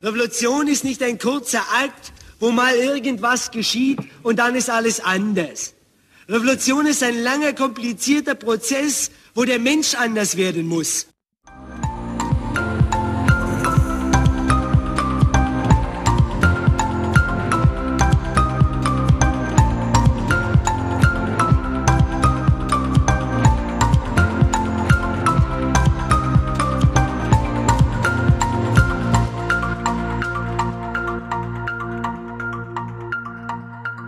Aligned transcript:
Revolution 0.00 0.68
ist 0.68 0.84
nicht 0.84 1.02
ein 1.02 1.18
kurzer 1.18 1.62
Akt, 1.72 2.12
wo 2.38 2.52
mal 2.52 2.76
irgendwas 2.76 3.50
geschieht 3.50 3.98
und 4.22 4.38
dann 4.38 4.54
ist 4.54 4.70
alles 4.70 5.00
anders. 5.00 5.74
Revolution 6.28 6.86
ist 6.86 7.02
ein 7.02 7.18
langer, 7.20 7.52
komplizierter 7.52 8.36
Prozess, 8.36 9.10
wo 9.34 9.44
der 9.44 9.58
Mensch 9.58 9.94
anders 9.94 10.36
werden 10.36 10.66
muss. 10.66 11.08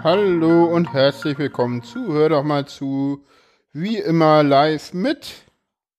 Hallo 0.03 0.65
und 0.65 0.95
herzlich 0.95 1.37
willkommen 1.37 1.83
zu 1.83 2.15
Hör 2.15 2.31
doch 2.31 2.43
mal 2.43 2.65
zu, 2.65 3.23
wie 3.75 3.99
immer 3.99 4.43
live 4.43 4.95
mit 4.95 5.45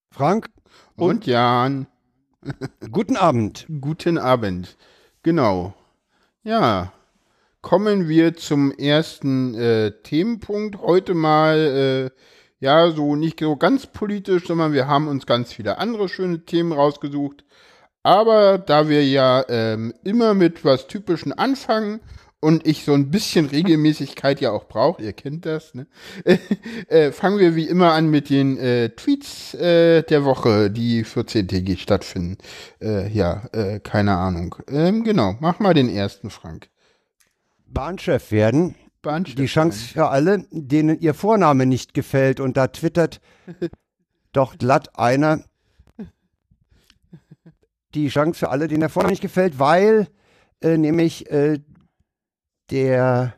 Frank 0.10 0.50
und, 0.96 1.08
und 1.08 1.28
Jan. 1.28 1.86
Guten 2.92 3.16
Abend. 3.16 3.68
Guten 3.80 4.18
Abend. 4.18 4.76
Genau. 5.22 5.76
Ja, 6.42 6.94
kommen 7.62 8.10
wir 8.10 8.36
zum 8.36 8.72
ersten 8.72 9.54
äh, 9.54 9.92
Themenpunkt. 10.02 10.80
Heute 10.80 11.14
mal, 11.14 11.58
äh, 11.60 12.10
ja, 12.60 12.90
so 12.90 13.16
nicht 13.16 13.40
so 13.40 13.56
ganz 13.56 13.86
politisch, 13.86 14.48
sondern 14.48 14.74
wir 14.74 14.88
haben 14.88 15.10
uns 15.10 15.28
ganz 15.28 15.54
viele 15.54 15.78
andere 15.78 16.10
schöne 16.10 16.44
Themen 16.44 16.72
rausgesucht. 16.72 17.46
Aber 18.02 18.58
da 18.58 18.90
wir 18.90 19.08
ja 19.08 19.46
ähm, 19.48 19.94
immer 20.04 20.34
mit 20.34 20.66
was 20.66 20.88
Typischen 20.88 21.34
anfangen 21.34 22.00
und 22.42 22.66
ich 22.68 22.84
so 22.84 22.94
ein 22.94 23.12
bisschen 23.12 23.46
Regelmäßigkeit 23.46 24.42
ja 24.42 24.52
auch 24.52 24.68
brauche, 24.68 25.02
ihr 25.04 25.14
kennt 25.14 25.46
das, 25.46 25.74
ne? 25.76 25.88
äh, 26.88 27.12
fangen 27.12 27.40
wir 27.40 27.56
wie 27.56 27.68
immer 27.68 27.94
an 27.94 28.10
mit 28.10 28.30
den 28.30 28.58
äh, 28.58 28.90
Tweets 28.90 29.54
äh, 29.54 30.02
der 30.04 30.26
Woche, 30.26 30.72
die 30.72 31.06
14-tägig 31.06 31.80
stattfinden. 31.80 32.38
Äh, 32.82 33.10
ja, 33.10 33.46
äh, 33.54 33.80
keine 33.80 34.18
Ahnung. 34.18 34.56
Ähm, 34.68 35.04
genau, 35.04 35.38
mach 35.40 35.60
mal 35.60 35.76
den 35.76 35.88
ersten, 35.88 36.32
Frank. 36.32 36.70
Bahnchef 37.68 38.32
werden. 38.32 38.76
Bahnchef 39.04 39.36
die 39.36 39.46
Chance 39.46 39.86
für 39.86 40.10
alle, 40.10 40.46
denen 40.50 41.00
ihr 41.00 41.14
Vorname 41.14 41.68
nicht 41.68 41.94
gefällt. 41.94 42.40
Und 42.40 42.58
da 42.58 42.68
twittert 42.68 43.22
doch 44.34 44.58
glatt 44.58 44.98
einer 44.98 45.44
die 47.94 48.08
Chance 48.08 48.40
für 48.40 48.50
alle, 48.50 48.68
denen 48.68 48.80
der 48.80 48.90
Vorname 48.90 49.12
nicht 49.12 49.22
gefällt, 49.22 49.60
weil 49.60 50.08
äh, 50.62 50.78
nämlich 50.78 51.30
äh, 51.30 51.60
der 52.72 53.36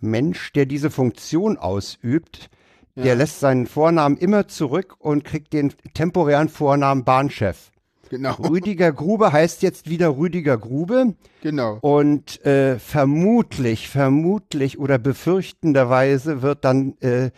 Mensch, 0.00 0.52
der 0.52 0.66
diese 0.66 0.90
Funktion 0.90 1.56
ausübt, 1.56 2.50
ja. 2.94 3.02
der 3.04 3.16
lässt 3.16 3.40
seinen 3.40 3.66
Vornamen 3.66 4.16
immer 4.16 4.48
zurück 4.48 4.96
und 4.98 5.24
kriegt 5.24 5.52
den 5.52 5.72
temporären 5.94 6.48
Vornamen 6.48 7.04
Bahnchef. 7.04 7.70
Genau. 8.10 8.34
Rüdiger 8.34 8.92
Grube 8.92 9.32
heißt 9.32 9.62
jetzt 9.62 9.90
wieder 9.90 10.16
Rüdiger 10.16 10.56
Grube. 10.56 11.14
Genau. 11.42 11.78
Und 11.80 12.44
äh, 12.44 12.78
vermutlich, 12.78 13.88
vermutlich 13.88 14.78
oder 14.78 14.98
befürchtenderweise 14.98 16.40
wird 16.40 16.64
dann 16.64 16.96
äh, 17.00 17.30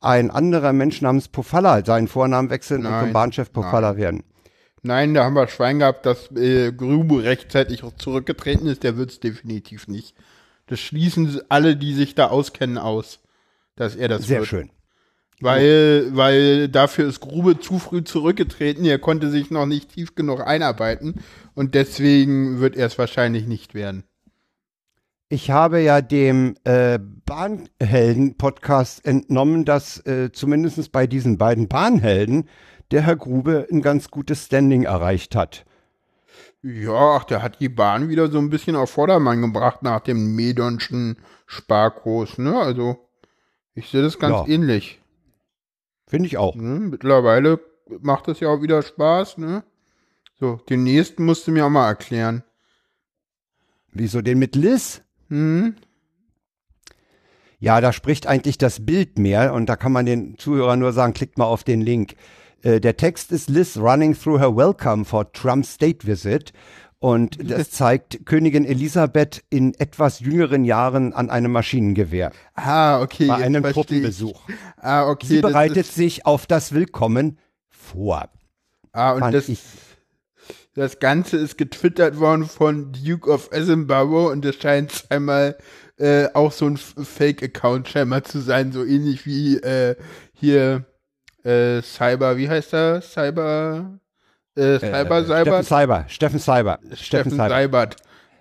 ein 0.00 0.30
anderer 0.30 0.72
Mensch 0.72 1.00
namens 1.00 1.28
Pofalla 1.28 1.84
seinen 1.84 2.08
Vornamen 2.08 2.50
wechseln 2.50 2.82
Nein. 2.82 2.92
und 2.92 3.00
zum 3.00 3.12
Bahnchef 3.12 3.52
Pofalla 3.52 3.96
werden. 3.96 4.24
Nein, 4.82 5.12
da 5.12 5.24
haben 5.24 5.34
wir 5.34 5.46
Schwein 5.48 5.78
gehabt, 5.78 6.06
dass 6.06 6.30
äh, 6.32 6.72
Grube 6.72 7.22
rechtzeitig 7.22 7.84
auch 7.84 7.94
zurückgetreten 7.96 8.66
ist. 8.66 8.82
Der 8.82 8.96
wird 8.96 9.10
es 9.10 9.20
definitiv 9.20 9.88
nicht. 9.88 10.14
Das 10.70 10.78
schließen 10.78 11.40
alle, 11.48 11.76
die 11.76 11.94
sich 11.94 12.14
da 12.14 12.28
auskennen, 12.28 12.78
aus, 12.78 13.18
dass 13.74 13.96
er 13.96 14.06
das 14.06 14.28
Sehr 14.28 14.38
wird. 14.38 14.48
schön. 14.48 14.70
Weil, 15.40 16.10
weil 16.12 16.68
dafür 16.68 17.08
ist 17.08 17.18
Grube 17.18 17.58
zu 17.58 17.80
früh 17.80 18.04
zurückgetreten. 18.04 18.84
Er 18.84 19.00
konnte 19.00 19.30
sich 19.30 19.50
noch 19.50 19.66
nicht 19.66 19.94
tief 19.94 20.14
genug 20.14 20.46
einarbeiten 20.46 21.16
und 21.54 21.74
deswegen 21.74 22.60
wird 22.60 22.76
er 22.76 22.86
es 22.86 22.98
wahrscheinlich 22.98 23.48
nicht 23.48 23.74
werden. 23.74 24.04
Ich 25.28 25.50
habe 25.50 25.80
ja 25.80 26.02
dem 26.02 26.54
äh, 26.62 27.00
Bahnhelden-Podcast 27.00 29.04
entnommen, 29.04 29.64
dass 29.64 30.06
äh, 30.06 30.30
zumindest 30.30 30.92
bei 30.92 31.08
diesen 31.08 31.36
beiden 31.36 31.66
Bahnhelden 31.66 32.48
der 32.92 33.02
Herr 33.02 33.16
Grube 33.16 33.66
ein 33.72 33.82
ganz 33.82 34.12
gutes 34.12 34.46
Standing 34.46 34.84
erreicht 34.84 35.34
hat. 35.34 35.64
Ja, 36.62 37.16
ach, 37.16 37.24
der 37.24 37.42
hat 37.42 37.60
die 37.60 37.70
Bahn 37.70 38.08
wieder 38.08 38.30
so 38.30 38.38
ein 38.38 38.50
bisschen 38.50 38.76
auf 38.76 38.90
Vordermann 38.90 39.40
gebracht 39.40 39.82
nach 39.82 40.00
dem 40.00 40.34
Medonschen 40.36 41.16
Sparkurs, 41.46 42.36
ne? 42.38 42.58
Also, 42.58 43.08
ich 43.74 43.88
sehe 43.88 44.02
das 44.02 44.18
ganz 44.18 44.46
ja. 44.46 44.54
ähnlich. 44.54 45.00
Finde 46.06 46.26
ich 46.26 46.36
auch. 46.36 46.54
Ne? 46.54 46.80
Mittlerweile 46.80 47.60
macht 48.00 48.28
das 48.28 48.40
ja 48.40 48.48
auch 48.48 48.62
wieder 48.62 48.82
Spaß, 48.82 49.38
ne? 49.38 49.64
So, 50.38 50.56
den 50.68 50.84
nächsten 50.84 51.24
musst 51.24 51.46
du 51.46 51.52
mir 51.52 51.66
auch 51.66 51.70
mal 51.70 51.88
erklären. 51.88 52.42
Wieso 53.92 54.20
den 54.20 54.38
mit 54.38 54.54
Liz? 54.54 55.02
Hm? 55.28 55.76
Ja, 57.58 57.80
da 57.80 57.92
spricht 57.92 58.26
eigentlich 58.26 58.58
das 58.58 58.84
Bild 58.84 59.18
mehr 59.18 59.52
und 59.52 59.66
da 59.66 59.76
kann 59.76 59.92
man 59.92 60.06
den 60.06 60.38
Zuhörern 60.38 60.78
nur 60.78 60.92
sagen, 60.92 61.12
klickt 61.12 61.38
mal 61.38 61.44
auf 61.44 61.62
den 61.62 61.80
Link. 61.80 62.16
Äh, 62.62 62.80
der 62.80 62.96
Text 62.96 63.32
ist 63.32 63.48
Liz 63.48 63.76
running 63.76 64.14
through 64.14 64.38
her 64.38 64.54
welcome 64.54 65.04
for 65.04 65.30
Trump's 65.32 65.74
state 65.74 66.06
visit. 66.06 66.52
Und 66.98 67.50
das 67.50 67.70
zeigt 67.70 68.26
Königin 68.26 68.66
Elisabeth 68.66 69.42
in 69.48 69.72
etwas 69.74 70.20
jüngeren 70.20 70.64
Jahren 70.64 71.14
an 71.14 71.30
einem 71.30 71.50
Maschinengewehr. 71.50 72.30
Ah, 72.54 73.00
okay. 73.00 73.26
Bei 73.26 73.36
einem 73.36 73.62
Truppenbesuch. 73.62 74.42
Ah, 74.76 75.08
okay. 75.08 75.26
Sie 75.26 75.40
bereitet 75.40 75.86
sich 75.86 76.26
auf 76.26 76.46
das 76.46 76.74
Willkommen 76.74 77.38
vor. 77.70 78.28
Ah, 78.92 79.12
und 79.12 79.32
das, 79.32 79.50
das 80.74 80.98
Ganze 80.98 81.38
ist 81.38 81.56
getwittert 81.56 82.20
worden 82.20 82.44
von 82.44 82.92
Duke 82.92 83.30
of 83.30 83.48
Edinburgh 83.50 84.30
und 84.30 84.44
es 84.44 84.56
scheint 84.56 85.06
einmal 85.08 85.56
äh, 85.96 86.28
auch 86.34 86.52
so 86.52 86.66
ein 86.66 86.76
Fake-Account 86.76 87.88
scheinbar 87.88 88.24
zu 88.24 88.40
sein, 88.40 88.72
so 88.72 88.84
ähnlich 88.84 89.24
wie 89.24 89.56
äh, 89.56 89.96
hier 90.34 90.84
äh, 91.44 91.82
Cyber, 91.82 92.36
wie 92.36 92.48
heißt 92.48 92.74
er? 92.74 93.00
Cyber, 93.02 93.98
äh, 94.56 94.78
Cyber, 94.78 95.18
äh, 95.18 95.24
Steffen 95.24 95.64
Cyber, 95.64 96.04
Steffen 96.08 96.38
Cyber, 96.40 96.78
Steffen 96.94 97.36
Seibert. 97.36 97.96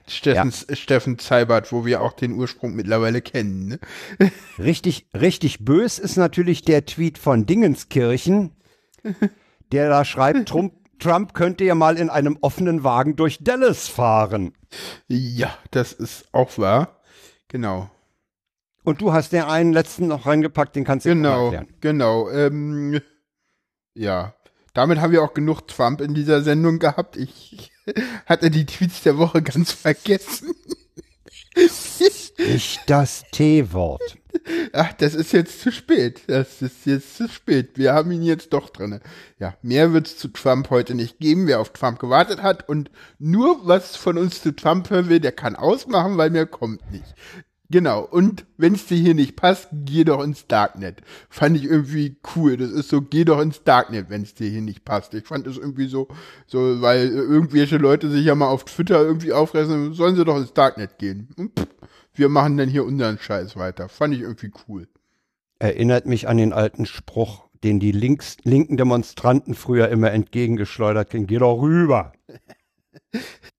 Steffen, 0.08 0.52
ja. 0.68 0.76
Steffen 0.76 1.20
Seibert, 1.20 1.72
wo 1.72 1.86
wir 1.86 2.02
auch 2.02 2.14
den 2.14 2.34
Ursprung 2.34 2.76
mittlerweile 2.76 3.22
kennen. 3.22 3.68
Ne? 3.68 4.32
Richtig, 4.58 5.08
richtig 5.14 5.64
bös 5.64 6.00
ist 6.00 6.18
natürlich 6.18 6.64
der 6.64 6.86
Tweet 6.86 7.18
von 7.18 7.46
Dingenskirchen, 7.46 8.52
der 9.72 9.90
da 9.90 10.04
schreibt, 10.04 10.50
Trump, 10.50 10.74
Trump 11.00 11.34
könnte 11.34 11.64
ja 11.64 11.76
mal 11.76 11.98
in 11.98 12.10
einem 12.10 12.38
offenen 12.42 12.84
Wagen 12.84 13.16
durch 13.16 13.40
Dallas 13.42 13.88
fahren. 13.88 14.54
Ja, 15.08 15.56
das 15.72 15.94
ist 15.94 16.26
auch 16.34 16.58
wahr. 16.58 17.00
Genau. 17.48 17.90
Und 18.90 19.02
du 19.02 19.14
hast 19.14 19.34
den 19.34 19.44
einen 19.44 19.72
letzten 19.72 20.08
noch 20.08 20.26
reingepackt, 20.26 20.76
den 20.76 20.84
kannst 20.84 21.06
du 21.06 21.10
genau, 21.10 21.44
erklären. 21.46 21.68
Genau, 21.80 22.28
ähm, 22.32 23.00
ja. 23.94 24.34
Damit 24.74 25.00
haben 25.00 25.12
wir 25.12 25.22
auch 25.22 25.36
genug 25.36 25.68
Trump 25.68 26.02
in 26.02 26.16
dieser 26.16 26.42
Sendung 26.42 26.80
gehabt. 26.80 27.16
Ich 27.16 27.72
hatte 28.26 28.50
die 28.50 28.66
Tweets 28.66 29.04
der 29.04 29.20
Woche 29.20 29.44
ganz 29.44 29.72
vergessen. 29.72 30.56
Nicht 32.40 32.82
das 32.88 33.26
T-Wort. 33.32 34.18
Ach, 34.74 34.94
das 34.94 35.14
ist 35.14 35.34
jetzt 35.34 35.62
zu 35.62 35.72
spät. 35.72 36.22
Das 36.26 36.64
ist 36.64 36.88
jetzt 36.88 37.16
zu 37.16 37.28
spät. 37.28 37.78
Wir 37.78 37.94
haben 37.94 38.12
ihn 38.12 38.24
jetzt 38.24 38.54
doch 38.54 38.72
drin. 38.72 39.02
Ja, 39.38 39.54
mehr 39.62 39.94
wird 39.94 40.08
es 40.08 40.18
zu 40.18 40.30
Trump 40.30 40.72
heute 40.72 40.96
nicht 40.96 41.20
geben, 41.20 41.46
wer 41.46 41.60
auf 41.60 41.74
Trump 41.74 42.00
gewartet 42.00 42.42
hat. 42.42 42.68
Und 42.68 42.90
nur 43.20 43.68
was 43.68 43.96
von 43.96 44.18
uns 44.18 44.42
zu 44.42 44.56
Trump 44.56 44.90
hören 44.90 45.10
will, 45.10 45.20
der 45.20 45.32
kann 45.32 45.56
ausmachen, 45.56 46.18
weil 46.18 46.32
mehr 46.32 46.48
kommt 46.48 46.92
nicht. 46.92 47.14
Genau, 47.72 48.02
und 48.04 48.48
wenn 48.58 48.74
es 48.74 48.88
dir 48.88 48.98
hier 48.98 49.14
nicht 49.14 49.36
passt, 49.36 49.68
geh 49.72 50.04
doch 50.04 50.24
ins 50.24 50.48
Darknet. 50.48 51.02
Fand 51.30 51.56
ich 51.56 51.66
irgendwie 51.66 52.18
cool. 52.36 52.58
Das 52.58 52.72
ist 52.72 52.90
so, 52.90 53.00
geh 53.00 53.26
doch 53.26 53.40
ins 53.40 53.64
Darknet, 53.64 54.10
wenn 54.10 54.24
es 54.24 54.34
dir 54.34 54.50
hier 54.50 54.62
nicht 54.62 54.84
passt. 54.84 55.14
Ich 55.14 55.28
fand 55.28 55.46
es 55.46 55.58
irgendwie 55.58 55.88
so, 55.88 56.08
so, 56.48 56.82
weil 56.82 57.10
irgendwelche 57.10 57.78
Leute 57.78 58.10
sich 58.10 58.26
ja 58.26 58.34
mal 58.34 58.48
auf 58.48 58.66
Twitter 58.66 59.04
irgendwie 59.04 59.34
aufreißen, 59.34 59.94
sollen 59.94 60.16
sie 60.16 60.26
doch 60.26 60.38
ins 60.38 60.54
Darknet 60.54 60.98
gehen. 60.98 61.30
Und 61.38 61.60
pff, 61.60 61.68
wir 62.14 62.30
machen 62.30 62.58
dann 62.58 62.70
hier 62.70 62.86
unseren 62.86 63.20
Scheiß 63.20 63.56
weiter. 63.56 63.88
Fand 63.88 64.16
ich 64.16 64.22
irgendwie 64.22 64.52
cool. 64.68 64.88
Erinnert 65.60 66.08
mich 66.08 66.28
an 66.28 66.38
den 66.38 66.54
alten 66.54 66.88
Spruch, 66.88 67.50
den 67.64 67.80
die 67.80 67.92
links, 67.92 68.38
linken 68.44 68.78
Demonstranten 68.78 69.54
früher 69.54 69.90
immer 69.90 70.12
entgegengeschleudert 70.12 71.12
kriegen. 71.12 71.28
Geh 71.28 71.38
doch 71.38 71.62
rüber. 71.62 72.14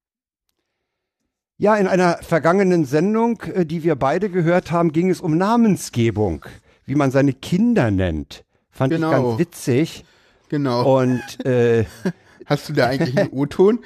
Ja, 1.61 1.77
in 1.77 1.87
einer 1.87 2.17
vergangenen 2.23 2.87
Sendung, 2.87 3.43
äh, 3.55 3.67
die 3.67 3.83
wir 3.83 3.95
beide 3.95 4.31
gehört 4.31 4.71
haben, 4.73 4.93
ging 4.93 5.11
es 5.11 5.21
um 5.21 5.37
Namensgebung, 5.37 6.43
wie 6.87 6.95
man 6.95 7.11
seine 7.11 7.35
Kinder 7.35 7.91
nennt. 7.91 8.45
Fand 8.71 8.95
genau. 8.95 9.11
ich 9.11 9.17
ganz 9.27 9.39
witzig. 9.39 10.05
Genau. 10.49 11.01
Und 11.01 11.23
äh, 11.45 11.85
hast 12.47 12.71
du 12.71 12.73
da 12.73 12.87
eigentlich 12.87 13.15
einen 13.19 13.29
O-Ton? 13.31 13.81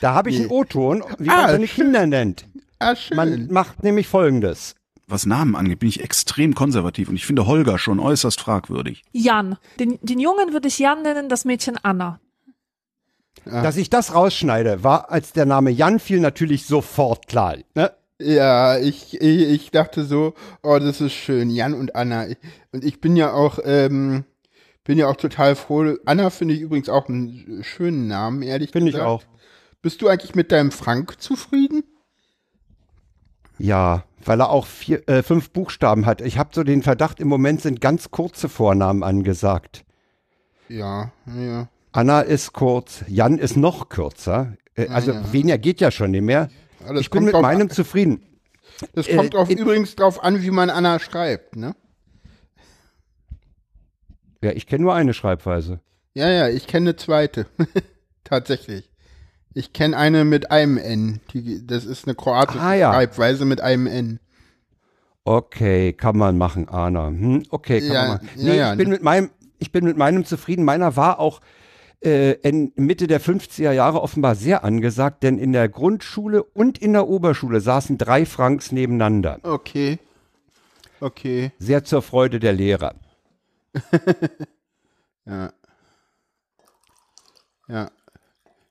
Da 0.00 0.14
habe 0.14 0.30
ich 0.30 0.36
Nee. 0.38 0.44
einen 0.44 0.52
O-Ton, 0.52 1.04
wie 1.18 1.28
Ah, 1.28 1.36
man 1.42 1.50
seine 1.50 1.66
schön. 1.66 1.84
Kinder 1.84 2.06
nennt. 2.06 2.46
Ah, 2.78 2.96
schön. 2.96 3.14
Man 3.14 3.48
macht 3.50 3.82
nämlich 3.82 4.08
folgendes. 4.08 4.74
Was 5.06 5.26
Namen 5.26 5.56
angeht, 5.56 5.80
bin 5.80 5.88
ich 5.90 6.02
extrem 6.02 6.54
konservativ 6.54 7.10
und 7.10 7.16
ich 7.16 7.26
finde 7.26 7.44
Holger 7.46 7.76
schon 7.78 8.00
äußerst 8.00 8.40
fragwürdig. 8.40 9.02
Jan. 9.12 9.58
Den, 9.78 9.98
den 10.00 10.18
Jungen 10.18 10.54
würde 10.54 10.68
ich 10.68 10.78
Jan 10.78 11.02
nennen, 11.02 11.28
das 11.28 11.44
Mädchen 11.44 11.76
Anna. 11.82 12.20
Dass 13.44 13.76
ich 13.76 13.90
das 13.90 14.14
rausschneide, 14.14 14.84
war, 14.84 15.10
als 15.10 15.32
der 15.32 15.46
Name 15.46 15.70
Jan 15.70 15.98
fiel, 15.98 16.20
natürlich 16.20 16.66
sofort 16.66 17.26
klar. 17.26 17.56
Ne? 17.74 17.90
Ja, 18.20 18.78
ich, 18.78 19.20
ich, 19.20 19.48
ich 19.48 19.70
dachte 19.70 20.04
so, 20.04 20.34
oh, 20.62 20.78
das 20.78 21.00
ist 21.00 21.14
schön, 21.14 21.48
Jan 21.48 21.72
und 21.72 21.96
Anna. 21.96 22.26
Und 22.70 22.84
ich 22.84 23.00
bin 23.00 23.16
ja 23.16 23.32
auch, 23.32 23.58
ähm, 23.64 24.24
bin 24.84 24.98
ja 24.98 25.08
auch 25.08 25.16
total 25.16 25.56
froh. 25.56 25.96
Anna 26.04 26.28
finde 26.28 26.54
ich 26.54 26.60
übrigens 26.60 26.90
auch 26.90 27.08
einen 27.08 27.62
schönen 27.62 28.08
Namen, 28.08 28.42
ehrlich 28.42 28.72
Finde 28.72 28.88
ich 28.88 28.94
gesagt. 28.94 29.08
auch. 29.08 29.22
Bist 29.80 30.02
du 30.02 30.08
eigentlich 30.08 30.34
mit 30.34 30.52
deinem 30.52 30.70
Frank 30.70 31.20
zufrieden? 31.20 31.82
Ja, 33.58 34.04
weil 34.24 34.40
er 34.40 34.50
auch 34.50 34.66
vier, 34.66 35.08
äh, 35.08 35.22
fünf 35.22 35.50
Buchstaben 35.50 36.04
hat. 36.04 36.20
Ich 36.20 36.36
habe 36.36 36.50
so 36.52 36.62
den 36.62 36.82
Verdacht, 36.82 37.20
im 37.20 37.28
Moment 37.28 37.62
sind 37.62 37.80
ganz 37.80 38.10
kurze 38.10 38.50
Vornamen 38.50 39.02
angesagt. 39.02 39.84
Ja, 40.68 41.12
ja. 41.26 41.68
Anna 41.92 42.20
ist 42.20 42.52
kurz, 42.52 43.04
Jan 43.08 43.38
ist 43.38 43.56
noch 43.56 43.88
kürzer. 43.88 44.56
Äh, 44.74 44.88
also 44.88 45.12
ja. 45.12 45.32
weniger 45.32 45.58
geht 45.58 45.80
ja 45.80 45.90
schon 45.90 46.12
nicht 46.12 46.22
mehr. 46.22 46.48
Ja, 46.86 46.94
ich 46.96 47.10
bin 47.10 47.24
mit 47.24 47.34
drauf 47.34 47.42
meinem 47.42 47.62
an. 47.62 47.70
zufrieden. 47.70 48.22
Das 48.94 49.06
Äh, 49.08 49.16
kommt 49.16 49.34
auch 49.36 49.48
in- 49.48 49.58
übrigens 49.58 49.96
drauf 49.96 50.22
an, 50.22 50.40
wie 50.42 50.50
man 50.50 50.70
Anna 50.70 50.98
schreibt, 50.98 51.56
ne? 51.56 51.74
Ja, 54.42 54.52
ich 54.52 54.66
kenne 54.66 54.82
nur 54.84 54.94
eine 54.94 55.12
Schreibweise. 55.14 55.80
Ja, 56.14 56.28
ja, 56.30 56.48
ich 56.48 56.66
kenne 56.66 56.90
eine 56.90 56.96
zweite. 56.96 57.46
Tatsächlich. 58.24 58.90
Ich 59.52 59.72
kenne 59.72 59.96
eine 59.96 60.24
mit 60.24 60.50
einem 60.50 60.78
N. 60.78 61.20
Die, 61.32 61.66
das 61.66 61.84
ist 61.84 62.06
eine 62.06 62.14
kroatische 62.14 62.60
Ah, 62.60 62.74
ja. 62.74 62.92
Schreibweise 62.92 63.44
mit 63.44 63.60
einem 63.60 63.86
N. 63.86 64.20
Okay, 65.24 65.92
kann 65.92 66.16
man 66.16 66.38
machen, 66.38 66.68
Anna. 66.68 67.08
Hm, 67.08 67.42
okay, 67.50 67.80
kann 67.80 67.92
Ja, 67.92 68.02
man 68.02 68.10
machen. 68.16 68.28
Nee, 68.36 68.56
ja. 68.56 68.72
ich 68.72 68.78
bin 68.78 68.88
mit 68.90 69.02
meinem, 69.02 69.30
ich 69.58 69.72
bin 69.72 69.84
mit 69.84 69.96
meinem 69.96 70.24
zufrieden. 70.24 70.64
Meiner 70.64 70.96
war 70.96 71.18
auch 71.18 71.40
äh, 72.02 72.32
in 72.48 72.72
Mitte 72.76 73.06
der 73.06 73.20
50er 73.20 73.72
Jahre 73.72 74.00
offenbar 74.02 74.34
sehr 74.34 74.64
angesagt, 74.64 75.22
denn 75.22 75.38
in 75.38 75.52
der 75.52 75.68
Grundschule 75.68 76.42
und 76.42 76.78
in 76.78 76.92
der 76.94 77.08
Oberschule 77.08 77.60
saßen 77.60 77.98
drei 77.98 78.24
Franks 78.26 78.72
nebeneinander. 78.72 79.38
Okay. 79.42 79.98
Okay. 81.00 81.52
Sehr 81.58 81.84
zur 81.84 82.02
Freude 82.02 82.40
der 82.40 82.52
Lehrer. 82.52 82.94
Ja. 85.26 85.52
Ja. 87.68 87.90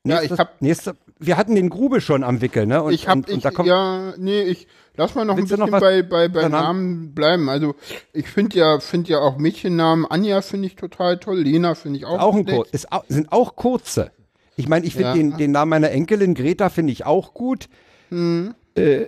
Ja, 0.03 0.15
ich 0.21 0.29
Nächstes- 0.29 0.39
hab, 0.39 0.61
nächste, 0.61 0.97
wir 1.19 1.37
hatten 1.37 1.55
den 1.55 1.69
Grube 1.69 2.01
schon 2.01 2.23
am 2.23 2.41
Wickel, 2.41 2.65
ne? 2.65 2.81
Und, 2.81 2.93
ich 2.93 3.07
hab, 3.07 3.15
und, 3.17 3.29
und 3.29 3.37
ich, 3.37 3.43
da 3.43 3.51
kommt, 3.51 3.67
ja, 3.69 4.13
nee, 4.17 4.41
ich 4.41 4.67
lass 5.00 5.16
mal 5.16 5.25
noch 5.25 5.34
ein 5.34 5.40
Willst 5.40 5.51
du 5.54 5.56
bisschen 5.57 5.72
noch 5.72 5.80
bei, 5.80 6.04
bei, 6.04 6.28
bei? 6.28 6.48
Namen 6.48 7.16
bleiben. 7.16 7.50
Also, 7.50 7.74
ich 8.13 8.28
finde 8.28 8.57
ja, 8.60 8.80
finde 8.80 9.10
ja 9.12 9.19
auch 9.19 9.38
Mädchennamen, 9.38 10.06
Anja 10.06 10.42
finde 10.42 10.68
ich 10.68 10.75
total 10.75 11.18
toll, 11.19 11.40
Lena 11.40 11.74
finde 11.74 11.98
ich 12.00 12.06
auch, 12.06 12.19
auch 12.19 12.36
ein. 12.36 12.46
Kur 12.46 12.68
ist, 12.72 12.92
au- 12.92 13.04
sind 13.07 13.31
auch 13.31 13.56
kurze. 13.56 14.12
Ich 14.57 14.68
meine, 14.68 14.86
ich 14.86 14.94
finde 14.94 15.10
Ja. 15.10 15.13
den, 15.16 15.38
den 15.38 15.51
Namen 15.51 15.69
meiner 15.69 15.90
Enkelin 15.90 16.36
Greta 16.36 16.69
finde 16.69 16.92
ich 16.94 17.06
auch 17.06 17.34
gut. 17.34 17.69
Hm. 18.10 18.54
Äh, 18.75 19.07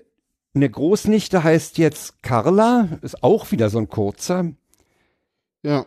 eine 0.55 0.69
Großnichte 0.69 1.43
heißt 1.43 1.77
jetzt 1.77 2.23
Carla, 2.23 2.87
ist 3.01 3.21
auch 3.23 3.51
wieder 3.51 3.69
so 3.69 3.77
ein 3.77 3.87
kurzer. 3.89 4.45
Ja. 5.63 5.85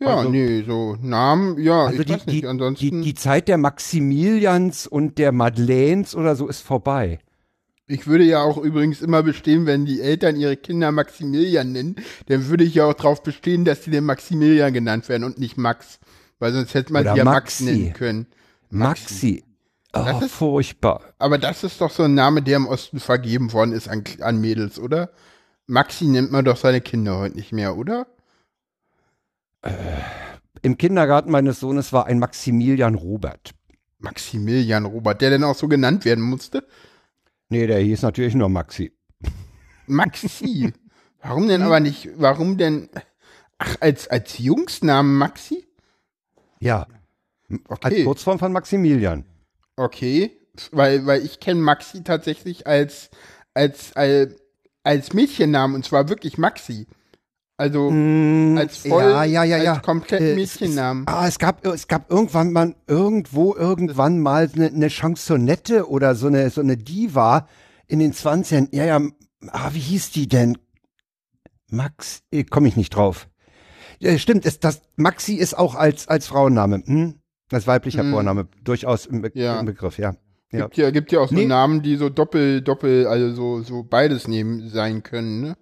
Ja, 0.00 0.16
Also- 0.18 0.30
nee, 0.30 0.62
so 0.66 0.96
Namen, 1.00 1.58
ja, 1.60 1.86
Also 1.86 2.00
ich 2.00 2.06
die, 2.06 2.12
weiß 2.12 2.26
nicht, 2.26 2.42
die, 2.42 2.46
ansonsten, 2.46 3.02
die, 3.02 3.08
die 3.08 3.14
Zeit 3.14 3.48
der 3.48 3.58
Maximilians 3.58 4.86
und 4.86 5.18
der 5.18 5.32
Madeleines 5.32 6.14
oder 6.14 6.36
so 6.36 6.46
ist 6.48 6.60
vorbei. 6.60 7.18
Ich 7.88 8.06
würde 8.06 8.24
ja 8.24 8.42
auch 8.42 8.58
übrigens 8.58 9.00
immer 9.02 9.22
bestehen, 9.22 9.66
wenn 9.66 9.86
die 9.86 10.00
Eltern 10.00 10.36
ihre 10.36 10.56
Kinder 10.56 10.92
Maximilian 10.92 11.72
nennen, 11.72 11.96
dann 12.26 12.46
würde 12.48 12.64
ich 12.64 12.74
ja 12.74 12.84
auch 12.84 12.94
darauf 12.94 13.22
bestehen, 13.22 13.64
dass 13.64 13.80
die 13.82 13.90
den 13.90 14.04
Maximilian 14.04 14.72
genannt 14.72 15.08
werden 15.08 15.24
und 15.24 15.38
nicht 15.38 15.56
Max. 15.56 15.98
Weil 16.38 16.52
sonst 16.52 16.74
hätte 16.74 16.92
man 16.92 17.02
Oder 17.02 17.12
sie 17.12 17.18
ja 17.18 17.24
Max 17.24 17.60
Maxi. 17.60 17.64
nennen 17.64 17.92
können. 17.94 18.26
Maxi. 18.70 19.44
Oh, 19.94 20.04
Das 20.04 20.22
ist- 20.22 20.32
furchtbar. 20.34 21.00
Aber 21.18 21.38
das 21.38 21.64
ist 21.64 21.80
doch 21.80 21.90
so 21.90 22.04
ein 22.04 22.14
Name, 22.14 22.42
der 22.42 22.56
im 22.58 22.66
Osten 22.66 23.00
vergeben 23.00 23.52
worden 23.52 23.72
ist 23.72 23.88
an, 23.88 24.04
an 24.20 24.40
Mädels, 24.40 24.78
oder? 24.78 25.10
Maxi 25.66 26.04
nennt 26.04 26.30
man 26.30 26.44
doch 26.44 26.56
seine 26.56 26.80
Kinder 26.80 27.18
heute 27.18 27.36
nicht 27.36 27.52
mehr, 27.52 27.76
oder? 27.76 28.06
Im 30.62 30.76
Kindergarten 30.76 31.30
meines 31.30 31.60
Sohnes 31.60 31.92
war 31.92 32.06
ein 32.06 32.18
Maximilian 32.18 32.94
Robert. 32.94 33.52
Maximilian 33.98 34.84
Robert, 34.84 35.20
der 35.20 35.30
denn 35.30 35.44
auch 35.44 35.56
so 35.56 35.68
genannt 35.68 36.04
werden 36.04 36.22
musste? 36.22 36.64
Nee, 37.48 37.66
der 37.66 37.78
hieß 37.80 38.02
natürlich 38.02 38.34
nur 38.34 38.48
Maxi. 38.48 38.92
Maxi. 39.86 40.72
warum 41.22 41.48
denn 41.48 41.62
aber 41.62 41.80
nicht, 41.80 42.10
warum 42.16 42.58
denn, 42.58 42.88
ach, 43.58 43.76
als, 43.80 44.08
als 44.08 44.38
Jungsnamen 44.38 45.16
Maxi? 45.16 45.64
Ja, 46.60 46.86
als 47.80 47.94
Okay, 47.94 48.04
Kurzform 48.04 48.38
von 48.38 48.52
Maximilian. 48.52 49.24
okay, 49.76 50.32
weil, 50.72 51.06
weil 51.06 51.24
ich 51.24 51.40
kenne 51.40 51.60
Maxi 51.60 52.02
tatsächlich 52.04 52.66
als, 52.66 53.10
als, 53.54 53.94
als, 53.96 54.34
als 54.82 55.12
Mädchennamen 55.14 55.74
und 55.76 55.84
zwar 55.84 56.08
wirklich 56.08 56.36
Maxi. 56.36 56.86
Also, 57.60 57.88
als 58.56 58.78
voll, 58.78 59.02
ja, 59.02 59.24
ja, 59.24 59.42
ja, 59.42 59.56
ja. 59.56 59.72
als 59.74 59.82
komplett 59.82 60.20
Äh, 60.20 60.36
Mädchennamen. 60.36 61.04
Es, 61.08 61.12
es, 61.12 61.18
ah, 61.18 61.26
es 61.26 61.38
gab, 61.40 61.66
es 61.66 61.88
gab 61.88 62.08
irgendwann 62.08 62.52
mal, 62.52 62.76
irgendwo, 62.86 63.52
irgendwann 63.56 64.20
mal 64.20 64.48
eine, 64.54 64.68
eine 64.68 64.88
Chansonette 64.88 65.88
oder 65.90 66.14
so 66.14 66.28
eine, 66.28 66.50
so 66.50 66.60
eine 66.60 66.76
Diva 66.76 67.48
in 67.88 67.98
den 67.98 68.12
20ern. 68.12 68.68
Ja, 68.70 68.84
ja, 68.84 69.00
ah, 69.48 69.70
wie 69.72 69.80
hieß 69.80 70.12
die 70.12 70.28
denn? 70.28 70.56
Max, 71.68 72.22
äh, 72.30 72.44
komme 72.44 72.68
ich 72.68 72.76
nicht 72.76 72.90
drauf. 72.94 73.28
Ja, 73.98 74.16
stimmt, 74.18 74.44
ist 74.46 74.62
das, 74.62 74.80
Maxi 74.94 75.34
ist 75.34 75.58
auch 75.58 75.74
als, 75.74 76.06
als 76.06 76.28
Frauenname, 76.28 76.84
hm? 76.86 77.14
als 77.50 77.66
weiblicher 77.66 78.02
Hm. 78.02 78.12
Vorname, 78.12 78.46
durchaus 78.62 79.06
im, 79.06 79.22
Be 79.22 79.32
Ja. 79.34 79.58
im 79.58 79.66
Begriff, 79.66 79.98
ja. 79.98 80.14
ja. 80.52 80.66
Gibt 80.66 80.76
ja, 80.76 80.90
gibt 80.92 81.10
ja 81.10 81.18
auch 81.18 81.28
so 81.28 81.34
Nee. 81.34 81.46
Namen, 81.46 81.82
die 81.82 81.96
so 81.96 82.08
doppel, 82.08 82.60
doppel, 82.62 83.08
also 83.08 83.34
so, 83.34 83.62
so 83.62 83.82
beides 83.82 84.28
nehmen 84.28 84.68
sein 84.68 85.02
können, 85.02 85.40
ne? 85.40 85.56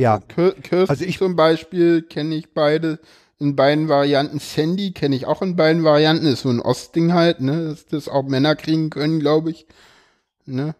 Ja, 0.00 0.18
Kir 0.18 0.52
Kirsten 0.62 0.90
Also 0.90 1.04
ich- 1.04 1.18
zum 1.18 1.36
Beispiel 1.36 2.02
kenne 2.02 2.34
ich 2.34 2.52
beide 2.54 2.98
in 3.38 3.54
beiden 3.56 3.88
Varianten. 3.88 4.38
Sandy 4.38 4.92
kenne 4.92 5.14
ich 5.16 5.26
auch 5.26 5.42
in 5.42 5.56
beiden 5.56 5.84
Varianten. 5.84 6.26
Ist 6.26 6.42
so 6.42 6.48
ein 6.50 6.60
Ostding 6.60 7.12
halt, 7.12 7.40
ne? 7.40 7.68
Dass 7.68 7.86
das 7.86 8.08
auch 8.08 8.22
Männer 8.24 8.56
kriegen 8.56 8.90
können, 8.90 9.20
glaube 9.20 9.50
ich. 9.50 9.66
Ne? 10.46 10.74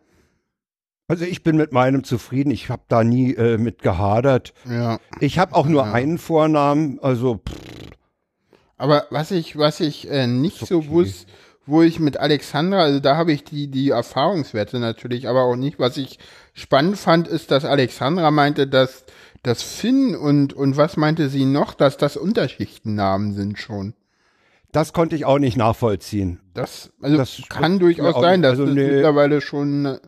also 1.09 1.25
ich 1.25 1.43
bin 1.43 1.57
mit 1.57 1.73
meinem 1.73 2.05
zufrieden, 2.05 2.51
ich 2.53 2.71
habe 2.71 2.83
da 2.89 3.03
nie 3.03 3.35
äh, 3.35 3.59
mit 3.59 3.83
gehadert. 3.83 4.55
Ja. 4.69 5.01
Ich 5.19 5.41
habe 5.41 5.57
auch 5.57 5.67
nur 5.67 5.85
Ja. 5.85 5.93
einen 5.93 6.19
Vornamen, 6.19 7.01
also 7.01 7.37
pff, 7.45 7.57
Aber 8.77 9.07
was 9.11 9.31
ich, 9.33 9.57
was 9.59 9.81
ich 9.81 10.09
äh, 10.09 10.27
nicht 10.29 10.65
so 10.67 10.79
Okay. 10.79 10.89
wusste, 10.89 11.27
wo 11.71 11.83
ich 11.83 11.99
mit 12.01 12.19
Alexandra, 12.19 12.81
also 12.83 13.01
da 13.01 13.17
habe 13.17 13.33
ich 13.33 13.45
die, 13.45 13.69
die 13.69 13.91
Erfahrungswerte 13.91 14.79
natürlich, 14.79 15.29
aber 15.29 15.43
auch 15.45 15.57
nicht. 15.57 15.79
Was 15.79 15.97
ich 15.97 16.19
spannend 16.53 16.99
fand, 16.99 17.29
ist, 17.29 17.51
dass 17.51 17.65
Alexandra 17.65 18.31
meinte, 18.31 18.67
dass 18.67 19.05
das 19.43 19.63
Finn 19.63 20.15
und, 20.15 20.53
und 20.53 20.77
was 20.77 20.97
meinte 20.97 21.29
sie 21.29 21.45
noch, 21.47 21.73
dass 21.75 21.97
das 21.97 22.17
Unterschichtennamen 22.17 23.33
sind 23.33 23.59
schon. 23.59 23.95
das 24.73 24.93
konnte 24.93 25.17
ich 25.17 25.25
auch 25.25 25.39
nicht 25.39 25.57
nachvollziehen. 25.57 26.41
Das, 26.55 26.91
also 27.01 27.17
Das 27.17 27.41
kann 27.49 27.79
durchaus 27.79 28.15
auch- 28.17 28.21
sein, 28.23 28.43
dass 28.43 28.53
also 28.53 28.67
das 28.67 28.75
nee. 28.75 28.87
mittlerweile 28.91 29.41
schon 29.41 29.99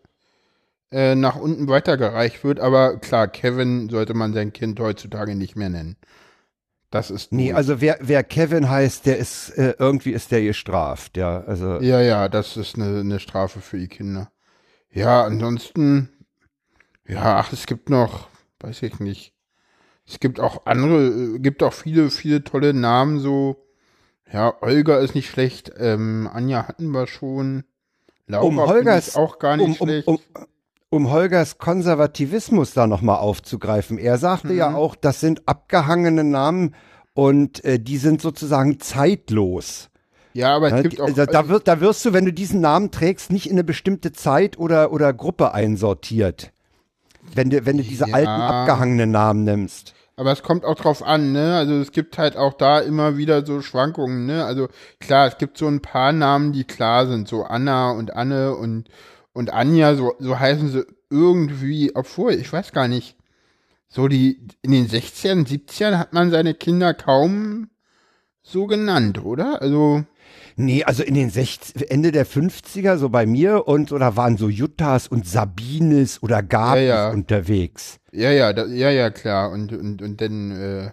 äh, 0.91 1.15
nach 1.15 1.37
unten 1.37 1.69
weitergereicht 1.69 2.45
wird, 2.45 2.61
aber 2.61 2.99
klar, 2.99 3.27
Kevin 3.29 3.89
sollte 3.89 4.13
man 4.15 4.35
sein 4.35 4.53
Kind 4.53 4.79
heutzutage 4.79 5.35
nicht 5.35 5.57
mehr 5.57 5.71
nennen. 5.71 5.97
Das 6.93 7.11
ist 7.11 7.33
Nee, 7.33 7.47
durch. 7.49 7.57
also 7.57 7.81
wer, 7.81 7.99
wer 8.01 8.23
Kevin 8.23 8.69
heißt, 8.69 9.07
der 9.07 9.17
ist, 9.17 9.51
äh, 9.59 9.75
irgendwie 9.79 10.13
ist 10.13 10.31
der 10.31 10.43
gestraft, 10.43 11.17
ja. 11.17 11.41
Also, 11.45 11.81
ja, 11.81 12.01
ja, 12.01 12.29
das 12.29 12.57
ist 12.57 12.77
eine, 12.77 13.01
eine 13.01 13.19
Strafe 13.19 13.61
für 13.61 13.79
die 13.79 13.89
Kinder. 13.89 14.31
Ja, 14.93 15.25
ansonsten, 15.25 16.11
ja, 17.09 17.39
ach, 17.39 17.53
es 17.53 17.65
gibt 17.67 17.89
noch, 17.89 18.29
weiß 18.61 18.83
ich 18.83 19.01
nicht. 19.01 19.33
Es 20.07 20.21
gibt 20.21 20.39
auch 20.39 20.67
andere, 20.67 21.07
äh, 21.07 21.39
gibt 21.39 21.63
auch 21.63 21.73
viele, 21.73 22.11
viele 22.11 22.45
tolle 22.45 22.75
Namen 22.75 23.19
so. 23.21 23.57
Ja, 24.31 24.55
Olga 24.63 24.99
ist 24.99 25.15
nicht 25.15 25.31
schlecht, 25.31 25.73
ähm, 25.79 26.29
Anja 26.33 26.69
hatten 26.69 26.91
wir 26.91 27.07
schon. 27.07 27.65
Laura 28.27 28.45
Um 28.47 28.61
Holgers- 28.61 29.17
auch 29.17 29.39
gar 29.39 29.57
nicht 29.57 29.81
um, 29.81 29.89
um, 29.89 29.89
schlecht. 29.89 30.09
um, 30.09 30.19
um 30.93 31.11
Holgers 31.11 31.57
Konservativismus 31.57 32.75
da 32.75 32.87
nochmal 32.87 33.17
aufzugreifen. 33.17 33.97
Er 33.97 34.19
sagte 34.19 34.49
Mhm. 34.53 34.59
ja 34.59 34.75
auch, 34.75 34.95
das 34.95 35.21
sind 35.21 35.49
abgehangene 35.49 36.23
Namen 36.23 36.75
und 37.15 37.65
äh, 37.65 37.79
die 37.81 37.97
sind 37.97 38.21
sozusagen 38.21 38.79
zeitlos. 38.79 39.89
Ja, 40.35 40.55
aber 40.55 40.67
es 40.69 40.73
Ne? 40.75 40.83
gibt 40.83 41.01
auch. 41.01 41.11
da, 41.11 41.25
da, 41.27 41.49
wird, 41.49 41.67
da 41.67 41.81
wirst 41.81 42.05
du, 42.05 42.13
wenn 42.13 42.27
du 42.27 42.33
diesen 42.33 42.61
Namen 42.61 42.91
trägst, 42.91 43.33
nicht 43.33 43.47
in 43.47 43.53
eine 43.53 43.65
bestimmte 43.65 44.13
Zeit 44.13 44.59
oder, 44.59 44.93
oder 44.93 45.13
Gruppe 45.15 45.55
einsortiert. 45.55 46.53
Wenn 47.35 47.49
du, 47.51 47.65
wenn 47.65 47.79
du 47.79 47.83
diese 47.83 48.09
Ja. 48.09 48.15
alten 48.15 48.29
abgehangenen 48.29 49.11
Namen 49.11 49.45
nimmst. 49.45 49.95
Aber 50.17 50.33
es 50.33 50.43
kommt 50.43 50.65
auch 50.67 50.75
drauf 50.75 51.03
an, 51.03 51.33
ne? 51.33 51.57
Also 51.57 51.75
es 51.81 51.91
gibt 51.93 52.19
halt 52.19 52.37
auch 52.37 52.53
da 52.53 52.81
immer 52.81 53.17
wieder 53.17 53.47
so 53.47 53.63
Schwankungen, 53.63 54.27
ne? 54.27 54.45
Also 54.45 54.69
klar, 55.01 55.27
es 55.27 55.39
gibt 55.39 55.57
so 55.57 55.67
ein 55.69 55.81
paar 55.81 56.13
Namen, 56.13 56.53
die 56.53 56.65
klar 56.65 57.07
sind, 57.07 57.29
so 57.29 57.45
Anna 57.45 57.93
und 57.93 58.15
Anne 58.15 58.55
und 58.55 58.89
und 59.33 59.53
Anja, 59.53 59.95
so, 59.95 60.15
so 60.19 60.39
heißen 60.39 60.69
sie 60.69 60.85
irgendwie, 61.11 61.93
obwohl, 61.95 62.33
ich 62.35 62.53
weiß 62.53 62.73
gar 62.73 62.89
nicht, 62.89 63.17
so 63.89 64.09
die, 64.09 64.47
in 64.63 64.71
den 64.73 64.89
60ern, 64.89 65.47
70ern 65.47 65.99
hat 65.99 66.13
man 66.13 66.31
seine 66.31 66.55
Kinder 66.55 66.95
kaum 66.95 67.69
so 68.43 68.67
genannt, 68.67 69.23
oder? 69.25 69.61
Also, 69.63 70.05
Nee, 70.57 70.85
also 70.85 71.03
in 71.03 71.15
den 71.15 71.31
60, 71.31 71.91
Ende 71.91 72.13
der 72.13 72.27
50er, 72.27 72.97
so 72.99 73.09
bei 73.09 73.25
mir 73.27 73.67
und 73.69 73.89
so, 73.89 73.99
da 73.99 74.17
waren 74.17 74.37
so 74.37 74.49
Juttas 74.49 75.09
und 75.09 75.27
Sabines 75.27 76.23
oder 76.23 76.43
Gabis 76.43 76.83
Ja, 76.83 77.09
ja. 77.09 77.11
unterwegs. 77.11 77.99
ja, 78.13 78.31
ja, 78.31 78.53
da, 78.53 78.67
ja, 78.67 78.91
ja, 78.91 79.11
klar. 79.11 79.51
Und, 79.51 79.73
und, 79.73 80.03
und 80.03 80.21
dann, 80.21 80.51
äh, 80.51 80.91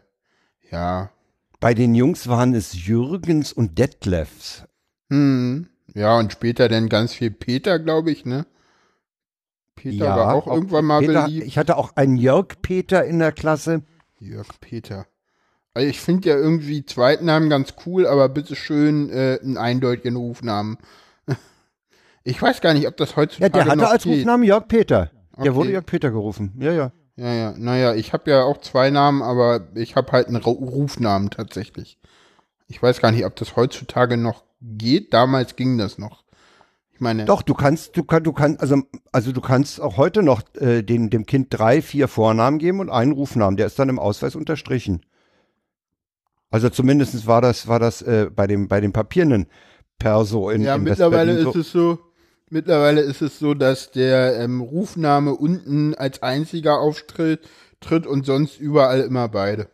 ja. 0.71 1.11
Bei 1.59 1.73
den 1.73 1.93
Jungs 1.93 2.27
waren 2.29 2.53
es 2.53 2.85
Jürgens 2.85 3.51
und 3.51 3.77
Detlefs. 3.77 4.63
Hm. 5.09 5.67
Ja, 5.95 6.17
und 6.17 6.31
später 6.31 6.69
dann 6.69 6.89
ganz 6.89 7.13
viel 7.13 7.31
Peter, 7.31 7.79
glaube 7.79 8.11
ich, 8.11 8.25
ne? 8.25 8.45
Peter 9.75 10.15
war 10.15 10.33
auch, 10.33 10.47
irgendwann 10.47 10.85
mal 10.85 10.99
Peter, 10.99 11.23
beliebt. 11.23 11.47
Ich 11.47 11.57
hatte 11.57 11.77
auch 11.77 11.95
einen 11.95 12.17
Jörg 12.17 12.61
Peter 12.61 13.05
in 13.05 13.19
der 13.19 13.31
Klasse. 13.31 13.83
Jörg 14.19 14.47
Peter. 14.59 15.05
Also 15.73 15.87
ich 15.87 16.01
finde 16.01 16.29
ja 16.29 16.35
irgendwie 16.35 16.85
Zweitnamen 16.85 17.49
ganz 17.49 17.75
cool, 17.85 18.05
aber 18.05 18.27
bitte 18.27 18.55
schön 18.55 19.09
äh, 19.09 19.39
einen 19.41 19.57
eindeutigen 19.57 20.15
Rufnamen. 20.15 20.77
Ich 22.25 22.39
weiß 22.39 22.59
gar 22.61 22.73
nicht, 22.73 22.85
ob 22.85 22.97
das 22.97 23.11
Ja, 23.11 23.15
heutzutage 23.15 23.51
der 23.53 23.65
hatte 23.65 23.87
als 23.87 24.03
geht. 24.03 24.17
Rufnamen 24.19 24.45
Jörg 24.45 24.67
Peter. 24.67 25.09
Der 25.37 25.51
Okay. 25.51 25.55
wurde 25.55 25.71
Jörg 25.71 25.85
Peter 25.85 26.11
gerufen. 26.11 26.53
Ja, 26.59 26.73
ja. 26.73 26.91
Ja, 27.15 27.33
ja, 27.33 27.53
naja, 27.57 27.95
ich 27.95 28.13
habe 28.13 28.29
ja 28.29 28.43
auch 28.43 28.57
zwei 28.59 28.89
Namen, 28.91 29.21
aber 29.21 29.67
ich 29.73 29.95
habe 29.95 30.11
halt 30.11 30.27
einen 30.27 30.37
Ru- 30.37 30.63
Rufnamen 30.69 31.29
tatsächlich. 31.31 31.97
Ich 32.67 32.83
weiß 32.83 32.99
gar 33.01 33.11
nicht, 33.11 33.25
ob 33.25 33.35
das 33.37 33.55
heutzutage 33.55 34.15
noch 34.17 34.43
geht. 34.61 35.13
Damals 35.13 35.55
ging 35.55 35.77
das 35.77 35.97
noch. 35.97 36.23
Ich 36.93 37.01
meine, 37.01 37.23
Doch, 37.23 37.41
du 37.41 37.53
kannst, 37.53 37.95
du 37.95 38.03
kannst, 38.03 38.27
du 38.27 38.33
kannst, 38.33 38.59
also, 38.59 38.83
also 39.13 39.31
du 39.31 39.39
kannst 39.39 39.79
auch 39.79 39.95
heute 39.95 40.21
noch 40.21 40.41
äh, 40.55 40.81
den, 40.83 41.09
dem 41.09 41.25
Kind 41.25 41.47
drei, 41.49 41.81
vier 41.81 42.09
Vornamen 42.09 42.59
geben 42.59 42.81
und 42.81 42.89
einen 42.89 43.13
Rufnamen. 43.13 43.55
Der 43.55 43.67
ist 43.67 43.79
dann 43.79 43.87
im 43.87 43.99
Ausweis 43.99 44.35
unterstrichen. 44.35 45.05
Also 46.51 46.69
zumindest 46.69 47.25
war 47.25 47.41
das, 47.41 47.67
war 47.67 47.79
das 47.79 48.01
äh, 48.01 48.29
bei 48.35 48.47
dem, 48.47 48.67
bei 48.67 48.81
dem 48.81 48.91
papierenden 48.91 49.47
Perso 49.97 50.49
in, 50.49 50.61
ja, 50.61 50.75
in 50.75 50.83
mittlerweile 50.83 51.33
ist 51.33 51.53
so. 51.53 51.59
es 51.59 51.71
so, 51.71 51.99
mittlerweile 52.49 53.01
ist 53.01 53.21
es 53.21 53.39
so, 53.39 53.53
dass 53.53 53.91
der 53.91 54.37
ähm, 54.39 54.59
Rufname 54.59 55.35
unten 55.35 55.93
als 55.93 56.21
einziger 56.21 56.79
auftritt 56.79 57.47
tritt 57.79 58.07
und 58.07 58.25
sonst 58.25 58.59
überall 58.59 59.01
immer 59.01 59.29
beide. 59.29 59.69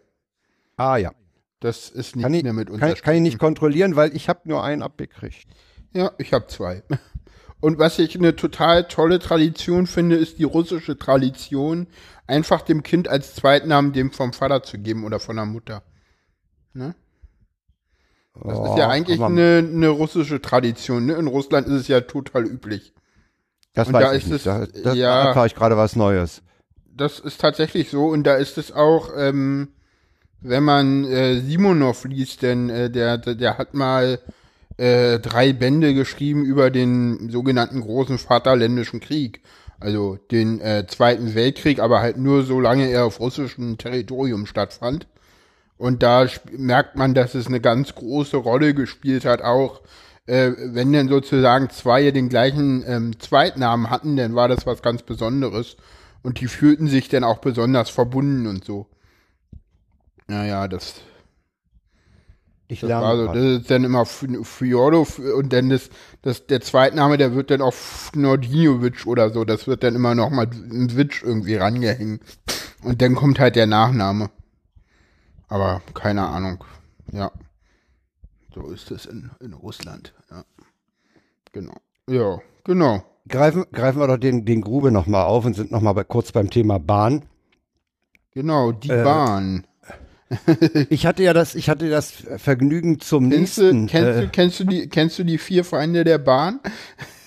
Ah 0.78 0.98
ja. 0.98 1.12
Das 1.60 1.90
ist 1.90 2.16
nicht 2.16 2.24
Kann 2.24 2.34
ich, 2.34 2.44
mehr 2.44 2.54
mit 2.54 2.68
kann, 2.68 2.76
unterstrichen. 2.76 3.04
kann 3.06 3.16
ich 3.16 3.22
nicht 3.22 3.40
kontrollieren, 3.40 3.96
weil 3.96 4.16
ich 4.16 4.30
habe 4.30 4.42
nur 4.44 4.64
einen 4.64 4.82
abgekriegt. 4.82 5.48
Ja, 5.94 6.12
ich 6.18 6.34
habe 6.34 6.48
zwei. 6.48 6.84
Und 7.62 7.80
was 7.80 7.98
ich 8.00 8.16
eine 8.16 8.36
total 8.36 8.88
tolle 8.88 9.20
Tradition 9.20 9.88
finde, 9.88 10.18
ist 10.18 10.38
die 10.38 10.44
russische 10.44 10.98
Tradition, 10.98 11.88
einfach 12.28 12.62
dem 12.62 12.84
Kind 12.84 13.08
als 13.08 13.34
Zweitnamen 13.36 13.94
dem 13.94 14.12
vom 14.12 14.34
Vater 14.34 14.62
zu 14.64 14.78
geben 14.78 15.06
oder 15.06 15.20
von 15.20 15.38
der 15.38 15.46
Mutter. 15.46 15.84
Ne? 16.74 16.94
Das 18.44 18.60
ist 18.72 18.78
ja 18.78 18.90
eigentlich 18.90 19.18
aber 19.20 19.28
eine, 19.28 19.60
eine 19.60 19.88
russische 19.90 20.42
Tradition. 20.42 21.06
Ne? 21.06 21.14
In 21.14 21.28
Russland 21.28 21.68
ist 21.68 21.74
es 21.74 21.88
ja 21.88 22.02
total 22.02 22.46
üblich. 22.46 22.94
Das 23.74 23.88
und 23.88 23.94
weiß 23.94 24.04
da 24.04 24.14
ich 24.14 24.24
ist 24.26 24.30
nicht. 24.32 24.38
es- 24.40 24.44
Da, 24.44 24.66
das, 24.84 24.96
ja. 24.98 25.24
da 25.24 25.28
erfahre 25.30 25.48
ich 25.48 25.56
gerade 25.56 25.78
was 25.78 25.96
Neues. 25.96 26.42
Das 26.94 27.20
ist 27.20 27.40
tatsächlich 27.40 27.90
so. 27.90 28.08
Und 28.08 28.26
da 28.26 28.36
ist 28.36 28.58
es 28.58 28.74
auch, 28.74 29.12
ähm, 29.16 29.70
wenn 30.48 30.64
man 30.64 31.06
äh, 31.06 31.40
Simonov 31.40 32.06
liest, 32.06 32.42
denn 32.42 32.70
äh, 32.70 32.90
der, 32.90 33.18
der, 33.18 33.58
hat 33.58 33.74
mal 33.74 34.20
äh, 34.78 35.20
drei 35.20 35.54
Bände 35.54 35.94
geschrieben 35.94 36.46
über 36.46 36.70
den 36.70 37.30
sogenannten 37.30 37.82
großen 37.82 38.18
Vaterländischen 38.18 39.00
Krieg. 39.00 39.42
Also 39.80 40.18
den 40.32 40.62
äh, 40.62 40.86
Zweiten 40.88 41.36
Weltkrieg, 41.36 41.80
aber 41.80 42.02
halt 42.02 42.18
nur 42.18 42.44
solange 42.44 42.88
er 42.88 43.06
auf 43.06 43.20
russischem 43.20 43.78
Territorium 43.78 44.46
stattfand. 44.46 45.08
Und 45.78 46.04
da 46.04 46.28
merkt 46.52 46.96
man, 46.96 47.14
dass 47.14 47.36
es 47.36 47.48
eine 47.48 47.60
ganz 47.60 47.94
große 47.96 48.38
Rolle 48.38 48.74
gespielt 48.74 49.26
hat, 49.26 49.42
auch 49.42 49.82
äh, 50.26 50.52
wenn 50.58 50.94
denn 50.94 51.10
sozusagen 51.10 51.70
zwei 51.70 52.12
den 52.12 52.30
gleichen 52.30 52.84
ähm, 52.88 53.20
Zweitnamen 53.20 53.90
hatten, 53.90 54.16
dann 54.16 54.36
war 54.36 54.48
das 54.48 54.66
was 54.66 54.82
ganz 54.82 55.04
Besonderes. 55.04 55.76
Und 56.24 56.40
die 56.40 56.48
fühlten 56.48 56.88
sich 56.88 57.10
dann 57.10 57.24
auch 57.24 57.40
besonders 57.40 57.90
verbunden 57.90 58.48
und 58.48 58.64
so. 58.64 58.88
Naja, 60.28 60.68
das, 60.68 60.96
Ich 62.68 62.80
das 62.80 62.88
lerne 62.88 63.06
war 63.06 63.18
so. 63.18 63.24
gerade. 63.26 63.54
Das 63.54 63.62
ist 63.62 63.72
dann 63.72 63.84
immer 63.84 64.02
F- 64.02 64.26
Fjodor 64.44 65.08
und 65.38 65.54
dann 65.54 65.70
das, 65.70 65.90
das, 66.24 66.48
der 66.48 66.62
Zweitname, 66.62 67.18
der 67.18 67.36
wird 67.36 67.52
dann 67.52 67.62
auf 67.62 68.12
Nordinovic 68.16 69.06
oder 69.06 69.30
so. 69.32 69.46
Das 69.46 69.68
wird 69.68 69.84
dann 69.84 69.96
immer 69.96 70.16
noch 70.16 70.30
mal 70.32 70.48
ein 70.48 70.96
Witsch 70.96 71.24
irgendwie 71.24 71.56
rangehängt. 71.56 72.22
Und 72.84 73.02
dann 73.02 73.16
kommt 73.16 73.40
halt 73.40 73.56
der 73.56 73.68
Nachname. 73.68 74.30
Aber 75.48 75.82
keine 75.94 76.26
Ahnung. 76.28 76.64
Ja. 77.12 77.32
So 78.54 78.70
ist 78.72 78.90
es 78.92 79.06
in, 79.06 79.30
in 79.42 79.54
Russland. 79.54 80.14
Ja. 80.32 80.44
Genau. 81.52 81.76
Ja, 82.10 82.40
genau. 82.64 83.04
Greifen, 83.28 83.66
greifen 83.72 84.00
wir 84.00 84.08
doch 84.08 84.18
den, 84.18 84.46
den 84.46 84.62
Grube 84.62 84.92
nochmal 84.92 85.26
auf 85.26 85.46
und 85.46 85.56
sind 85.56 85.72
nochmal 85.72 85.94
bei, 85.94 86.04
kurz 86.04 86.32
beim 86.32 86.50
Thema 86.50 86.80
Bahn. 86.80 87.26
Genau, 88.32 88.72
die 88.72 88.90
Äh, 88.90 89.04
Bahn. 89.04 89.66
Ich 90.90 91.06
hatte 91.06 91.22
ja 91.24 91.34
das, 91.34 91.54
ich 91.56 91.70
hatte 91.70 91.90
das 91.90 92.12
Vergnügen 92.38 93.00
zum 93.00 93.30
Kennst 93.30 93.58
du, 93.58 93.62
nächsten. 93.74 93.88
kennst, 93.88 94.08
äh, 94.18 94.22
du, 94.22 94.28
kennst, 94.30 94.60
du 94.60 94.64
die, 94.64 94.90
kennst 94.90 95.20
du 95.20 95.24
die 95.24 95.38
vier 95.38 95.64
Feinde 95.64 96.04
der 96.04 96.18
Bahn? 96.18 96.60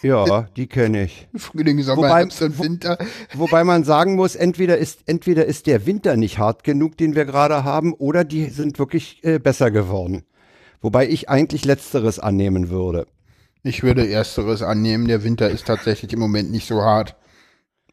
ja, 0.03 0.43
die 0.57 0.67
kenne 0.67 1.05
ich. 1.05 1.29
Frühling, 1.37 1.81
Sommer, 1.83 2.09
Wobei- 2.09 2.19
Herbst 2.21 2.43
und 2.43 2.59
wo- 2.59 2.65
Winter. 2.65 2.99
Wobei 3.35 3.63
man 3.65 3.85
sagen 3.85 4.17
muss, 4.17 4.35
entweder 4.35 4.79
ist, 4.79 5.01
entweder 5.07 5.47
ist 5.47 5.67
der 5.69 5.87
Winter 5.87 6.17
nicht 6.17 6.39
hart 6.39 6.65
genug, 6.65 6.97
den 6.97 7.15
wir 7.15 7.25
gerade 7.25 7.63
haben, 7.63 7.93
oder 7.95 8.25
die 8.25 8.47
sind 8.47 8.79
wirklich 8.81 9.23
äh, 9.23 9.39
besser 9.39 9.71
geworden. 9.71 10.25
Wobei 10.81 11.09
ich 11.09 11.29
eigentlich 11.29 11.65
Letzteres 11.65 12.19
annehmen 12.19 12.69
würde. 12.69 13.07
Ich 13.63 13.83
würde 13.83 14.09
ersteres 14.09 14.63
annehmen. 14.63 15.07
Der 15.09 15.23
Winter 15.25 15.49
ist 15.51 15.67
tatsächlich 15.67 16.13
im 16.13 16.19
Moment 16.21 16.51
nicht 16.51 16.67
so 16.67 16.81
hart. 16.83 17.17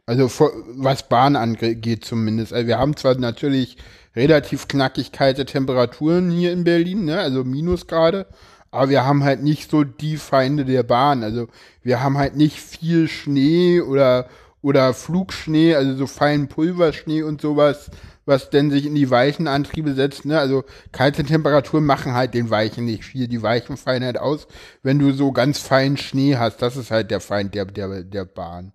Also 0.08 0.30
was 0.76 1.10
Bahn 1.10 1.36
angeht 1.36 2.06
zumindest. 2.06 2.54
Also 2.54 2.68
wir 2.68 2.78
haben 2.78 2.96
zwar 2.96 3.16
natürlich 3.16 3.78
relativ 4.16 4.68
knackig 4.68 5.12
kalte 5.12 5.46
Temperaturen 5.46 6.32
hier 6.32 6.52
in 6.52 6.64
Berlin, 6.64 7.06
ne? 7.06 7.20
also 7.20 7.44
Minusgrade, 7.44 8.28
aber 8.72 8.90
wir 8.90 9.06
haben 9.06 9.24
halt 9.24 9.42
nicht 9.42 9.72
so 9.72 9.84
die 9.84 10.18
Feinde 10.18 10.66
der 10.66 10.84
Bahn. 10.84 11.24
Also 11.24 11.48
wir 11.82 12.02
haben 12.02 12.18
halt 12.18 12.36
nicht 12.36 12.60
viel 12.60 13.08
Schnee 13.08 13.82
oder 13.82 14.28
oder 14.66 14.96
Flugschnee, 14.96 15.76
also 15.76 15.94
so 15.94 16.08
feinen 16.08 16.48
Pulverschnee 16.48 17.22
und 17.22 17.40
sowas, 17.40 17.92
was 18.26 18.50
denn 18.50 18.72
sich 18.72 18.88
in 18.88 18.96
die 18.96 19.12
weichen 19.12 19.48
Antriebe 19.48 19.94
setzt. 19.94 20.26
Ne? 20.26 20.40
Also 20.40 20.64
kalte 20.92 21.24
Temperaturen 21.24 21.86
machen 21.86 22.16
halt 22.16 22.34
den 22.34 22.50
Weichen 22.50 22.86
nicht 22.86 23.06
viel. 23.06 23.28
Die 23.28 23.44
Weichen 23.44 23.78
fallen 23.78 24.04
halt 24.04 24.18
aus, 24.18 24.48
wenn 24.82 24.98
du 24.98 25.12
so 25.12 25.32
ganz 25.32 25.60
feinen 25.60 25.98
Schnee 25.98 26.38
hast. 26.38 26.64
Das 26.64 26.78
ist 26.78 26.90
halt 26.90 27.12
der 27.12 27.20
Feind 27.20 27.54
der, 27.54 27.66
der, 27.66 28.04
der 28.04 28.26
Bahn. 28.26 28.74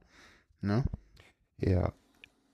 Ne? 0.61 0.85
Ja. 1.59 1.93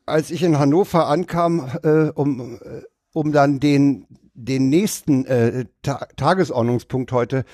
Als 0.07 0.31
ich 0.31 0.43
in 0.43 0.59
Hannover 0.59 1.09
ankam, 1.09 1.69
äh, 1.83 2.11
um, 2.15 2.59
äh, 2.63 2.83
um 3.13 3.33
dann 3.33 3.61
den, 3.61 4.07
den 4.35 4.69
nächsten 4.69 5.27
äh, 5.27 5.67
Ta 5.83 6.07
Tagesordnungspunkt 6.17 7.13
heute 7.13 7.45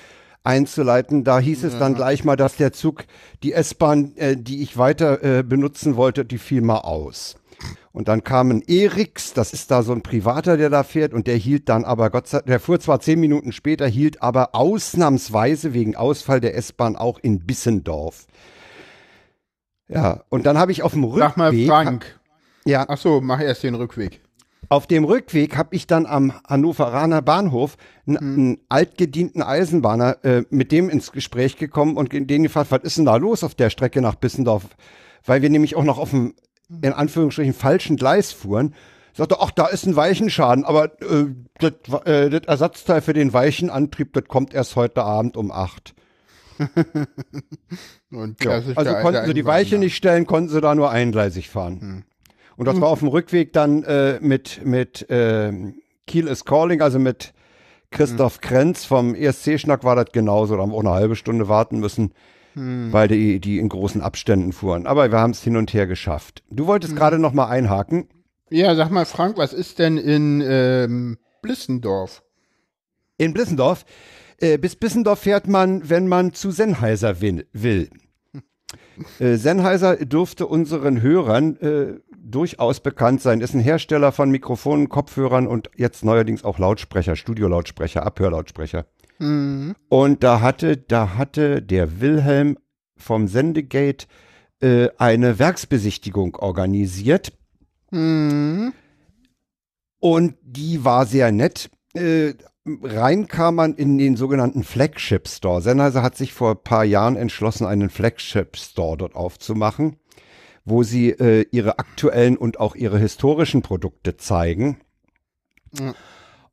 einzuleiten, 0.43 1.23
da 1.23 1.39
hieß 1.39 1.63
es 1.63 1.79
dann 1.79 1.95
gleich 1.95 2.23
mal, 2.23 2.35
dass 2.35 2.57
der 2.57 2.73
Zug, 2.73 3.05
die 3.43 3.53
S-Bahn, 3.53 4.15
äh, 4.17 4.37
die 4.37 4.61
ich 4.61 4.77
weiter 4.77 5.23
äh, 5.23 5.43
benutzen 5.43 5.95
wollte, 5.95 6.25
die 6.25 6.37
fiel 6.37 6.61
mal 6.61 6.79
aus. 6.79 7.35
Und 7.91 8.07
dann 8.07 8.23
kam 8.23 8.49
ein 8.49 8.61
Eriks, 8.61 9.33
das 9.33 9.53
ist 9.53 9.71
da 9.71 9.83
so 9.83 9.93
ein 9.93 10.01
Privater, 10.01 10.57
der 10.57 10.69
da 10.69 10.83
fährt, 10.83 11.13
und 11.13 11.27
der 11.27 11.37
hielt 11.37 11.69
dann 11.69 11.85
aber, 11.85 12.09
Gott 12.09 12.27
sei 12.27 12.41
der 12.41 12.59
fuhr 12.59 12.79
zwar 12.79 12.99
zehn 12.99 13.19
Minuten 13.19 13.51
später, 13.51 13.87
hielt 13.87 14.21
aber 14.21 14.53
ausnahmsweise 14.53 15.73
wegen 15.73 15.95
Ausfall 15.95 16.41
der 16.41 16.55
S-Bahn 16.57 16.95
auch 16.95 17.19
in 17.19 17.45
Bissendorf. 17.45 18.25
Ja, 19.87 20.23
und 20.29 20.45
dann 20.45 20.57
habe 20.57 20.71
ich 20.71 20.81
auf 20.81 20.93
dem 20.93 21.03
Rückweg. 21.03 21.21
Sag 21.21 21.37
mal 21.37 21.53
Frank. 21.65 22.19
Ja, 22.65 22.85
Ach 22.87 22.97
so, 22.97 23.21
mach 23.21 23.41
erst 23.41 23.63
den 23.63 23.75
Rückweg. 23.75 24.21
auf 24.69 24.87
dem 24.87 25.03
Rückweg 25.03 25.57
habe 25.57 25.75
ich 25.75 25.85
dann 25.87 26.05
am 26.05 26.33
Hannoveraner 26.47 27.21
Bahnhof 27.21 27.77
einen, 28.07 28.17
Hm. 28.17 28.33
einen 28.35 28.57
altgedienten 28.69 29.41
Eisenbahner 29.43 30.17
äh, 30.23 30.43
mit 30.49 30.71
dem 30.71 30.89
ins 30.89 31.11
Gespräch 31.11 31.57
gekommen 31.57 31.97
und 31.97 32.11
den 32.13 32.43
gefragt, 32.43 32.71
was 32.71 32.83
ist 32.83 32.97
denn 32.97 33.05
da 33.05 33.17
los 33.17 33.43
auf 33.43 33.53
der 33.55 33.69
Strecke 33.69 34.01
nach 34.01 34.15
Bissendorf? 34.15 34.63
Weil 35.25 35.41
wir 35.41 35.49
nämlich 35.49 35.75
auch 35.75 35.83
noch 35.83 35.97
auf 35.99 36.09
dem, 36.11 36.33
in 36.81 36.93
Anführungsstrichen, 36.93 37.53
falschen 37.53 37.97
Gleis 37.97 38.31
fuhren. 38.31 38.73
Sagte, 39.15 39.37
ach, 39.39 39.51
da 39.51 39.67
ist 39.67 39.85
ein 39.85 39.95
Weichenschaden, 39.95 40.65
aber 40.65 40.85
äh, 41.03 41.27
das 41.59 41.73
äh, 42.05 42.29
das 42.31 42.41
Ersatzteil 42.47 43.01
für 43.01 43.13
den 43.13 43.31
Weichenantrieb, 43.31 44.11
das 44.13 44.23
kommt 44.27 44.53
erst 44.55 44.75
heute 44.75 45.03
Abend 45.03 45.37
um 45.37 45.51
acht. 45.51 45.93
Also 48.11 48.93
konnten 49.01 49.25
sie 49.25 49.33
die 49.33 49.45
Weiche 49.45 49.77
nicht 49.77 49.95
stellen, 49.95 50.25
konnten 50.25 50.49
sie 50.49 50.61
da 50.61 50.75
nur 50.75 50.89
eingleisig 50.91 51.49
fahren. 51.49 51.81
Hm. 51.81 52.03
Und 52.57 52.67
das 52.67 52.79
war 52.79 52.89
auf 52.89 52.99
dem 52.99 53.07
Rückweg 53.07 53.53
dann 53.53 53.83
äh, 53.83 54.19
mit, 54.21 54.61
mit 54.63 55.09
äh, 55.09 55.51
Kiel 56.07 56.27
is 56.27 56.45
Calling, 56.45 56.81
also 56.81 56.99
mit 56.99 57.33
Christoph 57.91 58.41
Krenz 58.41 58.85
vom 58.85 59.15
ESC-Schnack 59.15 59.83
war 59.83 59.95
das 59.95 60.11
genauso. 60.11 60.55
Da 60.55 60.61
haben 60.61 60.71
wir 60.71 60.77
auch 60.77 60.81
eine 60.81 60.91
halbe 60.91 61.15
Stunde 61.15 61.47
warten 61.47 61.79
müssen, 61.79 62.13
weil 62.55 63.07
die, 63.07 63.39
die 63.39 63.59
in 63.59 63.69
großen 63.69 64.01
Abständen 64.01 64.51
fuhren. 64.51 64.87
Aber 64.87 65.11
wir 65.11 65.19
haben 65.19 65.31
es 65.31 65.43
hin 65.43 65.57
und 65.57 65.73
her 65.73 65.87
geschafft. 65.87 66.43
Du 66.49 66.67
wolltest 66.67 66.95
gerade 66.95 67.19
noch 67.19 67.33
mal 67.33 67.47
einhaken. 67.47 68.09
Ja, 68.49 68.75
sag 68.75 68.91
mal, 68.91 69.05
Frank, 69.05 69.37
was 69.37 69.53
ist 69.53 69.79
denn 69.79 69.97
in 69.97 70.43
ähm, 70.45 71.17
Blissendorf? 71.41 72.23
In 73.17 73.33
Blissendorf. 73.33 73.85
Äh, 74.37 74.57
bis 74.57 74.75
Bissendorf 74.75 75.19
fährt 75.19 75.47
man, 75.47 75.89
wenn 75.89 76.07
man 76.07 76.33
zu 76.33 76.51
Sennheiser 76.51 77.21
will. 77.21 77.89
Äh, 79.19 79.35
Sennheiser 79.35 79.97
dürfte 79.97 80.47
unseren 80.47 81.01
Hörern 81.01 81.57
äh, 81.57 81.99
durchaus 82.15 82.79
bekannt 82.79 83.21
sein. 83.21 83.41
Ist 83.41 83.53
ein 83.53 83.59
Hersteller 83.59 84.11
von 84.11 84.29
Mikrofonen, 84.29 84.89
Kopfhörern 84.89 85.47
und 85.47 85.69
jetzt 85.75 86.05
neuerdings 86.05 86.43
auch 86.43 86.59
Lautsprecher, 86.59 87.15
Studiolautsprecher, 87.15 88.05
Abhörlautsprecher. 88.05 88.85
Und 89.89 90.23
da 90.23 90.41
hatte, 90.41 90.77
da 90.77 91.15
hatte 91.17 91.61
der 91.61 92.01
Wilhelm 92.01 92.57
vom 92.97 93.27
Sendegate 93.27 94.07
äh, 94.61 94.89
eine 94.97 95.39
Werksbesichtigung 95.39 96.35
organisiert. 96.35 97.33
Und 99.99 100.35
die 100.41 100.83
war 100.83 101.05
sehr 101.05 101.31
nett. 101.31 101.69
Äh, 101.93 102.33
rein 102.65 103.27
kam 103.27 103.55
man 103.55 103.75
in 103.75 103.97
den 103.97 104.15
sogenannten 104.15 104.63
Flagship 104.63 105.27
Store. 105.27 105.61
Sennheiser 105.61 106.01
hat 106.01 106.15
sich 106.15 106.33
vor 106.33 106.51
ein 106.51 106.63
paar 106.63 106.85
Jahren 106.85 107.15
entschlossen, 107.15 107.65
einen 107.65 107.89
Flagship 107.89 108.57
Store 108.57 108.97
dort 108.97 109.15
aufzumachen, 109.15 109.97
wo 110.65 110.83
sie 110.83 111.09
äh, 111.09 111.45
ihre 111.51 111.79
aktuellen 111.79 112.37
und 112.37 112.59
auch 112.59 112.75
ihre 112.75 112.99
historischen 112.99 113.61
Produkte 113.61 114.17
zeigen. 114.17 114.77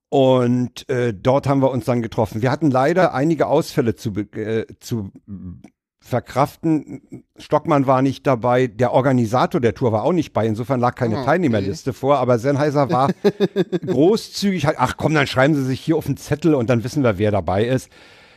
Und 0.09 0.89
äh, 0.89 1.15
dort 1.15 1.47
haben 1.47 1.63
wir 1.63 1.71
uns 1.71 1.85
dann 1.85 2.03
getroffen. 2.03 2.43
Wir 2.43 2.51
hatten 2.51 2.71
leider 2.71 3.15
einige 3.15 3.47
Ausfälle 3.47 3.95
zu, 3.95 4.13
äh, 4.17 4.67
zu 4.81 5.13
verkraften. 6.03 7.25
Stockmann 7.37 7.87
war 7.87 8.03
nicht 8.03 8.27
dabei, 8.27 8.67
der 8.67 8.93
Organisator 8.93 9.61
der 9.61 9.75
Tour 9.75 9.93
war 9.93 10.03
auch 10.05 10.13
nicht 10.13 10.33
bei, 10.33 10.47
insofern 10.47 10.81
lag 10.81 10.95
keine 10.95 11.17
okay. 11.17 11.25
Teilnehmerliste 11.27 11.93
vor, 11.93 12.19
aber 12.19 12.39
Sennheiser 12.39 12.91
war 12.91 13.11
großzügig, 13.87 14.67
halt, 14.67 14.77
ach 14.79 14.97
komm, 14.97 15.15
dann 15.15 15.27
schreiben 15.27 15.55
Sie 15.55 15.65
sich 15.65 15.81
hier 15.81 15.97
auf 15.97 16.07
den 16.07 16.17
Zettel 16.17 16.55
und 16.55 16.71
dann 16.71 16.85
wissen 16.85 17.03
wir, 17.03 17.19
wer 17.19 17.31
dabei 17.31 17.65
ist. 17.65 17.91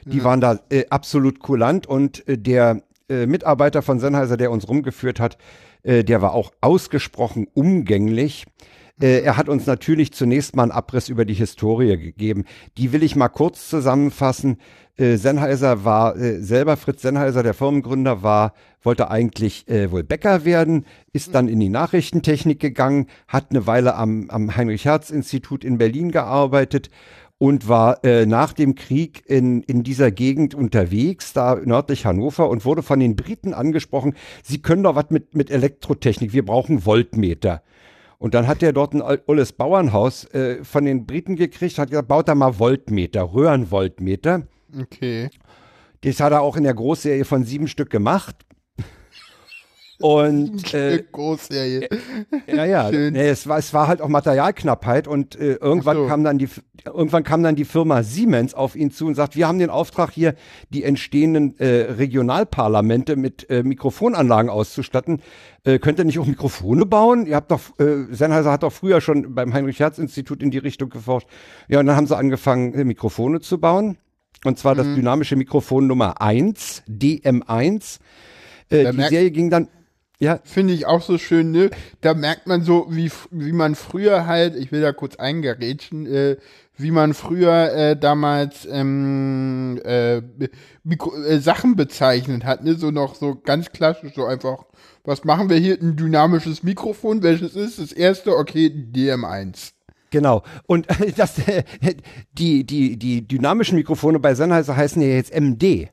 Die 0.06 0.24
waren 0.24 0.42
da 0.42 0.60
äh, 0.70 0.86
absolut 0.90 1.40
kulant 1.40 1.88
und 1.88 2.28
äh, 2.28 2.38
der 2.38 2.84
äh, 3.10 3.26
Mitarbeiter 3.26 3.82
von 3.82 4.00
Sennheiser, 4.00 4.36
der 4.36 4.52
uns 4.52 4.68
rumgeführt 4.68 5.20
hat, 5.22 5.38
äh, 5.84 6.04
der 6.04 6.22
war 6.22 6.34
auch 6.34 6.52
ausgesprochen 6.62 7.48
umgänglich. 7.54 8.46
Äh, 9.04 9.22
er 9.24 9.36
hat 9.36 9.50
uns 9.50 9.66
natürlich 9.66 10.14
zunächst 10.14 10.56
mal 10.56 10.64
einen 10.64 10.72
Abriss 10.72 11.10
über 11.10 11.26
die 11.26 11.34
Historie 11.34 11.98
gegeben. 11.98 12.46
Die 12.78 12.94
will 12.94 13.04
ich 13.04 13.18
mal 13.18 13.28
kurz 13.28 13.68
zusammenfassen. 13.68 14.58
Äh, 14.96 15.18
Sennheiser 15.18 15.84
war 15.84 16.16
äh, 16.16 16.40
selber 16.42 16.78
Fritz 16.78 17.02
Sennheiser, 17.02 17.44
der 17.44 17.54
Firmengründer, 17.54 18.24
war 18.24 18.54
wollte 18.82 19.10
eigentlich 19.10 19.68
äh, 19.68 19.92
wohl 19.92 20.04
Bäcker 20.04 20.46
werden, 20.46 20.86
ist 21.14 21.36
dann 21.36 21.48
in 21.48 21.60
die 21.60 21.70
Nachrichtentechnik 21.70 22.60
gegangen, 22.60 23.08
hat 23.28 23.48
eine 23.50 23.66
Weile 23.66 23.96
am, 23.96 24.30
am 24.30 24.56
Heinrich-Herz-Institut 24.56 25.64
in 25.64 25.78
Berlin 25.78 26.12
gearbeitet 26.12 26.90
und 27.38 27.68
war 27.68 28.04
äh, 28.04 28.26
nach 28.26 28.54
dem 28.54 28.76
Krieg 28.76 29.24
in, 29.26 29.64
in 29.64 29.84
dieser 29.84 30.12
Gegend 30.12 30.54
unterwegs, 30.54 31.34
da 31.34 31.56
nördlich 31.56 32.06
Hannover, 32.06 32.50
und 32.50 32.66
wurde 32.66 32.84
von 32.84 33.00
den 33.00 33.16
Briten 33.16 33.54
angesprochen, 33.54 34.16
sie 34.44 34.62
können 34.62 34.84
doch 34.84 34.96
was 34.96 35.10
mit, 35.10 35.36
mit 35.36 35.50
Elektrotechnik, 35.50 36.34
wir 36.34 36.46
brauchen 36.46 36.82
Voltmeter. 36.82 37.64
Und 38.24 38.34
dann 38.36 38.48
hat 38.48 38.64
er 38.64 38.72
dort 38.72 38.94
ein 38.94 39.02
olles 39.02 39.52
Bauernhaus 39.52 40.24
äh, 40.34 40.64
von 40.64 40.86
den 40.86 41.06
Briten 41.06 41.36
gekriegt, 41.36 41.78
hat 41.78 41.90
gesagt, 41.90 42.08
baut 42.08 42.30
da 42.30 42.36
mal 42.36 42.54
Voltmeter, 42.54 43.34
Röhrenvoltmeter. 43.34 44.44
Okay. 44.80 45.30
Das 46.06 46.22
hat 46.22 46.32
er 46.32 46.40
auch 46.40 46.56
in 46.56 46.64
der 46.64 46.74
Großserie 46.74 47.26
von 47.26 47.44
sieben 47.44 47.68
Stück 47.68 47.90
gemacht. 47.90 48.38
Und 50.00 50.74
äh, 50.74 51.04
Großserie. 51.12 51.88
ja, 52.48 52.66
ja, 52.66 52.90
Schön. 52.92 53.14
nee, 53.14 53.30
es, 53.30 53.48
war, 53.48 53.58
es 53.60 53.74
war 53.74 53.88
halt 53.88 54.02
auch 54.02 54.08
Materialknappheit 54.10 55.08
und 55.08 55.36
äh, 55.36 55.54
irgendwann 55.54 55.98
so. 55.98 56.08
kam 56.08 56.24
dann 56.24 56.38
die 56.38 56.50
irgendwann 56.86 57.24
kam 57.24 57.44
dann 57.44 57.56
die 57.56 57.64
Firma 57.64 58.04
Siemens 58.04 58.54
auf 58.54 58.76
ihn 58.76 58.92
zu 58.92 59.06
und 59.06 59.16
sagt, 59.16 59.38
wir 59.38 59.48
haben 59.48 59.58
den 59.60 59.70
Auftrag 59.70 60.12
hier 60.12 60.36
die 60.70 60.84
entstehenden 60.84 61.58
äh, 61.58 61.94
Regionalparlamente 61.94 63.16
mit 63.16 63.50
äh, 63.50 63.64
Mikrofonanlagen 63.64 64.50
auszustatten. 64.50 65.22
Äh, 65.64 65.80
könnt 65.80 66.00
ihr 66.00 66.06
nicht 66.06 66.20
auch 66.20 66.26
Mikrofone 66.26 66.86
bauen? 66.86 67.26
Ihr 67.26 67.36
habt 67.38 67.52
doch 67.52 67.62
äh, 67.80 68.06
Sennheiser 68.14 68.52
hat 68.52 68.64
doch 68.64 68.74
früher 68.74 69.00
schon 69.00 69.34
beim 69.34 69.54
Heinrich 69.54 69.80
Herz 69.80 69.98
Institut 69.98 70.44
in 70.44 70.52
die 70.52 70.58
Richtung 70.58 70.90
geforscht. 70.90 71.28
Ja, 71.70 71.80
und 71.80 71.86
dann 71.86 71.96
haben 71.96 72.08
sie 72.08 72.18
angefangen 72.18 72.74
äh, 72.74 72.84
Mikrofone 72.84 73.40
zu 73.40 73.60
bauen. 73.60 73.98
Und 74.44 74.60
zwar 74.60 74.74
Mhm. 74.74 74.78
das 74.80 74.88
dynamische 74.96 75.38
Mikrofon 75.38 75.88
Nummer 75.88 76.22
1, 76.22 76.84
DM1. 76.90 78.00
Äh, 78.70 78.92
die 78.92 79.02
Serie 79.04 79.32
ging 79.32 79.50
dann 79.50 79.70
ja, 80.24 80.40
Finde 80.46 80.74
ich 80.74 80.86
auch 80.86 81.02
so 81.02 81.18
schön, 81.18 81.52
ne? 81.52 81.70
Da 82.00 82.14
merkt 82.14 82.48
man 82.48 82.64
so, 82.64 82.88
wie, 82.90 83.12
wie 83.30 83.52
man 83.52 83.76
früher 83.76 84.26
halt, 84.26 84.56
ich 84.56 84.72
will 84.72 84.80
da 84.80 84.94
kurz 84.94 85.18
eingerätschen, 85.18 86.06
äh, 86.08 86.38
wie 86.78 86.92
man 86.92 87.14
früher 87.14 87.74
äh, 87.74 87.98
damals 87.98 88.66
ähm, 88.72 89.82
äh, 89.84 90.22
Mikro 90.86 91.14
äh, 91.24 91.40
Sachen 91.40 91.76
bezeichnet 91.76 92.46
hat, 92.46 92.64
ne? 92.64 92.76
So 92.76 92.90
noch 92.90 93.16
so 93.16 93.36
ganz 93.36 93.74
klassisch, 93.74 94.14
so 94.16 94.24
einfach, 94.24 94.64
was 95.04 95.26
machen 95.26 95.50
wir 95.50 95.58
hier? 95.58 95.78
Ein 95.82 95.98
dynamisches 95.98 96.64
Mikrofon, 96.64 97.22
welches 97.22 97.58
ist? 97.58 97.80
Das 97.80 97.92
erste, 97.92 98.38
okay, 98.38 98.68
DM1. 98.68 99.74
Genau. 100.10 100.44
Und 100.68 100.88
das, 101.18 101.38
äh, 101.40 101.66
die, 102.32 102.64
die, 102.64 102.96
die 102.96 103.28
dynamischen 103.28 103.76
Mikrofone 103.76 104.20
bei 104.20 104.36
Sennheiser 104.36 104.78
heißen 104.78 105.02
ja 105.02 105.10
jetzt 105.10 105.34
MD. 105.34 105.90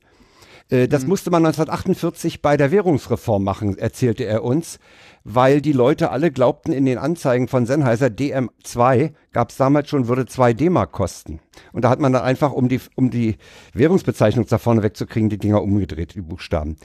Äh, 0.70 0.88
Das 0.88 1.06
musste 1.06 1.30
man 1.30 1.44
1948 1.44 2.42
bei 2.42 2.56
der 2.56 2.70
Währungsreform 2.70 3.44
machen, 3.44 3.76
erzählte 3.78 4.24
er 4.24 4.44
uns, 4.44 4.78
weil 5.24 5.60
die 5.60 5.72
Leute 5.72 6.10
alle 6.10 6.30
glaubten 6.30 6.72
in 6.72 6.86
den 6.86 6.98
Anzeigen 6.98 7.48
von 7.48 7.66
Sennheiser 7.66 8.06
DM2 8.06 9.12
gab 9.32 9.50
es 9.50 9.56
damals 9.56 9.88
schon, 9.90 10.08
würde 10.08 10.26
2 10.26 10.54
D-Mark 10.54 10.92
kosten. 10.92 11.40
Und 11.72 11.84
da 11.84 11.90
hat 11.90 12.00
man 12.00 12.12
dann 12.12 12.22
einfach, 12.22 12.52
um 12.52 12.68
die, 12.68 12.80
um 12.96 13.10
die 13.10 13.36
Währungsbezeichnung 13.74 14.46
da 14.46 14.58
vorne 14.58 14.82
wegzukriegen, 14.82 15.28
die 15.28 15.38
Dinger 15.38 15.62
umgedreht, 15.62 16.14
die 16.14 16.22
Buchstaben. 16.22 16.76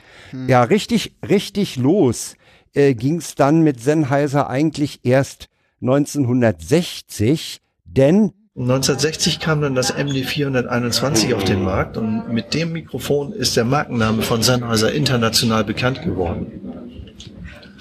Ja, 0.48 0.64
richtig, 0.64 1.16
richtig 1.28 1.78
los 1.78 2.36
äh, 2.74 2.94
ging 2.94 3.18
es 3.18 3.36
dann 3.36 3.62
mit 3.62 3.80
Sennheiser 3.82 4.50
eigentlich 4.50 5.00
erst 5.04 5.48
1960, 5.82 7.62
denn 7.86 8.34
1960 8.58 9.40
kam 9.42 9.60
dann 9.60 9.76
das 9.76 9.94
MD421 9.94 11.36
auf 11.36 11.44
den 11.44 11.64
Markt 11.64 11.98
und 11.98 12.32
mit 12.32 12.54
dem 12.54 12.72
Mikrofon 12.72 13.34
ist 13.34 13.58
der 13.58 13.66
Markenname 13.66 14.22
von 14.22 14.42
Sennheiser 14.44 14.94
international 14.94 15.66
bekannt 15.66 16.02
geworden. 16.04 16.48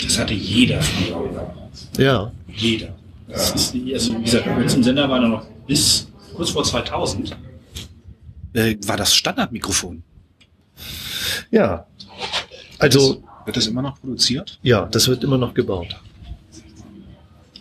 Das 0.03 0.19
hatte 0.19 0.35
jeder 0.35 0.83
früher. 0.83 1.55
Ja, 1.97 2.33
Jeder. 2.49 2.89
Das 3.29 3.53
ist, 3.55 3.75
also 3.93 4.19
wie 4.19 4.23
gesagt, 4.25 4.47
mit 4.59 4.69
zum 4.71 4.83
Sender 4.83 5.09
war 5.09 5.21
noch 5.21 5.47
bis 5.67 6.09
kurz 6.35 6.51
vor 6.51 6.65
2000. 6.65 7.37
Äh, 8.53 8.77
war 8.87 8.97
das 8.97 9.15
Standardmikrofon? 9.15 10.03
ja. 11.51 11.87
Also, 12.81 13.23
Wird 13.45 13.57
das 13.57 13.69
immer 13.69 13.83
noch 13.83 14.01
produziert? 14.01 14.59
ja, 14.63 14.87
das 14.87 15.07
wird 15.07 15.23
immer 15.23 15.39
noch 15.39 15.55
gebaut. 15.55 15.97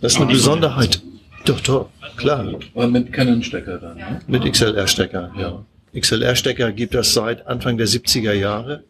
Das 0.00 0.12
ist 0.14 0.20
eine 0.20 0.30
Besonderheit. 0.32 1.00
Doch, 1.44 1.60
doch, 1.60 1.88
klar. 2.16 2.54
Aber 2.74 2.88
mit 2.88 3.12
Canon-Stecker 3.12 3.78
dann, 3.78 3.96
ne? 3.96 4.20
Mit 4.26 4.50
XLR-Stecker, 4.50 5.32
ja. 5.38 5.64
XLR-Stecker 5.98 6.72
gibt 6.72 6.94
es 6.94 7.12
seit 7.14 7.46
Anfang 7.46 7.76
der 7.76 7.86
70er 7.86 8.32
Jahre. 8.32 8.84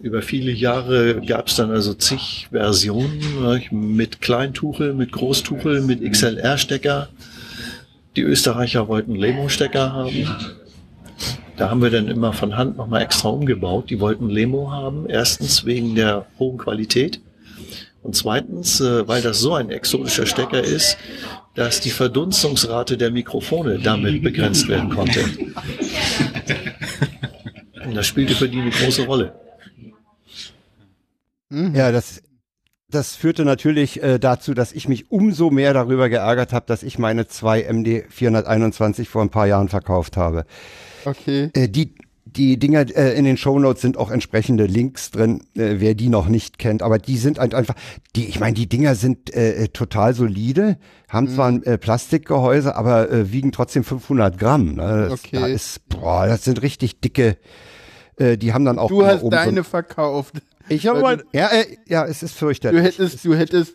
Über 0.00 0.20
viele 0.20 0.50
Jahre 0.50 1.22
gab 1.24 1.46
es 1.46 1.56
dann 1.56 1.70
also 1.70 1.94
zig 1.94 2.48
Versionen 2.50 3.20
nicht? 3.52 3.72
mit 3.72 4.20
Kleintuchel, 4.20 4.92
mit 4.92 5.12
Großtuchel, 5.12 5.80
mit 5.80 6.02
XLR-Stecker. 6.02 7.08
Die 8.16 8.22
Österreicher 8.22 8.88
wollten 8.88 9.14
Lemo-Stecker 9.14 9.92
haben. 9.92 10.28
Da 11.56 11.70
haben 11.70 11.82
wir 11.82 11.90
dann 11.90 12.08
immer 12.08 12.32
von 12.32 12.56
Hand 12.56 12.76
nochmal 12.76 13.02
extra 13.02 13.28
umgebaut. 13.28 13.88
Die 13.88 14.00
wollten 14.00 14.28
Lemo 14.28 14.72
haben. 14.72 15.08
Erstens 15.08 15.64
wegen 15.64 15.94
der 15.94 16.26
hohen 16.38 16.58
Qualität. 16.58 17.20
Und 18.02 18.14
zweitens, 18.14 18.80
äh, 18.80 19.08
weil 19.08 19.22
das 19.22 19.40
so 19.40 19.54
ein 19.54 19.70
exotischer 19.70 20.26
Stecker 20.26 20.62
ist, 20.62 20.98
dass 21.54 21.80
die 21.80 21.90
Verdunstungsrate 21.90 22.96
der 22.96 23.10
Mikrofone 23.10 23.78
damit 23.78 24.22
begrenzt 24.22 24.68
werden 24.68 24.90
konnte. 24.90 25.24
Und 27.84 27.94
das 27.94 28.06
spielte 28.06 28.34
für 28.34 28.48
die 28.48 28.60
eine 28.60 28.70
große 28.70 29.06
Rolle. 29.06 29.34
Ja, 31.50 31.92
das, 31.92 32.22
das 32.88 33.14
führte 33.14 33.44
natürlich 33.44 34.02
äh, 34.02 34.18
dazu, 34.18 34.54
dass 34.54 34.72
ich 34.72 34.88
mich 34.88 35.10
umso 35.10 35.50
mehr 35.50 35.72
darüber 35.74 36.08
geärgert 36.08 36.52
habe, 36.52 36.66
dass 36.66 36.82
ich 36.82 36.98
meine 36.98 37.28
zwei 37.28 37.62
MD 37.62 38.04
421 38.08 39.08
vor 39.08 39.22
ein 39.22 39.30
paar 39.30 39.46
Jahren 39.46 39.68
verkauft 39.68 40.16
habe. 40.16 40.46
Okay. 41.04 41.50
Äh, 41.54 41.68
die, 41.68 41.94
die 42.36 42.58
Dinger 42.58 42.80
äh, 42.96 43.16
in 43.16 43.24
den 43.24 43.36
Shownotes 43.36 43.80
sind 43.82 43.96
auch 43.96 44.10
entsprechende 44.10 44.66
Links 44.66 45.10
drin, 45.10 45.40
äh, 45.54 45.76
wer 45.78 45.94
die 45.94 46.08
noch 46.08 46.28
nicht 46.28 46.58
kennt. 46.58 46.82
Aber 46.82 46.98
die 46.98 47.16
sind 47.16 47.38
halt 47.38 47.54
einfach, 47.54 47.74
die, 48.16 48.26
ich 48.26 48.40
meine, 48.40 48.54
die 48.54 48.68
Dinger 48.68 48.94
sind 48.94 49.32
äh, 49.34 49.68
total 49.68 50.14
solide, 50.14 50.76
haben 51.08 51.28
zwar 51.28 51.48
ein 51.48 51.62
äh, 51.62 51.78
Plastikgehäuse, 51.78 52.74
aber 52.76 53.10
äh, 53.10 53.32
wiegen 53.32 53.52
trotzdem 53.52 53.84
500 53.84 54.38
Gramm. 54.38 54.74
Ne? 54.74 55.08
Das, 55.10 55.12
Okay. 55.24 55.28
da 55.40 55.46
ist, 55.46 55.88
boah, 55.88 56.26
das 56.26 56.44
sind 56.44 56.60
richtig 56.62 57.00
dicke. 57.00 57.36
Äh, 58.16 58.36
die 58.36 58.52
haben 58.52 58.64
dann 58.64 58.78
auch 58.78 58.88
Du 58.88 59.04
hast 59.04 59.22
oben 59.22 59.30
so 59.32 59.38
ein- 59.38 59.46
deine 59.48 59.64
verkauft. 59.64 60.34
Ich 60.68 60.86
habe 60.86 61.00
mal, 61.00 61.24
ja, 61.32 61.48
äh, 61.48 61.76
ja, 61.86 62.06
es 62.06 62.22
ist 62.22 62.34
fürchterlich. 62.36 62.80
Du 62.80 62.86
hättest, 62.86 63.24
du 63.24 63.34
hättest, 63.34 63.74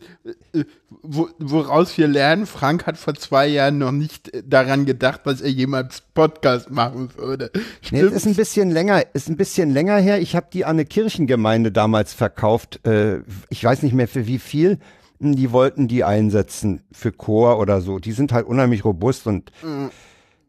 äh, 0.54 0.63
wo, 0.89 1.30
woraus 1.38 1.95
wir 1.97 2.08
lernen, 2.08 2.45
Frank 2.45 2.88
hat 2.88 2.97
vor 2.97 3.13
zwei 3.13 3.47
Jahren 3.47 3.78
noch 3.78 3.91
nicht 3.91 4.34
äh, 4.34 4.43
daran 4.45 4.86
gedacht, 4.86 5.21
was 5.25 5.41
er 5.41 5.49
jemals 5.52 6.02
Podcast 6.13 6.71
machen 6.71 7.10
würde. 7.15 7.52
Nee, 7.91 8.02
es 8.02 8.12
ist 8.13 8.25
ein 8.25 8.36
bisschen 8.36 8.71
länger, 8.71 9.04
ist 9.13 9.30
ein 9.30 9.38
bisschen 9.38 9.71
länger 9.71 9.97
her. 9.97 10.19
Ich 10.19 10.36
habe 10.36 10.47
die 10.52 10.65
an 10.65 10.71
eine 10.78 10.86
Kirchengemeinde 10.86 11.71
damals 11.71 12.13
verkauft. 12.13 12.86
Äh, 12.88 13.19
ich 13.49 13.63
weiß 13.63 13.84
nicht 13.84 13.93
mehr 13.93 14.08
für 14.08 14.25
wie 14.25 14.39
viel. 14.39 14.80
Hm, 15.19 15.36
Die 15.36 15.52
wollten 15.52 15.88
die 15.88 16.04
einsetzen 16.04 16.82
für 16.91 17.12
Chor 17.12 17.60
oder 17.60 17.82
so. 17.82 17.99
Die 17.99 18.13
sind 18.13 18.32
halt 18.32 18.47
unheimlich 18.47 18.84
robust 18.84 19.28
und 19.28 19.52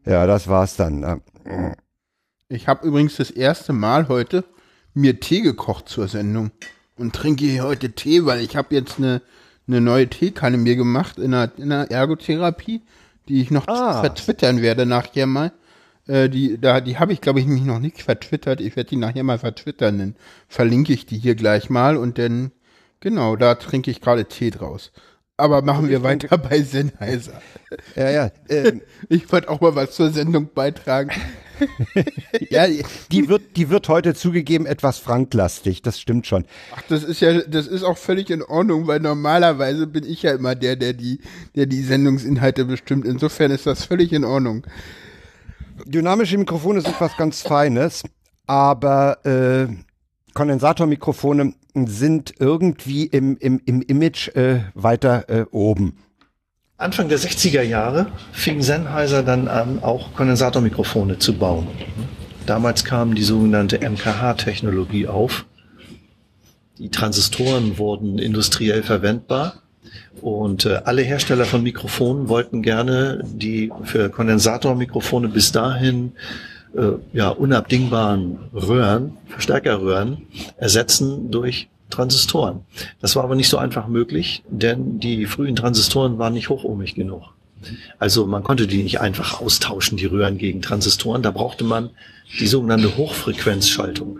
ja, 0.05 0.25
das 0.25 0.47
war's 0.47 0.75
dann. 0.75 0.99
ne? 1.01 1.21
Ich 2.49 2.67
habe 2.67 2.87
übrigens 2.87 3.15
das 3.17 3.29
erste 3.31 3.73
Mal 3.73 4.07
heute 4.07 4.43
mir 4.93 5.19
Tee 5.19 5.41
gekocht 5.41 5.89
zur 5.89 6.07
Sendung 6.07 6.51
und 6.97 7.13
trinke 7.15 7.45
hier 7.45 7.63
heute 7.63 7.91
Tee, 7.91 8.25
weil 8.25 8.41
ich 8.41 8.55
habe 8.55 8.75
jetzt 8.75 8.97
eine, 8.97 9.21
eine 9.67 9.81
neue 9.81 10.07
Teekanne 10.09 10.57
mir 10.57 10.75
gemacht 10.75 11.17
in 11.17 11.33
einer, 11.33 11.51
in 11.57 11.71
einer 11.71 11.89
Ergotherapie, 11.89 12.81
die 13.27 13.41
ich 13.41 13.51
noch 13.51 13.67
Ah. 13.67 14.01
vertwittern 14.01 14.61
werde 14.61 14.85
nachher 14.85 15.27
mal. 15.27 15.51
Äh, 16.07 16.29
die 16.29 16.59
da, 16.59 16.81
die 16.81 16.97
habe 16.97 17.13
ich, 17.13 17.21
glaube 17.21 17.39
ich, 17.39 17.45
mich 17.45 17.63
noch 17.63 17.79
nicht 17.79 18.01
vertwittert. 18.01 18.59
Ich 18.59 18.75
werde 18.75 18.89
die 18.89 18.95
nachher 18.97 19.23
mal 19.23 19.37
vertwittern. 19.39 19.99
Dann 19.99 20.15
verlinke 20.47 20.91
ich 20.93 21.05
die 21.05 21.17
hier 21.17 21.35
gleich 21.35 21.69
mal 21.69 21.95
und 21.95 22.17
dann, 22.17 22.51
genau, 22.99 23.35
da 23.35 23.55
trinke 23.55 23.91
ich 23.91 24.01
gerade 24.01 24.25
Tee 24.25 24.49
draus. 24.49 24.91
Aber 25.37 25.61
machen 25.61 25.89
wir 25.89 26.03
weiter 26.03 26.37
bei 26.37 26.61
Sennheiser. 26.61 27.41
Ja, 27.95 28.09
ja. 28.09 28.31
ähm, 28.49 28.81
Ich 29.09 29.31
wollte 29.31 29.49
auch 29.49 29.61
mal 29.61 29.75
was 29.75 29.91
zur 29.91 30.11
Sendung 30.11 30.49
beitragen. 30.53 31.11
Ja, 32.49 32.65
die 33.11 33.29
wird, 33.29 33.57
die 33.57 33.69
wird 33.69 33.89
heute 33.89 34.13
zugegeben 34.13 34.65
etwas 34.65 34.97
franklastig. 34.97 35.81
Das 35.81 35.99
stimmt 35.99 36.27
schon. 36.27 36.45
Ach, 36.75 36.81
das 36.89 37.03
ist 37.03 37.19
ja, 37.21 37.41
das 37.41 37.67
ist 37.67 37.83
auch 37.83 37.97
völlig 37.97 38.29
in 38.29 38.43
Ordnung, 38.43 38.87
weil 38.87 38.99
normalerweise 38.99 39.87
bin 39.87 40.03
ich 40.03 40.23
ja 40.23 40.33
immer 40.33 40.55
der, 40.55 40.75
der 40.75 40.93
die, 40.93 41.19
der 41.55 41.65
die 41.65 41.81
Sendungsinhalte 41.81 42.65
bestimmt. 42.65 43.05
Insofern 43.05 43.51
ist 43.51 43.65
das 43.65 43.85
völlig 43.85 44.13
in 44.13 44.23
Ordnung. 44.23 44.65
Dynamische 45.85 46.37
Mikrofone 46.37 46.81
sind 46.81 46.99
was 46.99 47.15
ganz 47.17 47.41
Feines, 47.41 48.03
aber 48.47 49.25
äh, 49.25 49.67
Kondensatormikrofone 50.33 51.53
sind 51.73 52.33
irgendwie 52.39 53.05
im, 53.05 53.37
im, 53.37 53.61
im 53.65 53.81
Image 53.81 54.29
äh, 54.35 54.61
weiter 54.73 55.29
äh, 55.29 55.45
oben. 55.51 55.97
Anfang 56.81 57.09
der 57.09 57.19
60er 57.19 57.61
Jahre 57.61 58.07
fing 58.31 58.61
Sennheiser 58.61 59.23
dann 59.23 59.47
an, 59.47 59.79
auch 59.83 60.13
Kondensatormikrofone 60.13 61.19
zu 61.19 61.33
bauen. 61.33 61.67
Damals 62.45 62.83
kam 62.83 63.13
die 63.13 63.23
sogenannte 63.23 63.79
MKH-Technologie 63.87 65.07
auf. 65.07 65.45
Die 66.79 66.89
Transistoren 66.89 67.77
wurden 67.77 68.17
industriell 68.17 68.81
verwendbar 68.81 69.61
und 70.21 70.65
äh, 70.65 70.81
alle 70.83 71.03
Hersteller 71.03 71.45
von 71.45 71.61
Mikrofonen 71.61 72.29
wollten 72.29 72.63
gerne 72.63 73.23
die 73.25 73.71
für 73.83 74.09
Kondensatormikrofone 74.09 75.27
bis 75.29 75.51
dahin 75.51 76.13
äh, 76.75 76.93
ja, 77.13 77.29
unabdingbaren 77.29 78.39
Röhren, 78.53 79.17
Verstärkerröhren, 79.27 80.25
ersetzen 80.57 81.29
durch 81.29 81.69
Transistoren. 81.91 82.61
Das 83.01 83.15
war 83.15 83.23
aber 83.23 83.35
nicht 83.35 83.49
so 83.49 83.57
einfach 83.57 83.87
möglich, 83.87 84.43
denn 84.49 84.99
die 84.99 85.25
frühen 85.25 85.55
Transistoren 85.55 86.17
waren 86.17 86.33
nicht 86.33 86.49
hochohmig 86.49 86.95
genug. 86.95 87.33
Also 87.99 88.25
man 88.25 88.43
konnte 88.43 88.67
die 88.67 88.83
nicht 88.83 89.01
einfach 89.01 89.39
austauschen, 89.41 89.97
die 89.97 90.05
Röhren 90.05 90.37
gegen 90.37 90.61
Transistoren. 90.61 91.21
Da 91.21 91.31
brauchte 91.31 91.63
man 91.63 91.91
die 92.39 92.47
sogenannte 92.47 92.97
Hochfrequenzschaltung. 92.97 94.19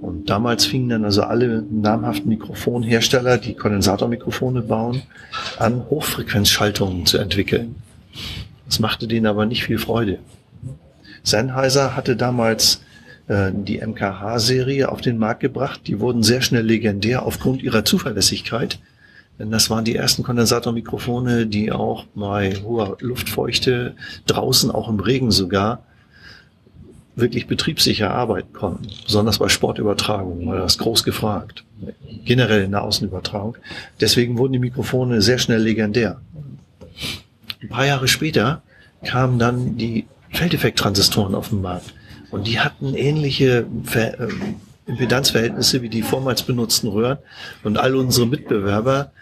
Und 0.00 0.28
damals 0.28 0.66
fingen 0.66 0.90
dann 0.90 1.04
also 1.04 1.22
alle 1.22 1.62
namhaften 1.70 2.28
Mikrofonhersteller, 2.28 3.38
die 3.38 3.54
Kondensatormikrofone 3.54 4.62
bauen, 4.62 5.02
an 5.58 5.88
Hochfrequenzschaltungen 5.88 7.06
zu 7.06 7.18
entwickeln. 7.18 7.76
Das 8.66 8.80
machte 8.80 9.06
denen 9.06 9.26
aber 9.26 9.46
nicht 9.46 9.64
viel 9.64 9.78
Freude. 9.78 10.18
Sennheiser 11.22 11.96
hatte 11.96 12.16
damals 12.16 12.82
die 13.26 13.80
MKH-Serie 13.80 14.90
auf 14.90 15.00
den 15.00 15.16
Markt 15.16 15.40
gebracht. 15.40 15.80
Die 15.86 15.98
wurden 15.98 16.22
sehr 16.22 16.42
schnell 16.42 16.64
legendär 16.64 17.24
aufgrund 17.24 17.62
ihrer 17.62 17.84
Zuverlässigkeit. 17.84 18.78
Denn 19.38 19.50
das 19.50 19.70
waren 19.70 19.84
die 19.84 19.96
ersten 19.96 20.22
Kondensatormikrofone, 20.22 21.46
die 21.46 21.72
auch 21.72 22.04
bei 22.14 22.54
hoher 22.62 22.96
Luftfeuchte, 23.00 23.96
draußen 24.26 24.70
auch 24.70 24.88
im 24.88 25.00
Regen 25.00 25.30
sogar, 25.30 25.84
wirklich 27.16 27.46
betriebssicher 27.46 28.10
arbeiten 28.10 28.52
konnten. 28.52 28.88
Besonders 29.04 29.38
bei 29.38 29.48
Sportübertragungen 29.48 30.46
war 30.46 30.58
das 30.58 30.78
groß 30.78 31.04
gefragt. 31.04 31.64
Generell 32.24 32.64
in 32.64 32.72
der 32.72 32.82
Außenübertragung. 32.82 33.56
Deswegen 34.00 34.38
wurden 34.38 34.52
die 34.52 34.58
Mikrofone 34.58 35.22
sehr 35.22 35.38
schnell 35.38 35.62
legendär. 35.62 36.20
Ein 37.62 37.68
paar 37.68 37.86
Jahre 37.86 38.08
später 38.08 38.62
kamen 39.04 39.38
dann 39.38 39.76
die 39.76 40.06
Feldeffekt-Transistoren 40.30 41.34
auf 41.34 41.50
den 41.50 41.62
Markt. 41.62 41.94
Und 42.34 42.48
die 42.48 42.58
hatten 42.58 42.94
ähnliche 42.94 43.64
Ver 43.84 44.18
äh, 44.18 44.28
Impedanzverhältnisse 44.86 45.82
wie 45.82 45.88
die 45.88 46.02
vormals 46.02 46.42
benutzten 46.42 46.88
Röhren. 46.88 47.18
Und 47.62 47.78
all 47.78 47.94
unsere 47.94 48.26
Mitbewerber 48.26 49.12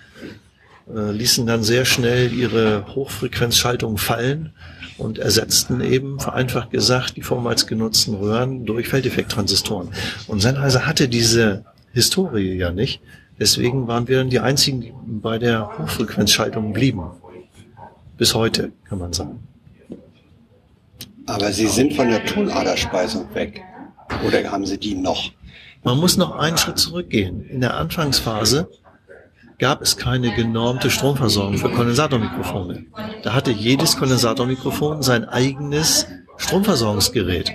äh, 0.88 1.11
ließen 1.11 1.46
dann 1.46 1.62
sehr 1.62 1.85
schnell 1.85 2.33
ihre 2.33 2.87
Hochfrequenzschaltung 2.94 3.98
fallen 3.98 4.55
und 4.96 5.18
ersetzten 5.18 5.83
eben, 5.83 6.20
vereinfacht 6.20 6.70
gesagt, 6.70 7.16
die 7.16 7.22
vormals 7.22 7.66
genutzten 7.66 8.14
Röhren 8.14 8.64
durch 8.64 8.88
Feldeffekt-Transistoren. 8.88 9.90
Und 10.27 10.40
Sennheiser 10.40 10.87
hatte 10.87 11.07
diese 11.07 11.66
Historie 11.92 12.55
ja 12.55 12.72
nicht. 12.72 13.03
Deswegen 13.38 13.88
waren 13.88 14.09
wir 14.09 14.18
dann 14.18 14.31
die 14.31 14.40
einzigen, 14.40 14.81
die 14.81 14.92
bei 15.05 15.38
der 15.38 15.79
Hochfrequenzschaltung 15.79 16.72
blieben. 16.72 17.11
Bis 18.16 18.35
heute, 18.35 18.72
kann 18.88 18.98
man 18.98 19.12
sagen. 19.12 19.51
Aber 21.26 21.52
Sie 21.52 21.68
sind 21.68 21.94
von 21.94 22.08
der 22.08 22.24
Tonaderspeisung 22.24 23.35
weg. 23.35 23.62
Oder 24.26 24.50
haben 24.50 24.66
Sie 24.66 24.78
die 24.78 24.94
noch? 24.94 25.30
Man 25.85 25.98
muss 25.98 26.16
noch 26.16 26.37
einen 26.37 26.58
Schritt 26.58 26.78
zurückgehen. 26.78 27.44
In 27.48 27.61
der 27.61 27.74
Anfangsphase 27.76 28.68
gab 29.58 29.82
es 29.82 29.96
keine 29.96 30.35
genormte 30.35 30.90
Stromversorgung 30.90 31.58
für 31.58 31.70
Kondensatormikrofone. 31.70 32.85
Da 33.22 33.32
hatte 33.32 33.50
jedes 33.50 33.96
Kondensatormikrofon 33.96 35.02
sein 35.02 35.24
eigenes 35.24 36.06
Stromversorgungsgerät. 36.37 37.52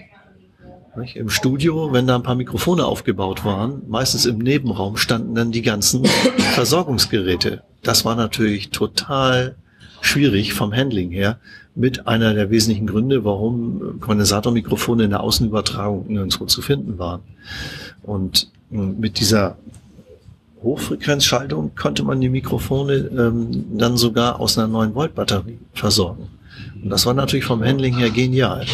Im 1.14 1.30
Studio, 1.30 1.94
wenn 1.94 2.08
da 2.08 2.16
ein 2.16 2.24
paar 2.24 2.36
Mikrofone 2.36 2.86
aufgebaut 2.86 3.46
waren, 3.46 3.84
meistens 3.88 4.26
im 4.26 4.40
Nebenraum 4.40 4.98
standen 4.98 5.36
dann 5.36 5.52
die 5.52 5.62
ganzen 5.62 6.06
Versorgungsgeräte. 6.06 7.64
Das 7.84 8.04
war 8.04 8.16
natürlich 8.16 8.72
total 8.72 9.56
schwierig 10.02 10.54
vom 10.54 10.74
Handling 10.74 11.12
her, 11.12 11.40
mit 11.76 12.08
einer 12.08 12.34
der 12.34 12.50
wesentlichen 12.50 12.88
Gründe, 12.88 13.24
warum 13.24 14.00
Kondensatormikrofone 14.00 15.04
in 15.04 15.12
der 15.12 15.22
Außenübertragung 15.22 16.08
nirgendwo 16.08 16.46
zu 16.46 16.62
finden 16.62 16.98
waren. 16.98 17.22
Und 18.02 18.50
mh, 18.72 18.94
mit 18.98 19.20
dieser 19.20 19.58
Hochfrequenzschaltung 20.64 21.76
konnte 21.76 22.04
man 22.04 22.20
die 22.20 22.30
Mikrofone 22.30 22.94
ähm, 22.94 23.78
dann 23.78 23.96
sogar 23.98 24.40
aus 24.40 24.58
einer 24.58 24.68
9 24.68 24.96
Volt 24.96 25.14
Batterie 25.14 25.60
versorgen. 25.74 26.30
Und 26.82 26.90
das 26.90 27.06
war 27.06 27.14
natürlich 27.14 27.46
vom 27.46 27.64
Handling 27.64 27.96
her 27.98 28.10
genial. 28.10 28.66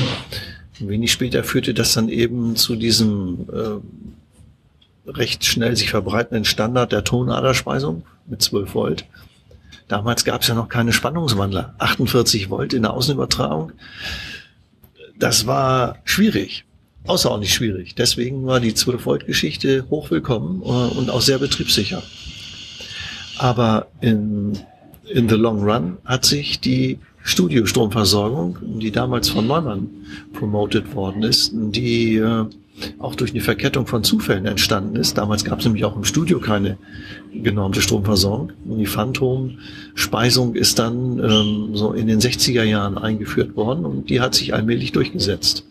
Wenig 0.79 1.12
später 1.12 1.43
führte 1.43 1.73
das 1.73 1.93
dann 1.93 2.09
eben 2.09 2.55
zu 2.55 2.75
diesem 2.75 3.47
äh, 3.51 5.09
recht 5.09 5.45
schnell 5.45 5.75
sich 5.75 5.89
verbreitenden 5.89 6.45
Standard 6.45 6.91
der 6.91 7.03
Tonaderspeisung 7.03 8.03
mit 8.27 8.41
12 8.41 8.73
Volt. 8.73 9.05
Damals 9.88 10.26
gab 10.26 10.41
es 10.41 10.48
ja 10.48 10.56
noch 10.56 10.69
keine 10.69 10.93
Spannungswandler. 10.93 11.76
48 11.80 12.50
Volt 12.50 12.74
in 12.74 12.84
der 12.84 12.93
Außenübertragung. 12.93 13.72
Das 15.17 15.46
war 15.46 15.98
schwierig. 16.06 16.65
Außerordentlich 17.06 17.54
schwierig. 17.54 17.96
Deswegen 17.96 18.46
war 18.46 18.60
die 18.60 18.74
12 18.74 19.06
Volt 19.06 19.26
Geschichte 19.28 19.86
hochwillkommen 19.89 20.62
äh, 20.62 20.65
und 20.65 21.10
auch 21.10 21.22
sehr 21.22 21.39
betriebssicher. 21.39 22.02
Aber 23.38 23.88
in, 24.00 24.58
in 25.06 25.28
the 25.28 25.36
long 25.36 25.63
run 25.63 25.98
hat 26.06 26.24
sich 26.26 26.60
die 26.60 27.00
Studiostromversorgung, 27.24 28.58
die 28.80 28.91
damals 28.91 29.30
von 29.30 29.48
Neumann 29.48 29.89
promoted 30.34 30.93
worden 30.93 31.24
ist, 31.24 31.52
die 31.54 32.17
äh, 32.17 32.46
auch 32.99 33.15
durch 33.15 33.31
eine 33.31 33.41
Verkettung 33.41 33.88
von 33.88 34.03
Zufällen 34.03 34.45
entstanden 34.45 34.95
ist. 34.95 35.17
Damals 35.17 35.45
gab 35.45 35.59
es 35.59 35.65
nämlich 35.65 35.86
auch 35.86 35.95
im 35.95 36.03
Studio 36.03 36.39
keine 36.39 36.77
genormte 37.33 37.81
Stromversorgung. 37.81 38.51
Und 38.65 38.77
die 38.79 38.86
Phantom-Speisung 38.86 40.55
ist 40.55 40.79
dann 40.79 41.19
ähm, 41.19 41.75
so 41.75 41.93
in 41.93 42.07
den 42.07 42.19
60er 42.19 42.63
Jahren 42.63 42.97
eingeführt 42.97 43.55
worden 43.55 43.86
und 43.86 44.09
die 44.09 44.21
hat 44.21 44.36
sich 44.36 44.53
allmählich 44.53 44.91
durchgesetzt. 44.91 45.65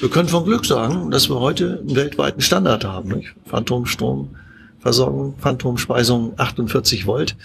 Wir 0.00 0.10
können 0.10 0.28
von 0.28 0.44
Glück 0.44 0.64
sagen, 0.64 1.10
dass 1.10 1.28
wir 1.28 1.40
heute 1.40 1.80
einen 1.80 1.96
weltweiten 1.96 2.40
Standard 2.40 2.84
haben. 2.84 3.10
Nicht? 3.10 3.34
Phantomstromversorgung, 3.46 5.34
Phantomspeisung 5.38 6.34
48 6.36 7.06
Volt. 7.06 7.36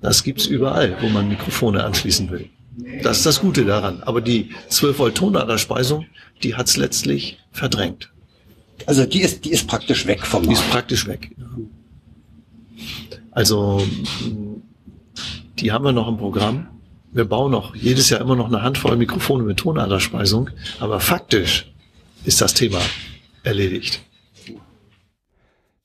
Das 0.00 0.24
gibt's 0.24 0.46
überall, 0.46 0.96
wo 1.00 1.08
man 1.08 1.28
Mikrofone 1.28 1.84
anschließen 1.84 2.30
will. 2.30 2.48
Das 3.02 3.18
ist 3.18 3.26
das 3.26 3.40
Gute 3.40 3.64
daran. 3.64 4.02
Aber 4.02 4.20
die 4.20 4.50
12 4.68 4.98
Volt 4.98 5.14
Tonaderspeisung, 5.16 6.06
die 6.42 6.54
hat's 6.54 6.76
letztlich 6.76 7.38
verdrängt. 7.50 8.10
Also 8.86 9.04
die 9.04 9.20
ist, 9.20 9.44
die 9.44 9.50
ist 9.50 9.66
praktisch 9.66 10.06
weg 10.06 10.24
vom 10.24 10.42
Die 10.42 10.52
ist 10.52 10.68
praktisch 10.70 11.06
weg. 11.06 11.30
Also 13.30 13.86
die 15.58 15.72
haben 15.72 15.84
wir 15.84 15.92
noch 15.92 16.08
im 16.08 16.16
Programm. 16.16 16.68
Wir 17.12 17.26
bauen 17.26 17.52
noch 17.52 17.74
jedes 17.76 18.08
Jahr 18.10 18.20
immer 18.20 18.36
noch 18.36 18.48
eine 18.48 18.62
Handvoll 18.62 18.96
Mikrofone 18.96 19.42
mit 19.42 19.58
Tonaderspeisung, 19.58 20.50
aber 20.80 20.98
faktisch 20.98 21.70
ist 22.24 22.40
das 22.40 22.54
Thema 22.54 22.80
erledigt. 23.42 24.00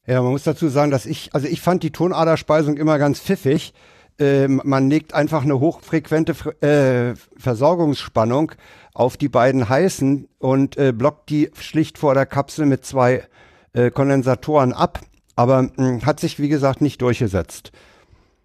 Ja, 0.06 0.22
man 0.22 0.32
muss 0.32 0.44
dazu 0.44 0.70
sagen, 0.70 0.90
dass 0.90 1.06
ich, 1.06 1.34
also 1.34 1.48
ich 1.48 1.60
fand 1.60 1.84
die 1.84 1.92
Tonaderspeisung 1.92 2.78
immer 2.78 2.98
ganz 2.98 3.20
pfiffig. 3.20 3.74
Ähm, 4.20 4.62
man 4.64 4.90
legt 4.90 5.14
einfach 5.14 5.44
eine 5.44 5.60
hochfrequente 5.60 6.34
Fre- 6.34 6.62
äh, 6.66 7.16
Versorgungsspannung 7.38 8.52
auf 8.94 9.16
die 9.18 9.30
beiden 9.30 9.70
heißen 9.70 10.28
und 10.40 10.78
äh, 10.78 10.92
blockt 10.92 11.30
die 11.30 11.52
schlicht 11.60 11.98
vor 11.98 12.14
der 12.16 12.26
Kapsel 12.26 12.66
mit 12.66 12.84
zwei 12.86 13.28
äh, 13.74 13.92
Kondensatoren 13.92 14.74
ab. 14.74 15.02
Aber 15.36 15.70
mh, 15.76 16.04
hat 16.06 16.20
sich, 16.20 16.40
wie 16.40 16.50
gesagt, 16.50 16.82
nicht 16.82 17.02
durchgesetzt. 17.02 17.72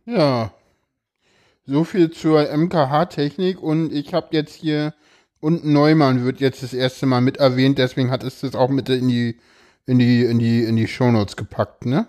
Ja. 0.05 0.53
So 1.65 1.85
viel 1.85 2.11
zur 2.11 2.49
MKH-Technik 2.55 3.63
und 3.63 3.93
ich 3.93 4.13
habe 4.15 4.29
jetzt 4.33 4.55
hier 4.55 4.95
und 5.41 5.65
Neumann 5.65 6.25
wird 6.25 6.41
jetzt 6.41 6.63
das 6.63 6.75
erste 6.75 7.07
Mal 7.07 7.21
mit 7.21 7.39
erwähnt, 7.39 7.79
deswegen 7.79 8.11
hat 8.11 8.23
es 8.25 8.41
das 8.41 8.55
auch 8.55 8.69
mit 8.69 8.89
in 8.89 9.09
die 9.09 9.39
in 9.87 9.99
die 9.99 10.25
in 10.25 10.39
die 10.39 10.65
in 10.65 10.77
die 10.77 10.87
Shownotes 10.87 11.37
gepackt, 11.37 11.87
ne? 11.87 12.09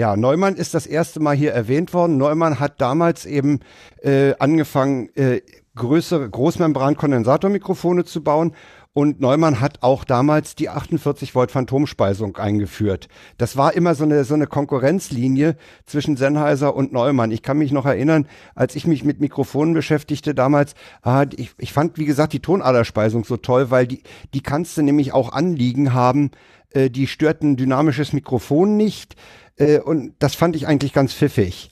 Ja, 0.00 0.16
Neumann 0.16 0.56
ist 0.56 0.72
das 0.72 0.86
erste 0.86 1.20
Mal 1.20 1.36
hier 1.36 1.52
erwähnt 1.52 1.92
worden. 1.92 2.16
Neumann 2.16 2.58
hat 2.58 2.80
damals 2.80 3.26
eben 3.26 3.60
äh, 4.02 4.32
angefangen, 4.38 5.14
äh, 5.14 5.42
größere 5.74 6.26
Großmembran-Kondensatormikrofone 6.26 8.06
zu 8.06 8.24
bauen. 8.24 8.54
Und 8.94 9.20
Neumann 9.20 9.60
hat 9.60 9.82
auch 9.82 10.04
damals 10.04 10.54
die 10.54 10.70
48 10.70 11.34
Volt 11.34 11.50
Phantomspeisung 11.50 12.34
eingeführt. 12.38 13.08
Das 13.36 13.58
war 13.58 13.74
immer 13.74 13.94
so 13.94 14.04
eine, 14.04 14.24
so 14.24 14.32
eine 14.32 14.46
Konkurrenzlinie 14.46 15.56
zwischen 15.84 16.16
Sennheiser 16.16 16.74
und 16.74 16.94
Neumann. 16.94 17.30
Ich 17.30 17.42
kann 17.42 17.58
mich 17.58 17.70
noch 17.70 17.84
erinnern, 17.84 18.26
als 18.54 18.76
ich 18.76 18.86
mich 18.86 19.04
mit 19.04 19.20
Mikrofonen 19.20 19.74
beschäftigte 19.74 20.34
damals, 20.34 20.72
ah, 21.02 21.26
ich, 21.36 21.50
ich 21.58 21.74
fand, 21.74 21.98
wie 21.98 22.06
gesagt, 22.06 22.32
die 22.32 22.40
Tonaderspeisung 22.40 23.24
so 23.24 23.36
toll, 23.36 23.70
weil 23.70 23.86
die, 23.86 24.02
die 24.32 24.42
kannst 24.42 24.78
du 24.78 24.82
nämlich 24.82 25.12
auch 25.12 25.34
anliegen 25.34 25.92
haben. 25.92 26.30
Äh, 26.70 26.88
die 26.88 27.06
stört 27.06 27.42
ein 27.42 27.56
dynamisches 27.56 28.14
Mikrofon 28.14 28.78
nicht. 28.78 29.14
Äh, 29.60 29.78
und 29.78 30.14
das 30.18 30.34
fand 30.34 30.56
ich 30.56 30.66
eigentlich 30.66 30.92
ganz 30.92 31.14
pfiffig. 31.14 31.70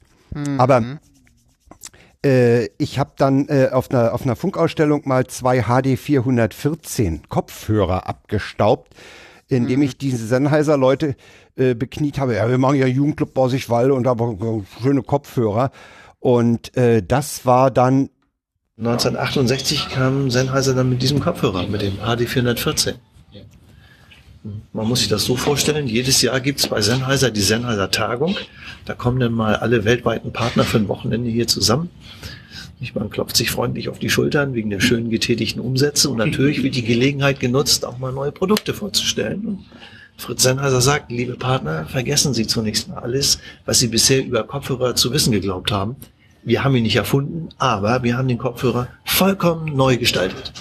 Aber 0.59 0.83
äh, 2.25 2.67
ich 2.79 2.99
habe 2.99 3.13
dann 3.17 3.49
äh, 3.49 3.71
auf, 3.73 3.91
einer, 3.91 4.13
auf 4.15 4.23
einer 4.23 4.37
Funkausstellung 4.37 5.03
mal 5.05 5.27
zwei 5.27 5.63
HD 5.63 5.99
414 5.99 7.29
Kopfhörer 7.29 8.07
abgestaubt, 8.07 8.95
indem 9.49 9.83
ich 9.83 9.97
diese 9.99 10.27
Sennheiser-Leute 10.27 11.17
äh, 11.57 11.75
bekniet 11.75 12.19
habe. 12.19 12.37
Ja, 12.37 12.49
wir 12.49 12.59
machen 12.59 12.77
ja 12.77 12.87
Jugendclub 12.87 13.35
Borsigwall 13.35 13.91
und 13.91 14.07
aber 14.07 14.37
äh, 14.41 14.83
schöne 14.83 15.03
Kopfhörer. 15.03 15.71
Und 16.21 16.77
äh, 16.77 17.03
das 17.03 17.47
war 17.47 17.71
dann 17.71 18.11
1968 18.79 19.89
kam 19.89 20.31
Sennheiser 20.31 20.75
dann 20.75 20.91
mit 20.91 21.03
diesem 21.03 21.19
Kopfhörer, 21.19 21.67
mit 21.67 21.83
dem 21.83 21.99
HD414. 21.99 22.95
Man 24.73 24.89
muss 24.89 25.01
sich 25.01 25.09
das 25.09 25.25
so 25.25 25.37
vorstellen, 25.37 25.87
jedes 25.87 26.23
Jahr 26.23 26.41
gibt's 26.41 26.69
bei 26.69 26.81
Sennheiser 26.81 27.31
die 27.31 27.41
Sennheiser 27.41 27.91
Tagung. 27.91 28.37
Da 28.85 28.95
kommen 28.95 29.21
dann 29.21 29.33
mal 29.33 29.57
alle 29.57 29.85
weltweiten 29.85 30.33
Partner 30.33 30.65
für 30.65 30.79
ein 30.79 30.89
Wochenende 30.89 31.31
hier 31.31 31.47
zusammen. 31.47 31.91
Man 32.95 33.11
klopft 33.11 33.37
sich 33.37 33.51
freundlich 33.51 33.89
auf 33.89 33.99
die 33.99 34.09
Schultern 34.09 34.55
wegen 34.55 34.71
der 34.71 34.81
schönen 34.81 35.11
getätigten 35.11 35.61
Umsätze 35.61 36.09
und 36.11 36.17
natürlich 36.17 36.63
wird 36.63 36.77
die 36.77 36.85
Gelegenheit 36.85 37.41
genutzt, 37.41 37.85
auch 37.85 37.99
mal 37.99 38.13
neue 38.13 38.31
Produkte 38.31 38.73
vorzustellen. 38.73 39.45
Und 39.47 39.65
Fritz 40.17 40.45
Sennheiser 40.45 40.81
sagt, 40.81 41.11
liebe 41.11 41.35
Partner, 41.35 41.87
vergessen 41.87 42.35
Sie 42.35 42.47
zunächst 42.47 42.89
mal 42.89 42.99
alles, 42.99 43.39
was 43.65 43.81
Sie 43.81 43.89
bisher 43.89 44.25
über 44.25 44.45
Kopfhörer 44.45 44.95
zu 44.95 45.13
wissen 45.13 45.33
geglaubt 45.33 45.73
haben. 45.73 45.97
Wir 46.45 46.63
haben 46.63 46.77
ihn 46.77 46.85
nicht 46.85 46.97
erfunden, 46.97 47.49
aber 47.59 48.05
wir 48.05 48.17
haben 48.17 48.29
den 48.29 48.39
Kopfhörer 48.39 48.89
vollkommen 49.05 49.77
neu 49.77 49.97
gestaltet. 49.97 50.53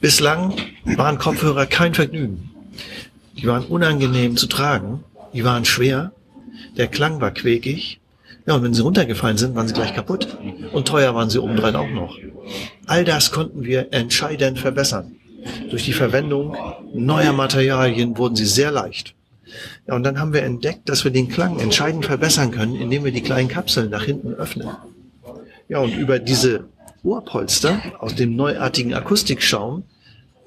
Bislang 0.00 0.54
waren 0.84 1.18
Kopfhörer 1.18 1.66
kein 1.66 1.94
Vergnügen. 1.94 2.50
Die 3.36 3.46
waren 3.46 3.64
unangenehm 3.64 4.36
zu 4.36 4.46
tragen, 4.46 5.02
die 5.32 5.44
waren 5.44 5.64
schwer, 5.64 6.12
der 6.76 6.86
Klang 6.86 7.20
war 7.20 7.32
quäkig. 7.32 8.00
Ja, 8.46 8.54
und 8.54 8.62
wenn 8.62 8.74
sie 8.74 8.82
runtergefallen 8.82 9.36
sind, 9.36 9.54
waren 9.54 9.68
sie 9.68 9.74
gleich 9.74 9.94
kaputt. 9.94 10.38
Und 10.72 10.88
teuer 10.88 11.14
waren 11.14 11.30
sie 11.30 11.38
obendrein 11.38 11.76
auch 11.76 11.90
noch. 11.90 12.16
All 12.86 13.04
das 13.04 13.30
konnten 13.32 13.64
wir 13.64 13.92
entscheidend 13.92 14.58
verbessern. 14.58 15.16
Durch 15.70 15.84
die 15.84 15.92
Verwendung 15.92 16.56
neuer 16.94 17.32
Materialien 17.32 18.16
wurden 18.16 18.36
sie 18.36 18.46
sehr 18.46 18.70
leicht. 18.70 19.14
Ja, 19.86 19.94
und 19.94 20.02
dann 20.04 20.20
haben 20.20 20.32
wir 20.32 20.42
entdeckt, 20.42 20.88
dass 20.88 21.04
wir 21.04 21.10
den 21.10 21.28
Klang 21.28 21.58
entscheidend 21.58 22.06
verbessern 22.06 22.50
können, 22.50 22.76
indem 22.76 23.04
wir 23.04 23.12
die 23.12 23.22
kleinen 23.22 23.48
Kapseln 23.48 23.90
nach 23.90 24.04
hinten 24.04 24.34
öffnen. 24.34 24.68
Ja, 25.68 25.78
und 25.78 25.94
über 25.94 26.18
diese 26.18 26.64
Ohrpolster 27.08 27.80
aus 27.98 28.14
dem 28.14 28.36
neuartigen 28.36 28.92
Akustikschaum 28.92 29.84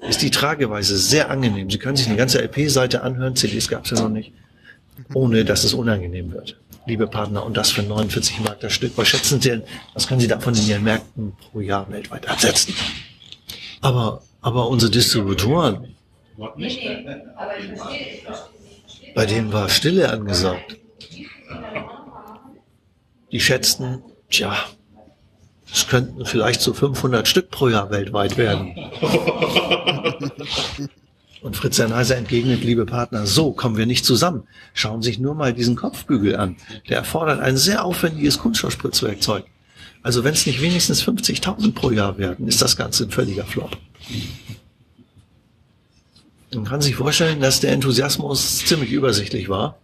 ist 0.00 0.22
die 0.22 0.30
Trageweise 0.30 0.96
sehr 0.96 1.30
angenehm. 1.30 1.70
Sie 1.70 1.78
können 1.78 1.96
sich 1.96 2.06
eine 2.06 2.16
ganze 2.16 2.40
LP-Seite 2.40 3.02
anhören, 3.02 3.36
CDs 3.36 3.68
gab 3.68 3.84
es 3.84 3.90
ja 3.90 4.00
noch 4.00 4.08
nicht, 4.08 4.32
ohne 5.14 5.44
dass 5.44 5.64
es 5.64 5.74
unangenehm 5.74 6.32
wird. 6.32 6.58
Liebe 6.86 7.06
Partner, 7.06 7.44
und 7.44 7.56
das 7.56 7.70
für 7.70 7.82
49 7.82 8.40
Mark 8.40 8.60
das 8.60 8.72
Stück. 8.72 8.92
Was 8.96 9.08
schätzen 9.08 9.40
Sie 9.40 9.50
denn, 9.50 9.62
was 9.94 10.06
können 10.08 10.20
Sie 10.20 10.28
davon 10.28 10.54
in 10.54 10.66
Ihren 10.66 10.84
Märkten 10.84 11.32
pro 11.36 11.60
Jahr 11.60 11.90
weltweit 11.90 12.28
absetzen? 12.28 12.74
Aber, 13.80 14.22
aber 14.40 14.68
unsere 14.68 14.90
Distributoren, 14.90 15.94
bei 19.14 19.26
denen 19.26 19.52
war 19.52 19.68
Stille 19.68 20.10
angesagt. 20.10 20.78
Die 23.30 23.40
schätzten, 23.40 24.02
tja, 24.28 24.56
es 25.72 25.86
könnten 25.88 26.26
vielleicht 26.26 26.60
so 26.60 26.74
500 26.74 27.26
Stück 27.26 27.50
pro 27.50 27.68
Jahr 27.68 27.90
weltweit 27.90 28.36
werden. 28.36 28.74
Und 31.40 31.56
Fritz 31.56 31.76
Sennheiser 31.76 32.16
entgegnet, 32.16 32.62
liebe 32.62 32.86
Partner, 32.86 33.26
so 33.26 33.52
kommen 33.52 33.76
wir 33.76 33.86
nicht 33.86 34.04
zusammen. 34.04 34.44
Schauen 34.74 35.02
Sie 35.02 35.08
sich 35.10 35.18
nur 35.18 35.34
mal 35.34 35.52
diesen 35.52 35.74
Kopfbügel 35.74 36.36
an. 36.36 36.56
Der 36.88 36.98
erfordert 36.98 37.40
ein 37.40 37.56
sehr 37.56 37.84
aufwendiges 37.84 38.38
Kunststoffspritzwerkzeug. 38.38 39.44
Also 40.02 40.22
wenn 40.24 40.34
es 40.34 40.46
nicht 40.46 40.60
wenigstens 40.60 41.02
50.000 41.02 41.72
pro 41.74 41.90
Jahr 41.90 42.18
werden, 42.18 42.46
ist 42.46 42.62
das 42.62 42.76
Ganze 42.76 43.04
ein 43.04 43.10
völliger 43.10 43.44
Flop. 43.44 43.76
Man 46.54 46.64
kann 46.64 46.82
sich 46.82 46.96
vorstellen, 46.96 47.40
dass 47.40 47.60
der 47.60 47.72
Enthusiasmus 47.72 48.58
ziemlich 48.58 48.92
übersichtlich 48.92 49.48
war. 49.48 49.78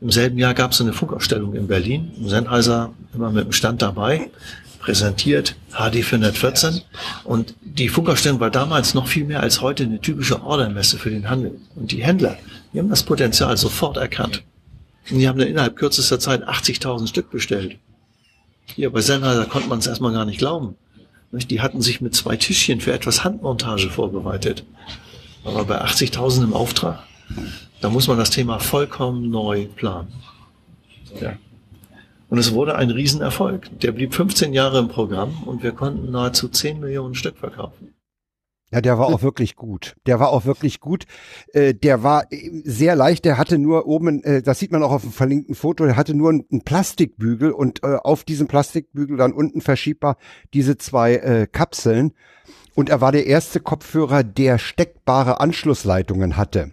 Im 0.00 0.10
selben 0.10 0.38
Jahr 0.38 0.54
gab 0.54 0.72
es 0.72 0.80
eine 0.80 0.92
Funkausstellung 0.92 1.54
in 1.54 1.66
Berlin. 1.66 2.12
Sennheiser 2.24 2.92
immer 3.14 3.30
mit 3.30 3.44
dem 3.44 3.52
Stand 3.52 3.82
dabei, 3.82 4.30
präsentiert 4.78 5.56
HD 5.72 6.04
414. 6.04 6.82
Und 7.24 7.54
die 7.62 7.88
Funkausstellung 7.88 8.38
war 8.38 8.50
damals 8.50 8.94
noch 8.94 9.08
viel 9.08 9.24
mehr 9.24 9.40
als 9.40 9.60
heute 9.60 9.84
eine 9.84 10.00
typische 10.00 10.42
Ordermesse 10.42 10.98
für 10.98 11.10
den 11.10 11.28
Handel. 11.28 11.58
Und 11.74 11.90
die 11.90 12.02
Händler, 12.02 12.38
die 12.72 12.78
haben 12.78 12.90
das 12.90 13.02
Potenzial 13.02 13.56
sofort 13.56 13.96
erkannt. 13.96 14.44
Und 15.10 15.18
die 15.18 15.28
haben 15.28 15.38
dann 15.38 15.48
innerhalb 15.48 15.76
kürzester 15.76 16.20
Zeit 16.20 16.46
80.000 16.46 17.08
Stück 17.08 17.30
bestellt. 17.30 17.76
Hier 18.76 18.90
bei 18.90 19.00
Sennheiser 19.00 19.46
konnte 19.46 19.68
man 19.68 19.80
es 19.80 19.86
erstmal 19.86 20.12
gar 20.12 20.26
nicht 20.26 20.38
glauben. 20.38 20.76
Die 21.32 21.60
hatten 21.60 21.82
sich 21.82 22.00
mit 22.00 22.14
zwei 22.14 22.36
Tischchen 22.36 22.80
für 22.80 22.92
etwas 22.92 23.24
Handmontage 23.24 23.90
vorbereitet. 23.90 24.64
Aber 25.44 25.64
bei 25.64 25.82
80.000 25.82 26.44
im 26.44 26.52
Auftrag, 26.52 27.02
da 27.80 27.90
muss 27.90 28.08
man 28.08 28.18
das 28.18 28.30
Thema 28.30 28.58
vollkommen 28.58 29.30
neu 29.30 29.66
planen. 29.66 30.12
Ja. 31.20 31.36
Und 32.28 32.38
es 32.38 32.52
wurde 32.52 32.76
ein 32.76 32.90
Riesenerfolg. 32.90 33.80
Der 33.80 33.92
blieb 33.92 34.14
15 34.14 34.52
Jahre 34.52 34.78
im 34.78 34.88
Programm 34.88 35.42
und 35.44 35.62
wir 35.62 35.72
konnten 35.72 36.10
nahezu 36.10 36.48
10 36.48 36.80
Millionen 36.80 37.14
Stück 37.14 37.38
verkaufen. 37.38 37.94
Ja, 38.70 38.82
der 38.82 38.98
war 38.98 39.06
auch 39.06 39.22
wirklich 39.22 39.56
gut. 39.56 39.96
Der 40.04 40.20
war 40.20 40.28
auch 40.28 40.44
wirklich 40.44 40.78
gut. 40.78 41.04
Äh, 41.54 41.72
der 41.72 42.02
war 42.02 42.30
äh, 42.30 42.50
sehr 42.64 42.96
leicht. 42.96 43.24
Der 43.24 43.38
hatte 43.38 43.58
nur 43.58 43.86
oben, 43.86 44.22
äh, 44.24 44.42
das 44.42 44.58
sieht 44.58 44.72
man 44.72 44.82
auch 44.82 44.92
auf 44.92 45.02
dem 45.02 45.12
verlinkten 45.12 45.54
Foto, 45.54 45.86
der 45.86 45.96
hatte 45.96 46.14
nur 46.14 46.28
einen 46.28 46.62
Plastikbügel 46.64 47.50
und 47.52 47.82
auf 47.82 48.24
diesem 48.24 48.46
Plastikbügel 48.46 49.16
dann 49.16 49.32
unten 49.32 49.62
verschiebbar 49.62 50.16
diese 50.52 50.76
zwei 50.76 51.46
Kapseln. 51.50 52.12
Und 52.74 52.90
er 52.90 53.00
war 53.00 53.12
der 53.12 53.26
erste 53.26 53.60
Kopfhörer, 53.60 54.22
der 54.22 54.58
steckbare 54.58 55.40
Anschlussleitungen 55.40 56.36
hatte. 56.36 56.72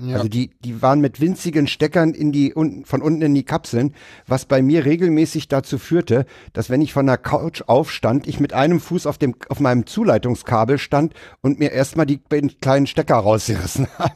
Ja. 0.00 0.16
Also 0.16 0.28
die, 0.28 0.50
die 0.64 0.82
waren 0.82 1.00
mit 1.00 1.20
winzigen 1.20 1.66
Steckern 1.66 2.14
in 2.14 2.32
die, 2.32 2.52
von 2.52 3.02
unten 3.02 3.22
in 3.22 3.34
die 3.34 3.44
Kapseln, 3.44 3.94
was 4.26 4.44
bei 4.44 4.62
mir 4.62 4.84
regelmäßig 4.84 5.48
dazu 5.48 5.78
führte, 5.78 6.26
dass 6.52 6.70
wenn 6.70 6.80
ich 6.80 6.92
von 6.92 7.06
der 7.06 7.18
Couch 7.18 7.62
aufstand, 7.66 8.26
ich 8.26 8.40
mit 8.40 8.52
einem 8.52 8.80
Fuß 8.80 9.06
auf 9.06 9.18
dem, 9.18 9.34
auf 9.48 9.60
meinem 9.60 9.86
Zuleitungskabel 9.86 10.78
stand 10.78 11.14
und 11.40 11.58
mir 11.58 11.72
erstmal 11.72 12.06
die 12.06 12.20
kleinen 12.60 12.86
Stecker 12.86 13.16
rausgerissen 13.16 13.88
habe. 13.98 14.14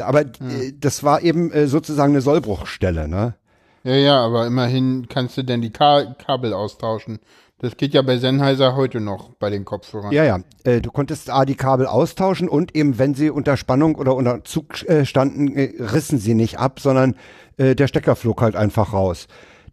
Aber 0.00 0.20
äh, 0.20 0.72
das 0.78 1.02
war 1.02 1.22
eben 1.22 1.50
äh, 1.52 1.66
sozusagen 1.66 2.12
eine 2.12 2.20
Sollbruchstelle, 2.20 3.08
ne? 3.08 3.34
Ja, 3.84 3.94
ja, 3.94 4.24
aber 4.24 4.46
immerhin 4.46 5.06
kannst 5.08 5.36
du 5.36 5.42
denn 5.44 5.62
die 5.62 5.70
Ka 5.70 6.14
Kabel 6.18 6.52
austauschen. 6.52 7.20
Das 7.60 7.76
geht 7.76 7.92
ja 7.92 8.02
bei 8.02 8.18
Sennheiser 8.18 8.76
heute 8.76 9.00
noch 9.00 9.30
bei 9.34 9.50
den 9.50 9.64
Kopfhörern. 9.64 10.12
Ja, 10.12 10.24
ja. 10.24 10.40
Äh, 10.62 10.80
du 10.80 10.92
konntest 10.92 11.28
A, 11.28 11.44
die 11.44 11.56
Kabel 11.56 11.86
austauschen 11.86 12.48
und 12.48 12.76
eben, 12.76 12.98
wenn 12.98 13.14
sie 13.14 13.30
unter 13.30 13.56
Spannung 13.56 13.96
oder 13.96 14.14
unter 14.14 14.44
Zug 14.44 14.88
äh, 14.88 15.04
standen, 15.04 15.56
äh, 15.56 15.72
rissen 15.80 16.18
sie 16.18 16.34
nicht 16.34 16.58
ab, 16.58 16.78
sondern 16.78 17.16
äh, 17.56 17.74
der 17.74 17.88
Stecker 17.88 18.14
flog 18.14 18.42
halt 18.42 18.54
einfach 18.54 18.92
raus. 18.92 19.26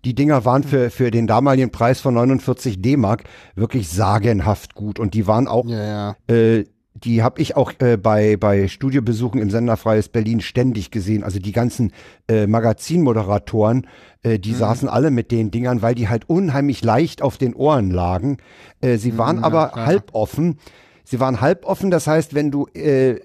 Die 0.04 0.16
Dinger 0.16 0.46
waren 0.46 0.64
für, 0.64 0.90
für 0.90 1.12
den 1.12 1.28
damaligen 1.28 1.72
Preis 1.72 2.00
von 2.00 2.16
49 2.16 2.82
D-Mark 2.82 3.24
wirklich 3.56 3.90
sagenhaft 3.90 4.74
gut 4.74 5.00
und 5.00 5.14
die 5.14 5.28
waren 5.28 5.48
auch, 5.48 5.66
Ja, 5.66 6.16
ja. 6.28 6.64
Die 6.96 7.22
habe 7.22 7.42
ich 7.42 7.58
auch 7.58 7.74
äh, 7.80 7.98
bei, 7.98 8.38
bei 8.38 8.68
Studiobesuchen 8.68 9.42
im 9.42 9.50
Senderfreies 9.50 10.10
Berlin 10.10 10.40
ständig 10.40 10.92
gesehen. 10.92 11.24
Also 11.24 11.40
die 11.40 11.52
ganzen 11.52 11.92
äh, 12.30 12.48
Magazinmoderatoren, 12.48 13.88
äh, 14.24 14.40
die 14.40 14.54
saßen 14.54 14.88
alle 14.88 15.12
mit 15.12 15.30
den 15.30 15.52
Dingern, 15.52 15.82
weil 15.82 15.94
die 15.94 16.08
halt 16.08 16.30
unheimlich 16.30 16.84
leicht 16.84 17.22
auf 17.22 17.38
den 17.38 17.54
Ohren 17.54 17.92
lagen. 17.92 18.38
Äh, 18.80 18.98
sie 18.98 19.18
waren 19.18 19.44
aber 19.44 19.74
halboffen. 19.74 20.58
Sie 21.04 21.20
waren 21.20 21.42
halboffen, 21.42 21.92
das 21.92 22.08
heißt, 22.08 22.34
wenn 22.34 22.50
du 22.50 22.66
äh, 22.74 23.20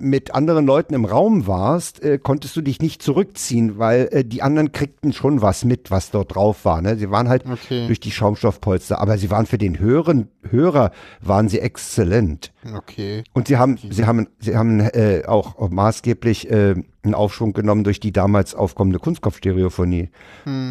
mit 0.00 0.34
anderen 0.34 0.66
Leuten 0.66 0.94
im 0.94 1.04
Raum 1.04 1.46
warst, 1.46 2.02
äh, 2.02 2.18
konntest 2.18 2.56
du 2.56 2.62
dich 2.62 2.80
nicht 2.80 3.02
zurückziehen, 3.02 3.78
weil 3.78 4.08
äh, 4.10 4.24
die 4.24 4.42
anderen 4.42 4.72
kriegten 4.72 5.12
schon 5.12 5.42
was 5.42 5.64
mit, 5.64 5.90
was 5.90 6.10
dort 6.10 6.34
drauf 6.34 6.64
war. 6.64 6.82
Ne? 6.82 6.96
Sie 6.96 7.10
waren 7.10 7.28
halt 7.28 7.44
Okay. 7.48 7.86
durch 7.86 8.00
die 8.00 8.10
Schaumstoffpolster, 8.10 9.00
aber 9.00 9.18
sie 9.18 9.30
waren 9.30 9.46
für 9.46 9.58
den 9.58 9.78
höheren 9.78 10.28
Hörer 10.48 10.90
waren 11.20 11.48
sie 11.48 11.60
exzellent. 11.60 12.52
Okay. 12.74 13.24
Und 13.32 13.48
sie 13.48 13.56
haben, 13.56 13.76
sie 13.90 14.04
haben, 14.06 14.26
sie 14.38 14.56
haben 14.56 14.80
äh, 14.80 15.24
auch 15.26 15.68
maßgeblich 15.70 16.50
äh, 16.50 16.74
einen 17.02 17.14
Aufschwung 17.14 17.52
genommen 17.52 17.84
durch 17.84 18.00
die 18.00 18.12
damals 18.12 18.54
aufkommende 18.54 18.98
Kunstkopfstereophonie. 18.98 20.10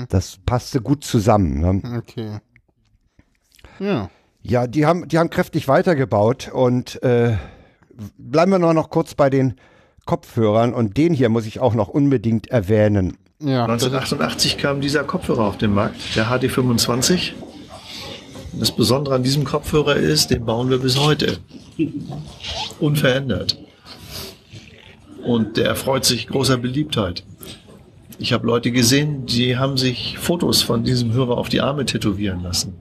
Das 0.09 0.37
passte 0.45 0.81
gut 0.81 1.03
zusammen. 1.03 1.59
Ne? 1.59 1.97
Okay. 1.97 2.39
Ja. 3.79 4.09
Ja, 4.41 4.67
die 4.67 4.85
haben, 4.85 5.07
die 5.07 5.17
haben 5.17 5.29
kräftig 5.29 5.67
weitergebaut 5.67 6.49
und 6.53 7.01
äh, 7.03 7.35
bleiben 8.17 8.51
wir 8.51 8.59
noch, 8.59 8.73
noch 8.73 8.89
kurz 8.89 9.15
bei 9.15 9.29
den 9.29 9.55
Kopfhörern 10.05 10.73
und 10.73 10.97
den 10.97 11.13
hier 11.13 11.29
muss 11.29 11.45
ich 11.45 11.59
auch 11.59 11.73
noch 11.73 11.87
unbedingt 11.87 12.47
erwähnen. 12.47 13.17
Ja. 13.41 13.67
das 13.67 13.83
ist- 13.83 13.87
1988 13.93 14.57
kam 14.57 14.81
dieser 14.81 15.03
Kopfhörer 15.03 15.43
auf 15.45 15.57
den 15.57 15.73
Markt, 15.73 16.15
der 16.15 16.25
HD25. 16.29 17.33
Das 18.53 18.71
Besondere 18.75 19.15
an 19.15 19.23
diesem 19.23 19.43
Kopfhörer 19.45 19.95
ist, 19.95 20.31
den 20.31 20.43
bauen 20.45 20.69
wir 20.69 20.79
bis 20.79 20.99
heute. 20.99 21.37
Unverändert. 22.79 23.57
Und 25.23 25.57
der 25.57 25.65
erfreut 25.67 26.05
sich 26.05 26.27
großer 26.27 26.57
Beliebtheit. 26.57 27.23
Ich 28.17 28.33
habe 28.33 28.47
Leute 28.47 28.71
gesehen, 28.71 29.25
die 29.25 29.57
haben 29.57 29.77
sich 29.77 30.17
Fotos 30.17 30.61
von 30.61 30.83
diesem 30.83 31.13
Hörer 31.13 31.37
auf 31.37 31.47
die 31.49 31.61
Arme 31.61 31.85
tätowieren 31.85 32.41
lassen. 32.43 32.79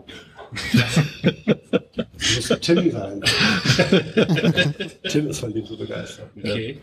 Muss 2.37 2.49
Tim 2.61 2.91
sein. 2.91 3.21
Tim 5.09 5.29
ist 5.29 5.41
von 5.41 5.53
dem 5.53 5.65
so 5.67 5.77
begeistert. 5.77 6.31
Okay. 6.37 6.79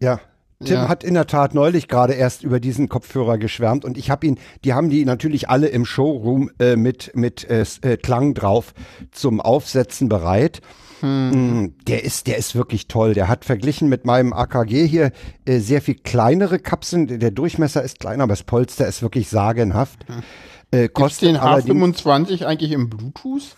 Ja. 0.00 0.20
Tim 0.64 0.74
Ja. 0.76 0.88
hat 0.88 1.02
in 1.04 1.14
der 1.14 1.26
Tat 1.26 1.52
neulich 1.54 1.88
gerade 1.88 2.12
erst 2.14 2.42
über 2.44 2.60
diesen 2.60 2.88
Kopfhörer 2.88 3.38
geschwärmt 3.38 3.84
und 3.84 3.98
ich 3.98 4.08
habe 4.08 4.26
ihn, 4.26 4.38
die 4.64 4.72
haben 4.72 4.88
die 4.88 5.04
natürlich 5.04 5.48
alle 5.50 5.66
im 5.66 5.84
Showroom 5.84 6.50
äh, 6.58 6.76
mit 6.76 7.10
mit 7.14 7.44
äh, 7.50 7.64
äh, 7.82 7.96
Klang 7.96 8.34
drauf 8.34 8.72
zum 9.10 9.40
Aufsetzen 9.40 10.08
bereit. 10.08 10.60
Mm, 11.02 11.66
Der 11.86 12.04
ist, 12.04 12.28
der 12.28 12.38
ist 12.38 12.54
wirklich 12.54 12.86
toll. 12.86 13.14
Der 13.14 13.28
hat 13.28 13.44
verglichen 13.44 13.88
mit 13.88 14.06
meinem 14.06 14.32
AKG 14.32 14.86
hier 14.86 15.10
äh, 15.44 15.58
sehr 15.58 15.82
viel 15.82 15.96
kleinere 15.96 16.58
Kapseln. 16.60 17.08
Der 17.18 17.30
Durchmesser 17.32 17.82
ist 17.82 17.98
kleiner, 17.98 18.22
aber 18.22 18.32
das 18.32 18.44
Polster 18.44 18.86
ist 18.86 19.02
wirklich 19.02 19.28
sagenhaft. 19.28 20.06
Äh, 20.74 20.82
Gibt's 20.82 20.94
kostet 20.94 21.28
den 21.30 21.36
allerdings, 21.36 22.00
H25 22.04 22.44
eigentlich 22.44 22.72
im 22.72 22.90
Bluetooth? 22.90 23.56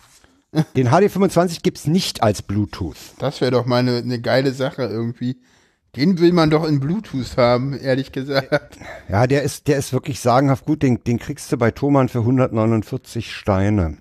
den 0.75 0.87
HD25 0.89 1.61
gibt's 1.61 1.87
nicht 1.87 2.23
als 2.23 2.41
Bluetooth. 2.41 2.97
Das 3.19 3.41
wäre 3.41 3.51
doch 3.51 3.65
mal 3.65 3.77
eine 3.77 3.97
eine 3.97 4.21
geile 4.21 4.51
Sache 4.53 4.83
irgendwie. 4.83 5.37
Den 5.95 6.19
will 6.19 6.31
man 6.31 6.51
doch 6.51 6.63
in 6.65 6.79
Bluetooth 6.79 7.37
haben, 7.37 7.73
ehrlich 7.75 8.11
gesagt. 8.11 8.77
Ja, 9.09 9.25
der 9.25 9.41
ist, 9.41 9.67
der 9.67 9.77
ist 9.77 9.93
wirklich 9.93 10.19
sagenhaft 10.19 10.65
gut. 10.65 10.83
Den, 10.83 11.03
den 11.03 11.17
kriegst 11.17 11.51
du 11.51 11.57
bei 11.57 11.71
Thomann 11.71 12.07
für 12.07 12.19
149 12.19 13.33
Steine. 13.33 13.97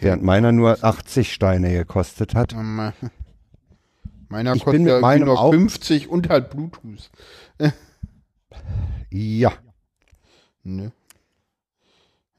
Während 0.00 0.22
meiner 0.22 0.52
nur 0.52 0.82
80 0.82 1.32
Steine 1.32 1.70
gekostet 1.72 2.34
hat. 2.34 2.54
Meiner 4.28 4.54
Ich 4.54 4.64
kostet 4.64 4.72
bin 4.72 4.86
ja 4.86 5.00
meinem 5.00 5.26
noch 5.26 5.40
auch- 5.40 5.50
50 5.52 6.08
und 6.08 6.30
halt 6.30 6.50
Bluetooth. 6.50 7.10
Ja. 9.10 9.52
Ne? 10.62 10.92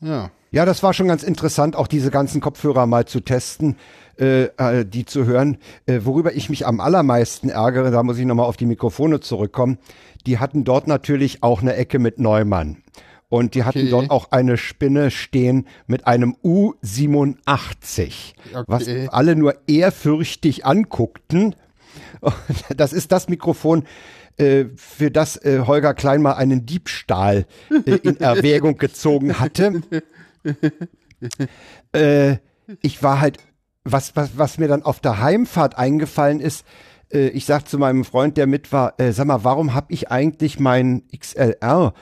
Ja. 0.01 0.31
Ja, 0.51 0.65
das 0.65 0.81
war 0.81 0.93
schon 0.93 1.07
ganz 1.10 1.23
interessant, 1.23 1.75
auch 1.75 1.88
diese 1.88 2.10
ganzen 2.10 2.39
Kopfhörer 2.39 2.86
mal 2.86 3.05
zu 3.05 3.19
testen, 3.19 3.75
äh, 4.17 4.43
äh, 4.57 4.86
die 4.86 5.03
zu 5.05 5.25
hören. 5.25 5.57
Äh, 5.86 5.99
worüber 6.05 6.33
ich 6.33 6.49
mich 6.49 6.65
am 6.65 6.79
allermeisten 6.79 7.49
ärgere, 7.49 7.91
da 7.91 8.01
muss 8.01 8.17
ich 8.17 8.25
nochmal 8.25 8.45
auf 8.45 8.55
die 8.55 8.65
Mikrofone 8.65 9.19
zurückkommen, 9.19 9.77
die 10.25 10.39
hatten 10.39 10.63
dort 10.63 10.88
natürlich 10.88 11.43
auch 11.43 11.62
eine 11.62 11.75
Ecke 11.75 11.99
mit 11.99 12.17
Neumann. 12.19 12.77
Und 13.29 13.55
die 13.55 13.65
hatten 13.65 13.79
Okay. 13.79 13.89
dort 13.89 14.10
auch 14.10 14.31
eine 14.31 14.55
Spinne 14.57 15.12
stehen 15.12 15.67
mit 15.86 16.07
einem 16.07 16.38
U87, 16.45 18.33
was 18.67 18.83
Okay. 18.83 19.10
alle 19.12 19.36
nur 19.36 19.55
ehrfürchtig 19.67 20.65
anguckten. 20.65 21.55
Das 22.75 22.93
ist 22.93 23.12
das 23.12 23.27
Mikrofon, 23.27 23.83
äh, 24.38 24.65
für 24.76 25.12
das 25.12 25.38
äh, 25.38 25.63
Holger 25.65 25.93
Klein 25.93 26.21
mal 26.21 26.34
einen 26.34 26.65
Diebstahl 26.65 27.45
äh, 27.86 27.91
in 27.91 28.17
Erwägung 28.19 28.78
gezogen 28.78 29.39
hatte. 29.39 29.82
Äh, 31.93 32.38
ich 32.82 33.02
war 33.02 33.21
halt, 33.21 33.38
was, 33.84 34.15
was, 34.15 34.38
was 34.38 34.58
mir 34.58 34.67
dann 34.67 34.84
auf 34.84 35.00
der 35.00 35.19
Heimfahrt 35.19 35.78
eingefallen 35.78 36.39
ist, 36.39 36.65
äh, 37.12 37.30
ich 37.30 37.45
sag 37.45 37.67
zu 37.67 37.80
meinem 37.80 38.06
Freund, 38.06 38.38
der 38.38 38.45
mit 38.45 38.71
war, 38.71 38.93
sag 39.00 39.26
mal, 39.26 39.43
warum 39.43 39.73
habe 39.73 39.93
ich 39.93 40.12
eigentlich 40.12 40.60
mein 40.60 41.04
XLR 41.17 41.93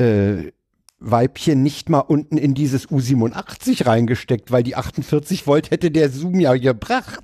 äh, 0.00 0.50
Weibchen 1.10 1.62
nicht 1.62 1.88
mal 1.88 2.00
unten 2.00 2.38
in 2.38 2.54
dieses 2.54 2.88
U87 2.88 3.86
reingesteckt, 3.86 4.50
weil 4.50 4.62
die 4.62 4.74
48 4.76 5.46
Volt 5.46 5.70
hätte 5.70 5.90
der 5.90 6.08
Zoom 6.10 6.40
ja 6.40 6.54
gebracht. 6.54 7.22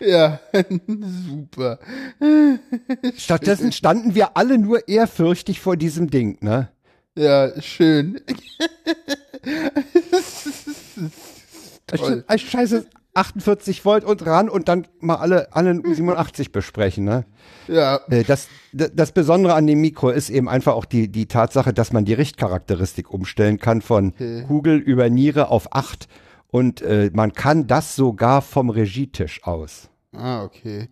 Ja, 0.00 0.40
super. 1.28 1.78
Stattdessen 3.16 3.72
standen 3.72 4.14
wir 4.14 4.36
alle 4.36 4.58
nur 4.58 4.88
ehrfürchtig 4.88 5.60
vor 5.60 5.76
diesem 5.76 6.10
Ding, 6.10 6.38
ne? 6.40 6.70
Ja, 7.16 7.50
schön. 7.60 8.20
Toll. 11.86 12.24
Sch- 12.28 12.38
Scheiße, 12.38 12.86
48 13.14 13.84
Volt 13.84 14.04
und 14.04 14.24
ran 14.24 14.48
und 14.48 14.68
dann 14.68 14.86
mal 15.00 15.16
alle, 15.16 15.52
alle 15.52 15.70
ein 15.70 15.82
U87 15.82 16.52
besprechen, 16.52 17.04
ne? 17.04 17.24
Ja, 17.66 18.00
Äh, 18.08 18.22
Das, 18.24 18.48
das 18.72 19.12
Besondere 19.12 19.54
an 19.54 19.66
dem 19.66 19.80
Mikro 19.80 20.10
ist 20.10 20.30
eben 20.30 20.48
einfach 20.48 20.74
auch 20.74 20.84
die, 20.84 21.08
die 21.08 21.26
Tatsache, 21.26 21.72
dass 21.72 21.92
man 21.92 22.04
die 22.04 22.14
Richtcharakteristik 22.14 23.10
umstellen 23.10 23.58
kann 23.58 23.82
von 23.82 24.14
Kugel 24.46 24.78
über 24.78 25.10
Niere 25.10 25.48
auf 25.48 25.74
8 25.74 26.06
und 26.48 26.82
äh, 26.82 27.10
man 27.12 27.32
kann 27.32 27.66
das 27.66 27.96
sogar 27.96 28.42
vom 28.42 28.70
Regietisch 28.70 29.42
aus. 29.44 29.88
ah, 30.16 30.42
okay. 30.44 30.88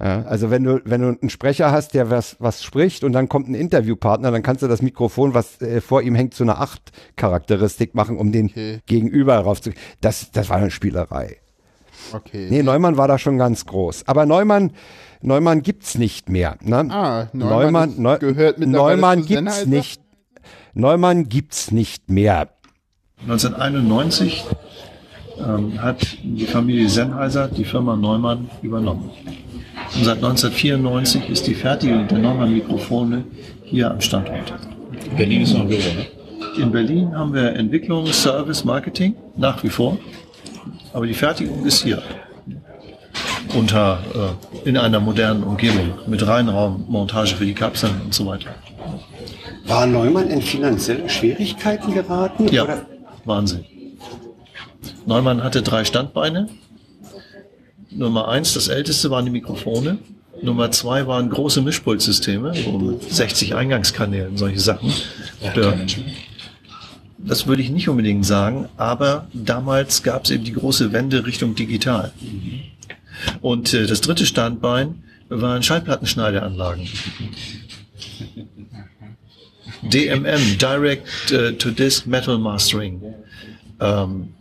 Ja, 0.00 0.22
also 0.22 0.50
wenn 0.50 0.64
du, 0.64 0.80
wenn 0.84 1.00
du 1.02 1.08
einen 1.20 1.30
Sprecher 1.30 1.70
hast, 1.70 1.94
der 1.94 2.10
was, 2.10 2.36
was 2.40 2.64
spricht 2.64 3.04
und 3.04 3.12
dann 3.12 3.28
kommt 3.28 3.48
ein 3.48 3.54
Interviewpartner, 3.54 4.32
dann 4.32 4.42
kannst 4.42 4.62
du 4.62 4.66
das 4.68 4.82
Mikrofon, 4.82 5.34
was 5.34 5.60
äh, 5.62 5.80
vor 5.80 6.02
ihm 6.02 6.14
hängt, 6.16 6.34
zu 6.34 6.42
einer 6.42 6.60
8-Charakteristik 6.60 7.94
machen, 7.94 8.18
um 8.18 8.32
den 8.32 8.46
Okay. 8.46 8.80
Gegenüber 8.86 9.36
raufzu. 9.38 9.70
Das, 10.00 10.30
das 10.32 10.48
war 10.50 10.56
eine 10.56 10.70
Spielerei. 10.72 11.36
Okay. 12.12 12.48
Nee, 12.50 12.62
Neumann 12.64 12.96
war 12.96 13.06
da 13.08 13.18
schon 13.18 13.38
ganz 13.38 13.66
groß. 13.66 14.06
Aber 14.08 14.26
Neumann, 14.26 14.72
Neumann 15.22 15.62
gibt's 15.62 15.96
nicht 15.96 16.28
mehr. 16.28 16.56
Ne? 16.60 16.86
Ah, 16.90 17.28
Neumann 17.32 17.90
ist- 17.90 17.98
Neu- 17.98 18.18
gehört 18.18 18.58
mittlerweile 18.58 18.96
Neumann 18.96 19.18
gibt's 19.20 19.30
Sennheiser? 19.60 19.66
nicht. 19.68 20.02
Neumann 20.74 21.28
gibt's 21.28 21.70
nicht 21.70 22.10
mehr. 22.10 22.50
1991 23.22 24.44
ähm, 25.38 25.80
hat 25.80 26.18
die 26.22 26.44
Familie 26.46 26.88
Sennheiser 26.88 27.48
die 27.48 27.64
Firma 27.64 27.96
Neumann 27.96 28.48
übernommen. 28.62 29.10
Und 29.96 30.04
seit 30.04 30.16
1994 30.16 31.28
ist 31.28 31.46
die 31.46 31.54
Fertigung 31.54 32.08
der 32.08 32.18
Neumann-Mikrofone 32.18 33.24
hier 33.64 33.90
am 33.90 34.00
Standort. 34.00 34.52
Berlin 35.16 35.42
ist 35.42 35.52
noch 35.54 35.62
ein 35.62 35.68
Büro, 35.68 35.80
ne? 35.80 36.06
In 36.62 36.70
Berlin 36.70 37.16
haben 37.16 37.34
wir 37.34 37.52
Entwicklung, 37.54 38.06
Service, 38.06 38.64
Marketing 38.64 39.14
nach 39.36 39.62
wie 39.64 39.68
vor, 39.68 39.98
aber 40.92 41.06
die 41.06 41.14
Fertigung 41.14 41.64
ist 41.66 41.82
hier. 41.82 42.00
unter 43.54 43.98
äh, 44.64 44.68
in 44.68 44.76
einer 44.76 45.00
modernen 45.00 45.42
Umgebung 45.42 45.94
mit 46.06 46.26
Reinraummontage 46.26 47.36
für 47.36 47.44
die 47.44 47.54
Kapseln 47.54 48.00
und 48.04 48.14
so 48.14 48.26
weiter. 48.26 48.50
War 49.66 49.86
Neumann 49.86 50.28
in 50.28 50.42
finanzielle 50.42 51.08
Schwierigkeiten 51.08 51.94
geraten? 51.94 52.48
Ja, 52.48 52.64
Oder? 52.64 52.86
Wahnsinn. 53.24 53.64
Neumann 55.06 55.42
hatte 55.42 55.62
drei 55.62 55.84
Standbeine. 55.84 56.48
Nummer 57.90 58.28
eins, 58.28 58.54
das 58.54 58.68
älteste 58.68 59.10
waren 59.10 59.24
die 59.24 59.30
Mikrofone. 59.30 59.98
Nummer 60.42 60.70
zwei 60.72 61.06
waren 61.06 61.30
große 61.30 61.62
Mischpultsysteme, 61.62 62.54
so 62.54 62.78
mit 62.78 63.02
60 63.12 63.54
Eingangskanälen, 63.54 64.36
solche 64.36 64.60
Sachen. 64.60 64.92
Ja. 65.42 65.74
Das 67.18 67.46
würde 67.46 67.62
ich 67.62 67.70
nicht 67.70 67.88
unbedingt 67.88 68.26
sagen, 68.26 68.68
aber 68.76 69.28
damals 69.32 70.02
gab 70.02 70.24
es 70.24 70.30
eben 70.30 70.44
die 70.44 70.52
große 70.52 70.92
Wende 70.92 71.24
Richtung 71.24 71.54
digital. 71.54 72.12
Und 73.40 73.72
äh, 73.72 73.86
das 73.86 74.02
dritte 74.02 74.26
Standbein 74.26 75.02
waren 75.28 75.62
Schallplattenschneideanlagen. 75.62 76.86
DMM, 79.82 80.58
Direct 80.58 81.30
äh, 81.30 81.52
to 81.54 81.70
Disc 81.70 82.06
Metal 82.06 82.36
Mastering. 82.38 83.00
Ähm, 83.80 84.33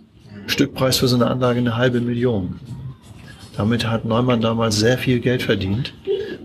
Stückpreis 0.48 0.98
für 0.98 1.08
so 1.08 1.16
eine 1.16 1.28
Anlage 1.28 1.60
eine 1.60 1.78
halbe 1.78 2.02
Million. 2.02 2.60
Damit 3.56 3.86
hat 3.86 4.06
Neumann 4.06 4.42
damals 4.42 4.78
sehr 4.78 4.98
viel 4.98 5.20
Geld 5.20 5.44
verdient 5.44 5.94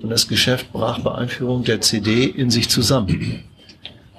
und 0.02 0.10
das 0.10 0.28
Geschäft 0.28 0.72
brach 0.72 1.00
bei 1.00 1.14
Einführung 1.14 1.64
der 1.64 1.80
CD 1.80 2.24
in 2.24 2.50
sich 2.50 2.68
zusammen. 2.68 3.44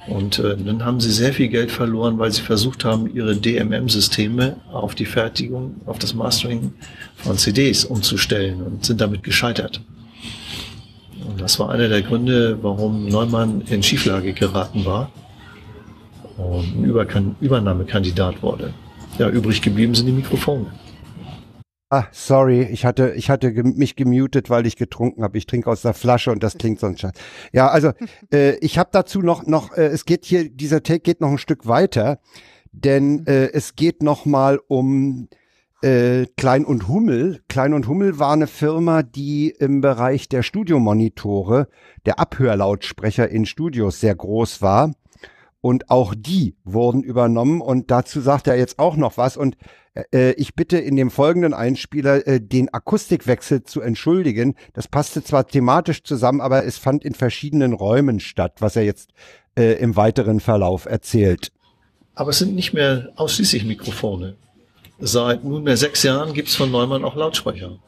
Und 0.08 0.40
äh, 0.40 0.58
dann 0.58 0.84
haben 0.84 1.00
sie 1.00 1.12
sehr 1.12 1.34
viel 1.34 1.50
Geld 1.50 1.72
verloren, 1.72 2.18
weil 2.18 2.32
sie 2.32 2.42
versucht 2.42 2.84
haben, 2.84 3.14
ihre 3.14 3.36
DMM-Systeme 3.36 4.56
auf 4.72 4.96
die 4.96 5.06
Fertigung, 5.06 5.76
auf 5.86 6.00
das 6.00 6.16
Mastering 6.16 6.74
von 7.16 7.38
CDs 7.38 7.86
umzustellen 7.86 8.62
und 8.64 8.86
sind 8.86 9.02
damit 9.02 9.22
gescheitert. 9.22 9.82
Und 11.28 11.40
das 11.40 11.60
war 11.60 11.70
einer 11.70 11.90
der 11.90 12.02
Gründe, 12.02 12.58
warum 12.62 13.08
Neumann 13.08 13.62
in 13.70 13.84
Schieflage 13.84 14.34
geraten 14.34 14.84
war 14.84 15.12
und 16.38 16.86
ein 16.86 17.36
Übernahmekandidat 17.40 18.42
wurde. 18.42 18.74
Ja, 19.20 19.30
übrig 19.30 19.62
geblieben 19.62 19.94
sind 19.96 20.06
die 20.06 20.14
Mikrofone. 20.14 20.72
Ah, 21.90 22.06
sorry, 22.12 22.62
ich 22.62 22.86
hatte, 22.86 23.12
ich 23.18 23.30
hatte 23.30 23.52
mich 23.52 23.98
gemutet, 23.98 24.50
weil 24.50 24.66
ich 24.66 24.78
getrunken 24.78 25.24
habe. 25.24 25.38
Ich 25.38 25.46
trinke 25.46 25.70
aus 25.70 25.82
der 25.82 25.94
Flasche 25.94 26.32
und 26.32 26.42
das 26.42 26.58
klingt 26.58 26.80
sonst 26.80 27.02
scheiße. 27.02 27.16
Ja, 27.52 27.68
also 27.68 27.92
äh, 28.34 28.56
ich 28.60 28.78
habe 28.78 28.92
dazu 28.94 29.22
noch, 29.22 29.46
noch, 29.46 29.76
äh, 29.76 29.88
es 29.88 30.06
geht 30.06 30.24
hier, 30.24 30.50
dieser 30.50 30.84
Take 30.84 31.02
geht 31.02 31.20
noch 31.20 31.32
ein 31.32 31.38
Stück 31.38 31.68
weiter, 31.68 32.20
denn 32.72 33.26
äh, 33.26 33.52
es 33.52 33.76
geht 33.76 34.04
noch 34.04 34.26
mal 34.26 34.58
um 34.70 35.28
äh, 35.82 36.26
Klein 36.38 36.64
und 36.64 36.88
Hummel. 36.88 37.42
Klein 37.50 37.74
und 37.74 37.90
Hummel 37.90 38.20
war 38.20 38.32
eine 38.32 38.48
Firma, 38.48 39.04
die 39.04 39.50
im 39.50 39.82
Bereich 39.82 40.30
der 40.30 40.44
Studiomonitore, 40.44 41.68
der 42.06 42.20
Abhörlautsprecher 42.20 43.28
in 43.28 43.46
Studios 43.46 44.00
sehr 44.00 44.16
groß 44.16 44.62
war. 44.62 44.94
Und 45.62 45.90
auch 45.90 46.14
die 46.16 46.56
wurden 46.64 47.04
übernommen. 47.04 47.62
Und 47.62 47.92
dazu 47.92 48.22
sagt 48.22 48.48
er 48.48 48.58
jetzt 48.58 48.80
auch 48.80 48.96
noch 48.96 49.18
was. 49.18 49.36
Und 49.36 49.58
äh, 50.12 50.32
ich 50.34 50.56
bitte 50.56 50.78
in 50.78 50.96
dem 50.96 51.12
folgenden 51.12 51.54
Einspieler 51.54 52.26
äh, 52.28 52.40
den 52.40 52.74
Akustikwechsel 52.74 53.64
zu 53.64 53.82
entschuldigen. 53.82 54.56
Das 54.74 54.88
passte 54.88 55.24
zwar 55.24 55.48
thematisch 55.48 56.04
zusammen, 56.04 56.42
aber 56.42 56.66
es 56.66 56.78
fand 56.78 57.04
in 57.04 57.14
verschiedenen 57.14 57.74
Räumen 57.74 58.20
statt, 58.20 58.58
was 58.60 58.76
er 58.76 58.84
jetzt 58.84 59.12
äh, 59.58 59.74
im 59.74 59.96
weiteren 59.96 60.40
Verlauf 60.40 60.86
erzählt. 60.86 61.52
Aber 62.16 62.32
es 62.32 62.40
sind 62.40 62.56
nicht 62.56 62.74
mehr 62.74 63.10
ausschließlich 63.16 63.66
Mikrofone. 63.66 64.36
Seit 65.00 65.44
nunmehr 65.44 65.78
sechs 65.78 66.04
Jahren 66.04 66.34
gibt 66.34 66.50
es 66.50 66.56
von 66.56 66.72
Neumann 66.72 67.06
auch 67.06 67.16
Lautsprecher. 67.16 67.80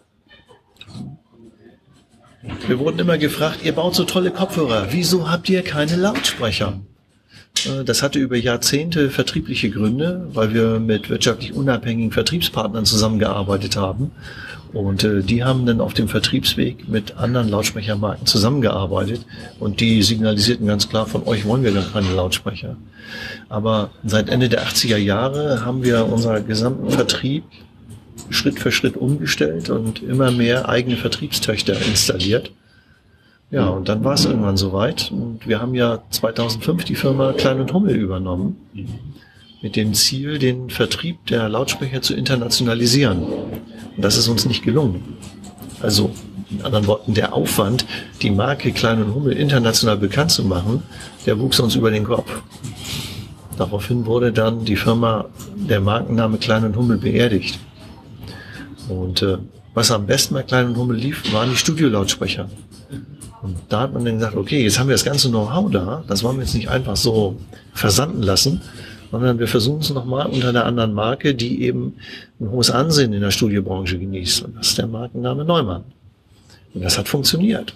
Wir 2.68 2.80
wurden 2.80 3.00
immer 3.00 3.18
gefragt, 3.18 3.60
ihr 3.64 3.74
baut 3.74 3.94
so 3.94 4.04
tolle 4.04 4.32
Kopfhörer, 4.32 4.88
wieso 4.92 5.30
habt 5.30 5.50
ihr 5.50 5.64
keine 5.64 5.96
Lautsprecher? 5.96 6.82
Äh, 7.66 7.84
Das 7.84 8.02
hatte 8.04 8.20
über 8.20 8.38
Jahrzehnte 8.38 9.10
vertriebliche 9.10 9.70
Gründe, 9.70 10.28
weil 10.34 10.54
wir 10.54 10.80
mit 10.80 11.10
wirtschaftlich 11.10 11.54
unabhängigen 11.54 12.12
Vertriebspartnern 12.12 12.86
zusammengearbeitet 12.86 13.76
haben. 13.76 14.12
Und 14.74 15.04
äh, 15.04 15.22
die 15.22 15.44
haben 15.44 15.66
dann 15.66 15.82
auf 15.82 15.94
dem 15.94 16.08
Vertriebsweg 16.08 16.88
mit 16.88 17.18
anderen 17.18 17.50
Lautsprechermarken 17.50 18.26
zusammengearbeitet 18.26 19.26
und 19.60 19.82
die 19.82 20.02
signalisierten 20.02 20.66
ganz 20.66 20.88
klar, 20.88 21.08
von 21.08 21.28
euch 21.28 21.46
wollen 21.46 21.64
wir 21.64 21.74
gar 21.74 21.84
keine 21.92 22.14
Lautsprecher. 22.14 22.78
Aber 23.50 23.90
seit 24.06 24.30
Ende 24.30 24.48
der 24.48 24.64
80er 24.66 24.96
Jahre 24.98 25.66
haben 25.66 25.84
wir 25.84 26.06
unseren 26.06 26.48
gesamten 26.48 26.90
Vertrieb 26.90 27.44
Schritt 28.30 28.60
für 28.60 28.72
Schritt 28.72 28.96
umgestellt 28.96 29.70
und 29.70 30.02
immer 30.02 30.32
mehr 30.32 30.70
eigene 30.70 30.96
Vertriebstöchter 30.96 31.76
installiert. 31.82 32.52
Ja, 33.52 33.68
und 33.68 33.90
dann 33.90 34.04
war 34.04 34.14
es 34.14 34.26
irgendwann 34.26 34.56
soweit. 34.56 35.12
Und 35.12 35.46
wir 35.46 35.60
haben 35.60 35.76
ja 35.76 36.02
2005 36.10 36.86
die 36.86 36.96
Firma 36.96 37.34
Klein 37.34 37.60
und 37.60 37.74
Hummel 37.74 37.96
übernommen. 37.96 38.56
Mit 39.62 39.76
dem 39.76 39.94
Ziel, 39.94 40.40
den 40.40 40.70
Vertrieb 40.70 41.26
der 41.28 41.50
Lautsprecher 41.50 42.02
zu 42.02 42.16
internationalisieren. 42.16 43.22
Und 43.22 44.04
das 44.04 44.18
ist 44.18 44.30
uns 44.30 44.46
nicht 44.46 44.64
gelungen. 44.64 45.18
Also, 45.82 46.12
in 46.50 46.62
anderen 46.62 46.88
Worten, 46.88 47.14
der 47.14 47.34
Aufwand, 47.34 47.86
die 48.22 48.32
Marke 48.32 48.72
Klein 48.72 49.04
und 49.04 49.14
Hummel 49.14 49.34
international 49.34 49.98
bekannt 49.98 50.32
zu 50.32 50.44
machen, 50.46 50.84
der 51.26 51.38
wuchs 51.40 51.60
uns 51.60 51.76
über 51.76 51.92
den 51.92 52.06
Kopf. 52.06 52.42
Daraufhin 53.58 54.06
wurde 54.06 54.32
dann 54.32 54.64
die 54.64 54.78
Firma, 54.78 55.26
der 55.56 55.82
Markenname 55.82 56.38
Klein 56.38 56.64
und 56.64 56.76
Hummel 56.76 56.98
beerdigt. 56.98 57.60
Und 58.88 59.22
äh, 59.22 59.38
was 59.74 59.92
am 59.92 60.06
besten 60.06 60.34
bei 60.36 60.44
Klein 60.44 60.68
und 60.68 60.78
Hummel 60.78 60.98
lief, 60.98 61.32
waren 61.34 61.50
die 61.50 61.58
Studiolautsprecher. 61.58 62.50
Und 63.42 63.58
da 63.70 63.82
hat 63.82 63.94
man 63.94 64.06
dann 64.06 64.16
gesagt, 64.16 64.36
okay, 64.36 64.64
jetzt 64.64 64.80
haben 64.80 64.88
wir 64.88 64.94
das 64.94 65.04
ganze 65.04 65.30
Know-how 65.30 65.72
da, 65.72 66.04
das 66.08 66.24
wollen 66.24 66.38
wir 66.38 66.44
jetzt 66.44 66.54
nicht 66.54 66.70
einfach 66.70 66.96
so 66.96 67.38
versanden 67.74 68.22
lassen, 68.22 68.62
sondern 69.12 69.40
wir 69.40 69.48
versuchen 69.48 69.82
es 69.82 69.90
nochmal 69.90 70.28
unter 70.28 70.50
einer 70.50 70.66
anderen 70.66 70.94
Marke, 70.94 71.34
die 71.34 71.64
eben 71.64 71.96
ein 72.40 72.52
hohes 72.52 72.70
Ansehen 72.70 73.14
in 73.14 73.22
der 73.22 73.32
Studiobranche 73.32 73.98
genießt. 73.98 74.44
Und 74.44 74.58
das 74.58 74.70
ist 74.70 74.78
der 74.78 74.88
Markenname 74.88 75.44
Neumann. 75.44 75.84
Und 76.74 76.84
das 76.84 76.98
hat 76.98 77.08
funktioniert. 77.08 77.76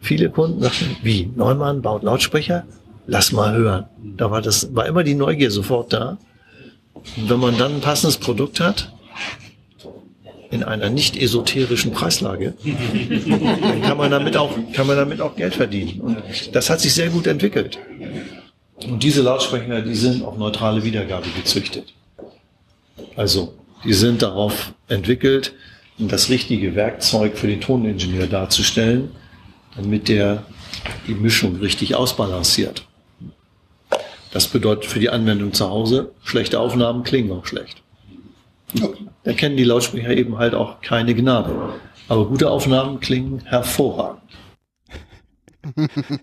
Viele 0.00 0.30
Kunden 0.30 0.60
sagten, 0.60 0.96
wie, 1.02 1.30
Neumann 1.34 1.80
baut 1.80 2.02
Lautsprecher? 2.02 2.64
Lass 3.06 3.32
mal 3.32 3.54
hören. 3.54 3.86
Da 4.16 4.30
war 4.30 4.42
das, 4.42 4.74
war 4.74 4.86
immer 4.86 5.04
die 5.04 5.14
Neugier 5.14 5.50
sofort 5.50 5.92
da. 5.92 6.18
Und 6.94 7.30
wenn 7.30 7.38
man 7.38 7.56
dann 7.56 7.76
ein 7.76 7.80
passendes 7.80 8.18
Produkt 8.18 8.60
hat, 8.60 8.92
in 10.52 10.62
einer 10.62 10.90
nicht 10.90 11.16
esoterischen 11.16 11.92
Preislage, 11.92 12.52
dann 12.62 13.82
kann 13.82 13.96
man 13.96 14.10
damit 14.10 14.36
auch, 14.36 14.50
kann 14.74 14.86
man 14.86 14.96
damit 14.96 15.20
auch 15.22 15.34
Geld 15.34 15.54
verdienen. 15.54 16.00
Und 16.00 16.22
das 16.52 16.68
hat 16.68 16.80
sich 16.80 16.92
sehr 16.92 17.08
gut 17.08 17.26
entwickelt. 17.26 17.78
Und 18.84 19.02
diese 19.02 19.22
Lautsprecher, 19.22 19.80
die 19.80 19.94
sind 19.94 20.22
auf 20.22 20.36
neutrale 20.36 20.84
Wiedergabe 20.84 21.26
gezüchtet. 21.34 21.94
Also, 23.16 23.54
die 23.84 23.94
sind 23.94 24.20
darauf 24.20 24.74
entwickelt, 24.88 25.54
das 25.98 26.28
richtige 26.28 26.74
Werkzeug 26.74 27.38
für 27.38 27.46
den 27.46 27.60
Toningenieur 27.60 28.26
darzustellen, 28.26 29.10
damit 29.76 30.08
der 30.08 30.44
die 31.06 31.14
Mischung 31.14 31.56
richtig 31.56 31.94
ausbalanciert. 31.94 32.86
Das 34.32 34.48
bedeutet 34.48 34.84
für 34.84 35.00
die 35.00 35.08
Anwendung 35.08 35.54
zu 35.54 35.68
Hause, 35.68 36.12
schlechte 36.24 36.60
Aufnahmen 36.60 37.04
klingen 37.04 37.32
auch 37.32 37.46
schlecht. 37.46 37.82
Da 39.24 39.32
kennen 39.32 39.56
die 39.56 39.64
Lautsprecher 39.64 40.10
eben 40.10 40.38
halt 40.38 40.54
auch 40.54 40.80
keine 40.80 41.14
Gnade. 41.14 41.74
Aber 42.08 42.26
gute 42.26 42.50
Aufnahmen 42.50 43.00
klingen 43.00 43.40
hervorragend. 43.44 44.22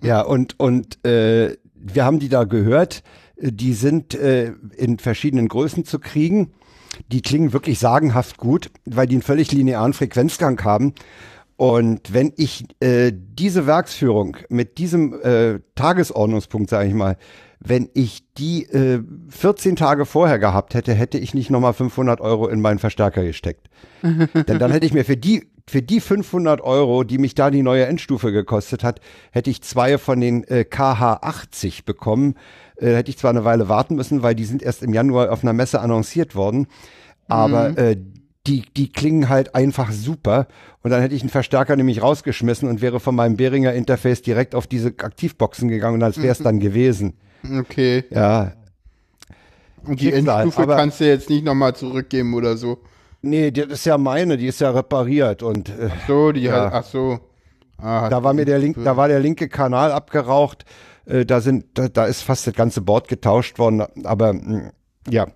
Ja, 0.01 0.21
und, 0.21 0.59
und 0.59 1.03
äh, 1.05 1.55
wir 1.73 2.03
haben 2.03 2.19
die 2.19 2.29
da 2.29 2.43
gehört. 2.43 3.03
Die 3.37 3.73
sind 3.73 4.13
äh, 4.15 4.51
in 4.75 4.99
verschiedenen 4.99 5.47
Größen 5.47 5.85
zu 5.85 5.99
kriegen. 5.99 6.51
Die 7.11 7.21
klingen 7.21 7.53
wirklich 7.53 7.79
sagenhaft 7.79 8.37
gut, 8.37 8.69
weil 8.85 9.07
die 9.07 9.15
einen 9.15 9.21
völlig 9.21 9.51
linearen 9.51 9.93
Frequenzgang 9.93 10.61
haben. 10.63 10.93
Und 11.55 12.13
wenn 12.13 12.33
ich 12.35 12.65
äh, 12.79 13.11
diese 13.13 13.65
Werksführung 13.65 14.37
mit 14.49 14.77
diesem 14.77 15.13
äh, 15.21 15.59
Tagesordnungspunkt, 15.75 16.69
sage 16.69 16.89
ich 16.89 16.93
mal, 16.93 17.17
wenn 17.59 17.89
ich 17.93 18.23
die 18.37 18.63
äh, 18.65 19.03
14 19.29 19.75
Tage 19.75 20.05
vorher 20.05 20.39
gehabt 20.39 20.73
hätte, 20.73 20.93
hätte 20.93 21.17
ich 21.17 21.33
nicht 21.33 21.49
nochmal 21.49 21.73
500 21.73 22.21
Euro 22.21 22.47
in 22.47 22.61
meinen 22.61 22.79
Verstärker 22.79 23.23
gesteckt. 23.23 23.69
Denn 24.01 24.59
dann 24.59 24.71
hätte 24.71 24.85
ich 24.85 24.93
mir 24.93 25.03
für 25.03 25.17
die, 25.17 25.49
für 25.67 25.81
die 25.81 25.99
500 25.99 26.61
Euro, 26.61 27.03
die 27.03 27.17
mich 27.17 27.35
da 27.35 27.51
die 27.51 27.61
neue 27.61 27.85
Endstufe 27.85 28.31
gekostet 28.31 28.83
hat, 28.83 29.01
hätte 29.31 29.49
ich 29.49 29.61
zwei 29.61 29.97
von 29.97 30.21
den 30.21 30.45
äh, 30.45 30.65
KH80 30.69 31.83
bekommen. 31.85 32.35
Äh, 32.77 32.95
hätte 32.95 33.11
ich 33.11 33.17
zwar 33.17 33.31
eine 33.31 33.43
Weile 33.43 33.67
warten 33.67 33.95
müssen, 33.95 34.23
weil 34.23 34.35
die 34.35 34.45
sind 34.45 34.63
erst 34.63 34.81
im 34.81 34.93
Januar 34.93 35.31
auf 35.31 35.43
einer 35.43 35.53
Messe 35.53 35.81
annonciert 35.81 36.35
worden. 36.35 36.67
Aber 37.27 37.77
äh, 37.77 37.97
die, 38.47 38.63
die 38.75 38.91
klingen 38.91 39.29
halt 39.29 39.53
einfach 39.53 39.91
super. 39.91 40.47
Und 40.81 40.91
dann 40.91 41.01
hätte 41.01 41.13
ich 41.13 41.21
einen 41.21 41.29
Verstärker 41.29 41.75
nämlich 41.75 42.01
rausgeschmissen 42.01 42.69
und 42.69 42.81
wäre 42.81 42.99
von 42.99 43.15
meinem 43.15 43.35
Behringer 43.35 43.73
Interface 43.73 44.21
direkt 44.21 44.55
auf 44.55 44.65
diese 44.65 44.87
Aktivboxen 44.87 45.67
gegangen 45.67 45.95
und 45.95 46.03
als 46.03 46.17
wäre 46.17 46.31
es 46.31 46.39
dann 46.39 46.59
gewesen. 46.59 47.15
Okay. 47.43 48.03
Ja. 48.09 48.53
Und 49.85 49.99
die 50.01 50.11
Schicksal, 50.11 50.43
Endstufe 50.43 50.67
kannst 50.67 50.99
du 50.99 51.07
jetzt 51.07 51.29
nicht 51.29 51.45
nochmal 51.45 51.75
zurückgeben 51.75 52.33
oder 52.33 52.57
so. 52.57 52.79
Nee, 53.21 53.51
das 53.51 53.67
ist 53.67 53.85
ja 53.85 53.97
meine, 53.97 54.37
die 54.37 54.47
ist 54.47 54.61
ja 54.61 54.71
repariert 54.71 55.43
und 55.43 55.69
äh, 55.69 55.89
So, 56.07 56.31
die 56.31 56.41
Ja. 56.41 56.65
hat, 56.65 56.73
ach 56.73 56.83
so. 56.85 57.19
Ah, 57.77 58.09
da 58.09 58.23
war 58.23 58.33
mir 58.33 58.45
der 58.45 58.59
link, 58.59 58.77
da 58.83 58.97
war 58.97 59.07
der 59.07 59.19
linke 59.21 59.47
Kanal 59.47 59.91
abgeraucht. 59.91 60.65
Äh, 61.05 61.25
da 61.25 61.39
sind, 61.39 61.65
da, 61.75 61.87
da 61.87 62.05
ist 62.05 62.21
fast 62.23 62.45
das 62.45 62.53
ganze 62.53 62.81
Board 62.81 63.07
getauscht 63.07 63.57
worden. 63.57 63.83
Aber 64.03 64.33
mh, 64.33 64.71
ja, 65.09 65.27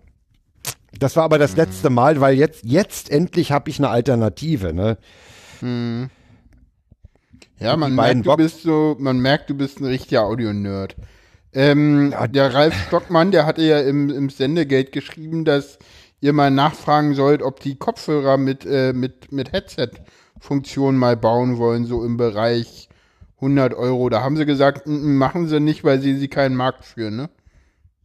das 1.00 1.16
war 1.16 1.24
aber 1.24 1.38
Mhm. 1.38 1.42
das 1.42 1.56
letzte 1.56 1.90
Mal, 1.90 2.20
weil 2.22 2.36
jetzt, 2.36 2.64
jetzt 2.66 3.10
endlich 3.10 3.52
habe 3.54 3.70
ich 3.70 3.80
eine 3.80 3.90
Alternative. 3.90 4.74
Ne? 4.74 4.98
Ja, 7.60 7.78
man 7.78 7.96
merkt, 7.96 8.26
du 8.26 8.36
bist 8.36 8.64
so, 8.64 8.96
man 9.00 9.20
merkt, 9.20 9.50
du 9.50 9.56
bist 9.56 9.80
ein 9.80 9.86
richtiger 9.86 10.24
Audio-Nerd. 10.24 10.96
Ähm, 11.54 12.14
der 12.32 12.54
Ralf 12.54 12.74
Stockmann, 12.88 13.32
der 13.32 13.46
hatte 13.46 13.62
ja 13.64 13.80
im, 13.80 14.10
im 14.10 14.30
Sendegate 14.30 14.92
geschrieben, 14.92 15.46
dass 15.46 15.78
ihr 16.22 16.34
mal 16.34 16.52
nachfragen 16.52 17.14
sollt, 17.14 17.42
ob 17.44 17.60
die 17.60 17.76
Kopfhörer 17.76 18.38
mit, 18.38 18.66
äh, 18.66 18.94
mit, 18.94 19.32
mit 19.32 19.52
Headset-Funktion 19.52 20.96
mal 20.98 21.18
bauen 21.18 21.58
wollen, 21.58 21.86
so 21.86 22.04
im 22.04 22.18
Bereich 22.18 22.90
100 23.36 23.74
Euro. 23.74 24.10
Da 24.10 24.22
haben 24.24 24.38
sie 24.38 24.46
gesagt, 24.46 24.88
"Mm, 24.88 24.94
mm, 24.94 25.18
machen 25.18 25.48
sie 25.48 25.60
nicht, 25.60 25.84
weil 25.84 26.00
sie 26.00 26.16
sie 26.18 26.30
keinen 26.30 26.56
Markt 26.56 26.86
führen, 26.86 27.18
ne? 27.18 27.30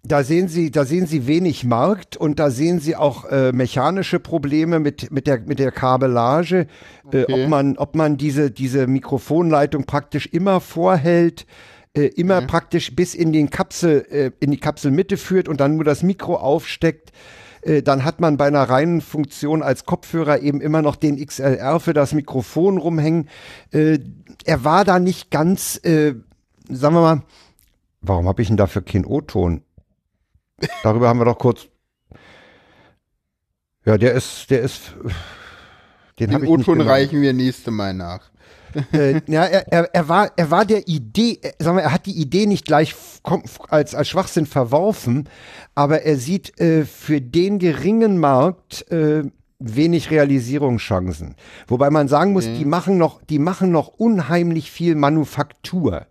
Da 0.05 0.23
sehen 0.23 0.49
Sie, 0.49 0.71
da 0.71 0.85
sehen 0.85 1.07
Sie 1.07 1.27
wenig 1.27 1.65
Markt 1.65 2.17
und 2.17 2.39
da 2.39 2.51
sehen 2.51 2.79
Sie 2.79 2.95
auch 2.97 3.25
äh, 3.27 3.53
mechanische 3.53 4.21
Probleme 4.21 4.79
mit 4.79 5.11
mit 5.11 5.27
der 5.27 5.41
mit 5.41 5.59
der 5.59 5.73
Kabellage, 5.73 6.67
äh, 7.13 7.25
Okay. 7.25 7.45
ob 7.45 7.49
man 7.49 7.77
ob 7.77 7.95
man 7.97 8.17
diese 8.17 8.51
diese 8.51 8.87
Mikrofonleitung 8.87 9.85
praktisch 9.85 10.27
immer 10.27 10.61
vorhält, 10.61 11.47
äh, 11.99 12.07
immer 12.07 12.43
praktisch 12.43 12.95
bis 12.95 13.15
in 13.15 13.33
den 13.33 13.51
Kapsel 13.51 14.07
äh, 14.11 14.31
in 14.41 14.51
die 14.53 14.61
Kapselmitte 14.61 15.17
führt 15.17 15.49
und 15.49 15.61
dann 15.61 15.75
nur 15.75 15.85
das 15.85 16.03
Mikro 16.03 16.37
aufsteckt. 16.37 17.13
Äh, 17.63 17.83
dann 17.83 18.05
hat 18.05 18.21
man 18.21 18.37
bei 18.37 18.47
einer 18.47 18.63
reinen 18.63 19.01
Funktion 19.01 19.63
als 19.63 19.85
Kopfhörer 19.85 20.41
eben 20.41 20.61
immer 20.61 20.81
noch 20.81 20.95
den 20.95 21.25
XLR 21.25 21.81
für 21.81 21.95
das 21.95 22.13
Mikrofon 22.15 22.79
rumhängen. 22.79 23.29
Äh, 23.73 23.99
er 24.45 24.65
war 24.65 24.85
da 24.85 25.01
nicht 25.01 25.31
ganz, 25.31 25.81
äh, 25.85 26.15
sagen 26.69 26.95
wir 26.95 27.01
mal, 27.01 27.23
warum 28.01 28.29
habe 28.29 28.43
ich 28.43 28.49
denn 28.49 28.57
dafür 28.57 28.83
keinen 28.83 29.05
O-Ton? 29.05 29.63
Darüber 30.85 31.09
haben 31.09 31.19
wir 31.19 31.25
doch 31.25 31.39
kurz. 31.39 31.67
Ja, 33.85 33.99
der 33.99 34.13
ist, 34.13 34.51
der 34.51 34.61
ist. 34.61 34.95
Den, 36.21 36.31
Den 36.31 36.47
O-Ton 36.47 36.81
reichen 36.81 37.23
wir 37.23 37.33
nächste 37.33 37.71
Mal 37.71 37.95
nach. 37.95 38.31
Äh, 38.93 39.21
ja, 39.27 39.45
er, 39.45 39.73
er, 39.73 39.95
er 39.95 40.09
war, 40.09 40.31
er 40.37 40.51
war 40.51 40.64
der 40.64 40.89
Idee, 40.89 41.39
äh, 41.43 41.53
sagen 41.59 41.77
wir, 41.77 41.85
er 41.85 41.93
hat 41.93 42.07
die 42.07 42.21
Idee 42.21 42.47
nicht 42.47 42.64
gleich 42.66 42.95
als, 43.69 43.95
als 43.95 44.09
Schwachsinn 44.09 44.47
verworfen, 44.47 45.29
aber 45.75 46.03
er 46.03 46.16
sieht 46.16 46.59
äh, 46.61 46.85
für 46.85 47.21
den 47.21 47.59
geringen 47.59 48.19
Markt 48.19 48.91
äh, 48.91 49.25
wenig 49.59 50.11
Realisierungschancen. 50.11 51.35
Wobei 51.66 51.91
man 51.91 52.09
sagen 52.09 52.33
muss, 52.33 52.45
die 52.45 52.64
machen 52.64 52.97
noch, 52.97 53.21
die 53.23 53.39
machen 53.39 53.73
noch 53.73 53.89
unheimlich 53.89 54.71
viel 54.71 54.95
Manufaktur. 54.95 56.07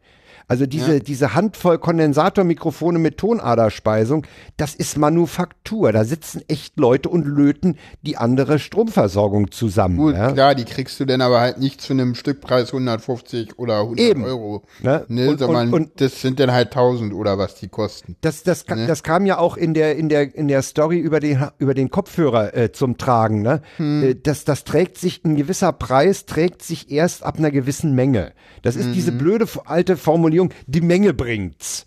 Also 0.49 0.65
diese, 0.65 1.01
diese 1.01 1.33
Handvoll 1.33 1.77
Kondensatormikrofone 1.77 2.99
mit 2.99 3.17
Tonaderspeisung, 3.17 4.25
das 4.55 4.75
ist 4.75 4.97
Manufaktur. 4.97 5.91
Da 5.91 6.05
sitzen 6.05 6.41
echt 6.47 6.79
Leute 6.79 7.09
und 7.09 7.25
löten 7.25 7.75
die 8.01 8.15
andere 8.15 8.57
Stromversorgung 8.57 9.51
zusammen. 9.51 9.97
Gut, 9.97 10.15
ja. 10.15 10.31
klar, 10.31 10.55
die 10.55 10.63
kriegst 10.63 10.99
du 11.01 11.05
dann 11.05 11.19
aber 11.19 11.41
halt 11.41 11.57
nicht 11.59 11.81
zu 11.81 11.91
einem 11.91 12.15
Stückpreis 12.15 12.71
150 12.71 13.59
oder 13.59 13.79
100 13.81 13.99
Eben. 14.05 14.23
Euro. 14.23 14.63
Ne? 14.81 15.03
Ne, 15.09 15.29
Und- 15.31 15.39
sondern 15.39 15.67
und- 15.67 15.73
und- 15.73 16.01
das 16.01 16.21
sind 16.21 16.39
dann 16.39 16.51
halt 16.53 16.71
1000 16.71 17.13
oder 17.13 17.37
was 17.37 17.55
die 17.55 17.67
kosten. 17.67 18.15
Das, 18.21 18.43
das, 18.43 18.65
ka- 18.65 18.87
das 18.87 19.03
kam 19.03 19.25
ja 19.25 19.39
auch 19.39 19.57
in 19.57 19.73
der, 19.73 19.97
in 19.97 20.07
der, 20.07 20.33
in 20.33 20.47
der 20.47 20.61
Story 20.61 20.97
über 20.97 21.19
den, 21.19 21.45
über 21.59 21.73
den 21.73 21.89
Kopfhörer 21.89 22.55
äh, 22.55 22.71
zum 22.71 22.97
Tragen. 22.97 23.41
Ne? 23.41 23.61
Äh, 23.79 24.15
das, 24.15 24.45
das 24.45 24.63
trägt 24.63 24.97
sich, 24.97 25.25
ein 25.25 25.35
gewisser 25.35 25.73
Preis 25.73 26.25
trägt 26.25 26.61
sich 26.63 26.89
erst 26.89 27.23
ab 27.23 27.37
einer 27.37 27.51
gewissen 27.51 27.93
Menge. 27.95 28.31
Das 28.61 28.75
ist 28.77 28.93
diese 28.93 29.11
blöde 29.11 29.45
alte 29.65 29.97
Formulierung, 29.97 30.36
die 30.67 30.81
Menge 30.81 31.13
bringt's. 31.13 31.85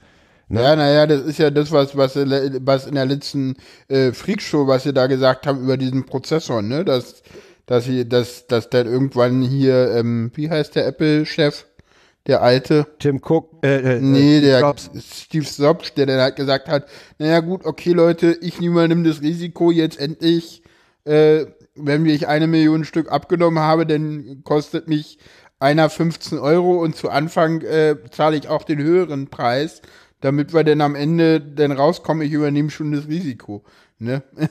Ja, 0.48 0.74
naja, 0.74 1.06
das 1.06 1.22
ist 1.22 1.38
ja 1.38 1.50
das, 1.50 1.70
was, 1.70 1.96
was, 1.96 2.16
was 2.16 2.86
in 2.86 2.96
der 2.96 3.06
letzten 3.06 3.54
äh, 3.86 4.10
Freakshow, 4.10 4.66
was 4.66 4.82
sie 4.82 4.92
da 4.92 5.06
gesagt 5.06 5.46
haben 5.46 5.62
über 5.62 5.76
diesen 5.76 6.06
Prozessor, 6.06 6.60
ne? 6.60 6.84
Dass, 6.84 7.22
dass 7.66 7.84
sie, 7.84 8.08
dass, 8.08 8.48
dass 8.48 8.68
dann 8.68 8.88
irgendwann 8.88 9.42
hier, 9.42 9.92
ähm, 9.94 10.32
wie 10.34 10.50
heißt 10.50 10.74
der 10.74 10.88
Apple-Chef? 10.88 11.66
Der 12.26 12.42
alte? 12.42 12.86
Tim 12.98 13.20
Cook, 13.24 13.64
äh, 13.64 13.96
äh, 13.96 14.00
Nee, 14.00 14.38
äh, 14.38 14.40
der 14.40 14.60
Jobs. 14.60 14.90
Steve 15.00 15.46
Jobs, 15.56 15.94
der 15.94 16.06
dann 16.06 16.20
halt 16.20 16.36
gesagt 16.36 16.68
hat, 16.68 16.86
naja 17.18 17.40
gut, 17.40 17.64
okay 17.64 17.92
Leute, 17.92 18.36
ich 18.40 18.60
übernehme 18.60 19.08
das 19.08 19.22
Risiko 19.22 19.70
jetzt 19.70 19.98
endlich, 19.98 20.62
äh, 21.04 21.46
wenn 21.76 22.04
ich 22.06 22.28
eine 22.28 22.46
Million 22.46 22.84
Stück 22.84 23.10
abgenommen 23.10 23.60
habe, 23.60 23.86
dann 23.86 24.42
kostet 24.44 24.88
mich 24.88 25.18
einer 25.60 25.88
15 25.90 26.38
Euro 26.38 26.82
und 26.82 26.96
zu 26.96 27.10
Anfang 27.10 27.60
äh, 27.60 27.96
zahle 28.10 28.36
ich 28.36 28.48
auch 28.48 28.64
den 28.64 28.78
höheren 28.82 29.28
Preis, 29.28 29.82
damit 30.20 30.52
wir 30.52 30.64
dann 30.64 30.80
am 30.80 30.94
Ende 30.94 31.40
dann 31.40 31.72
rauskommen, 31.72 32.26
ich 32.26 32.32
übernehme 32.32 32.70
schon 32.70 32.92
das 32.92 33.06
Risiko. 33.06 33.62
Ne? 33.98 34.22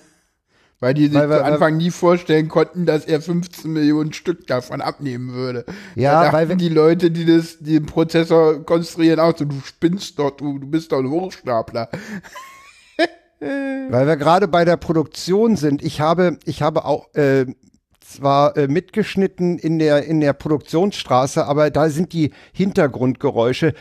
Weil 0.80 0.94
die 0.94 1.08
sich 1.08 1.16
Weil 1.16 1.30
wir- 1.30 1.38
zu 1.40 1.44
Anfang 1.46 1.76
nie 1.78 1.92
vorstellen 1.92 2.48
konnten, 2.48 2.86
dass 2.86 3.06
er 3.06 3.22
15 3.22 3.74
Millionen 3.74 4.14
Stück 4.14 4.48
davon 4.48 4.80
abnehmen 4.80 5.34
würde. 5.34 5.66
Ja, 5.96 6.24
da 6.24 6.32
weil 6.32 6.56
die 6.56 6.70
Leute, 6.70 7.12
die 7.12 7.26
das, 7.26 7.58
die 7.60 7.74
den 7.74 7.86
Prozessor 7.86 8.64
konstruieren, 8.66 9.20
auch 9.20 9.36
so, 9.38 9.44
du 9.44 9.60
spinnst 9.66 10.18
doch, 10.20 10.32
du, 10.32 10.58
du 10.58 10.68
bist 10.68 10.94
doch 10.94 11.00
ein 11.00 11.10
Hochstapler. 11.10 11.90
Weil 13.42 14.06
wir 14.06 14.18
gerade 14.18 14.50
bei 14.50 14.66
der 14.66 14.76
Produktion 14.76 15.56
sind. 15.56 15.82
Ich 15.82 16.02
habe, 16.02 16.38
ich 16.44 16.62
habe 16.62 16.84
auch 16.84 17.14
äh, 17.14 17.46
zwar 18.10 18.58
äh, 18.58 18.68
mitgeschnitten 18.68 19.58
in 19.60 19.80
der 19.80 20.04
in 20.06 20.20
der 20.20 20.34
Produktionsstraße, 20.34 21.46
aber 21.46 21.70
da 21.70 21.90
sind 21.90 22.12
die 22.14 22.32
Hintergrundgeräusche, 22.54 23.74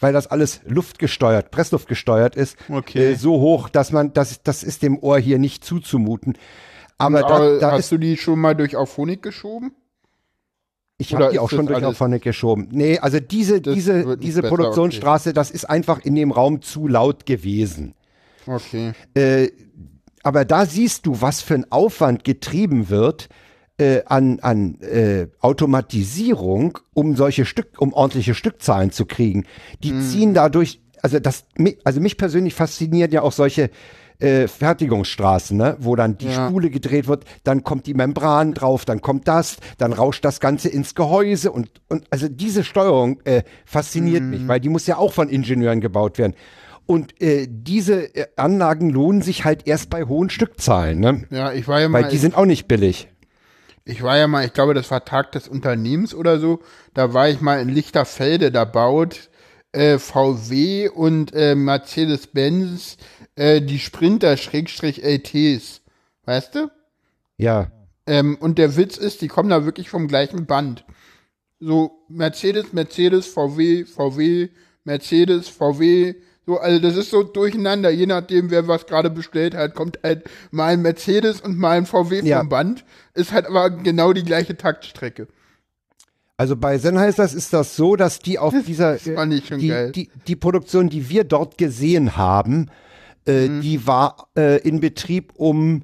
weil 0.00 0.12
das 0.12 0.26
alles 0.26 0.60
luftgesteuert, 0.66 1.50
Pressluftgesteuert 1.50 2.36
ist, 2.36 2.56
Okay. 2.68 3.12
äh, 3.12 3.14
so 3.14 3.40
hoch, 3.40 3.68
dass 3.68 3.92
man 3.92 4.12
das 4.12 4.42
das 4.42 4.62
ist 4.62 4.82
dem 4.82 4.98
Ohr 4.98 5.18
hier 5.18 5.38
nicht 5.38 5.64
zuzumuten. 5.64 6.36
Aber 6.98 7.20
da, 7.20 7.26
Aber 7.26 7.58
da 7.58 7.72
hast 7.72 7.80
ist, 7.80 7.92
du 7.92 7.98
die 7.98 8.16
schon 8.16 8.38
mal 8.38 8.54
durch 8.54 8.76
Auphonic 8.76 9.22
geschoben? 9.22 9.72
ich 10.98 11.14
habe 11.14 11.28
die 11.30 11.38
auch 11.38 11.50
schon 11.50 11.66
durch 11.66 11.84
Auphonic 11.84 12.22
geschoben. 12.22 12.68
Nee, 12.70 12.98
also 12.98 13.20
diese 13.20 13.60
diese 13.60 14.16
diese 14.16 14.42
Produktionsstraße, 14.42 15.32
das 15.32 15.50
ist 15.50 15.66
einfach 15.68 16.04
in 16.04 16.14
dem 16.14 16.30
Raum 16.30 16.62
zu 16.62 16.88
laut 16.88 17.26
gewesen. 17.26 17.94
Okay. 18.46 18.92
Äh, 19.14 19.48
aber 20.26 20.44
da 20.44 20.66
siehst 20.66 21.06
du, 21.06 21.20
was 21.20 21.40
für 21.40 21.54
ein 21.54 21.70
Aufwand 21.70 22.24
getrieben 22.24 22.88
wird 22.88 23.28
äh, 23.78 24.02
an, 24.06 24.40
an 24.40 24.80
äh, 24.80 25.28
Automatisierung, 25.40 26.78
um 26.94 27.14
solche 27.14 27.44
Stück, 27.44 27.80
um 27.80 27.92
ordentliche 27.92 28.34
Stückzahlen 28.34 28.90
zu 28.90 29.06
kriegen. 29.06 29.44
Die 29.84 29.96
ziehen 30.00 30.34
dadurch, 30.34 30.80
also 31.00 31.20
das, 31.20 31.44
also 31.84 32.00
mich 32.00 32.16
persönlich 32.16 32.54
faszinieren 32.54 33.12
ja 33.12 33.22
auch 33.22 33.30
solche 33.30 33.70
äh, 34.18 34.48
Fertigungsstraßen, 34.48 35.56
ne? 35.56 35.76
wo 35.78 35.94
dann 35.94 36.18
die 36.18 36.26
Ja. 36.26 36.48
Spule 36.48 36.70
gedreht 36.70 37.06
wird, 37.06 37.24
dann 37.44 37.62
kommt 37.62 37.86
die 37.86 37.94
Membran 37.94 38.52
drauf, 38.52 38.84
dann 38.84 39.02
kommt 39.02 39.28
das, 39.28 39.58
dann 39.78 39.92
rauscht 39.92 40.24
das 40.24 40.40
Ganze 40.40 40.70
ins 40.70 40.96
Gehäuse 40.96 41.52
und, 41.52 41.70
und 41.88 42.04
also 42.10 42.28
diese 42.28 42.64
Steuerung 42.64 43.20
äh, 43.24 43.42
fasziniert 43.64 44.24
mich, 44.24 44.48
weil 44.48 44.58
die 44.58 44.70
muss 44.70 44.88
ja 44.88 44.96
auch 44.96 45.12
von 45.12 45.28
Ingenieuren 45.28 45.80
gebaut 45.80 46.18
werden. 46.18 46.34
Und 46.86 47.20
äh, 47.20 47.48
diese 47.50 48.14
äh, 48.14 48.26
Anlagen 48.36 48.90
lohnen 48.90 49.20
sich 49.20 49.44
halt 49.44 49.66
erst 49.66 49.90
bei 49.90 50.04
hohen 50.04 50.30
Stückzahlen, 50.30 51.00
ne? 51.00 51.24
Ja, 51.30 51.52
ich 51.52 51.66
war 51.66 51.80
ja 51.80 51.92
Weil 51.92 52.02
mal, 52.02 52.08
die 52.08 52.18
sind 52.18 52.36
auch 52.36 52.44
nicht 52.44 52.68
billig. 52.68 53.08
ich 53.84 54.02
war 54.02 54.16
ja 54.16 54.28
mal, 54.28 54.46
ich 54.46 54.52
glaube, 54.52 54.74
das 54.74 54.90
war 54.90 55.04
Tag 55.04 55.32
des 55.32 55.48
Unternehmens 55.48 56.14
oder 56.14 56.38
so. 56.38 56.60
Da 56.94 57.12
war 57.12 57.28
ich 57.28 57.40
mal 57.40 57.60
in 57.60 57.68
Lichterfelde, 57.68 58.52
da 58.52 58.64
baut 58.64 59.30
äh, 59.72 59.98
VW 59.98 60.88
und 60.88 61.34
äh, 61.34 61.54
Mercedes-Benz 61.54 62.96
äh, 63.34 63.60
die 63.60 63.80
Sprinter-LTs. 63.80 65.80
Weißt 66.24 66.54
du? 66.54 66.70
Ja. 67.36 67.70
Ähm, 68.06 68.36
und 68.40 68.58
der 68.58 68.76
Witz 68.76 68.96
ist, 68.96 69.22
die 69.22 69.28
kommen 69.28 69.50
da 69.50 69.64
wirklich 69.64 69.90
vom 69.90 70.08
gleichen 70.08 70.46
Band. 70.46 70.84
So 71.58 72.04
Mercedes, 72.08 72.72
Mercedes, 72.72 73.26
VW, 73.26 73.84
VW, 73.84 74.48
Mercedes, 74.84 75.48
VW. 75.48 76.14
So, 76.46 76.58
also 76.58 76.78
das 76.80 76.96
ist 76.96 77.10
so 77.10 77.24
durcheinander, 77.24 77.90
je 77.90 78.06
nachdem, 78.06 78.50
wer 78.50 78.68
was 78.68 78.86
gerade 78.86 79.10
bestellt 79.10 79.54
hat, 79.56 79.74
kommt 79.74 79.98
halt 80.04 80.24
mal 80.52 80.66
ein 80.74 80.82
Mercedes 80.82 81.40
und 81.40 81.58
mal 81.58 81.76
ein 81.76 81.86
VW 81.86 82.20
Ja. 82.22 82.38
vom 82.38 82.48
Band. 82.48 82.84
Ist 83.14 83.32
halt 83.32 83.46
aber 83.46 83.70
genau 83.70 84.12
die 84.12 84.22
gleiche 84.22 84.56
Taktstrecke. 84.56 85.26
Also 86.36 86.54
bei 86.54 86.78
Sennheisers 86.78 87.34
ist 87.34 87.52
das 87.52 87.74
so, 87.76 87.96
dass 87.96 88.20
die 88.20 88.38
auf 88.38 88.54
dieser 88.64 88.92
Das 88.92 89.06
ich 89.06 89.46
schon 89.48 89.58
die, 89.58 89.68
geil. 89.68 89.90
die, 89.92 90.08
die 90.28 90.36
Produktion, 90.36 90.88
die 90.88 91.08
wir 91.08 91.24
dort 91.24 91.58
gesehen 91.58 92.16
haben, 92.16 92.70
äh, 93.26 93.48
Mhm. 93.48 93.60
die 93.62 93.86
war 93.86 94.28
äh, 94.36 94.60
in 94.60 94.78
Betrieb, 94.78 95.32
um 95.34 95.82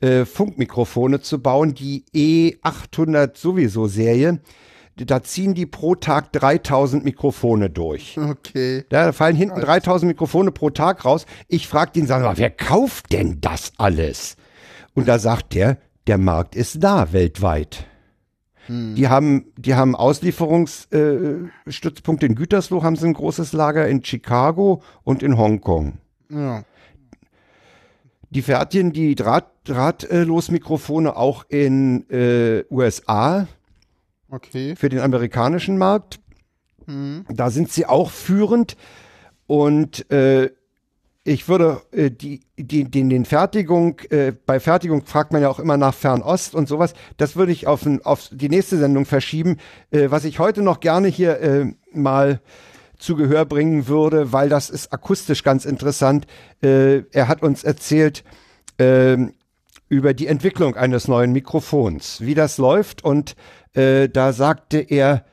äh, 0.00 0.24
Funkmikrofone 0.26 1.22
zu 1.22 1.40
bauen, 1.40 1.74
die 1.74 2.04
E800 2.14 3.36
sowieso 3.36 3.88
Serie. 3.88 4.40
Da 4.96 5.22
ziehen 5.22 5.54
die 5.54 5.66
pro 5.66 5.96
Tag 5.96 6.32
3000 6.32 7.04
Mikrofone 7.04 7.68
durch. 7.68 8.16
Okay. 8.16 8.84
Da 8.88 9.12
fallen 9.12 9.34
hinten 9.34 9.60
3000 9.60 10.08
Mikrofone 10.08 10.52
pro 10.52 10.70
Tag 10.70 11.04
raus. 11.04 11.26
Ich 11.48 11.66
frage 11.66 11.92
den, 11.92 12.06
sag 12.06 12.22
mal, 12.22 12.38
wer 12.38 12.50
kauft 12.50 13.12
denn 13.12 13.40
das 13.40 13.72
alles? 13.76 14.36
Und 14.94 15.08
da 15.08 15.18
sagt 15.18 15.54
der, 15.54 15.78
der 16.06 16.18
Markt 16.18 16.54
ist 16.54 16.84
da 16.84 17.12
weltweit. 17.12 17.86
Die 18.66 19.08
haben, 19.08 19.52
die 19.58 19.74
haben 19.74 19.94
Auslieferungsstützpunkte 19.94 22.24
äh, 22.24 22.28
in 22.28 22.34
Gütersloh, 22.34 22.82
haben 22.82 22.96
sie 22.96 23.06
ein 23.06 23.12
großes 23.12 23.52
Lager 23.52 23.86
in 23.86 24.02
Chicago 24.02 24.80
und 25.02 25.22
in 25.22 25.36
Hongkong. 25.36 25.98
Ja. 26.30 26.64
Die 28.30 28.40
fertigen 28.40 28.92
die 28.92 29.14
Draht, 29.14 29.50
Drahtlosmikrofone 29.64 31.14
auch 31.14 31.44
in 31.48 32.08
äh, 32.08 32.64
USA 32.70 33.46
Okay. 34.34 34.74
für 34.74 34.88
den 34.88 34.98
amerikanischen 34.98 35.78
Markt. 35.78 36.18
Da 37.28 37.50
sind 37.50 37.70
sie 37.70 37.86
auch 37.86 38.10
führend. 38.10 38.76
Und 39.46 40.10
äh, 40.10 40.50
ich 41.22 41.48
würde 41.48 41.82
äh, 41.92 42.10
die, 42.10 42.40
die, 42.58 42.84
den, 42.84 43.08
den 43.08 43.24
Fertigung, 43.24 44.00
äh, 44.10 44.32
bei 44.44 44.60
Fertigung 44.60 45.06
fragt 45.06 45.32
man 45.32 45.40
ja 45.40 45.48
auch 45.48 45.58
immer 45.58 45.76
nach 45.76 45.94
Fernost 45.94 46.54
und 46.54 46.68
sowas. 46.68 46.94
Das 47.16 47.36
würde 47.36 47.52
ich 47.52 47.66
auf, 47.66 47.86
ein, 47.86 48.04
auf 48.04 48.28
die 48.30 48.48
nächste 48.48 48.76
Sendung 48.76 49.06
verschieben. 49.06 49.58
Äh, 49.90 50.10
was 50.10 50.24
ich 50.24 50.38
heute 50.38 50.62
noch 50.62 50.80
gerne 50.80 51.08
hier 51.08 51.40
äh, 51.40 51.72
mal 51.92 52.40
zu 52.98 53.16
Gehör 53.16 53.44
bringen 53.44 53.86
würde, 53.86 54.32
weil 54.32 54.48
das 54.48 54.68
ist 54.68 54.92
akustisch 54.92 55.42
ganz 55.42 55.64
interessant. 55.64 56.26
Äh, 56.62 57.04
er 57.12 57.28
hat 57.28 57.42
uns 57.42 57.64
erzählt 57.64 58.24
ähm, 58.78 59.34
über 59.88 60.14
die 60.14 60.26
Entwicklung 60.26 60.76
eines 60.76 61.08
neuen 61.08 61.32
Mikrofons, 61.32 62.20
wie 62.20 62.34
das 62.34 62.58
läuft. 62.58 63.04
Und 63.04 63.36
äh, 63.74 64.08
da 64.08 64.32
sagte 64.32 64.78
er, 64.78 65.24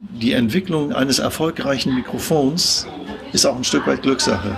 Die 0.00 0.32
Entwicklung 0.32 0.92
eines 0.92 1.18
erfolgreichen 1.18 1.94
Mikrofons 1.94 2.86
ist 3.32 3.44
auch 3.46 3.56
ein 3.56 3.64
Stück 3.64 3.86
weit 3.86 4.02
Glückssache. 4.02 4.56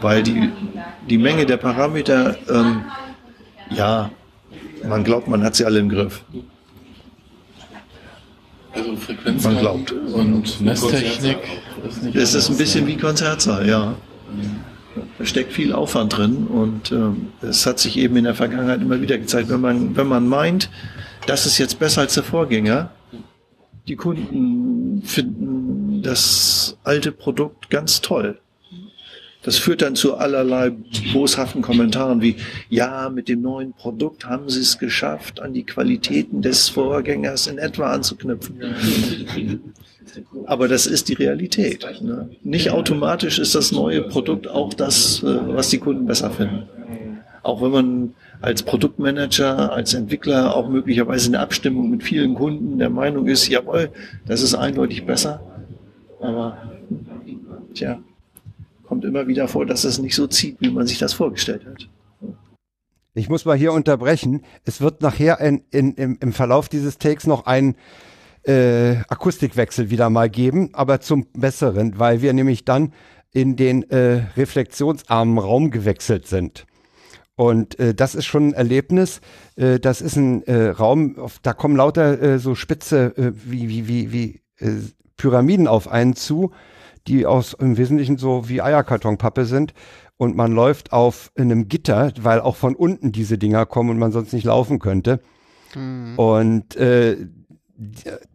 Weil 0.00 0.22
die, 0.22 0.50
die 1.08 1.18
Menge 1.18 1.46
der 1.46 1.56
Parameter, 1.56 2.36
ähm, 2.50 2.84
ja, 3.70 4.10
man 4.86 5.04
glaubt, 5.04 5.28
man 5.28 5.42
hat 5.42 5.54
sie 5.54 5.64
alle 5.64 5.78
im 5.78 5.88
Griff. 5.88 6.24
Also 8.74 8.96
Frequenz 8.96 9.44
Man 9.44 9.58
glaubt. 9.58 9.92
und 9.92 10.60
Messtechnik 10.60 11.38
ist 11.86 12.02
nicht 12.02 12.16
Es 12.16 12.34
ist 12.34 12.48
ein 12.48 12.56
bisschen 12.56 12.86
wie 12.86 12.96
Konzertsaal, 12.96 13.68
ja. 13.68 13.94
Da 15.18 15.24
steckt 15.24 15.52
viel 15.52 15.72
Aufwand 15.72 16.16
drin 16.16 16.46
und 16.46 16.92
ähm, 16.92 17.32
es 17.40 17.66
hat 17.66 17.78
sich 17.78 17.96
eben 17.96 18.16
in 18.16 18.24
der 18.24 18.34
Vergangenheit 18.34 18.80
immer 18.80 19.00
wieder 19.00 19.18
gezeigt, 19.18 19.48
wenn 19.48 19.60
man, 19.60 19.96
wenn 19.96 20.06
man 20.06 20.28
meint, 20.28 20.70
das 21.26 21.46
ist 21.46 21.58
jetzt 21.58 21.78
besser 21.78 22.02
als 22.02 22.14
der 22.14 22.22
Vorgänger, 22.22 22.90
die 23.88 23.96
Kunden 23.96 25.02
finden 25.04 26.02
das 26.02 26.76
alte 26.84 27.12
Produkt 27.12 27.70
ganz 27.70 28.00
toll. 28.00 28.38
Das 29.42 29.58
führt 29.58 29.82
dann 29.82 29.96
zu 29.96 30.16
allerlei 30.16 30.72
boshaften 31.12 31.62
Kommentaren 31.62 32.22
wie, 32.22 32.36
ja, 32.68 33.08
mit 33.08 33.28
dem 33.28 33.42
neuen 33.42 33.72
Produkt 33.72 34.26
haben 34.26 34.48
sie 34.48 34.60
es 34.60 34.78
geschafft, 34.78 35.40
an 35.40 35.52
die 35.52 35.64
Qualitäten 35.64 36.42
des 36.42 36.68
Vorgängers 36.68 37.48
in 37.48 37.58
etwa 37.58 37.92
anzuknüpfen. 37.92 38.54
Aber 40.46 40.68
das 40.68 40.86
ist 40.86 41.08
die 41.08 41.14
Realität. 41.14 41.86
Ne? 42.02 42.30
Nicht 42.42 42.70
automatisch 42.70 43.38
ist 43.38 43.54
das 43.54 43.72
neue 43.72 44.02
Produkt 44.02 44.48
auch 44.48 44.74
das, 44.74 45.22
äh, 45.22 45.26
was 45.26 45.70
die 45.70 45.78
Kunden 45.78 46.06
besser 46.06 46.30
finden. 46.30 46.68
Auch 47.42 47.60
wenn 47.62 47.70
man 47.70 48.14
als 48.40 48.62
Produktmanager, 48.62 49.72
als 49.72 49.94
Entwickler 49.94 50.54
auch 50.54 50.68
möglicherweise 50.68 51.28
in 51.28 51.36
Abstimmung 51.36 51.90
mit 51.90 52.02
vielen 52.02 52.34
Kunden 52.34 52.78
der 52.78 52.90
Meinung 52.90 53.26
ist, 53.26 53.48
jawohl, 53.48 53.90
das 54.26 54.42
ist 54.42 54.54
eindeutig 54.54 55.06
besser. 55.06 55.40
Aber 56.20 56.56
tja, 57.74 58.00
kommt 58.84 59.04
immer 59.04 59.26
wieder 59.26 59.48
vor, 59.48 59.66
dass 59.66 59.84
es 59.84 59.98
nicht 59.98 60.14
so 60.14 60.26
zieht, 60.26 60.56
wie 60.60 60.70
man 60.70 60.86
sich 60.86 60.98
das 60.98 61.12
vorgestellt 61.12 61.64
hat. 61.66 61.88
Ich 63.14 63.28
muss 63.28 63.44
mal 63.44 63.56
hier 63.56 63.72
unterbrechen. 63.72 64.42
Es 64.64 64.80
wird 64.80 65.02
nachher 65.02 65.38
in, 65.40 65.62
in, 65.70 65.94
im, 65.94 66.18
im 66.20 66.32
Verlauf 66.32 66.68
dieses 66.68 66.98
Takes 66.98 67.26
noch 67.26 67.46
einen 67.46 67.76
äh, 68.44 68.96
Akustikwechsel 69.08 69.90
wieder 69.90 70.10
mal 70.10 70.28
geben, 70.28 70.70
aber 70.72 71.00
zum 71.00 71.26
Besseren, 71.32 71.98
weil 71.98 72.22
wir 72.22 72.32
nämlich 72.32 72.64
dann 72.64 72.92
in 73.32 73.56
den 73.56 73.88
äh, 73.90 74.24
reflexionsarmen 74.36 75.38
Raum 75.38 75.70
gewechselt 75.70 76.26
sind. 76.26 76.66
Und 77.34 77.78
äh, 77.78 77.94
das 77.94 78.14
ist 78.14 78.26
schon 78.26 78.48
ein 78.48 78.52
Erlebnis. 78.52 79.20
Äh, 79.56 79.80
das 79.80 80.00
ist 80.00 80.16
ein 80.16 80.42
äh, 80.44 80.68
Raum, 80.68 81.18
auf, 81.18 81.38
da 81.40 81.54
kommen 81.54 81.76
lauter 81.76 82.20
äh, 82.20 82.38
so 82.38 82.54
spitze 82.54 83.16
äh, 83.16 83.32
wie, 83.34 83.68
wie, 83.68 83.88
wie, 83.88 84.12
wie 84.12 84.42
äh, 84.58 84.80
Pyramiden 85.16 85.66
auf 85.66 85.88
einen 85.88 86.14
zu, 86.14 86.52
die 87.06 87.26
aus 87.26 87.54
im 87.54 87.76
Wesentlichen 87.78 88.18
so 88.18 88.48
wie 88.48 88.60
Eierkartonpappe 88.60 89.46
sind. 89.46 89.72
Und 90.18 90.36
man 90.36 90.52
läuft 90.52 90.92
auf 90.92 91.32
einem 91.36 91.68
Gitter, 91.68 92.12
weil 92.20 92.40
auch 92.40 92.56
von 92.56 92.76
unten 92.76 93.12
diese 93.12 93.38
Dinger 93.38 93.66
kommen 93.66 93.90
und 93.90 93.98
man 93.98 94.12
sonst 94.12 94.32
nicht 94.32 94.44
laufen 94.44 94.78
könnte. 94.78 95.20
Und 96.16 96.76
äh, 96.76 97.16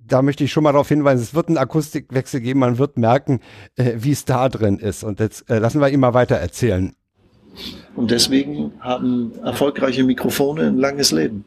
da 0.07 0.21
möchte 0.21 0.43
ich 0.43 0.51
schon 0.51 0.63
mal 0.63 0.71
darauf 0.71 0.87
hinweisen, 0.89 1.21
es 1.21 1.33
wird 1.33 1.47
einen 1.49 1.57
Akustikwechsel 1.57 2.41
geben, 2.41 2.59
man 2.59 2.77
wird 2.77 2.97
merken, 2.97 3.39
äh, 3.75 3.93
wie 3.97 4.11
es 4.11 4.25
da 4.25 4.49
drin 4.49 4.79
ist. 4.79 5.03
Und 5.03 5.19
jetzt 5.19 5.49
äh, 5.49 5.59
lassen 5.59 5.81
wir 5.81 5.89
ihn 5.89 5.99
mal 5.99 6.13
weiter 6.13 6.35
erzählen. 6.35 6.93
Und 7.95 8.11
deswegen 8.11 8.71
haben 8.79 9.31
erfolgreiche 9.43 10.03
Mikrofone 10.03 10.67
ein 10.67 10.77
langes 10.77 11.11
Leben. 11.11 11.43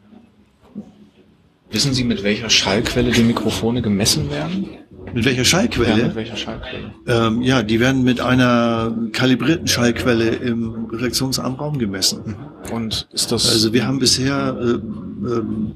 Wissen 1.69 1.93
Sie, 1.93 2.03
mit 2.03 2.21
welcher 2.23 2.49
Schallquelle 2.49 3.11
die 3.11 3.23
Mikrofone 3.23 3.81
gemessen 3.81 4.29
werden? 4.29 4.67
Mit 5.13 5.23
welcher 5.23 5.39
Ja, 5.39 5.45
Schallquelle? 5.45 6.03
mit 6.03 6.15
welcher 6.15 6.35
Schallquelle? 6.35 6.93
Ähm, 7.07 7.41
ja, 7.41 7.63
die 7.63 7.79
werden 7.79 8.03
mit 8.03 8.19
einer 8.19 8.93
kalibrierten 9.13 9.67
Schallquelle 9.67 10.29
im 10.35 10.85
reflexionsarmen 10.91 11.57
Raum 11.57 11.79
gemessen. 11.79 12.35
Und 12.73 13.07
ist 13.13 13.31
das 13.31 13.49
Also 13.49 13.71
wir 13.71 13.87
haben 13.87 13.99
bisher 13.99 14.57
äh, 14.59 14.65
ähm, 14.73 15.75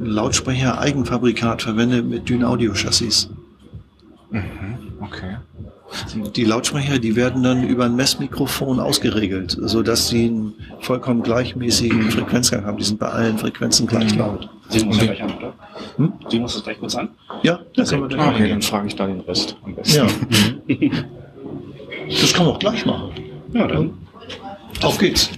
Lautsprecher 0.00 0.78
Eigenfabrikat 0.78 1.62
verwendet 1.62 2.06
mit 2.06 2.28
Dyn-Audio-Chassis. 2.28 3.30
okay? 5.00 5.36
Die 6.34 6.44
Lautsprecher, 6.44 6.98
die 6.98 7.16
werden 7.16 7.42
dann 7.42 7.64
über 7.64 7.84
ein 7.84 7.96
Messmikrofon 7.96 8.80
ausgeregelt, 8.80 9.56
sodass 9.60 10.08
sie 10.08 10.26
einen 10.26 10.54
vollkommen 10.80 11.22
gleichmäßigen 11.22 12.10
Frequenzgang 12.10 12.64
haben. 12.64 12.78
Die 12.78 12.84
sind 12.84 12.98
bei 12.98 13.08
allen 13.08 13.36
Frequenzen 13.36 13.86
gleich 13.86 14.14
laut. 14.16 14.48
Sehen 14.68 14.82
wir 14.82 14.88
uns 14.88 14.96
ja 14.98 15.04
gleich 15.04 15.22
an, 15.22 15.36
oder? 15.36 15.52
Hm? 15.96 16.12
Sehen 16.22 16.38
wir 16.38 16.42
uns 16.44 16.54
das 16.54 16.64
gleich 16.64 16.78
kurz 16.78 16.94
an? 16.94 17.10
Ja, 17.42 17.60
das 17.76 17.90
können 17.90 18.02
wir 18.02 18.08
dann 18.08 18.34
okay, 18.34 18.48
dann 18.48 18.62
frage 18.62 18.86
ich 18.86 18.96
da 18.96 19.06
den 19.06 19.20
Rest 19.20 19.56
am 19.64 19.74
besten. 19.74 20.06
Ja. 20.68 20.86
Das 22.08 22.32
kann 22.32 22.44
man 22.46 22.54
auch 22.54 22.58
gleich 22.58 22.84
machen. 22.84 23.10
Ja, 23.54 23.66
dann. 23.66 23.94
Auf 24.82 24.98
geht's. 24.98 25.30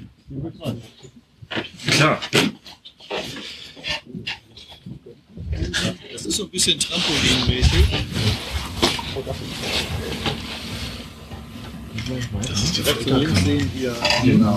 Klar. 1.87 2.19
Das 6.13 6.27
ist 6.27 6.37
so 6.37 6.45
ein 6.45 6.51
bisschen 6.51 6.79
Trampolinmäßig. 6.79 7.85
Das 12.47 12.63
ist 12.63 12.77
direkt 12.77 13.07
links 13.11 13.45
sehen 13.45 13.71
wir 13.75 13.97
genau. 14.25 14.57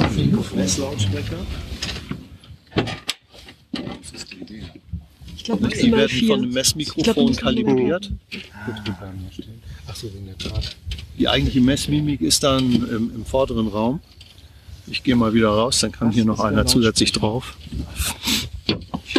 Messlautsprecher. 0.55 1.37
Ich 5.35 5.43
glaube 5.43 5.67
Die 5.69 5.91
werden 5.91 6.09
vier. 6.09 6.27
von 6.27 6.39
einem 6.39 6.49
Ich 6.49 6.55
Messmikrofon 6.55 7.13
glaub, 7.13 7.27
die 7.27 7.35
kalibriert. 7.35 8.11
Achso, 9.87 10.07
wegen 10.13 10.25
der 10.25 10.35
Draht. 10.35 10.75
Die 11.17 11.27
eigentliche 11.27 11.61
Messmimik 11.61 12.21
ist 12.21 12.43
dann 12.43 12.73
im, 12.73 13.15
im 13.15 13.25
vorderen 13.25 13.67
Raum. 13.67 14.01
Ich 14.87 15.03
gehe 15.03 15.15
mal 15.15 15.33
wieder 15.33 15.49
raus, 15.49 15.79
dann 15.79 15.91
kann 15.91 16.11
hier 16.11 16.25
noch 16.25 16.39
einer 16.39 16.65
zusätzlich 16.65 17.11
drauf. 17.11 17.57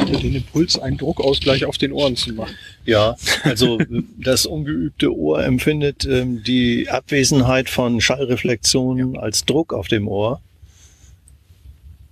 Hatte 0.09 0.23
den 0.23 0.35
Impuls, 0.37 0.79
einen 0.79 0.97
Druckausgleich 0.99 1.65
auf 1.65 1.79
den 1.79 1.93
Ohren 1.93 2.17
zu 2.17 2.33
machen. 2.33 2.55
Ja, 2.85 3.17
also 3.45 3.79
das 4.19 4.47
ungeübte 4.47 5.15
Ohr 5.15 5.45
empfindet 5.45 6.05
ähm, 6.07 6.43
die 6.43 6.89
Abwesenheit 6.89 7.69
von 7.69 8.01
Schallreflexionen 8.01 9.17
als 9.19 9.45
Druck 9.45 9.73
auf 9.73 9.89
dem 9.89 10.09
Ohr. 10.09 10.41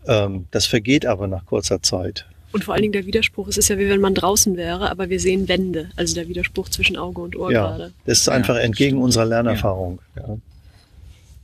Ähm, 0.07 0.47
das 0.51 0.67
vergeht 0.67 1.07
aber 1.07 1.27
nach 1.27 1.47
kurzer 1.47 1.83
Zeit. 1.83 2.27
Und 2.53 2.65
vor 2.65 2.75
allen 2.75 2.83
Dingen 2.83 2.93
der 2.93 3.07
Widerspruch, 3.07 3.49
es 3.49 3.59
ist 3.59 3.69
ja 3.69 3.79
wie 3.79 3.89
wenn 3.89 4.01
man 4.01 4.15
draußen 4.15 4.57
wäre, 4.57 4.91
aber 4.91 5.11
wir 5.11 5.21
sehen 5.21 5.49
Wände. 5.49 5.91
Also 5.97 6.15
der 6.15 6.29
Widerspruch 6.29 6.69
zwischen 6.69 6.97
Auge 6.97 7.21
und 7.21 7.37
Ohr 7.37 7.53
Ja, 7.53 7.67
gerade. 7.67 7.93
das 8.07 8.21
ist 8.21 8.29
einfach 8.29 8.57
entgegen 8.57 8.99
unserer 9.03 9.27
Lernerfahrung. 9.27 9.99
Ja. 10.17 10.39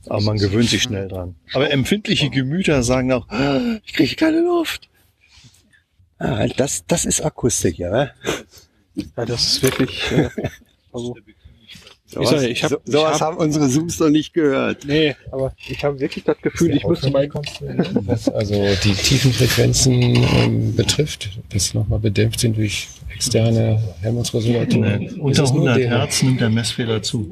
Aber 0.07 0.21
man 0.21 0.37
gewöhnt 0.37 0.69
sich 0.69 0.81
schnell 0.83 1.07
dran. 1.07 1.35
Aber 1.53 1.71
empfindliche 1.71 2.29
Gemüter 2.29 2.83
sagen 2.83 3.11
auch, 3.11 3.27
"Ah, 3.29 3.79
ich 3.85 3.93
kriege 3.93 4.15
keine 4.15 4.41
Luft. 4.41 4.89
Ah, 6.17 6.47
das, 6.47 6.85
das 6.85 7.05
ist 7.05 7.21
Akustik, 7.21 7.77
ja. 7.77 8.11
Ja, 8.95 9.25
das 9.25 9.47
ist 9.47 9.63
wirklich. 9.63 10.11
Äh, 10.11 10.29
also, 10.93 11.15
Ich 12.19 12.27
sag, 12.27 12.43
ich 12.43 12.63
hab, 12.63 12.69
so, 12.71 12.77
sowas 12.85 13.15
ich 13.15 13.21
hab, 13.21 13.31
haben 13.31 13.37
unsere 13.37 13.69
Zooms 13.69 13.99
noch 13.99 14.09
nicht 14.09 14.33
gehört. 14.33 14.85
Nee, 14.85 15.15
aber 15.31 15.53
ich 15.67 15.83
habe 15.83 15.99
wirklich 15.99 16.23
das 16.23 16.37
Gefühl, 16.41 16.75
ich 16.75 16.85
müsste 16.85 17.09
mein 17.11 17.29
was 18.05 18.29
also 18.29 18.53
die 18.83 18.93
tiefen 18.93 19.31
Frequenzen 19.33 19.93
ähm, 19.93 20.75
betrifft, 20.75 21.29
das 21.49 21.73
nochmal 21.73 21.99
bedämpft 21.99 22.39
sind 22.39 22.57
durch 22.57 22.87
externe 23.13 23.79
Helmholtz-Resonatoren. 24.01 25.19
Unter 25.19 25.43
es 25.43 25.53
nur 25.53 25.69
100 25.69 25.77
der- 25.77 25.89
Hertz 25.89 26.23
nimmt 26.23 26.41
der 26.41 26.49
Messfehler 26.49 27.01
zu. 27.01 27.31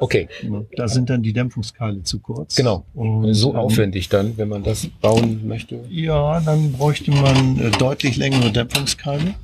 Okay, 0.00 0.28
Da 0.76 0.88
sind 0.88 1.10
dann 1.10 1.22
die 1.22 1.32
Dämpfungskreile 1.32 2.02
zu 2.02 2.18
kurz. 2.20 2.54
genau. 2.56 2.84
Und, 2.94 3.32
so 3.34 3.50
ähm, 3.50 3.56
aufwendig 3.56 4.08
dann, 4.08 4.36
wenn 4.36 4.48
man 4.48 4.62
das 4.62 4.86
bauen 5.00 5.46
möchte. 5.46 5.80
Ja, 5.90 6.40
dann 6.40 6.72
bräuchte 6.72 7.10
man 7.10 7.58
äh, 7.58 7.70
deutlich 7.78 8.16
längere 8.16 8.50
Dämpfungskreile. 8.52 9.34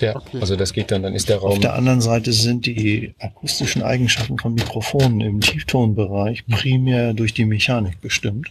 Ja, 0.00 0.20
also 0.40 0.56
das 0.56 0.72
geht 0.72 0.90
dann, 0.90 1.02
dann 1.02 1.14
ist 1.14 1.28
der 1.28 1.36
Auf 1.38 1.52
Raum. 1.52 1.60
der 1.60 1.74
anderen 1.74 2.00
Seite 2.00 2.32
sind 2.32 2.66
die 2.66 3.14
akustischen 3.20 3.82
Eigenschaften 3.82 4.38
von 4.38 4.54
Mikrofonen 4.54 5.20
im 5.20 5.40
Tieftonbereich 5.40 6.44
primär 6.46 7.14
durch 7.14 7.32
die 7.34 7.44
Mechanik 7.44 8.00
bestimmt. 8.00 8.50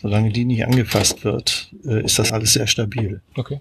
Solange 0.00 0.30
die 0.30 0.44
nicht 0.44 0.64
angefasst 0.64 1.24
wird, 1.24 1.70
äh, 1.84 2.04
ist 2.04 2.18
das 2.18 2.32
alles 2.32 2.52
sehr 2.52 2.66
stabil. 2.66 3.20
Okay. 3.36 3.60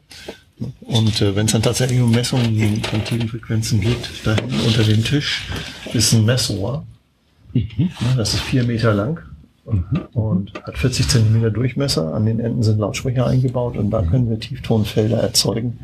Und 0.81 1.21
äh, 1.21 1.35
wenn 1.35 1.45
es 1.45 1.51
dann 1.53 1.61
tatsächlich 1.63 1.99
um 2.01 2.11
Messungen 2.11 2.83
von 2.83 3.03
Tiefenfrequenzen 3.05 3.79
geht, 3.81 3.97
da 4.23 4.35
hinten 4.35 4.59
unter 4.67 4.83
dem 4.83 5.03
Tisch 5.03 5.43
ist 5.93 6.13
ein 6.13 6.25
Messrohr. 6.25 6.85
Ja, 7.53 7.63
Das 8.17 8.33
ist 8.33 8.41
vier 8.43 8.63
Meter 8.65 8.93
lang 8.93 9.19
und 10.13 10.53
hat 10.63 10.77
40 10.77 11.07
Zentimeter 11.09 11.51
Durchmesser. 11.51 12.13
An 12.13 12.25
den 12.25 12.39
Enden 12.39 12.63
sind 12.63 12.79
Lautsprecher 12.79 13.27
eingebaut 13.27 13.75
und 13.77 13.89
da 13.91 14.01
können 14.01 14.29
wir 14.29 14.39
Tieftonfelder 14.39 15.17
erzeugen, 15.17 15.79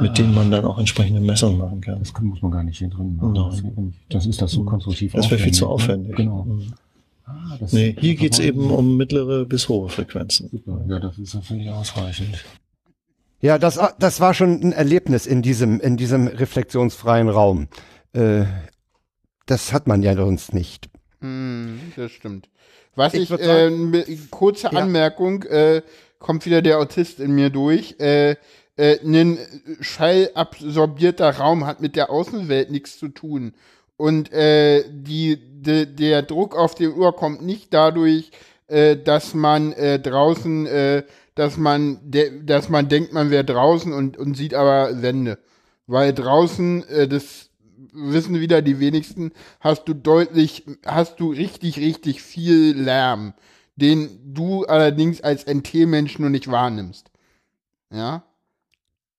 mit 0.00 0.16
denen 0.18 0.34
man 0.34 0.50
dann 0.50 0.64
auch 0.64 0.78
entsprechende 0.78 1.20
Messungen 1.20 1.58
machen 1.58 1.80
kann. 1.82 1.98
Das 1.98 2.12
muss 2.20 2.40
man 2.40 2.50
gar 2.50 2.62
nicht 2.62 2.78
hier 2.78 2.88
drin 2.88 3.16
machen. 3.16 3.32
Nein. 3.34 3.94
Das, 4.08 4.22
geht 4.24 4.30
ist 4.30 4.40
das 4.42 4.52
so 4.52 4.64
konstruktiv. 4.64 5.12
Das 5.12 5.30
wäre 5.30 5.40
viel 5.40 5.52
zu 5.52 5.66
aufwendig, 5.68 6.18
ne? 6.18 6.30
aufwendig. 6.32 6.66
Genau. 6.66 6.76
Ah, 7.26 7.56
das- 7.60 7.72
Nee, 7.72 7.94
hier 8.00 8.14
geht's 8.16 8.38
war- 8.38 8.46
eben 8.46 8.70
um 8.70 8.96
mittlere 8.96 9.44
bis 9.44 9.68
hohe 9.68 9.88
Frequenzen. 9.90 10.48
Super. 10.50 10.80
Ja, 10.88 10.98
das 10.98 11.18
ist 11.18 11.34
ja 11.34 11.40
völlig 11.42 11.68
ausreichend. 11.68 12.44
Ja, 13.42 13.58
das, 13.58 13.78
das 13.98 14.20
war 14.20 14.34
schon 14.34 14.60
ein 14.62 14.72
Erlebnis 14.72 15.26
in 15.26 15.40
diesem, 15.42 15.80
in 15.80 15.96
diesem 15.96 16.26
reflexionsfreien 16.26 17.28
Raum. 17.28 17.68
Äh, 18.12 18.44
das 19.46 19.72
hat 19.72 19.86
man 19.86 20.02
ja 20.02 20.14
sonst 20.14 20.52
nicht. 20.54 20.88
Hm, 21.20 21.78
das 21.96 22.12
stimmt. 22.12 22.48
Was 22.96 23.14
Ich 23.14 23.30
ich, 23.30 23.40
äh, 23.40 23.44
sagen- 23.44 23.90
ne- 23.90 24.04
kurze 24.30 24.68
Ja. 24.72 24.80
Anmerkung, 24.80 25.42
äh, 25.44 25.82
kommt 26.18 26.44
wieder 26.46 26.60
der 26.62 26.78
Autist 26.78 27.20
in 27.20 27.32
mir 27.34 27.50
durch. 27.50 27.96
Äh, 27.98 28.36
äh, 28.76 28.98
ein 29.04 29.38
schallabsorbierter 29.80 31.30
Raum 31.36 31.66
hat 31.66 31.80
mit 31.80 31.96
der 31.96 32.10
Außenwelt 32.10 32.70
nichts 32.70 32.98
zu 32.98 33.08
tun. 33.08 33.52
Und 33.96 34.32
äh, 34.32 34.84
die, 34.88 35.38
de, 35.60 35.84
der 35.86 36.22
Druck 36.22 36.56
auf 36.56 36.74
dem 36.74 36.96
Ohr 36.98 37.14
kommt 37.14 37.42
nicht 37.42 37.72
dadurch, 37.74 38.30
äh, 38.68 38.96
dass 38.96 39.34
man 39.34 39.72
äh, 39.74 39.98
draußen, 39.98 40.66
äh, 40.66 41.02
dass 41.34 41.56
man, 41.58 41.98
de, 42.02 42.42
dass 42.44 42.68
man 42.70 42.88
denkt, 42.88 43.12
man 43.12 43.30
wäre 43.30 43.44
draußen 43.44 43.92
und, 43.92 44.16
und 44.16 44.36
sieht 44.36 44.54
aber 44.54 45.02
Wände. 45.02 45.38
Weil 45.86 46.14
draußen, 46.14 46.88
äh, 46.88 47.08
das 47.08 47.49
wissen 47.92 48.40
wieder 48.40 48.62
die 48.62 48.80
wenigsten, 48.80 49.32
hast 49.60 49.84
du 49.84 49.94
deutlich, 49.94 50.64
hast 50.84 51.20
du 51.20 51.30
richtig, 51.30 51.78
richtig 51.78 52.22
viel 52.22 52.76
Lärm, 52.76 53.34
den 53.76 54.34
du 54.34 54.64
allerdings 54.64 55.20
als 55.20 55.46
NT-Mensch 55.46 56.18
nur 56.18 56.30
nicht 56.30 56.50
wahrnimmst. 56.50 57.10
Ja? 57.92 58.24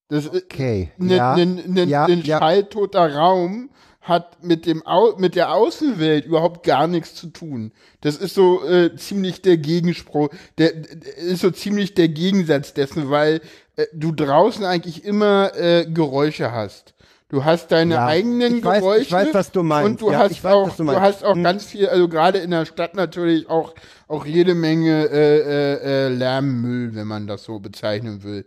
Das 0.09 0.26
ist 0.26 0.43
Okay. 0.43 0.91
ein 0.99 1.09
ja, 1.09 1.36
ne, 1.36 1.84
ja, 1.86 2.07
ne 2.07 2.16
ja. 2.16 2.38
schalltoter 2.38 3.16
Raum 3.16 3.70
hat 4.01 4.43
mit 4.43 4.66
dem 4.66 4.86
Au 4.86 5.16
mit 5.18 5.36
der 5.36 5.53
Außenwelt 5.53 6.26
überhaupt 6.26 6.66
gar 6.66 6.88
nichts 6.88 7.14
zu 7.16 7.28
tun. 7.28 7.72
Das 8.01 8.18
ist 8.18 8.34
so 8.34 8.66
äh, 8.68 8.95
ziemlich 8.95 9.41
der 9.43 9.57
Gegenspruch, 9.57 10.30
der, 10.57 10.74
der 10.74 11.18
ist 11.18 11.41
so 11.41 11.51
ziemlich 11.51 11.93
der 11.93 12.07
Gegensatz 12.09 12.74
dessen, 12.74 13.12
weil 13.12 13.41
äh, 13.76 13.86
du 13.93 14.12
draußen 14.12 14.66
eigentlich 14.66 15.05
immer 15.05 15.55
äh, 15.55 15.86
Geräusche 15.86 16.51
hast. 16.51 16.95
Du 17.32 17.46
hast 17.46 17.72
deine 17.72 17.94
Ja, 17.94 18.06
eigenen 18.08 18.58
ich 18.58 18.64
weiß- 18.64 18.78
ich 18.78 18.82
Geräusche 18.82 19.12
weiß, 19.14 19.34
was 19.34 19.52
du 19.54 19.64
meinst. 19.64 19.90
und 19.90 20.02
du 20.02 20.12
Ja, 20.12 20.20
hast 20.20 20.32
ich 20.32 20.44
weiß, 20.44 20.52
auch 20.52 20.76
du 20.76 20.84
du, 20.84 21.00
hast 21.00 21.24
auch 21.24 21.36
Hm. 21.36 21.44
ganz 21.44 21.64
viel, 21.66 21.88
also 21.88 22.10
gerade 22.10 22.40
in 22.40 22.52
der 22.52 22.66
Stadt 22.66 22.94
natürlich 22.94 23.50
auch 23.50 23.74
auch 24.10 24.26
jede 24.26 24.54
Menge 24.54 25.06
äh, 25.10 25.38
äh, 25.40 26.08
äh, 26.08 26.10
Lärmmüll, 26.10 26.94
wenn 26.94 27.08
man 27.08 27.28
das 27.28 27.46
so 27.46 27.60
bezeichnen 27.62 28.22
will. 28.24 28.46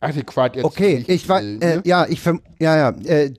Adäquat 0.00 0.56
jetzt 0.56 0.66
Okay, 0.66 1.02
ich 1.08 1.26
war, 1.30 1.40
will, 1.40 1.56
äh, 1.62 1.76
ne? 1.76 1.82
ja, 1.86 2.06
ich 2.06 2.22
ja, 2.58 2.76
ja, 2.76 2.90
äh, 3.06 3.32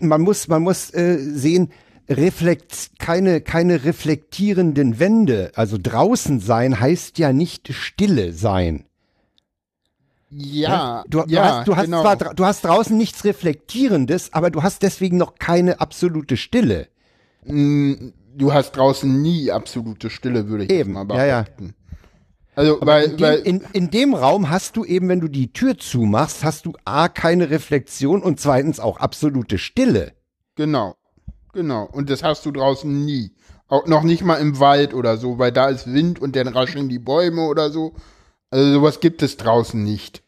man 0.00 0.20
muss, 0.20 0.48
man 0.48 0.62
muss 0.62 0.92
äh, 0.94 1.16
sehen, 1.18 1.70
reflekt, 2.08 2.90
keine, 2.98 3.40
keine 3.42 3.84
reflektierenden 3.84 4.98
Wände, 4.98 5.52
also 5.54 5.78
draußen 5.80 6.40
sein 6.40 6.80
heißt 6.80 7.18
ja 7.18 7.32
nicht 7.32 7.72
Stille 7.72 8.32
sein. 8.32 8.84
Ja, 10.30 11.04
Du, 11.08 11.22
du 11.26 11.26
ja, 11.26 11.42
hast, 11.58 11.68
du 11.68 11.76
hast 11.76 11.84
genau. 11.86 12.02
zwar, 12.02 12.16
du 12.16 12.44
hast 12.44 12.64
draußen 12.64 12.96
nichts 12.96 13.24
Reflektierendes, 13.24 14.32
aber 14.32 14.50
du 14.50 14.62
hast 14.62 14.82
deswegen 14.82 15.16
noch 15.16 15.36
keine 15.38 15.80
absolute 15.80 16.36
Stille. 16.36 16.88
Mm, 17.44 18.12
Du 18.34 18.52
hast 18.52 18.72
draußen 18.72 19.20
nie 19.22 19.50
absolute 19.50 20.08
Stille, 20.08 20.48
würde 20.48 20.64
ich 20.64 20.70
Eben, 20.70 20.92
mal 20.92 21.06
ja, 21.10 21.24
ja. 21.26 21.42
behaupten. 21.42 21.74
Also, 22.54 22.80
Aber 22.80 22.92
weil, 22.92 23.04
in, 23.04 23.16
dem, 23.16 23.20
weil, 23.20 23.38
in, 23.40 23.60
in 23.72 23.90
dem 23.90 24.14
Raum 24.14 24.50
hast 24.50 24.76
du 24.76 24.84
eben, 24.84 25.08
wenn 25.08 25.20
du 25.20 25.28
die 25.28 25.52
Tür 25.52 25.78
zumachst, 25.78 26.44
hast 26.44 26.66
du 26.66 26.72
A, 26.84 27.08
keine 27.08 27.50
Reflexion 27.50 28.22
und 28.22 28.40
zweitens 28.40 28.80
auch 28.80 28.98
absolute 28.98 29.58
Stille. 29.58 30.12
genau, 30.56 30.96
genau. 31.52 31.84
Und 31.90 32.10
das 32.10 32.22
hast 32.22 32.46
du 32.46 32.52
draußen 32.52 33.04
nie. 33.04 33.32
Auch 33.68 33.86
noch 33.86 34.02
nicht 34.02 34.22
mal 34.24 34.36
im 34.36 34.58
Wald 34.60 34.94
oder 34.94 35.16
so, 35.16 35.38
weil 35.38 35.52
da 35.52 35.68
ist 35.68 35.92
Wind 35.92 36.20
und 36.20 36.34
dann 36.36 36.48
rascheln 36.48 36.88
die 36.88 36.98
Bäume 36.98 37.42
oder 37.46 37.70
so. 37.70 37.94
Also 38.50 38.72
sowas 38.72 39.00
gibt 39.00 39.22
es 39.22 39.36
draußen 39.36 39.82
nicht. 39.82 40.22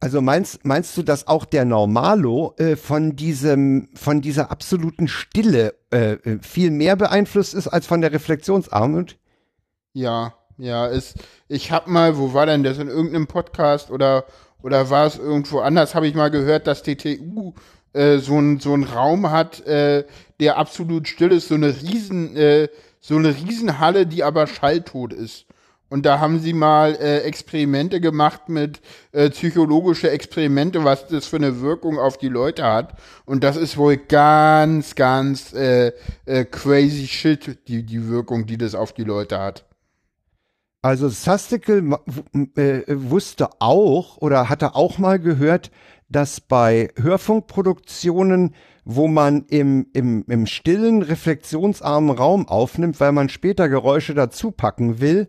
Also 0.00 0.20
meinst, 0.20 0.64
meinst 0.66 0.96
du, 0.98 1.02
dass 1.02 1.28
auch 1.28 1.46
der 1.46 1.64
Normalo 1.64 2.54
äh, 2.58 2.76
von 2.76 3.16
diesem, 3.16 3.88
von 3.94 4.20
dieser 4.20 4.50
absoluten 4.50 5.08
Stille 5.08 5.74
äh, 5.90 6.12
äh, 6.12 6.38
viel 6.42 6.70
mehr 6.70 6.96
beeinflusst 6.96 7.54
ist 7.54 7.68
als 7.68 7.86
von 7.86 8.02
der 8.02 8.12
Reflexionsarmut? 8.12 9.16
Ja, 9.94 10.34
ja, 10.58 10.88
es, 10.88 11.14
ich 11.48 11.72
hab 11.72 11.86
mal, 11.86 12.18
wo 12.18 12.34
war 12.34 12.46
denn 12.46 12.62
das, 12.62 12.78
in 12.78 12.88
irgendeinem 12.88 13.26
Podcast 13.26 13.90
oder, 13.90 14.24
oder 14.62 14.90
war 14.90 15.06
es 15.06 15.16
irgendwo 15.16 15.60
anders, 15.60 15.94
habe 15.94 16.06
ich 16.06 16.14
mal 16.14 16.30
gehört, 16.30 16.66
dass 16.66 16.82
TTU 16.82 17.54
äh, 17.94 18.18
so 18.18 18.38
ein 18.38 18.60
so 18.60 18.74
ein 18.74 18.84
Raum 18.84 19.30
hat, 19.30 19.66
äh, 19.66 20.04
der 20.38 20.58
absolut 20.58 21.08
still 21.08 21.32
ist, 21.32 21.48
so 21.48 21.54
eine 21.54 21.80
riesen, 21.80 22.36
äh, 22.36 22.68
so 23.00 23.16
eine 23.16 23.34
Riesenhalle, 23.34 24.06
die 24.06 24.22
aber 24.22 24.46
schalltot 24.46 25.12
ist. 25.12 25.46
Und 25.90 26.06
da 26.06 26.18
haben 26.18 26.40
sie 26.40 26.54
mal 26.54 26.96
äh, 26.96 27.20
Experimente 27.20 28.00
gemacht 28.00 28.48
mit 28.48 28.80
äh, 29.12 29.30
psychologische 29.30 30.10
Experimente, 30.10 30.82
was 30.82 31.06
das 31.06 31.26
für 31.26 31.36
eine 31.36 31.60
Wirkung 31.60 31.98
auf 31.98 32.18
die 32.18 32.28
Leute 32.28 32.64
hat. 32.64 32.94
Und 33.26 33.44
das 33.44 33.56
ist 33.56 33.76
wohl 33.76 33.96
ganz, 33.96 34.94
ganz 34.94 35.52
äh, 35.52 35.92
äh, 36.24 36.44
crazy 36.46 37.06
shit, 37.06 37.58
die, 37.68 37.84
die 37.84 38.08
Wirkung, 38.08 38.46
die 38.46 38.58
das 38.58 38.74
auf 38.74 38.92
die 38.92 39.04
Leute 39.04 39.38
hat. 39.38 39.64
Also 40.82 41.08
Sastikel 41.08 41.96
äh, 42.56 42.82
wusste 42.88 43.48
auch 43.58 44.18
oder 44.18 44.50
hatte 44.50 44.74
auch 44.74 44.98
mal 44.98 45.18
gehört, 45.18 45.70
dass 46.10 46.40
bei 46.40 46.90
Hörfunkproduktionen, 47.00 48.54
wo 48.84 49.08
man 49.08 49.46
im, 49.48 49.86
im, 49.94 50.24
im 50.28 50.46
stillen, 50.46 51.02
reflexionsarmen 51.02 52.10
Raum 52.10 52.48
aufnimmt, 52.48 53.00
weil 53.00 53.12
man 53.12 53.28
später 53.30 53.68
Geräusche 53.68 54.12
dazu 54.12 54.50
packen 54.50 55.00
will, 55.00 55.28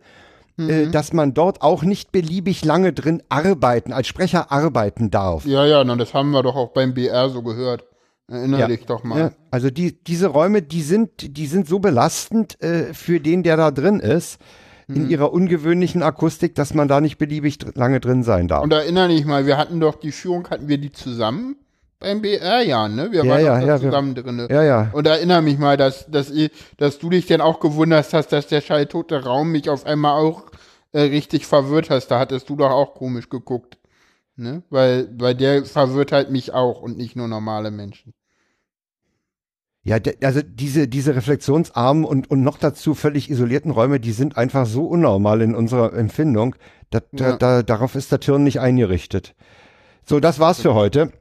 äh, 0.58 0.88
dass 0.88 1.14
man 1.14 1.34
dort 1.34 1.62
auch 1.62 1.84
nicht 1.84 2.12
beliebig 2.12 2.64
lange 2.64 2.94
drin 2.94 3.22
arbeiten, 3.30 3.94
als 3.94 4.08
Sprecher 4.08 4.52
arbeiten 4.52 5.12
darf. 5.12 5.46
Ja, 5.46 5.66
ja, 5.66 5.84
na, 5.84 5.96
das 5.96 6.14
haben 6.14 6.32
wir 6.32 6.44
doch 6.44 6.56
auch 6.56 6.74
beim 6.74 6.94
BR 6.94 7.30
so 7.30 7.42
gehört. 7.42 7.86
Erinnere 8.28 8.68
dich 8.70 8.86
doch 8.86 9.04
mal. 9.04 9.20
Ja, 9.20 9.32
also 9.52 9.70
die, 9.70 10.04
diese 10.04 10.28
Räume, 10.28 10.62
die 10.62 10.82
sind, 10.82 11.38
die 11.38 11.46
sind 11.46 11.68
so 11.68 11.80
belastend 11.80 12.62
äh, 12.64 12.94
für 12.94 13.20
den, 13.20 13.44
der 13.44 13.58
da 13.58 13.72
drin 13.72 14.00
ist, 14.00 14.40
Mhm. 14.88 14.96
in 14.96 15.10
ihrer 15.10 15.34
ungewöhnlichen 15.34 16.04
Akustik, 16.04 16.54
dass 16.56 16.74
man 16.74 16.88
da 16.88 17.02
nicht 17.02 17.18
beliebig 17.18 17.58
dr 17.58 17.74
lange 17.76 18.00
drin 18.00 18.24
sein 18.24 18.48
darf. 18.48 18.64
Und 18.64 18.72
erinnere 18.72 19.08
dich 19.08 19.26
mal, 19.26 19.46
wir 19.48 19.58
hatten 19.58 19.80
doch 19.80 19.96
die 19.96 20.12
Führung, 20.12 20.48
hatten 20.50 20.68
wir 20.68 20.78
die 20.78 20.92
zusammen 20.92 21.56
beim 22.00 22.22
BR, 22.22 22.62
ja, 22.62 22.88
ne? 22.88 23.12
Wir 23.12 23.24
Ja, 23.24 23.32
waren 23.32 23.46
ja, 23.46 23.60
ja, 23.60 23.68
wir- 23.68 23.78
zusammen 23.90 24.16
drinne. 24.16 24.48
Ja, 24.50 24.64
ja. 24.64 24.90
Und 24.94 25.08
erinnere 25.08 25.42
mich 25.42 25.58
mal, 25.58 25.78
dass, 25.78 26.06
dass, 26.10 26.30
ich, 26.30 26.52
dass 26.78 27.00
du 27.00 27.10
dich 27.10 27.26
dann 27.28 27.42
auch 27.42 27.60
gewundert 27.60 28.12
hast, 28.14 28.32
dass 28.32 28.48
der 28.48 28.62
schalltote 28.62 29.24
Raum 29.24 29.52
mich 29.52 29.70
auf 29.70 29.86
einmal 29.86 30.14
auch 30.22 30.46
äh, 30.92 31.02
richtig 31.02 31.46
verwirrt 31.46 31.90
hast. 31.90 32.08
Da 32.08 32.20
hattest 32.20 32.50
du 32.50 32.56
doch 32.56 32.70
auch 32.72 32.94
komisch 32.96 33.30
geguckt. 33.30 33.78
Ne? 34.38 34.64
Weil, 34.70 35.08
weil 35.18 35.34
der 35.36 35.64
verwirrt 35.66 36.12
halt 36.12 36.30
mich 36.30 36.54
auch 36.54 36.82
und 36.82 36.98
nicht 36.98 37.16
nur 37.16 37.28
normale 37.28 37.72
Menschen. 37.72 38.14
Ja, 39.84 39.98
also 40.24 40.42
diese, 40.44 40.88
diese 40.88 41.16
reflexionsarmen 41.16 42.06
und, 42.06 42.30
und 42.32 42.42
noch 42.42 42.58
dazu 42.58 42.96
völlig 42.96 43.30
isolierten 43.30 43.70
Räume, 43.72 44.00
die 44.00 44.14
sind 44.14 44.36
einfach 44.36 44.66
so 44.66 44.86
unnormal 44.88 45.42
in 45.42 45.54
unserer 45.54 45.94
Empfindung. 45.94 46.56
Da, 46.90 47.02
Ja. 47.14 47.38
da, 47.38 47.62
darauf 47.62 47.94
ist 47.94 48.12
der 48.12 48.20
Hirn 48.24 48.44
nicht 48.44 48.60
eingerichtet. 48.60 49.36
So, 50.04 50.20
das 50.20 50.40
war's 50.40 50.60
für 50.60 50.74
heute. 50.74 51.12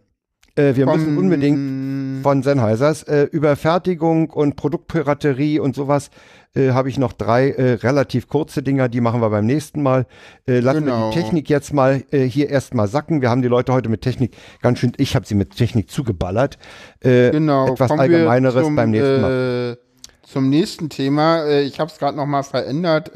Äh, 0.57 0.77
wir 0.77 0.87
müssen 0.87 1.19
unbedingt 1.19 2.23
von 2.23 2.43
Sennheisers 2.43 3.03
äh, 3.03 3.25
über 3.33 3.57
Fertigung 3.57 4.31
und 4.31 4.57
Produktpiraterie 4.57 5.59
und 5.59 5.75
sowas 5.75 6.11
äh, 6.55 6.71
habe 6.71 6.89
ich 6.89 6.99
noch 6.99 7.13
drei 7.13 7.51
äh, 7.51 7.73
relativ 7.75 8.29
kurze 8.29 8.63
Dinger, 8.63 8.89
die 8.89 9.01
machen 9.01 9.21
wir 9.21 9.31
beim 9.31 9.47
nächsten 9.47 9.83
Mal. 9.83 10.07
Äh, 10.47 10.61
lassen 10.61 10.85
Genau. 10.85 11.09
wir 11.09 11.11
die 11.11 11.21
Technik 11.21 11.51
jetzt 11.51 11.73
mal 11.73 12.03
hier 12.13 12.49
erstmal 12.51 12.87
sacken. 12.87 13.21
Wir 13.21 13.31
haben 13.31 13.43
die 13.43 13.49
Leute 13.49 13.73
heute 13.73 13.89
mit 13.89 14.03
Technik 14.03 14.37
ganz 14.63 14.79
schön, 14.79 14.93
ich 14.97 15.17
habe 15.17 15.27
sie 15.27 15.35
mit 15.35 15.57
Technik 15.57 15.91
zugeballert. 15.91 16.59
Genau, 17.01 17.73
etwas 17.73 17.89
kommen 17.89 18.01
Allgemeineres 18.01 18.65
zum, 18.65 18.77
beim 18.77 18.91
nächsten 18.91 19.21
Mal. 19.21 19.79
Zum 20.23 20.49
nächsten 20.49 20.89
Thema. 20.89 21.61
Ich 21.61 21.81
habe 21.81 21.91
es 21.91 21.99
gerade 21.99 22.17
noch 22.17 22.27
mal 22.27 22.43
verändert. 22.43 23.11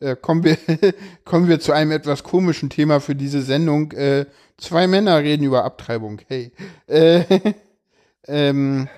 Äh, 0.00 0.16
kommen 0.16 0.44
wir 0.44 0.56
kommen 1.24 1.48
wir 1.48 1.58
zu 1.60 1.72
einem 1.72 1.90
etwas 1.90 2.22
komischen 2.22 2.70
Thema 2.70 3.00
für 3.00 3.14
diese 3.14 3.42
Sendung. 3.42 3.92
Äh, 3.92 4.26
zwei 4.58 4.86
Männer 4.86 5.18
reden 5.18 5.44
über 5.44 5.64
Abtreibung. 5.64 6.20
Hey. 6.28 6.52
Äh, 6.86 7.22
ähm, 8.28 8.88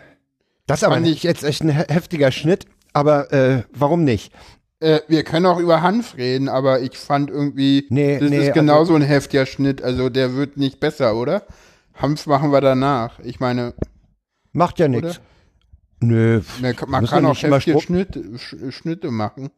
Das 0.67 0.83
aber 0.85 1.01
nicht 1.01 1.23
jetzt 1.23 1.45
echt 1.45 1.63
ein 1.63 1.71
he- 1.71 1.85
heftiger 1.93 2.31
Schnitt, 2.33 2.67
aber 2.93 3.33
äh, 3.33 3.63
warum 3.73 4.05
nicht? 4.05 4.33
Äh, 4.81 5.01
wir 5.09 5.25
können 5.25 5.47
auch 5.47 5.59
über 5.59 5.83
Hanf 5.83 6.17
reden, 6.17 6.49
aber 6.49 6.81
ich 6.81 6.97
fand 6.97 7.31
irgendwie, 7.31 7.87
Nee, 7.91 8.19
das 8.19 8.31
nee, 8.31 8.47
ist 8.49 8.55
genauso 8.55 8.95
ein 8.95 9.03
heftiger 9.03 9.45
Schnitt. 9.47 9.83
Also 9.83 10.09
der 10.09 10.35
wird 10.35 10.57
nicht 10.57 10.79
besser, 10.79 11.17
oder? 11.17 11.45
Hanf 11.95 12.27
machen 12.27 12.53
wir 12.53 12.61
danach. 12.61 13.19
Ich 13.21 13.41
meine, 13.41 13.75
Macht 14.53 14.79
ja 14.79 14.89
nichts. 14.89 15.21
Nö, 16.01 16.41
Man, 16.87 17.07
kann 17.07 17.27
auch 17.27 17.37
heftige 17.43 17.81
Schnitte, 17.81 18.21
Sch- 18.37 18.71
Schnitte 18.71 19.11
machen. 19.11 19.51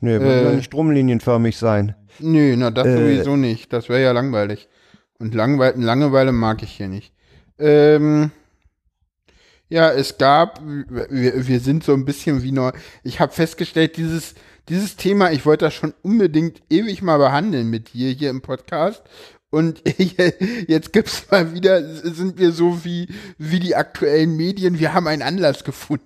Nö, 0.00 0.20
ja 0.20 0.50
Äh, 0.50 0.56
nicht 0.56 0.66
stromlinienförmig 0.66 1.56
sein. 1.56 1.94
Nö, 2.18 2.54
na 2.56 2.70
das 2.70 2.86
Äh, 2.86 2.96
sowieso 2.96 3.36
nicht. 3.36 3.72
Das 3.72 3.88
wäre 3.88 4.02
ja 4.02 4.12
langweilig. 4.12 4.68
Und 5.18 5.34
Langweil 5.34 5.74
Langeweile 5.76 6.32
mag 6.32 6.62
ich 6.62 6.72
hier 6.72 6.88
nicht. 6.88 7.12
Ähm, 7.58 8.30
ja, 9.68 9.90
es 9.90 10.18
gab, 10.18 10.60
wir, 10.64 11.46
wir 11.48 11.60
sind 11.60 11.82
so 11.84 11.94
ein 11.94 12.04
bisschen 12.04 12.42
wie 12.42 12.52
neu. 12.52 12.70
Ich 13.02 13.18
habe 13.18 13.32
festgestellt, 13.32 13.96
dieses, 13.96 14.34
dieses 14.68 14.96
Thema, 14.96 15.32
ich 15.32 15.44
wollte 15.46 15.64
das 15.64 15.74
schon 15.74 15.94
unbedingt 16.02 16.62
ewig 16.70 17.02
mal 17.02 17.18
behandeln 17.18 17.68
mit 17.70 17.94
dir 17.94 18.10
hier 18.10 18.30
im 18.30 18.42
Podcast. 18.42 19.02
Und 19.50 19.82
jetzt 20.68 20.92
gibt's 20.92 21.26
mal 21.30 21.54
wieder, 21.54 21.82
sind 21.82 22.38
wir 22.38 22.52
so 22.52 22.84
wie, 22.84 23.08
wie 23.38 23.58
die 23.60 23.74
aktuellen 23.74 24.36
Medien, 24.36 24.78
wir 24.78 24.92
haben 24.92 25.06
einen 25.06 25.22
Anlass 25.22 25.64
gefunden. 25.64 26.04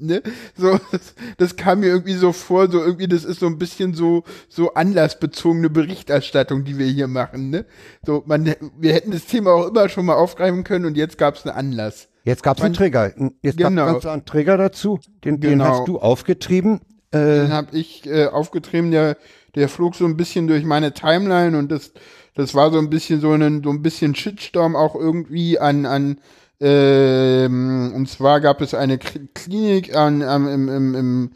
Ne? 0.00 0.22
So, 0.56 0.78
das, 0.92 1.14
das 1.38 1.56
kam 1.56 1.80
mir 1.80 1.86
irgendwie 1.88 2.14
so 2.14 2.32
vor, 2.32 2.70
so 2.70 2.80
irgendwie, 2.82 3.08
das 3.08 3.24
ist 3.24 3.40
so 3.40 3.46
ein 3.46 3.58
bisschen 3.58 3.94
so, 3.94 4.22
so 4.48 4.74
anlassbezogene 4.74 5.70
Berichterstattung, 5.70 6.64
die 6.64 6.78
wir 6.78 6.86
hier 6.86 7.08
machen, 7.08 7.50
ne? 7.50 7.66
So, 8.06 8.22
man, 8.26 8.54
wir 8.78 8.92
hätten 8.92 9.10
das 9.10 9.26
Thema 9.26 9.50
auch 9.52 9.68
immer 9.68 9.88
schon 9.88 10.06
mal 10.06 10.14
aufgreifen 10.14 10.62
können 10.62 10.84
und 10.84 10.96
jetzt 10.96 11.18
gab's 11.18 11.44
einen 11.46 11.56
Anlass. 11.56 12.08
Jetzt 12.24 12.42
gab's 12.42 12.60
einen 12.62 12.72
Man- 12.72 12.78
Trigger. 12.78 13.12
Jetzt 13.42 13.56
Genau. 13.58 13.86
gab's 13.86 14.06
einen 14.06 14.24
Trigger 14.24 14.56
dazu. 14.56 15.00
Den, 15.24 15.40
den 15.40 15.52
Genau. 15.52 15.64
hast 15.64 15.88
du 15.88 15.98
aufgetrieben. 15.98 16.80
Den 17.12 17.46
Äh, 17.46 17.48
habe 17.48 17.76
ich 17.76 18.06
äh, 18.06 18.26
aufgetrieben, 18.26 18.90
der, 18.90 19.16
der 19.54 19.68
flog 19.68 19.94
so 19.96 20.04
ein 20.04 20.16
bisschen 20.16 20.46
durch 20.46 20.64
meine 20.64 20.92
Timeline 20.92 21.58
und 21.58 21.72
das, 21.72 21.92
das 22.34 22.54
war 22.54 22.70
so 22.70 22.78
ein 22.78 22.90
bisschen 22.90 23.20
so 23.20 23.32
ein, 23.32 23.62
so 23.64 23.70
ein 23.70 23.82
bisschen 23.82 24.14
Shitstorm 24.14 24.76
auch 24.76 24.94
irgendwie 24.94 25.58
an, 25.58 25.86
an 25.86 26.20
ähm, 26.60 27.92
und 27.94 28.08
zwar 28.08 28.40
gab 28.40 28.60
es 28.60 28.74
eine 28.74 28.98
Klinik 28.98 29.94
an, 29.94 30.22
am 30.22 30.48
im, 30.48 30.68
im, 30.68 30.94
im 30.94 31.30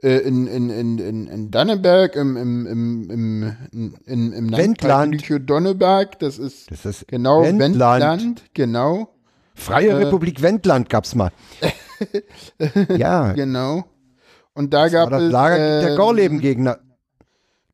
äh, 0.00 0.18
in, 0.18 0.46
in, 0.46 0.70
in, 0.70 0.98
in, 0.98 1.26
in 1.26 1.50
Danneberg, 1.50 2.14
im, 2.14 2.36
im, 2.36 2.66
im, 2.66 3.10
im, 3.10 4.32
im 4.32 4.56
Wendland. 4.56 5.28
Landkreis 5.28 5.40
Donneberg, 5.44 6.18
das 6.20 6.38
ist, 6.38 6.70
das 6.70 6.84
ist 6.84 7.08
genau 7.08 7.42
Wendland. 7.42 8.02
Wendland, 8.02 8.42
genau, 8.54 9.08
Freie 9.58 9.88
äh, 9.88 9.94
Republik 9.94 10.40
Wendland 10.40 10.88
gab's 10.88 11.14
mal. 11.16 11.32
ja, 12.96 13.32
genau. 13.32 13.84
Und 14.54 14.72
da 14.72 14.84
das 14.84 14.92
gab 14.92 15.10
war 15.10 15.18
das 15.18 15.26
es 15.26 15.32
Lager 15.32 15.78
äh, 15.78 15.86
der 15.86 15.96
Gorleben-Gegner. 15.96 16.78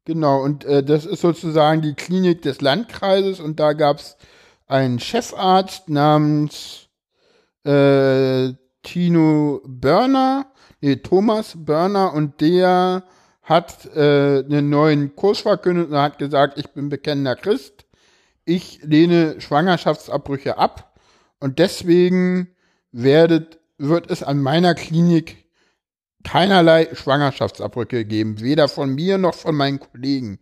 Genau, 0.07 0.43
und 0.43 0.65
äh, 0.65 0.83
das 0.83 1.07
ist 1.07 1.21
sozusagen 1.21 1.83
die 1.83 1.95
Klinik 1.95 2.43
des 2.43 2.61
Landkreises 2.61 3.41
und 3.41 3.61
da 3.61 3.75
gab's 3.75 4.17
einen 4.67 4.99
Chefarzt 4.99 5.89
namens 5.89 6.84
äh, 7.65 8.53
Tino 8.83 9.61
Börner, 9.65 10.47
nee, 10.81 10.97
Thomas 10.97 11.55
Börner 11.57 12.13
und 12.13 12.41
der 12.41 13.05
hat 13.43 13.87
äh, 13.95 14.45
einen 14.45 14.71
neuen 14.71 15.17
Kurs 15.17 15.41
verkündet 15.41 15.91
und 15.91 15.97
hat 15.97 16.19
gesagt, 16.19 16.59
ich 16.59 16.71
bin 16.71 16.89
bekennender 16.89 17.37
Christ, 17.37 17.85
ich 18.45 18.81
lehne 18.83 19.41
Schwangerschaftsabbrüche 19.41 20.59
ab 20.59 20.99
und 21.41 21.59
deswegen 21.59 22.49
werdet, 22.93 23.59
wird 23.79 24.11
es 24.11 24.23
an 24.23 24.41
meiner 24.41 24.75
Klinik 24.75 25.45
keinerlei 26.25 26.89
Schwangerschaftsabbrüche 26.95 28.05
geben, 28.05 28.41
weder 28.41 28.69
von 28.69 28.95
mir 28.95 29.19
noch 29.19 29.35
von 29.35 29.55
meinen 29.55 29.79
Kollegen. 29.79 30.39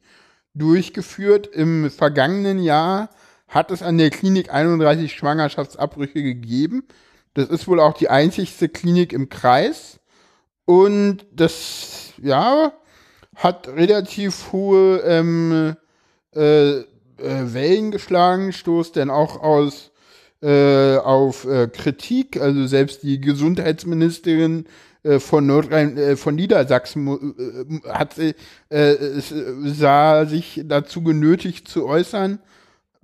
Durchgeführt 0.55 1.47
im 1.47 1.91
vergangenen 1.91 2.63
Jahr 2.63 3.11
hat 3.49 3.71
es 3.71 3.83
an 3.83 3.99
der 3.99 4.11
Klinik 4.11 4.53
31 4.53 5.13
Schwangerschaftsabbrüche 5.13 6.23
gegeben. 6.23 6.85
Das 7.35 7.49
ist 7.49 7.67
wohl 7.67 7.81
auch 7.81 7.95
die 7.95 8.09
einzigste 8.09 8.69
Klinik 8.69 9.13
im 9.13 9.29
Kreis. 9.29 10.01
Und 10.65 11.27
das, 11.33 12.13
ja, 12.23 12.73
hat 13.35 13.69
relativ 13.69 14.53
hohe 14.53 14.99
ähm, 14.99 15.77
äh, 16.35 16.79
äh, 16.79 16.85
Wellen 17.19 17.91
geschlagen, 17.91 18.53
stoßt 18.53 18.97
denn 18.97 19.11
auch 19.11 19.43
aus 19.43 19.91
äh, 20.43 20.97
auf 20.97 21.45
äh, 21.45 21.69
Kritik. 21.69 22.41
Also 22.41 22.67
selbst 22.67 23.03
die 23.03 23.21
Gesundheitsministerin 23.21 24.67
äh, 25.03 25.19
von 25.19 25.47
Nordrhein, 25.47 25.97
äh, 25.97 26.17
von 26.17 26.35
Niedersachsen 26.35 27.07
äh, 27.09 27.89
hat 27.89 28.15
sie, 28.15 28.35
äh, 28.71 28.93
äh, 28.93 29.21
sah 29.21 30.27
sich 30.27 30.63
dazu 30.65 31.03
genötigt 31.03 31.69
zu 31.69 31.87
äußern. 31.87 32.41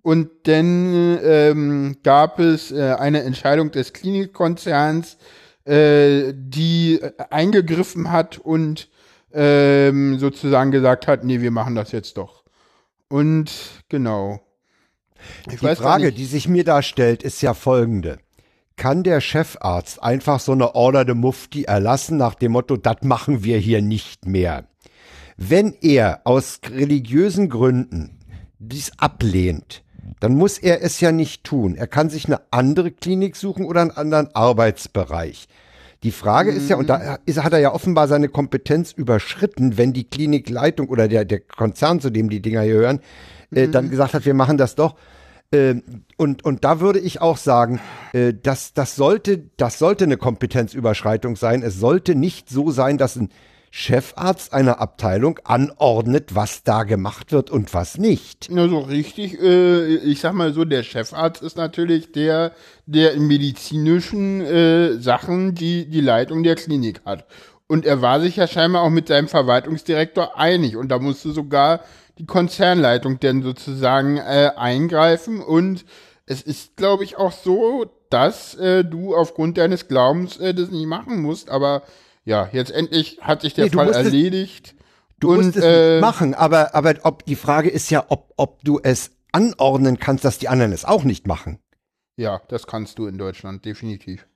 Und 0.03 0.30
dann 0.44 1.18
ähm, 1.22 1.96
gab 2.03 2.38
es 2.38 2.70
äh, 2.72 2.94
eine 2.99 3.22
Entscheidung 3.22 3.70
des 3.70 3.92
Klinikkonzerns, 3.92 5.18
äh, 5.64 6.32
die 6.34 7.01
äh, 7.01 7.12
eingegriffen 7.30 8.11
hat 8.11 8.38
und 8.38 8.88
ähm, 9.32 10.18
sozusagen 10.18 10.70
gesagt 10.70 11.07
hat, 11.07 11.24
nee, 11.24 11.40
wir 11.40 11.51
machen 11.51 11.74
das 11.74 11.92
jetzt 11.92 12.16
doch. 12.16 12.44
Und 13.09 13.51
genau. 13.88 14.40
Ich 15.51 15.61
Die 15.61 15.74
Frage, 15.76 16.12
die 16.12 16.24
sich 16.24 16.49
mir 16.49 16.64
da 16.64 16.82
stellt, 16.82 17.22
ist 17.22 17.42
ja 17.42 17.55
folgende. 17.55 18.18
Kann 18.76 19.03
der 19.03 19.20
Chefarzt 19.20 20.03
einfach 20.03 20.38
so 20.38 20.53
eine 20.53 20.74
Order 20.74 21.05
de 21.05 21.16
Mufti 21.16 21.64
erlassen 21.64 22.16
nach 22.16 22.34
dem 22.34 22.53
Motto, 22.53 22.76
das 22.76 23.03
machen 23.03 23.42
wir 23.42 23.59
hier 23.59 23.82
nicht 23.82 24.26
mehr? 24.26 24.68
Wenn 25.36 25.74
er 25.80 26.20
aus 26.24 26.61
religiösen 26.70 27.49
Gründen 27.49 28.20
dies 28.59 28.92
ablehnt, 28.99 29.82
dann 30.20 30.34
muss 30.34 30.59
er 30.59 30.82
es 30.82 31.01
ja 31.01 31.12
nicht 31.12 31.44
tun. 31.44 31.74
Er 31.76 31.86
kann 31.86 32.11
sich 32.11 32.26
eine 32.26 32.40
andere 32.51 32.90
Klinik 32.90 33.36
suchen 33.36 33.64
oder 33.64 33.80
einen 33.80 33.90
anderen 33.90 34.34
Arbeitsbereich. 34.34 35.49
Die 36.05 36.12
Frage 36.12 36.53
ist 36.53 36.70
ja, 36.70 36.76
und 36.76 36.88
da 36.88 37.18
ist, 37.26 37.42
hat 37.42 37.53
er 37.53 37.59
ja 37.59 37.74
offenbar 37.74 38.07
seine 38.07 38.28
Kompetenz 38.28 38.92
überschritten, 38.92 39.76
wenn 39.78 39.92
die 39.92 40.05
Klinikleitung 40.05 40.88
oder 40.88 41.09
der, 41.09 41.24
der 41.24 41.40
Konzern, 41.40 42.01
zu 42.01 42.11
dem 42.11 42.30
die 42.30 42.40
Dinger 42.40 42.62
hier 42.62 42.74
hören, 42.74 43.01
äh, 43.51 43.66
dann 43.66 43.90
gesagt 43.90 44.14
hat, 44.14 44.24
wir 44.24 44.34
machen 44.34 44.59
das 44.59 44.76
doch. 44.76 44.94
Ähm, 45.51 45.82
und, 46.16 46.44
und 46.44 46.64
da 46.64 46.80
würde 46.80 47.01
ich 47.01 47.20
auch 47.20 47.36
sagen, 47.36 47.80
äh, 48.12 48.32
dass 48.32 48.74
das 48.74 48.94
sollte, 48.94 49.42
das 49.57 49.78
sollte 49.78 50.05
eine 50.05 50.18
Kompetenzüberschreitung 50.18 51.34
sein. 51.34 51.62
Es 51.62 51.80
sollte 51.80 52.14
nicht 52.14 52.49
so 52.49 52.70
sein, 52.70 52.96
dass 52.96 53.16
ein 53.16 53.30
Chefarzt 53.70 54.52
einer 54.52 54.80
Abteilung 54.80 55.38
anordnet, 55.44 56.34
was 56.34 56.62
da 56.62 56.84
gemacht 56.84 57.32
wird 57.32 57.50
und 57.50 57.74
was 57.74 57.98
nicht. 57.98 58.48
Na, 58.50 58.68
so 58.68 58.78
richtig, 58.78 59.40
äh, 59.40 59.96
ich 59.96 60.20
sag 60.20 60.32
mal 60.32 60.52
so, 60.52 60.64
der 60.64 60.82
Chefarzt 60.82 61.42
ist 61.42 61.56
natürlich 61.56 62.12
der, 62.12 62.52
der 62.86 63.12
in 63.12 63.26
medizinischen 63.26 64.40
äh, 64.40 64.94
Sachen 64.98 65.54
die, 65.54 65.88
die 65.88 66.00
Leitung 66.00 66.42
der 66.42 66.54
Klinik 66.54 67.02
hat. 67.04 67.26
Und 67.66 67.84
er 67.84 68.00
war 68.00 68.20
sich 68.20 68.36
ja 68.36 68.46
scheinbar 68.46 68.82
auch 68.82 68.90
mit 68.90 69.08
seinem 69.08 69.28
Verwaltungsdirektor 69.28 70.38
einig. 70.38 70.76
Und 70.76 70.88
da 70.88 70.98
musste 70.98 71.32
sogar 71.32 71.80
die 72.18 72.24
Konzernleitung 72.26 73.20
denn 73.20 73.42
sozusagen 73.42 74.16
äh, 74.16 74.50
eingreifen. 74.56 75.40
Und 75.42 75.84
es 76.24 76.40
ist, 76.40 76.76
glaube 76.76 77.04
ich, 77.04 77.18
auch 77.18 77.32
so, 77.32 77.86
dass 78.08 78.54
äh, 78.54 78.84
du 78.84 79.14
aufgrund 79.14 79.58
deines 79.58 79.86
Glaubens 79.86 80.38
äh, 80.38 80.54
das 80.54 80.70
nicht 80.70 80.86
machen 80.86 81.20
musst. 81.20 81.50
Aber 81.50 81.82
ja, 82.28 82.48
jetzt 82.52 82.70
endlich 82.70 83.18
hat 83.22 83.40
sich 83.40 83.54
der 83.54 83.64
Nee, 83.64 83.70
Fall 83.70 83.86
musst 83.86 83.98
es- 84.00 84.04
erledigt. 84.06 84.74
Du 85.18 85.30
Und, 85.32 85.46
musst 85.46 85.56
es 85.56 85.64
äh, 85.64 85.94
nicht 85.94 86.00
machen, 86.02 86.34
aber, 86.34 86.74
aber 86.74 86.94
ob, 87.02 87.24
die 87.24 87.34
Frage 87.36 87.70
ist 87.70 87.90
ja, 87.90 88.04
ob, 88.08 88.32
ob 88.36 88.62
du 88.62 88.78
es 88.82 89.10
anordnen 89.32 89.98
kannst, 89.98 90.24
dass 90.24 90.38
die 90.38 90.48
anderen 90.48 90.72
es 90.72 90.84
auch 90.84 91.02
nicht 91.04 91.26
machen. 91.26 91.58
Ja, 92.16 92.40
das 92.48 92.66
kannst 92.66 92.98
du 92.98 93.06
in 93.06 93.18
Deutschland, 93.18 93.64
definitiv. 93.64 94.26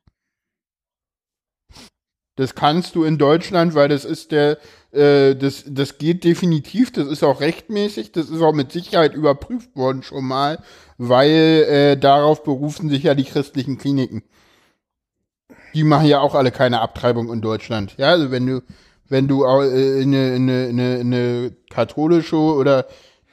Das 2.37 2.55
kannst 2.55 2.95
du 2.95 3.05
in 3.05 3.19
Deutschland, 3.19 3.75
weil 3.75 3.89
das 3.91 4.05
ist 4.07 4.33
der, 4.33 4.59
äh, 4.93 5.37
das, 5.37 5.65
das 5.67 5.99
geht 5.99 6.25
definitiv, 6.25 6.91
das 6.91 7.07
ist 7.07 7.23
auch 7.23 7.41
rechtmäßig, 7.41 8.11
das 8.13 8.31
ist 8.31 8.41
auch 8.41 8.55
mit 8.55 8.73
Sicherheit 8.73 9.13
überprüft 9.15 9.77
worden 9.77 10.03
schon 10.03 10.25
mal, 10.25 10.63
weil 10.97 11.29
äh, 11.69 11.97
darauf 11.99 12.43
berufen 12.43 12.89
sich 12.89 13.03
ja 13.03 13.15
die 13.15 13.25
christlichen 13.25 13.77
Kliniken. 13.77 14.23
Die 15.75 15.85
machen 15.85 16.07
ja 16.07 16.21
auch 16.21 16.35
alle 16.35 16.51
keine 16.51 16.81
Abtreibung 16.81 17.33
in 17.33 17.41
Deutschland. 17.41 17.95
Ja, 17.99 18.09
also 18.09 18.31
wenn 18.31 18.47
du, 18.47 18.63
wenn 19.09 19.29
du 19.29 19.45
äh, 19.45 20.03
in 20.03 20.15
eine, 20.15 20.35
in 20.35 20.43
eine, 20.43 20.67
in 20.67 20.81
eine, 20.81 20.97
in 20.97 21.15
eine 21.15 21.53
katholische 21.71 22.37
oder 22.37 22.87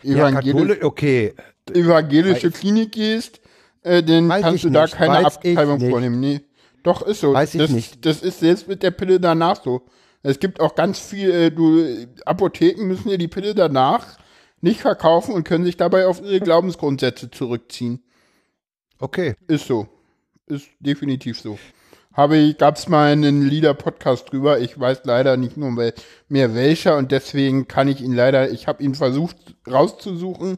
Ja, 0.03 0.15
evangelisch, 0.29 0.53
Katholisch, 0.53 0.83
okay. 0.83 1.33
evangelische 1.73 2.51
Klinik 2.51 2.91
gehst, 2.93 3.41
äh, 3.83 4.03
dann 4.03 4.29
Weiß 4.29 4.41
kannst 4.41 4.63
du 4.63 4.69
da 4.69 4.83
nicht, 4.83 4.95
keine 4.95 5.15
weiß 5.15 5.25
Abtreibung 5.25 5.89
vornehmen. 5.89 6.19
Nee. 6.19 6.41
Doch, 6.83 7.01
ist 7.01 7.21
so. 7.21 7.33
Weiß 7.33 7.53
ich 7.53 7.61
das, 7.61 7.69
nicht. 7.71 8.05
Das 8.05 8.21
ist 8.21 8.39
selbst 8.39 8.67
mit 8.67 8.83
der 8.83 8.91
Pille 8.91 9.19
danach 9.19 9.61
so. 9.61 9.83
Es 10.21 10.39
gibt 10.39 10.59
auch 10.59 10.75
ganz 10.75 10.99
viel, 10.99 11.31
äh, 11.31 11.51
du, 11.51 12.07
Apotheken 12.25 12.85
müssen 12.85 13.09
dir 13.09 13.17
die 13.17 13.27
Pille 13.27 13.55
danach 13.55 14.17
nicht 14.61 14.81
verkaufen 14.81 15.33
und 15.33 15.45
können 15.45 15.63
sich 15.63 15.77
dabei 15.77 16.05
auf 16.07 16.21
ihre 16.21 16.41
Glaubensgrundsätze 16.41 17.31
zurückziehen. 17.31 18.03
Okay. 18.99 19.35
Ist 19.47 19.67
so. 19.67 19.87
Ist 20.47 20.67
definitiv 20.79 21.39
so. 21.39 21.57
Habe 22.13 22.37
ich, 22.37 22.57
gab's 22.57 22.89
mal 22.89 23.11
einen 23.11 23.43
Lieder-Podcast 23.43 24.31
drüber. 24.31 24.59
Ich 24.59 24.79
weiß 24.79 25.01
leider 25.03 25.37
nicht 25.37 25.57
nur 25.57 25.71
mehr 25.71 26.55
welcher 26.55 26.97
und 26.97 27.11
deswegen 27.11 27.67
kann 27.67 27.87
ich 27.87 28.01
ihn 28.01 28.13
leider, 28.13 28.49
ich 28.51 28.67
habe 28.67 28.83
ihn 28.83 28.95
versucht 28.95 29.37
rauszusuchen. 29.69 30.57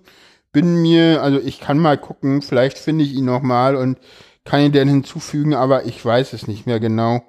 Bin 0.54 0.82
mir, 0.82 1.22
also 1.22 1.40
ich 1.40 1.60
kann 1.60 1.78
mal 1.78 1.98
gucken, 1.98 2.42
vielleicht 2.42 2.78
finde 2.78 3.04
ich 3.04 3.14
ihn 3.14 3.26
noch 3.26 3.42
mal 3.42 3.76
und 3.76 4.00
kann 4.44 4.62
ihn 4.62 4.72
dann 4.72 4.88
hinzufügen, 4.88 5.54
aber 5.54 5.86
ich 5.86 6.04
weiß 6.04 6.34
es 6.34 6.48
nicht 6.48 6.66
mehr 6.66 6.80
genau. 6.80 7.22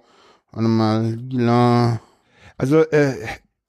Warte 0.50 0.68
mal, 0.68 1.14
lila. 1.14 2.00
Also, 2.58 2.80
äh, 2.80 3.14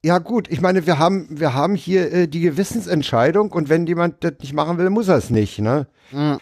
ja 0.04 0.18
gut, 0.18 0.50
ich 0.50 0.60
meine, 0.60 0.86
wir 0.86 0.98
haben, 0.98 1.26
wir 1.30 1.54
haben 1.54 1.74
hier 1.74 2.12
äh, 2.12 2.28
die 2.28 2.40
Gewissensentscheidung 2.40 3.52
und 3.52 3.68
wenn 3.68 3.86
jemand 3.86 4.22
das 4.22 4.34
nicht 4.40 4.52
machen 4.52 4.76
will, 4.76 4.90
muss 4.90 5.08
er 5.08 5.16
es 5.16 5.30
nicht, 5.30 5.60
ne? 5.60 5.86
Ja. 6.12 6.38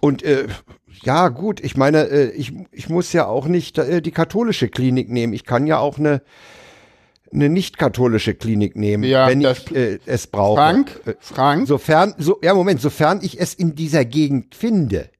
Und 0.00 0.22
äh, 0.22 0.46
ja, 1.04 1.28
gut, 1.28 1.60
ich 1.60 1.76
meine, 1.76 2.08
äh, 2.08 2.30
ich, 2.30 2.52
ich 2.72 2.88
muss 2.88 3.12
ja 3.12 3.26
auch 3.26 3.46
nicht 3.46 3.78
äh, 3.78 4.00
die 4.02 4.10
katholische 4.10 4.68
Klinik 4.68 5.08
nehmen. 5.10 5.32
Ich 5.32 5.44
kann 5.44 5.66
ja 5.66 5.78
auch 5.78 5.98
eine, 5.98 6.22
eine 7.32 7.48
nicht-katholische 7.48 8.34
Klinik 8.34 8.76
nehmen, 8.76 9.04
Ja, 9.04 9.28
wenn 9.28 9.40
ich 9.40 9.70
äh, 9.74 9.98
es 10.06 10.26
brauche. 10.26 10.56
Frank, 10.60 11.00
Äh, 11.06 11.14
Frank, 11.20 11.68
Sofern, 11.68 12.14
so, 12.18 12.38
ja, 12.42 12.54
Moment, 12.54 12.80
sofern 12.80 13.20
ich 13.22 13.40
es 13.40 13.54
in 13.54 13.74
dieser 13.74 14.04
Gegend 14.04 14.54
finde. 14.54 15.10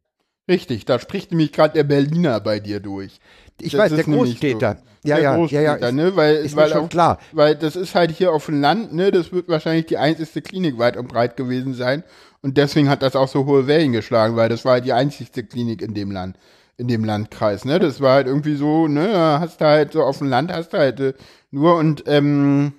richtig, 0.49 0.85
da 0.87 0.99
spricht 0.99 1.31
nämlich 1.31 1.53
gerade 1.53 1.75
der 1.75 1.85
Berliner 1.85 2.41
bei 2.41 2.61
dir 2.61 2.81
durch. 2.81 3.19
Ich 3.61 3.73
Das 3.73 3.81
weiß, 3.81 3.95
der 3.95 4.05
Großtäter. 4.05 4.77
So. 4.81 4.89
Ja, 5.09 5.15
der 5.17 5.25
ja, 5.25 5.31
ja, 5.33 5.37
Großtäter, 5.37 5.63
ja, 5.63 5.75
ist- 5.89 5.95
ne? 5.95 6.17
Weil, 6.17 6.37
ist 6.37 6.57
weil 6.57 6.71
schon 6.71 6.85
auch, 6.85 6.89
klar. 6.89 7.19
Weil 7.33 7.55
das 7.57 7.77
ist 7.77 7.95
halt 7.95 8.11
hier 8.11 8.33
auf 8.33 8.47
dem 8.47 8.61
Land, 8.61 8.93
ne? 8.95 9.11
Das 9.11 9.33
wird 9.33 9.49
wahrscheinlich 9.49 9.87
die 9.87 9.97
einzigste 9.99 10.43
Klinik 10.43 10.79
weit 10.79 10.97
und 10.97 11.09
breit 11.09 11.37
gewesen 11.37 11.75
sein. 11.75 12.03
Und 12.43 12.57
deswegen 12.57 12.89
hat 12.89 13.03
das 13.03 13.17
auch 13.17 13.29
so 13.29 13.47
hohe 13.47 13.67
Wellen 13.67 13.93
geschlagen, 13.93 14.37
weil 14.37 14.49
das 14.49 14.65
war 14.65 14.75
halt 14.75 14.85
die 14.85 14.93
einzigste 14.93 15.45
Klinik 15.45 15.83
in 15.83 15.95
dem 15.95 16.11
Land, 16.11 16.39
in 16.77 16.89
dem 16.89 17.05
Landkreis, 17.05 17.65
ne? 17.65 17.79
Das 17.79 18.01
war 18.01 18.15
halt 18.15 18.27
irgendwie 18.29 18.55
so, 18.57 18.87
ne? 18.87 19.41
Hast 19.41 19.61
du 19.61 19.65
halt 19.65 19.93
so 19.93 20.03
auf 20.03 20.19
dem 20.19 20.29
Land 20.29 20.53
hast 20.53 20.73
du 20.73 20.79
halt 20.79 21.01
äh, 21.01 21.15
nur 21.51 21.77
und, 21.77 22.05
ähm, 22.07 22.75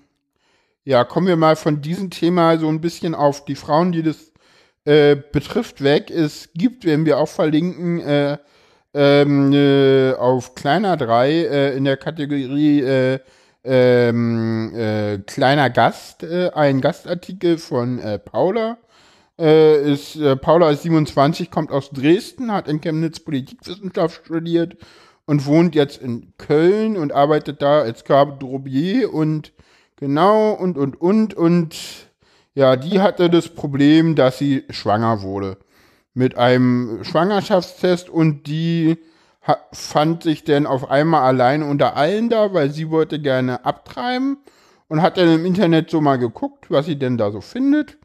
ja, 0.85 1.03
kommen 1.03 1.27
wir 1.27 1.35
mal 1.35 1.55
von 1.55 1.81
diesem 1.81 2.09
Thema 2.09 2.57
so 2.57 2.67
ein 2.69 2.81
bisschen 2.81 3.13
auf 3.15 3.45
die 3.45 3.55
Frauen, 3.55 3.91
die 3.91 4.01
das 4.03 4.31
äh, 4.85 5.15
betrifft, 5.15 5.83
weg. 5.83 6.09
Es 6.09 6.49
gibt, 6.55 6.85
werden 6.85 7.05
wir 7.05 7.19
auch 7.19 7.27
verlinken, 7.27 7.99
äh, 7.99 8.37
ähm, 8.93 9.53
äh, 9.53 10.13
auf 10.13 10.55
kleiner 10.55 10.97
3 10.97 11.29
äh, 11.31 11.77
in 11.77 11.83
der 11.85 11.97
Kategorie 11.97 12.81
äh, 12.81 13.19
ähm, 13.63 14.73
äh, 14.75 15.19
kleiner 15.19 15.69
Gast, 15.69 16.23
äh, 16.23 16.49
ein 16.55 16.81
Gastartikel 16.81 17.57
von 17.57 17.99
äh, 17.99 18.17
Paula. 18.17 18.77
Äh, 19.39 19.93
ist, 19.93 20.17
äh, 20.17 20.35
Paula 20.35 20.69
ist 20.69 20.83
27, 20.83 21.49
kommt 21.49 21.71
aus 21.71 21.91
Dresden, 21.91 22.51
hat 22.51 22.67
in 22.67 22.81
Chemnitz 22.81 23.21
Politikwissenschaft 23.21 24.25
studiert 24.25 24.75
und 25.25 25.45
wohnt 25.45 25.75
jetzt 25.75 26.01
in 26.01 26.33
Köln 26.37 26.97
und 26.97 27.13
arbeitet 27.13 27.61
da 27.61 27.79
als 27.79 28.03
Garderobier 28.03 29.13
und 29.13 29.53
genau 29.95 30.51
und 30.51 30.77
und 30.77 30.99
und 30.99 31.35
und 31.35 31.77
ja, 32.53 32.75
die 32.75 32.99
hatte 32.99 33.29
das 33.29 33.47
Problem, 33.47 34.15
dass 34.15 34.39
sie 34.39 34.65
schwanger 34.71 35.21
wurde 35.21 35.57
mit 36.13 36.35
einem 36.37 37.05
Schwangerschaftstest 37.05 38.09
und 38.09 38.45
die 38.45 38.97
fand 39.71 40.23
sich 40.23 40.43
dann 40.43 40.65
auf 40.65 40.91
einmal 40.91 41.21
allein 41.21 41.63
unter 41.63 41.95
allen 41.95 42.29
da, 42.29 42.53
weil 42.53 42.71
sie 42.71 42.89
wollte 42.89 43.21
gerne 43.21 43.63
abtreiben 43.63 44.37
und 44.89 45.01
hat 45.01 45.15
dann 45.15 45.33
im 45.33 45.45
Internet 45.45 45.89
so 45.89 46.01
mal 46.01 46.17
geguckt, 46.17 46.69
was 46.69 46.87
sie 46.87 46.99
denn 46.99 47.17
da 47.17 47.31
so 47.31 47.39
findet 47.39 47.97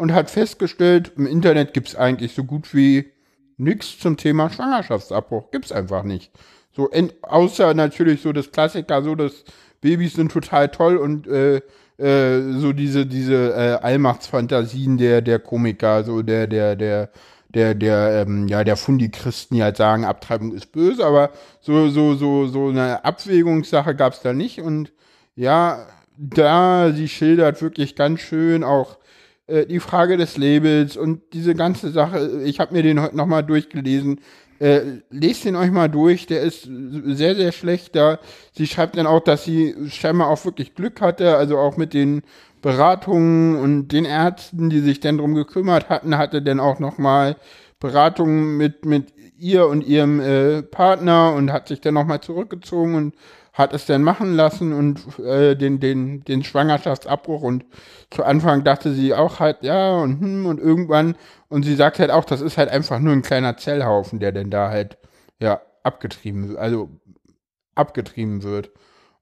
und 0.00 0.14
hat 0.14 0.30
festgestellt, 0.30 1.12
im 1.18 1.26
Internet 1.26 1.74
gibt's 1.74 1.94
eigentlich 1.94 2.32
so 2.32 2.44
gut 2.44 2.74
wie 2.74 3.12
nichts 3.58 3.98
zum 3.98 4.16
Thema 4.16 4.48
Schwangerschaftsabbruch. 4.48 5.50
Gibt's 5.50 5.72
einfach 5.72 6.04
nicht. 6.04 6.32
So, 6.72 6.88
außer 7.20 7.74
natürlich 7.74 8.22
so 8.22 8.32
das 8.32 8.50
Klassiker, 8.50 9.02
so 9.02 9.14
das 9.14 9.44
Babys 9.82 10.14
sind 10.14 10.32
total 10.32 10.70
toll 10.70 10.96
und 10.96 11.26
äh, 11.26 11.60
äh, 11.98 12.52
so 12.52 12.72
diese, 12.72 13.04
diese 13.04 13.52
äh, 13.52 13.84
Allmachtsfantasien 13.84 14.96
der, 14.96 15.20
der 15.20 15.38
Komiker, 15.38 16.02
so 16.02 16.22
der, 16.22 16.46
der, 16.46 16.76
der, 16.76 17.10
der, 17.50 17.74
der, 17.74 18.24
ähm, 18.26 18.48
ja, 18.48 18.64
der 18.64 18.76
Fundi-Christen, 18.78 19.56
die 19.56 19.62
halt 19.62 19.76
sagen, 19.76 20.06
Abtreibung 20.06 20.54
ist 20.54 20.72
böse, 20.72 21.04
aber 21.04 21.28
so, 21.60 21.90
so, 21.90 22.14
so, 22.14 22.46
so 22.46 22.68
eine 22.68 23.04
Abwägungssache 23.04 23.94
gab's 23.94 24.22
da 24.22 24.32
nicht 24.32 24.62
und 24.62 24.94
ja, 25.36 25.86
da, 26.16 26.90
sie 26.90 27.08
schildert 27.08 27.60
wirklich 27.60 27.96
ganz 27.96 28.20
schön 28.20 28.64
auch 28.64 28.96
äh, 29.50 29.66
die 29.66 29.80
Frage 29.80 30.16
des 30.16 30.36
Labels 30.36 30.96
und 30.96 31.20
diese 31.32 31.54
ganze 31.54 31.90
Sache. 31.90 32.42
Ich 32.44 32.60
habe 32.60 32.74
mir 32.74 32.82
den 32.82 33.00
heute 33.00 33.16
nochmal 33.16 33.44
durchgelesen. 33.44 34.20
Äh, 34.60 34.80
lest 35.10 35.44
den 35.44 35.56
euch 35.56 35.70
mal 35.70 35.88
durch, 35.88 36.26
der 36.26 36.42
ist 36.42 36.68
sehr, 37.04 37.34
sehr 37.34 37.52
schlecht 37.52 37.96
da. 37.96 38.18
Sie 38.52 38.66
schreibt 38.66 38.96
dann 38.96 39.06
auch, 39.06 39.20
dass 39.20 39.44
sie 39.44 39.74
scheinbar 39.88 40.28
auch 40.28 40.44
wirklich 40.44 40.74
Glück 40.74 41.00
hatte, 41.00 41.36
also 41.36 41.58
auch 41.58 41.76
mit 41.76 41.94
den 41.94 42.22
Beratungen 42.60 43.56
und 43.56 43.88
den 43.88 44.04
Ärzten, 44.04 44.68
die 44.68 44.80
sich 44.80 45.00
dann 45.00 45.18
drum 45.18 45.34
gekümmert 45.34 45.88
hatten, 45.88 46.18
hatte 46.18 46.42
dann 46.42 46.60
auch 46.60 46.78
nochmal 46.78 47.36
Beratungen 47.80 48.58
mit, 48.58 48.84
mit 48.84 49.14
ihr 49.38 49.66
und 49.66 49.82
ihrem 49.82 50.20
äh, 50.20 50.62
Partner 50.62 51.32
und 51.34 51.50
hat 51.50 51.68
sich 51.68 51.80
dann 51.80 51.94
nochmal 51.94 52.20
zurückgezogen 52.20 52.94
und 52.94 53.14
hat 53.52 53.72
es 53.74 53.86
dann 53.86 54.02
machen 54.02 54.34
lassen 54.34 54.72
und 54.72 55.18
äh, 55.18 55.56
den, 55.56 55.80
den, 55.80 56.22
den 56.24 56.44
Schwangerschaftsabbruch 56.44 57.42
und 57.42 57.64
zu 58.10 58.24
Anfang 58.24 58.64
dachte 58.64 58.92
sie 58.92 59.12
auch 59.14 59.40
halt, 59.40 59.58
ja, 59.62 59.92
und 59.96 60.20
hm, 60.20 60.46
und 60.46 60.60
irgendwann, 60.60 61.16
und 61.48 61.64
sie 61.64 61.74
sagt 61.74 61.98
halt 61.98 62.10
auch, 62.10 62.24
das 62.24 62.40
ist 62.40 62.56
halt 62.58 62.70
einfach 62.70 62.98
nur 63.00 63.12
ein 63.12 63.22
kleiner 63.22 63.56
Zellhaufen, 63.56 64.20
der 64.20 64.32
denn 64.32 64.50
da 64.50 64.70
halt, 64.70 64.98
ja, 65.40 65.60
abgetrieben, 65.82 66.56
also 66.56 66.90
abgetrieben 67.74 68.42
wird. 68.42 68.70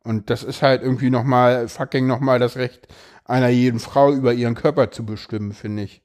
Und 0.05 0.31
das 0.31 0.43
ist 0.43 0.63
halt 0.63 0.83
irgendwie 0.83 1.11
nochmal, 1.11 1.69
fucking 1.69 2.07
nochmal 2.07 2.39
das 2.39 2.57
Recht 2.57 2.89
einer 3.25 3.49
jeden 3.49 3.79
Frau 3.79 4.13
über 4.13 4.33
ihren 4.33 4.55
Körper 4.55 4.91
zu 4.91 5.05
bestimmen, 5.05 5.53
finde 5.53 5.83
ich. 5.85 6.03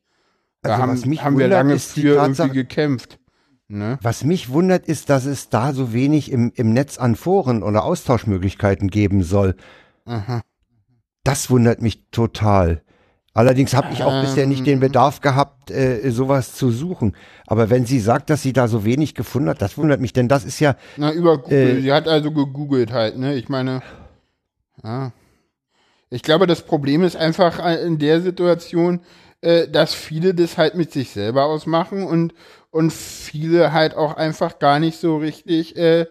Da 0.62 0.78
Also, 0.78 0.82
haben, 0.84 1.18
haben 1.20 1.38
wir 1.40 1.48
lange 1.48 1.78
für 1.80 2.18
Tatsache- 2.18 2.48
irgendwie 2.48 2.56
gekämpft. 2.58 3.20
Ne? 3.68 3.98
Was 4.02 4.24
mich 4.24 4.50
wundert, 4.50 4.88
ist, 4.88 5.10
dass 5.10 5.26
es 5.26 5.50
da 5.50 5.74
so 5.74 5.94
wenig 5.94 6.32
im, 6.32 6.52
im 6.56 6.74
Netz 6.74 6.98
an 6.98 7.16
Foren 7.16 7.64
oder 7.64 7.84
Austauschmöglichkeiten 7.84 8.90
geben 8.90 9.24
soll. 9.24 9.56
Aha. 10.06 10.42
Das 11.24 11.50
wundert 11.50 11.82
mich 11.82 12.10
total. 12.12 12.84
Allerdings 13.36 13.74
habe 13.74 13.92
ich 13.94 14.04
auch 14.04 14.22
bisher 14.22 14.46
nicht 14.46 14.60
Ähm. 14.60 14.66
den 14.66 14.80
Bedarf 14.80 15.22
gehabt, 15.22 15.72
äh, 15.72 16.08
sowas 16.12 16.54
zu 16.54 16.70
suchen. 16.70 17.16
Aber 17.48 17.72
wenn 17.72 17.86
sie 17.86 18.00
sagt, 18.00 18.30
dass 18.30 18.44
sie 18.44 18.54
da 18.54 18.68
so 18.68 18.86
wenig 18.86 19.16
gefunden 19.16 19.50
hat, 19.50 19.62
das 19.62 19.78
wundert 19.78 20.02
mich, 20.02 20.14
denn 20.14 20.28
das 20.28 20.46
ist 20.46 20.60
ja. 20.60 20.76
Na, 20.98 21.12
über 21.12 21.40
Google. 21.40 21.78
Äh, 21.78 21.82
Sie 21.82 21.92
hat 21.92 22.08
also 22.08 22.32
gegoogelt 22.32 22.92
halt, 22.92 23.18
ne? 23.18 23.34
Ich 23.34 23.50
meine, 23.50 23.82
ja. 24.84 25.14
Ich 26.12 26.22
glaube, 26.22 26.46
das 26.46 26.62
Problem 26.62 27.04
ist 27.04 27.16
einfach 27.16 27.58
äh, 27.66 27.84
in 27.84 27.98
der 27.98 28.22
Situation, 28.22 29.00
äh, 29.42 29.68
dass 29.68 29.96
viele 29.96 30.36
das 30.36 30.60
halt 30.60 30.76
mit 30.76 30.92
sich 30.92 31.10
selber 31.10 31.46
ausmachen 31.46 32.04
und, 32.04 32.36
und 32.74 32.92
viele 32.92 33.72
halt 33.72 33.96
auch 33.96 34.16
einfach 34.16 34.58
gar 34.58 34.80
nicht 34.80 35.00
so 35.00 35.18
richtig 35.18 35.78
äh, 35.78 36.08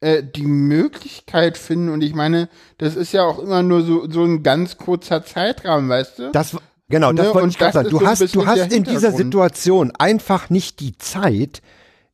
äh, 0.00 0.22
die 0.22 0.46
Möglichkeit 0.46 1.58
finden. 1.58 1.88
Und 1.88 2.02
ich 2.02 2.14
meine, 2.14 2.48
das 2.78 2.94
ist 2.94 3.12
ja 3.12 3.24
auch 3.24 3.40
immer 3.40 3.64
nur 3.64 3.82
so, 3.82 4.08
so 4.08 4.22
ein 4.22 4.44
ganz 4.44 4.76
kurzer 4.76 5.24
Zeitrahmen, 5.24 5.88
weißt 5.88 6.18
du? 6.20 6.30
Das, 6.30 6.56
genau, 6.88 7.12
das 7.12 7.26
Ne? 7.26 7.34
wollte 7.34 7.48
ich 7.48 7.58
gerade 7.58 7.72
sagen. 7.72 7.90
Du 7.90 7.98
so 7.98 8.06
hast, 8.06 8.34
du 8.34 8.46
hast 8.46 8.72
in 8.72 8.84
dieser. 8.84 9.10
Situation 9.10 9.90
einfach 9.98 10.50
nicht 10.50 10.78
die 10.78 10.96
Zeit, 10.98 11.62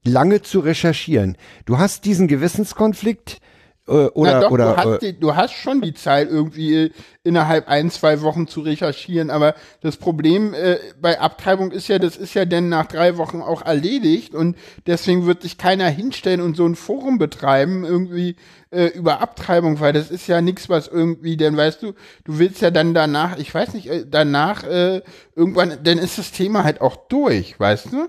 lange 0.02 0.40
zu 0.40 0.60
recherchieren. 0.60 1.36
Du 1.66 1.76
hast 1.76 2.06
diesen 2.06 2.26
Gewissenskonflikt, 2.26 3.36
oder, 3.86 4.32
Na 4.32 4.40
doch, 4.40 4.50
oder, 4.50 4.64
du, 4.72 4.76
hast 4.76 5.02
äh, 5.02 5.12
die, 5.12 5.20
du 5.20 5.34
hast 5.34 5.52
schon 5.52 5.80
die 5.80 5.94
Zeit, 5.94 6.28
irgendwie 6.30 6.74
äh, 6.74 6.90
innerhalb 7.24 7.68
ein, 7.68 7.90
zwei 7.90 8.22
Wochen 8.22 8.46
zu 8.46 8.60
recherchieren, 8.60 9.30
aber 9.30 9.54
das 9.80 9.96
Problem 9.96 10.54
äh, 10.54 10.78
bei 11.00 11.20
Abtreibung 11.20 11.72
ist 11.72 11.88
ja, 11.88 11.98
das 11.98 12.16
ist 12.16 12.34
ja 12.34 12.44
dann 12.44 12.68
nach 12.68 12.86
drei 12.86 13.16
Wochen 13.16 13.42
auch 13.42 13.62
erledigt. 13.62 14.34
Und 14.34 14.56
deswegen 14.86 15.26
wird 15.26 15.42
sich 15.42 15.58
keiner 15.58 15.88
hinstellen 15.88 16.40
und 16.40 16.56
so 16.56 16.66
ein 16.66 16.76
Forum 16.76 17.18
betreiben, 17.18 17.84
irgendwie 17.84 18.36
äh, 18.70 18.86
über 18.86 19.20
Abtreibung, 19.20 19.80
weil 19.80 19.92
das 19.92 20.10
ist 20.10 20.26
ja 20.26 20.40
nichts, 20.40 20.68
was 20.68 20.88
irgendwie, 20.88 21.36
denn 21.36 21.56
weißt 21.56 21.82
du, 21.82 21.92
du 22.24 22.38
willst 22.38 22.62
ja 22.62 22.70
dann 22.70 22.94
danach, 22.94 23.38
ich 23.38 23.52
weiß 23.52 23.74
nicht, 23.74 23.88
äh, 23.88 24.04
danach 24.08 24.64
äh, 24.64 25.02
irgendwann, 25.34 25.78
dann 25.82 25.98
ist 25.98 26.18
das 26.18 26.32
Thema 26.32 26.64
halt 26.64 26.80
auch 26.80 26.96
durch, 27.08 27.58
weißt 27.58 27.92
du? 27.92 28.08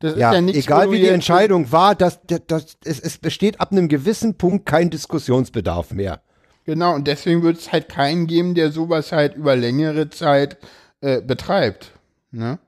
Das 0.00 0.16
ja, 0.16 0.30
ist 0.30 0.34
ja 0.34 0.40
nichts, 0.40 0.66
egal 0.66 0.90
wie 0.90 0.98
die 0.98 1.08
Entscheidung 1.08 1.70
war, 1.72 1.94
dass, 1.94 2.20
dass, 2.26 2.40
dass, 2.46 2.76
es, 2.84 3.00
es 3.00 3.18
besteht 3.18 3.60
ab 3.60 3.72
einem 3.72 3.88
gewissen 3.88 4.36
Punkt 4.36 4.66
kein 4.66 4.90
Diskussionsbedarf 4.90 5.92
mehr. 5.92 6.22
Genau, 6.64 6.94
und 6.94 7.06
deswegen 7.06 7.42
wird 7.42 7.58
es 7.58 7.72
halt 7.72 7.88
keinen 7.88 8.26
geben, 8.26 8.54
der 8.54 8.72
sowas 8.72 9.12
halt 9.12 9.34
über 9.34 9.54
längere 9.54 10.10
Zeit 10.10 10.58
äh, 11.00 11.20
betreibt. 11.20 11.92
Ne? 12.30 12.58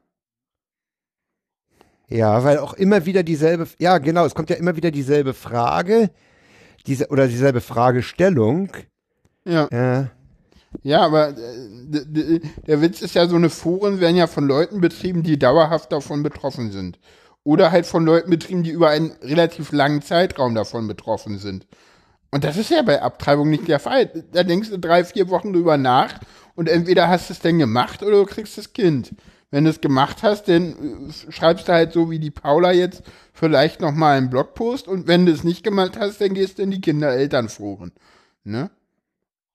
Ja, 2.09 2.45
weil 2.45 2.59
auch 2.59 2.75
immer 2.75 3.05
wieder 3.07 3.23
dieselbe, 3.23 3.67
ja 3.79 3.99
genau, 3.99 4.25
es 4.27 4.35
kommt 4.35 4.51
ja 4.51 4.57
immer 4.57 4.77
wieder 4.77 4.91
dieselbe 4.91 5.35
Frage, 5.35 6.11
diese, 6.87 7.09
oder 7.09 7.27
dieselbe 7.27 7.61
Fragestellung. 7.61 8.71
Ja. 9.45 9.69
Ja. 9.73 10.11
Ja, 10.83 11.01
aber 11.01 11.31
äh, 11.31 12.41
der 12.67 12.81
Witz 12.81 13.03
ist 13.03 13.15
ja, 13.15 13.27
so 13.27 13.37
eine 13.37 13.51
Foren 13.51 14.01
werden 14.01 14.17
ja 14.17 14.27
von 14.27 14.47
Leuten 14.47 14.81
betrieben, 14.81 15.23
die 15.23 15.39
dauerhaft 15.39 15.93
davon 15.93 16.23
betroffen 16.23 16.71
sind. 16.71 16.99
Oder 17.45 17.71
halt 17.71 17.87
von 17.87 18.05
Leuten 18.05 18.31
betrieben, 18.31 18.63
die 18.63 18.71
über 18.71 18.91
einen 18.91 19.13
relativ 19.23 19.73
langen 19.73 20.03
Zeitraum 20.03 20.55
davon 20.55 20.89
betroffen 20.89 21.39
sind. 21.39 21.67
Und 22.31 22.45
das 22.45 22.57
ist 22.57 22.71
ja 22.71 22.83
bei 22.83 23.01
Abtreibung 23.01 23.49
nicht 23.51 23.69
der 23.69 23.79
Fall. 23.79 24.11
Da 24.33 24.43
denkst 24.43 24.71
du 24.71 24.79
drei, 24.79 25.05
vier 25.05 25.29
Wochen 25.31 25.53
drüber 25.53 25.77
nach 25.77 26.19
und 26.55 26.69
entweder 26.69 27.09
hast 27.09 27.29
du 27.29 27.33
es 27.33 27.41
denn 27.41 27.59
gemacht 27.59 28.03
oder 28.03 28.19
du 28.19 28.27
kriegst 28.27 28.59
das 28.59 28.73
Kind. 28.73 29.15
Wenn 29.51 29.65
du 29.65 29.71
es 29.71 29.81
gemacht 29.81 30.23
hast, 30.23 30.49
dann 30.49 31.09
äh, 31.09 31.33
schreibst 31.33 31.69
du 31.69 31.73
halt 31.73 31.93
so 31.93 32.11
wie 32.11 32.19
die 32.19 32.33
Paula 32.33 32.73
jetzt 32.73 33.03
vielleicht 33.33 33.81
nochmal 33.81 34.19
einen 34.19 34.29
Blogpost 34.29 34.89
und 34.89 35.07
wenn 35.07 35.25
du 35.25 35.33
es 35.33 35.45
nicht 35.45 35.63
gemacht 35.63 35.97
hast, 35.99 36.21
dann 36.21 36.35
gehst 36.35 36.59
du 36.59 36.63
in 36.63 36.73
die 36.73 36.81
Kinderelternforen. 36.81 37.93
Ne? 38.45 38.71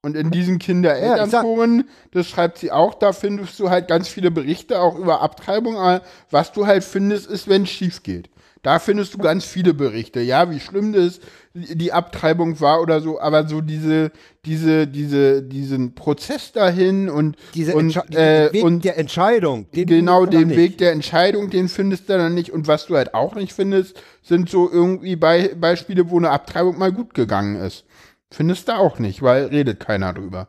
Und 0.04 0.18
in 0.18 0.32
diesen 0.32 0.58
Kinderelternforen, 0.58 1.88
das 2.12 2.28
schreibt 2.28 2.58
sie 2.58 2.72
auch, 2.72 2.96
da 2.96 3.14
findest 3.14 3.60
du 3.60 3.70
halt 3.70 3.88
ganz 3.88 4.08
viele 4.08 4.32
Berichte 4.32 4.80
auch 4.82 4.98
über 4.98 5.22
Abtreibung. 5.22 5.78
Aber 5.78 6.02
was 6.32 6.52
du 6.52 6.66
halt 6.66 6.84
findest, 6.84 7.30
ist, 7.30 7.48
wenn 7.48 7.64
es 7.64 7.70
schief 7.70 8.02
geht. 8.02 8.30
Da 8.64 8.78
findest 8.78 9.16
du 9.16 9.18
ganz 9.18 9.44
viele 9.44 9.74
Berichte, 9.74 10.22
ja, 10.22 10.52
wie 10.52 10.60
schlimm 10.60 10.94
das 10.94 11.20
die 11.54 11.92
Abtreibung 11.92 12.60
war 12.62 12.82
oder 12.82 13.02
so, 13.02 13.20
aber 13.20 13.48
so 13.48 13.60
diese, 13.60 14.12
diese, 14.46 14.88
diese, 14.88 15.42
diesen 15.42 15.96
Prozess 15.96 16.52
dahin 16.52 17.10
und, 17.10 17.36
Diese 17.56 17.76
und, 17.76 17.96
äh, 18.16 18.46
den 18.50 18.54
Weg 18.54 18.64
und 18.64 18.86
der 18.86 18.98
Entscheidung, 18.98 19.66
den 19.72 19.88
genau 19.88 20.26
den 20.26 20.50
noch 20.50 20.56
Weg 20.56 20.58
nicht. 20.58 20.80
der 20.80 20.92
Entscheidung, 20.92 21.50
den 21.50 21.68
findest 21.68 22.08
du 22.08 22.18
dann 22.18 22.36
nicht. 22.36 22.52
Und 22.52 22.68
was 22.68 22.86
du 22.86 22.96
halt 22.96 23.14
auch 23.14 23.36
nicht 23.36 23.52
findest, 23.52 24.02
sind 24.22 24.50
so 24.50 24.72
irgendwie 24.72 25.16
Be 25.16 25.52
Beispiele, 25.60 26.10
wo 26.10 26.18
eine 26.18 26.30
Abtreibung 26.30 26.78
mal 26.78 26.92
gut 26.92 27.14
gegangen 27.14 27.56
ist. 27.56 27.84
Findest 28.32 28.68
du 28.68 28.78
auch 28.78 28.98
nicht, 29.00 29.22
weil 29.22 29.46
redet 29.46 29.80
keiner 29.80 30.14
drüber. 30.14 30.48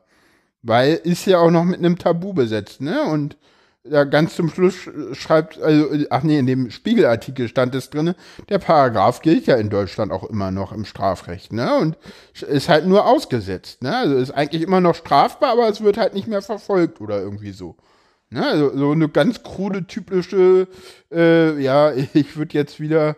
Weil 0.63 0.95
ist 1.03 1.27
ja 1.27 1.39
auch 1.39 1.51
noch 1.51 1.65
mit 1.65 1.79
einem 1.79 1.99
Tabu 1.99 2.33
besetzt, 2.33 2.81
ne? 2.81 3.03
Und 3.05 3.37
da 3.85 4.05
ganz 4.05 4.37
zum 4.37 4.49
Schluss 4.49 4.75
sch- 4.77 5.15
schreibt, 5.17 5.61
also, 5.61 5.89
ach 6.11 6.23
nee, 6.23 6.39
in 6.39 6.47
dem 6.47 6.71
Spiegelartikel 6.71 7.49
stand 7.49 7.75
es 7.75 7.91
drinne, 7.91 8.15
der 8.49 8.61
Paragraph 8.61 9.23
gilt 9.23 9.47
ja 9.47 9.57
in 9.57 9.71
Deutschland 9.71 10.13
auch 10.13 10.23
immer 10.23 10.53
noch 10.53 10.71
im 10.71 10.85
Strafrecht, 10.85 11.53
ne? 11.53 11.75
Und 11.75 11.97
ist 12.43 12.69
halt 12.69 12.87
nur 12.87 13.07
ausgesetzt, 13.07 13.83
ne? 13.83 13.97
Also 13.97 14.15
ist 14.17 14.31
eigentlich 14.31 14.63
immer 14.63 14.81
noch 14.81 14.95
strafbar, 14.95 15.51
aber 15.51 15.69
es 15.69 15.81
wird 15.83 15.99
halt 15.99 16.15
nicht 16.15 16.29
mehr 16.29 16.43
verfolgt 16.43 17.01
oder 17.01 17.21
irgendwie 17.21 17.51
so. 17.53 17.77
Ne? 18.31 18.47
Also 18.47 18.77
so 18.77 18.93
eine 18.93 19.09
ganz 19.09 19.43
krude, 19.43 19.87
typische, 19.87 20.69
äh, 21.13 21.61
ja, 21.61 21.93
ich 22.15 22.37
würde 22.37 22.55
jetzt 22.55 22.79
wieder, 22.81 23.17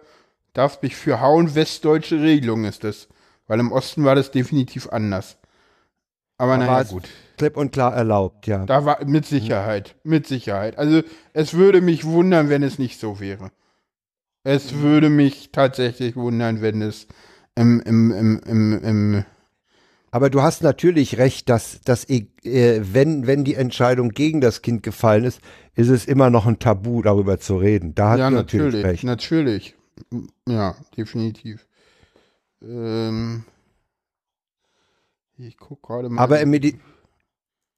darf 0.55 0.81
mich 0.83 0.97
für 0.97 1.21
hauen, 1.21 1.55
westdeutsche 1.55 2.21
Regelung 2.23 2.65
ist 2.65 2.85
das. 2.85 3.09
Weil 3.47 3.61
im 3.61 3.73
Osten 3.73 4.05
war 4.05 4.15
das 4.15 4.31
definitiv 4.31 4.89
anders. 4.89 5.37
Aber 6.37 6.59
Da 6.59 6.67
naja, 6.67 6.83
gut. 6.85 7.09
Klipp 7.37 7.57
und 7.57 7.73
klar 7.73 7.95
erlaubt, 7.95 8.47
ja. 8.47 8.65
Da 8.67 8.85
war 8.85 9.05
mit 9.05 9.27
Sicherheit, 9.27 9.97
mit 10.03 10.27
Sicherheit. 10.27 10.79
Also 10.79 11.03
es 11.33 11.55
würde 11.55 11.81
mich 11.81 12.05
wundern, 12.05 12.49
wenn 12.49 12.63
es 12.63 12.79
nicht 12.79 12.99
so 12.99 13.21
wäre. 13.21 13.51
Es 14.45 14.75
würde 14.75 15.09
mich 15.11 15.51
tatsächlich 15.53 16.17
wundern, 16.17 16.61
wenn 16.61 16.83
es 16.83 17.07
im, 17.57 17.81
im, 17.81 18.11
im, 18.13 18.41
im, 18.47 18.85
im 18.85 19.25
Aber 20.11 20.29
du 20.29 20.43
hast 20.43 20.63
natürlich 20.63 21.19
recht, 21.19 21.49
dass, 21.49 21.81
dass 21.81 22.09
äh, 22.09 22.27
wenn, 22.43 23.27
wenn 23.27 23.45
die 23.45 23.55
Entscheidung 23.55 24.11
gegen 24.11 24.41
das 24.41 24.61
Kind 24.63 24.83
gefallen 24.83 25.25
ist, 25.25 25.41
ist 25.75 25.89
es 25.89 26.05
immer 26.05 26.31
noch 26.31 26.47
ein 26.47 26.59
Tabu, 26.59 27.01
darüber 27.03 27.39
zu 27.39 27.57
reden. 27.57 27.95
Da 27.95 28.11
hast 28.11 28.19
ja, 28.19 28.31
du 28.31 28.37
natürlich, 28.37 28.67
natürlich, 28.67 28.85
recht. 28.85 29.05
natürlich. 29.05 29.75
Ja, 30.47 30.77
definitiv. 30.97 31.67
Ähm, 32.67 33.45
ich 35.39 35.57
guck 35.57 35.83
gerade 35.83 36.09
mal. 36.09 36.23
Aber 36.23 36.41
im, 36.41 36.51
Medi 36.51 36.81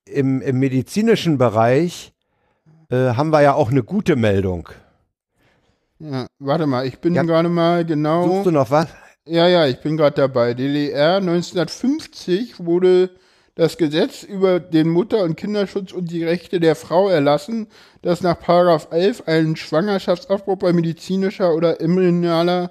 im, 0.05 0.41
im 0.41 0.59
medizinischen 0.59 1.39
Bereich 1.39 2.12
äh, 2.91 3.14
haben 3.14 3.30
wir 3.30 3.43
ja 3.43 3.55
auch 3.55 3.70
eine 3.70 3.82
gute 3.82 4.16
Meldung. 4.16 4.68
Ja, 5.99 6.26
warte 6.39 6.66
mal, 6.66 6.87
ich 6.87 6.99
bin 6.99 7.14
gerade 7.14 7.49
mal 7.49 7.84
genau. 7.84 8.24
Suchst 8.24 8.47
du 8.47 8.51
noch 8.51 8.70
was? 8.70 8.89
Ja, 9.24 9.49
ja, 9.49 9.66
ich 9.66 9.80
bin 9.80 9.97
gerade 9.97 10.14
dabei. 10.14 10.55
DDR 10.55 11.16
1950 11.16 12.64
wurde 12.64 13.11
das 13.57 13.78
Gesetz 13.78 14.22
über 14.22 14.61
den 14.61 14.89
Mutter- 14.89 15.24
und 15.24 15.37
Kinderschutz 15.37 15.93
und 15.93 16.11
die 16.11 16.22
Rechte 16.22 16.61
der 16.61 16.76
Frau 16.76 17.09
erlassen, 17.09 17.68
das 18.03 18.20
nach 18.20 18.39
Paragraph 18.39 18.89
11 18.91 19.26
einen 19.26 19.57
Schwangerschaftsabbruch 19.57 20.59
bei 20.59 20.74
medizinischer 20.74 21.55
oder 21.55 21.80
embryonale 21.80 22.70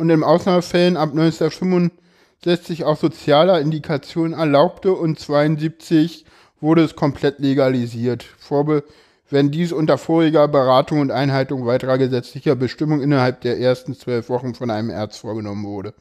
und 0.00 0.10
in 0.10 0.22
Ausnahmefällen 0.24 0.96
ab 0.96 1.10
1965 1.10 2.84
auch 2.84 2.96
sozialer 2.96 3.60
Indikation 3.60 4.32
erlaubte 4.32 4.92
und 4.92 5.18
72 5.18 6.24
wurde 6.60 6.82
es 6.84 6.96
komplett 6.96 7.38
legalisiert. 7.38 8.24
Vorbe 8.38 8.84
wenn 9.32 9.52
dies 9.52 9.70
unter 9.72 9.96
voriger 9.96 10.48
Beratung 10.48 10.98
und 11.00 11.12
Einhaltung 11.12 11.64
weiterer 11.64 11.98
gesetzlicher 11.98 12.56
Bestimmungen 12.56 13.00
innerhalb 13.02 13.40
der 13.42 13.60
ersten 13.60 13.94
zwölf 13.94 14.28
Wochen 14.28 14.54
von 14.54 14.70
einem 14.70 14.90
Arzt 14.90 15.20
vorgenommen 15.20 15.64
wurde. 15.64 15.94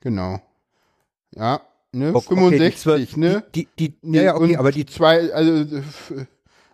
Genau. 0.00 0.40
Ja, 1.34 1.60
ne? 1.92 2.14
Okay, 2.14 2.26
die 2.30 2.34
65, 2.34 2.80
zwölf- 2.80 3.16
ne? 3.18 3.42
Die, 3.54 3.68
die, 3.78 3.94
Nee, 4.00 4.16
ja, 4.18 4.22
ja, 4.24 4.34
okay, 4.34 4.56
aber 4.56 4.72
die 4.72 4.86
zwei, 4.86 5.30
also, 5.32 5.82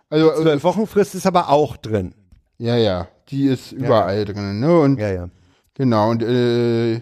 also 0.09 0.29
die 0.31 0.41
zwölf 0.43 0.63
Wochenfrist 0.63 1.13
ist 1.15 1.27
aber 1.27 1.49
auch 1.49 1.75
drin. 1.75 2.13
Ja, 2.57 2.77
ja, 2.77 3.09
die 3.27 3.47
ist 3.47 3.73
überall 3.73 4.23
drin, 4.23 4.61
ne? 4.61 4.79
Und 4.79 4.99
ja, 4.99 5.11
ja. 5.11 5.29
Genau, 5.77 6.09
und 6.09 6.23
äh, 6.23 7.01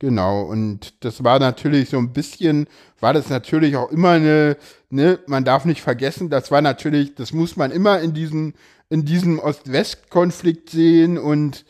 genau, 0.00 0.42
und 0.42 1.04
das 1.04 1.22
war 1.22 1.38
natürlich 1.38 1.90
so 1.90 1.98
ein 1.98 2.12
bisschen, 2.12 2.66
war 2.98 3.12
das 3.12 3.30
natürlich 3.30 3.76
auch 3.76 3.88
immer 3.92 4.10
eine, 4.10 4.56
ne, 4.90 5.20
man 5.28 5.44
darf 5.44 5.64
nicht 5.64 5.80
vergessen, 5.80 6.28
das 6.28 6.50
war 6.50 6.60
natürlich, 6.60 7.14
das 7.14 7.32
muss 7.32 7.54
man 7.56 7.70
immer 7.70 8.00
in 8.00 8.12
diesem, 8.12 8.54
in 8.90 9.04
diesem 9.04 9.38
Ost-West-Konflikt 9.38 10.70
sehen 10.70 11.18
und 11.18 11.64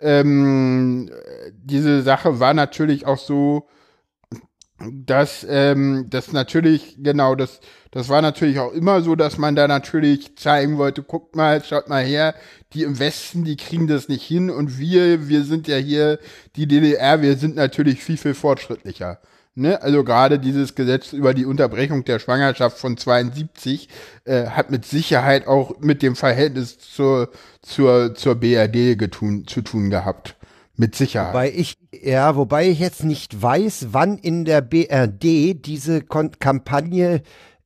ähm, 0.00 1.10
diese 1.52 2.02
Sache 2.02 2.40
war 2.40 2.52
natürlich 2.52 3.06
auch 3.06 3.18
so, 3.18 3.66
dass 4.80 5.46
ähm, 5.48 6.06
das 6.08 6.32
natürlich, 6.32 6.96
genau, 6.98 7.34
das, 7.34 7.60
das 7.90 8.08
war 8.08 8.22
natürlich 8.22 8.58
auch 8.58 8.72
immer 8.72 9.02
so, 9.02 9.14
dass 9.14 9.36
man 9.36 9.54
da 9.54 9.68
natürlich 9.68 10.36
zeigen 10.36 10.78
wollte, 10.78 11.02
guckt 11.02 11.36
mal, 11.36 11.62
schaut 11.62 11.88
mal 11.88 12.02
her, 12.02 12.34
die 12.72 12.84
im 12.84 12.98
Westen, 12.98 13.44
die 13.44 13.56
kriegen 13.56 13.86
das 13.86 14.08
nicht 14.08 14.22
hin 14.22 14.48
und 14.50 14.78
wir, 14.78 15.28
wir 15.28 15.44
sind 15.44 15.68
ja 15.68 15.76
hier, 15.76 16.18
die 16.56 16.66
DDR, 16.66 17.20
wir 17.20 17.36
sind 17.36 17.56
natürlich 17.56 18.02
viel, 18.02 18.16
viel 18.16 18.34
fortschrittlicher. 18.34 19.20
Ne? 19.54 19.82
Also 19.82 20.04
gerade 20.04 20.38
dieses 20.38 20.74
Gesetz 20.74 21.12
über 21.12 21.34
die 21.34 21.44
Unterbrechung 21.44 22.04
der 22.04 22.18
Schwangerschaft 22.18 22.78
von 22.78 22.96
72 22.96 23.88
äh, 24.24 24.46
hat 24.46 24.70
mit 24.70 24.86
Sicherheit 24.86 25.46
auch 25.46 25.78
mit 25.80 26.02
dem 26.02 26.16
Verhältnis 26.16 26.78
zur, 26.78 27.30
zur, 27.60 28.14
zur 28.14 28.36
BRD 28.36 28.96
getun, 28.98 29.46
zu 29.46 29.60
tun 29.60 29.90
gehabt. 29.90 30.36
Mit 30.80 30.94
Sicherheit. 30.94 31.34
Wobei 31.34 31.52
ich, 31.54 31.74
ja, 31.92 32.36
wobei 32.36 32.68
ich 32.70 32.78
jetzt 32.80 33.04
nicht 33.04 33.42
weiß, 33.42 33.88
wann 33.90 34.16
in 34.16 34.46
der 34.46 34.62
BRD 34.62 35.54
diese 35.66 36.00
Kon 36.00 36.30
Kampagne 36.38 37.20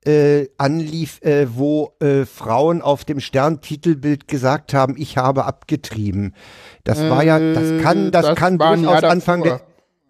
äh, 0.04 0.48
anlief, 0.58 1.22
äh, 1.22 1.46
wo 1.54 1.92
äh, 2.00 2.24
Frauen 2.24 2.82
auf 2.82 3.04
dem 3.04 3.20
Sterntitelbild 3.20 4.26
gesagt 4.26 4.74
haben, 4.74 4.96
ich 4.98 5.16
habe 5.16 5.44
abgetrieben. 5.44 6.34
Das 6.82 7.08
war 7.08 7.22
ja, 7.22 7.38
das 7.38 7.80
kann, 7.80 8.10
das, 8.10 8.26
das 8.26 8.36
kann 8.36 8.58
durchaus 8.58 9.02
Jahr 9.02 9.04
Anfang 9.04 9.44
der. 9.44 9.60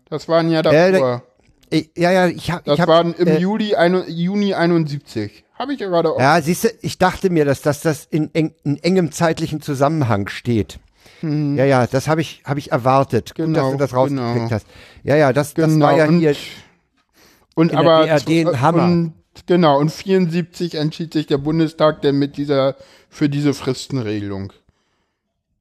Das 0.09 0.27
war 0.27 0.39
ein 0.41 0.51
Jahr 0.51 0.65
Äh, 0.65 0.93
davor. 0.93 1.23
äh, 1.71 1.85
ja, 1.99 2.11
ja, 2.11 2.27
ich 2.29 2.51
habe, 2.51 2.63
Das 2.65 2.77
ich 2.77 2.81
hab, 2.81 2.89
war 2.89 3.03
im 3.03 3.27
äh, 3.27 3.37
Juli, 3.39 3.75
ein, 3.75 4.03
Juni 4.09 4.55
71. 4.55 5.45
Habe 5.59 5.75
ich 5.75 5.81
ja 5.81 5.89
gerade 5.89 6.11
auch. 6.11 6.19
Ja, 6.19 6.41
siehst 6.41 6.65
du, 6.65 6.69
ich 6.81 6.97
dachte 6.97 7.29
mir, 7.29 7.45
dass, 7.45 7.61
dass 7.61 7.83
das 7.83 8.07
in, 8.07 8.35
eng, 8.35 8.55
in 8.65 8.83
engem 8.83 9.13
zeitlichen 9.13 9.61
Zusammenhang 9.61 10.29
steht. 10.29 10.81
Ja, 11.57 11.65
ja, 11.65 11.87
das 11.87 12.09
habe 12.09 12.21
ich, 12.21 12.43
hab 12.45 12.59
ich 12.59 12.73
erwartet. 12.73 13.31
Gut, 13.35 13.39
dass 13.41 13.47
Genau, 13.47 13.73
du 13.73 13.79
das 13.79 13.95
rausgekriegt 13.95 14.35
genau. 14.35 14.51
hast. 14.51 14.67
Ja, 15.03 15.17
ja, 15.17 15.33
das, 15.33 15.55
das 15.55 15.71
Genau, 15.73 15.87
war 15.87 15.97
ja 15.97 16.07
und- 16.07 16.19
hier. 16.21 16.35
Und 17.55 17.73
in 17.73 17.79
aber 17.79 18.05
der 18.07 18.19
BRD 18.21 18.49
ein 18.49 18.61
Hammer. 18.61 18.85
Und, 18.85 19.13
genau, 19.47 19.79
und 19.79 19.91
74 19.93 20.75
entschied 20.75 21.13
sich 21.13 21.27
der 21.27 21.39
Bundestag 21.39 22.03
denn 22.03 22.19
mit 22.19 22.37
dieser, 22.37 22.77
für 23.09 23.29
diese 23.29 23.55
Fristenregelung. 23.55 24.53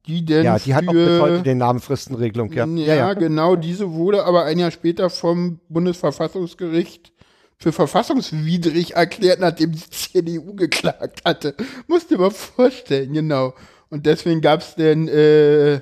Die 0.07 0.25
denn 0.25 0.43
ja, 0.43 0.59
die 0.59 0.75
hat 0.75 0.85
auch 0.87 0.91
für, 0.91 1.05
bis 1.05 1.21
heute 1.21 1.43
den 1.43 1.59
Namen 1.59 1.79
Fristenregelung. 1.79 2.51
Ja, 2.51 2.65
Ja, 2.65 3.13
genau, 3.13 3.55
diese 3.55 3.91
wurde 3.93 4.25
aber 4.25 4.43
ein 4.43 4.59
Jahr 4.59 4.71
später 4.71 5.09
vom 5.09 5.59
Bundesverfassungsgericht 5.69 7.13
für 7.57 7.71
verfassungswidrig 7.71 8.95
erklärt, 8.95 9.39
nachdem 9.39 9.71
die 9.71 9.79
CDU 9.89 10.55
geklagt 10.55 11.21
hatte. 11.23 11.55
Musst 11.87 12.11
dir 12.11 12.17
mal 12.17 12.31
vorstellen, 12.31 13.13
genau. 13.13 13.53
Und 13.93 14.07
deswegen 14.07 14.41
gab 14.41 14.61
es 14.61 14.73
denn 14.73 15.07
äh, 15.07 15.79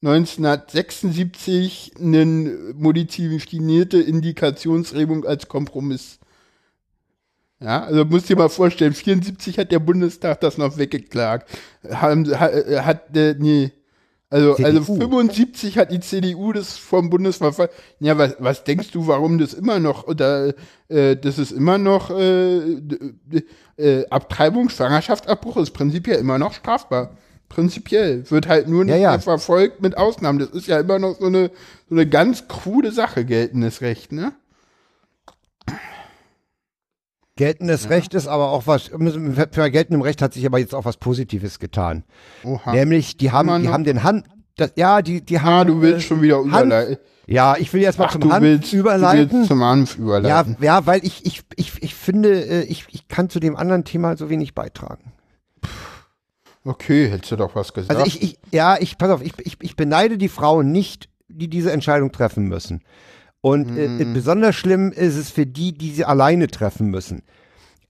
1976 0.00 1.92
eine 2.00 2.72
modifizierte 2.74 4.00
Indikationsregelung 4.00 5.26
als 5.26 5.46
Kompromiss. 5.46 6.20
Ja, 7.60 7.84
also 7.84 8.06
musst 8.06 8.30
dir 8.30 8.36
mal 8.36 8.48
vorstellen, 8.48 8.94
74 8.94 9.58
hat 9.58 9.70
der 9.72 9.78
Bundestag 9.78 10.40
das 10.40 10.56
noch 10.56 10.78
weggeklagt. 10.78 11.50
Haben, 11.86 12.26
hat, 12.40 12.54
hat 12.54 13.14
äh, 13.14 13.34
nee, 13.38 13.72
also, 14.30 14.56
also 14.56 14.80
CDU. 14.80 15.00
75 15.00 15.76
hat 15.76 15.92
die 15.92 16.00
CDU 16.00 16.54
das 16.54 16.78
vom 16.78 17.10
Bundesverfassung. 17.10 17.74
Ja, 18.00 18.16
was, 18.16 18.36
was 18.38 18.64
denkst 18.64 18.90
du, 18.90 19.06
warum 19.06 19.36
das 19.36 19.52
immer 19.52 19.80
noch 19.80 20.06
oder 20.06 20.54
äh, 20.88 21.14
das 21.14 21.38
ist 21.38 21.52
immer 21.52 21.76
noch 21.76 22.08
äh, 22.08 22.80
äh, 23.76 24.08
Abtreibung, 24.08 24.70
Schwangerschaftsabbruch 24.70 25.58
ist 25.58 25.72
prinzipiell 25.72 26.16
immer 26.16 26.38
noch 26.38 26.54
strafbar. 26.54 27.18
Prinzipiell 27.54 28.28
wird 28.30 28.48
halt 28.48 28.68
nur 28.68 28.84
nicht 28.84 28.94
Ja, 28.94 29.00
ja. 29.00 29.10
mehr 29.12 29.20
verfolgt 29.20 29.80
mit 29.80 29.96
Ausnahmen. 29.96 30.40
Das 30.40 30.48
ist 30.50 30.66
ja 30.66 30.80
immer 30.80 30.98
noch 30.98 31.18
so 31.20 31.26
eine 31.26 31.50
so 31.88 31.94
eine 31.94 32.06
ganz 32.08 32.48
krude 32.48 32.90
Sache 32.90 33.24
geltendes 33.24 33.80
Recht, 33.80 34.10
ne? 34.10 34.32
Geltendes 37.36 37.90
Recht 37.90 38.14
ist 38.14 38.28
aber 38.28 38.50
auch 38.50 38.66
was, 38.68 38.90
für 38.92 39.70
geltendem 39.70 40.02
Recht 40.02 40.22
hat 40.22 40.32
sich 40.34 40.46
aber 40.46 40.58
jetzt 40.58 40.74
auch 40.74 40.84
was 40.84 40.96
Positives 40.98 41.58
getan. 41.58 42.04
Oha. 42.44 42.72
Nämlich, 42.72 43.16
die 43.16 43.32
haben, 43.32 43.62
die 43.62 43.68
haben 43.68 43.82
den 43.82 44.04
Hand, 44.04 44.26
das, 44.56 44.72
ja, 44.76 45.02
die, 45.02 45.20
die 45.20 45.40
haben. 45.40 45.52
Ah, 45.52 45.64
du 45.64 45.80
willst 45.80 46.06
schon 46.06 46.22
wieder 46.22 46.38
überleiten. 46.38 46.98
Ja, 47.26 47.56
ich 47.58 47.72
will 47.72 47.80
jetzt 47.80 47.98
mal 47.98 48.06
Ach, 48.08 48.12
zum 48.18 48.32
Hanf 48.32 48.42
willst, 48.42 48.72
du 48.72 48.76
überleiten. 48.76 49.32
willst 49.32 49.48
zum 49.48 49.64
Hanf 49.64 49.96
ja, 49.96 50.02
überleiten. 50.02 50.56
ja, 50.60 50.86
weil 50.86 51.04
ich, 51.04 51.24
ich, 51.26 51.42
ich, 51.56 51.82
ich 51.82 51.94
finde, 51.94 52.40
äh, 52.44 52.62
ich, 52.64 52.84
ich 52.90 53.08
kann 53.08 53.28
zu 53.30 53.40
dem 53.40 53.56
anderen 53.56 53.84
Thema 53.84 54.16
so 54.16 54.28
wenig 54.30 54.54
beitragen. 54.54 55.13
Okay, 56.64 57.08
hättest 57.10 57.32
du 57.32 57.36
doch 57.36 57.54
was 57.54 57.72
gesagt. 57.72 57.98
Also 57.98 58.06
ich, 58.06 58.22
ich, 58.22 58.38
ja, 58.50 58.76
ich, 58.80 58.96
pass 58.96 59.10
auf, 59.10 59.22
ich, 59.22 59.32
ich, 59.38 59.56
ich 59.60 59.76
beneide 59.76 60.16
die 60.16 60.28
Frauen 60.28 60.72
nicht, 60.72 61.08
die 61.28 61.48
diese 61.48 61.72
Entscheidung 61.72 62.10
treffen 62.12 62.44
müssen. 62.48 62.82
Und 63.40 63.72
Mhm. 63.72 64.00
äh, 64.00 64.04
besonders 64.06 64.54
schlimm 64.56 64.90
ist 64.90 65.16
es 65.16 65.30
für 65.30 65.44
die, 65.46 65.72
die 65.76 65.90
sie 65.92 66.04
alleine 66.06 66.46
treffen 66.46 66.88
müssen. 66.88 67.22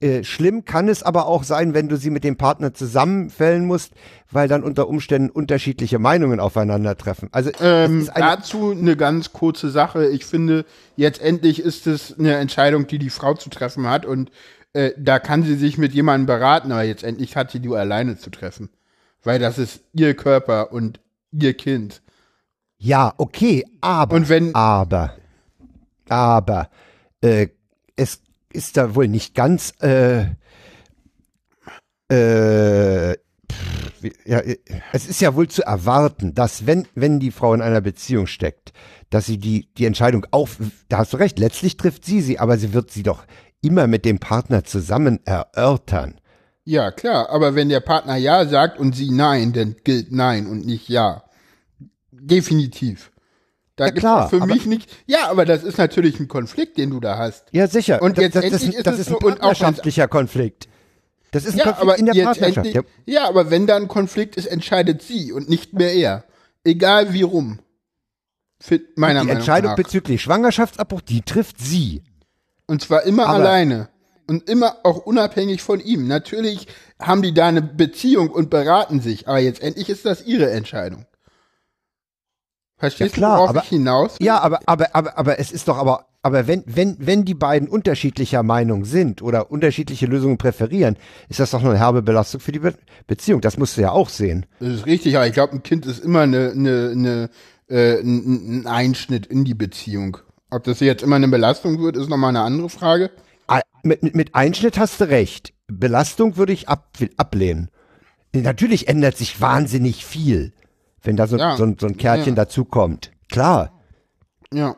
Äh, 0.01 0.25
schlimm 0.25 0.65
kann 0.65 0.89
es 0.89 1.03
aber 1.03 1.25
auch 1.25 1.45
sein, 1.45 1.73
wenn 1.73 1.87
du 1.87 1.95
sie 1.95 2.09
mit 2.09 2.25
dem 2.25 2.35
Partner 2.35 2.73
zusammenfällen 2.73 3.65
musst, 3.65 3.93
weil 4.29 4.49
dann 4.49 4.61
unter 4.61 4.89
Umständen 4.89 5.29
unterschiedliche 5.29 5.97
Meinungen 5.99 6.41
aufeinandertreffen. 6.41 7.29
Also 7.31 7.51
Ähm, 7.61 8.09
eine, 8.13 8.25
dazu 8.25 8.71
eine 8.71 8.97
ganz 8.97 9.31
kurze 9.31 9.69
Sache. 9.69 10.07
Ich 10.09 10.25
finde, 10.25 10.65
jetzt 10.97 11.21
endlich 11.21 11.61
ist 11.61 11.87
es 11.87 12.19
eine 12.19 12.35
Entscheidung, 12.35 12.87
die 12.87 12.99
die 12.99 13.09
Frau 13.09 13.35
zu 13.35 13.49
treffen 13.49 13.87
hat 13.89 14.05
und 14.05 14.31
äh, 14.75 14.93
da 14.97 15.19
kann 15.19 15.43
sie 15.43 15.55
sich 15.55 15.77
mit 15.77 15.93
jemandem 15.93 16.25
beraten, 16.27 16.71
aber 16.71 16.83
jetzt 16.83 17.03
endlich 17.03 17.35
hat 17.35 17.51
sie 17.51 17.59
die 17.59 17.69
alleine 17.69 18.17
zu 18.17 18.29
treffen. 18.29 18.69
Weil 19.23 19.39
das 19.39 19.57
ist 19.57 19.81
ihr 19.93 20.13
Körper 20.15 20.71
und 20.71 20.99
ihr 21.31 21.53
Kind. 21.55 22.01
ja, 22.77 23.13
okay, 23.17 23.65
aber, 23.81 24.15
Und 24.15 24.29
wenn- 24.29 24.53
aber, 24.53 25.15
aber, 26.09 26.69
äh, 27.21 27.47
es 27.95 28.21
ist 28.53 28.77
da 28.77 28.93
wohl 28.95 29.07
nicht 29.07 29.33
ganz, 29.33 29.73
äh, 29.81 30.25
äh, 32.09 33.13
pff, 33.51 34.11
ja, 34.25 34.39
äh, 34.39 34.57
es 34.93 35.07
ist 35.07 35.21
ja 35.21 35.35
wohl 35.35 35.47
zu 35.47 35.63
erwarten, 35.63 36.35
dass 36.35 36.65
wenn, 36.67 36.87
wenn 36.95 37.19
die 37.19 37.31
Frau 37.31 37.53
in 37.53 37.61
einer 37.61 37.81
Beziehung 37.81 38.27
steckt, 38.27 38.73
dass 39.09 39.25
sie 39.25 39.37
die, 39.37 39.67
die 39.77 39.85
Entscheidung 39.85 40.25
auf, 40.31 40.57
da 40.89 40.99
hast 40.99 41.13
du 41.13 41.17
recht, 41.17 41.39
letztlich 41.39 41.77
trifft 41.77 42.05
sie 42.05 42.21
sie, 42.21 42.39
aber 42.39 42.57
sie 42.57 42.73
wird 42.73 42.91
sie 42.91 43.03
doch 43.03 43.23
immer 43.65 43.87
mit 43.87 44.05
dem 44.05 44.19
Partner 44.19 44.63
zusammen 44.63 45.19
erörtern. 45.25 46.19
Ja, 46.63 46.91
klar, 46.91 47.29
aber 47.29 47.55
wenn 47.55 47.69
der 47.69 47.79
Partner 47.79 48.15
Ja 48.15 48.45
sagt 48.47 48.79
und 48.79 48.95
sie 48.95 49.11
Nein, 49.11 49.53
dann 49.53 49.75
gilt 49.83 50.11
Nein 50.11 50.47
und 50.47 50.65
nicht 50.65 50.89
Ja. 50.89 51.23
Definitiv. 52.11 53.11
Da 53.75 53.87
Ja, 53.87 53.91
klar, 53.91 54.29
für 54.29 54.39
mich 54.45 54.65
nicht. 54.65 54.89
Ja, 55.05 55.29
aber 55.29 55.45
das 55.45 55.63
ist 55.63 55.77
natürlich 55.77 56.19
ein 56.19 56.27
Konflikt, 56.29 56.77
den 56.77 56.91
du 56.91 56.99
da 57.01 57.17
hast. 57.17 57.45
Ja, 57.51 57.67
sicher. 57.67 58.01
Und 58.01 58.17
jetzt 58.17 58.35
das, 58.35 58.43
das, 58.49 58.63
ist, 58.63 58.73
ist 58.73 58.87
das 58.87 58.93
es 58.95 58.99
ist 59.01 59.09
so, 59.09 59.19
ein 59.19 59.19
partnerschaftlicher 59.19 60.07
Konflikt. 60.07 60.69
Das 61.31 61.43
ist 61.45 61.53
ein 61.53 61.59
Ja, 61.59 61.73
Konflikt 61.73 61.99
in 61.99 62.05
der 62.05 62.23
Partnerschaft. 62.23 62.67
endlich, 62.67 62.73
Ja. 63.05 63.21
ja, 63.23 63.27
aber 63.29 63.51
wenn 63.51 63.67
da 63.67 63.75
ein 63.75 63.89
Konflikt 63.89 64.37
ist, 64.37 64.45
entscheidet 64.45 65.01
sie 65.01 65.33
und 65.33 65.49
nicht 65.49 65.73
mehr 65.73 65.93
er. 65.93 66.23
Egal 66.63 67.11
wie 67.13 67.23
rum. 67.23 67.59
Fit, 68.61 68.97
meiner 68.97 69.19
die 69.19 69.27
Meinung 69.27 69.37
Entscheidung 69.39 69.71
nach. 69.71 69.75
bezüglich 69.75 70.21
Schwangerschaftsabbruch, 70.21 71.01
die 71.01 71.21
trifft 71.21 71.59
sie. 71.59 72.01
Und 72.67 72.81
zwar 72.81 73.03
immer 73.03 73.27
Aber- 73.27 73.35
alleine. 73.35 73.89
Und 74.27 74.49
immer 74.49 74.77
auch 74.83 74.97
unabhängig 75.05 75.61
von 75.61 75.79
ihm. 75.79 76.07
Natürlich 76.07 76.67
haben 76.99 77.21
die 77.21 77.33
da 77.35 77.45
eine 77.47 77.61
Beziehung 77.61 78.29
und 78.31 78.49
beraten 78.49 78.99
sich, 78.99 79.27
aber 79.27 79.37
jetzt 79.37 79.61
endlich 79.61 79.87
ist 79.87 80.03
das 80.03 80.25
ihre 80.25 80.49
Entscheidung. 80.49 81.05
Verstehst 82.77 83.11
Ja, 83.15 83.17
klar, 83.17 83.31
du, 83.35 83.37
worauf 83.37 83.49
aber- 83.51 83.61
ich 83.63 83.69
hinaus? 83.69 84.15
Ja, 84.19 84.39
aber, 84.39 84.59
aber, 84.65 84.95
aber, 84.95 85.17
aber 85.17 85.39
es 85.39 85.51
ist 85.51 85.67
doch 85.67 85.77
aber, 85.77 86.07
aber 86.23 86.47
wenn, 86.47 86.63
wenn, 86.65 86.97
wenn 86.99 87.23
die 87.23 87.35
beiden 87.35 87.69
unterschiedlicher 87.69 88.41
Meinung 88.43 88.83
sind 88.83 89.21
oder 89.21 89.51
unterschiedliche 89.51 90.07
Lösungen 90.07 90.37
präferieren, 90.39 90.97
ist 91.29 91.39
das 91.39 91.51
doch 91.51 91.63
eine 91.63 91.77
herbe 91.77 92.01
Belastung 92.01 92.41
für 92.41 92.51
die 92.51 92.59
Be 92.59 92.73
Beziehung. 93.07 93.41
Das 93.41 93.57
musst 93.57 93.77
du 93.77 93.81
ja 93.81 93.91
auch 93.91 94.09
sehen. 94.09 94.45
Das 94.59 94.69
ist 94.69 94.85
richtig, 94.87 95.15
aber 95.15 95.27
ich 95.27 95.33
glaube, 95.33 95.53
ein 95.53 95.61
Kind 95.63 95.85
ist 95.85 96.03
immer 96.03 96.21
eine, 96.21 96.49
eine, 96.51 96.89
eine, 96.91 97.29
äh, 97.69 97.99
ein 98.01 98.65
Einschnitt 98.67 99.27
in 99.27 99.45
die 99.45 99.53
Beziehung. 99.53 100.17
Ob 100.55 100.63
das 100.63 100.79
jetzt 100.79 101.03
immer 101.03 101.17
eine 101.17 101.27
Belastung 101.27 101.81
wird, 101.81 101.97
ist 101.97 102.07
nochmal 102.09 102.29
eine 102.29 102.39
andere 102.41 102.69
Frage. 102.69 103.11
Mit, 103.83 104.01
mit, 104.03 104.15
mit 104.15 104.33
Einschnitt 104.35 104.79
hast 104.79 105.01
du 105.01 105.09
recht. 105.09 105.53
Belastung 105.67 106.37
würde 106.37 106.53
ich 106.53 106.69
ab, 106.69 106.97
ablehnen. 107.17 107.69
Natürlich 108.33 108.87
ändert 108.87 109.17
sich 109.17 109.41
wahnsinnig 109.41 110.05
viel, 110.05 110.53
wenn 111.03 111.17
da 111.17 111.27
so, 111.27 111.37
Ja. 111.37 111.55
so, 111.57 111.65
ein- 111.65 111.77
so 111.77 111.85
ein 111.85 111.97
Kärtchen 111.97 112.35
Ja. 112.35 112.45
dazukommt. 112.45 113.11
Klar. 113.29 113.79
Ja. 114.53 114.77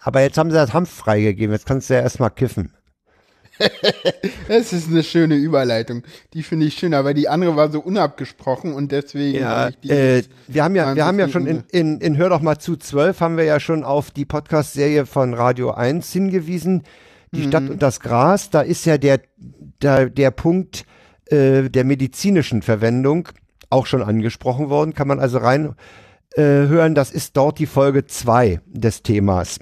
Aber 0.00 0.20
jetzt 0.20 0.36
haben 0.36 0.50
sie 0.50 0.56
das 0.56 0.74
Hanf 0.74 0.90
freigegeben, 0.90 1.52
jetzt 1.54 1.64
kannst 1.66 1.88
du 1.88 1.94
ja 1.94 2.00
erstmal 2.00 2.30
kiffen. 2.32 2.75
Es 4.48 4.72
ist 4.72 4.88
eine 4.88 5.02
schöne 5.02 5.34
Überleitung. 5.36 6.02
Die 6.32 6.42
finde 6.42 6.66
ich 6.66 6.74
schöner, 6.74 7.04
weil 7.04 7.14
die 7.14 7.28
andere 7.28 7.56
war 7.56 7.70
so 7.70 7.80
unabgesprochen 7.80 8.72
und 8.72 8.92
deswegen. 8.92 9.38
die 9.82 9.90
äh, 9.90 10.22
wir 10.46 10.64
haben 10.64 10.76
ja, 10.76 10.94
wir 10.94 11.04
haben 11.06 11.18
ja 11.18 11.28
schon 11.28 11.46
in, 11.46 11.64
in, 11.70 12.00
in 12.00 12.16
Hör 12.16 12.28
doch 12.28 12.40
mal 12.40 12.58
zu 12.58 12.76
12 12.76 13.20
haben 13.20 13.36
wir 13.36 13.44
ja 13.44 13.60
schon 13.60 13.84
auf 13.84 14.10
die 14.10 14.24
Podcast-Serie 14.24 15.06
von 15.06 15.34
Radio 15.34 15.72
1 15.72 16.12
hingewiesen, 16.12 16.82
die 17.32 17.40
Mhm. 17.40 17.48
Stadt 17.48 17.70
und 17.70 17.82
das 17.82 18.00
Gras. 18.00 18.50
Da 18.50 18.60
ist 18.60 18.84
ja 18.86 18.98
der, 18.98 19.20
der, 19.82 20.10
der 20.10 20.30
Punkt 20.30 20.84
äh, 21.26 21.68
der 21.68 21.84
medizinischen 21.84 22.62
Verwendung 22.62 23.28
auch 23.70 23.86
schon 23.86 24.02
angesprochen 24.02 24.68
worden. 24.68 24.94
Kann 24.94 25.08
man 25.08 25.18
also 25.18 25.38
rein 25.38 25.74
äh, 26.34 26.42
hören. 26.42 26.94
Das 26.94 27.10
ist 27.10 27.36
dort 27.36 27.58
die 27.58 27.66
Folge 27.66 28.06
2 28.06 28.60
des 28.66 29.02
Themas. 29.02 29.58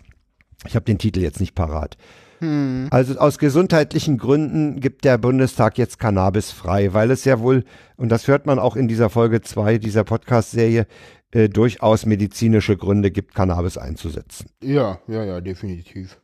Ich 0.66 0.74
habe 0.74 0.84
den 0.84 0.98
Titel 0.98 1.20
jetzt 1.20 1.40
nicht 1.40 1.54
parat. 1.54 1.96
Hm. 2.44 2.88
Also 2.90 3.18
aus 3.18 3.38
gesundheitlichen 3.38 4.18
Gründen 4.18 4.80
gibt 4.80 5.04
der 5.04 5.18
Bundestag 5.18 5.78
jetzt 5.78 5.98
Cannabis 5.98 6.50
frei, 6.50 6.92
weil 6.92 7.10
es 7.10 7.24
ja 7.24 7.40
wohl, 7.40 7.64
und 7.96 8.10
das 8.10 8.28
hört 8.28 8.46
man 8.46 8.58
auch 8.58 8.76
in 8.76 8.88
dieser 8.88 9.10
Folge 9.10 9.40
2 9.40 9.78
dieser 9.78 10.04
Podcast-Serie, 10.04 10.86
äh, 11.30 11.48
durchaus 11.48 12.06
medizinische 12.06 12.76
Gründe 12.76 13.10
gibt, 13.10 13.34
Cannabis 13.34 13.76
einzusetzen. 13.78 14.50
Ja, 14.62 14.98
ja, 15.08 15.24
ja, 15.24 15.40
definitiv. 15.40 16.20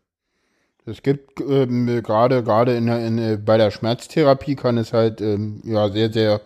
Es 0.87 1.03
gibt 1.03 1.41
ähm, 1.41 1.87
gerade 2.03 2.43
gerade 2.43 2.77
in, 2.77 2.89
in, 2.89 3.19
äh, 3.19 3.37
bei 3.37 3.59
der 3.59 3.71
Schmerztherapie 3.71 4.57
kann 4.57 4.79
es 4.79 4.93
halt 4.93 5.21
ähm, 5.21 5.61
ja 5.65 5.89
sehr 5.91 6.13
sehr 6.13 6.41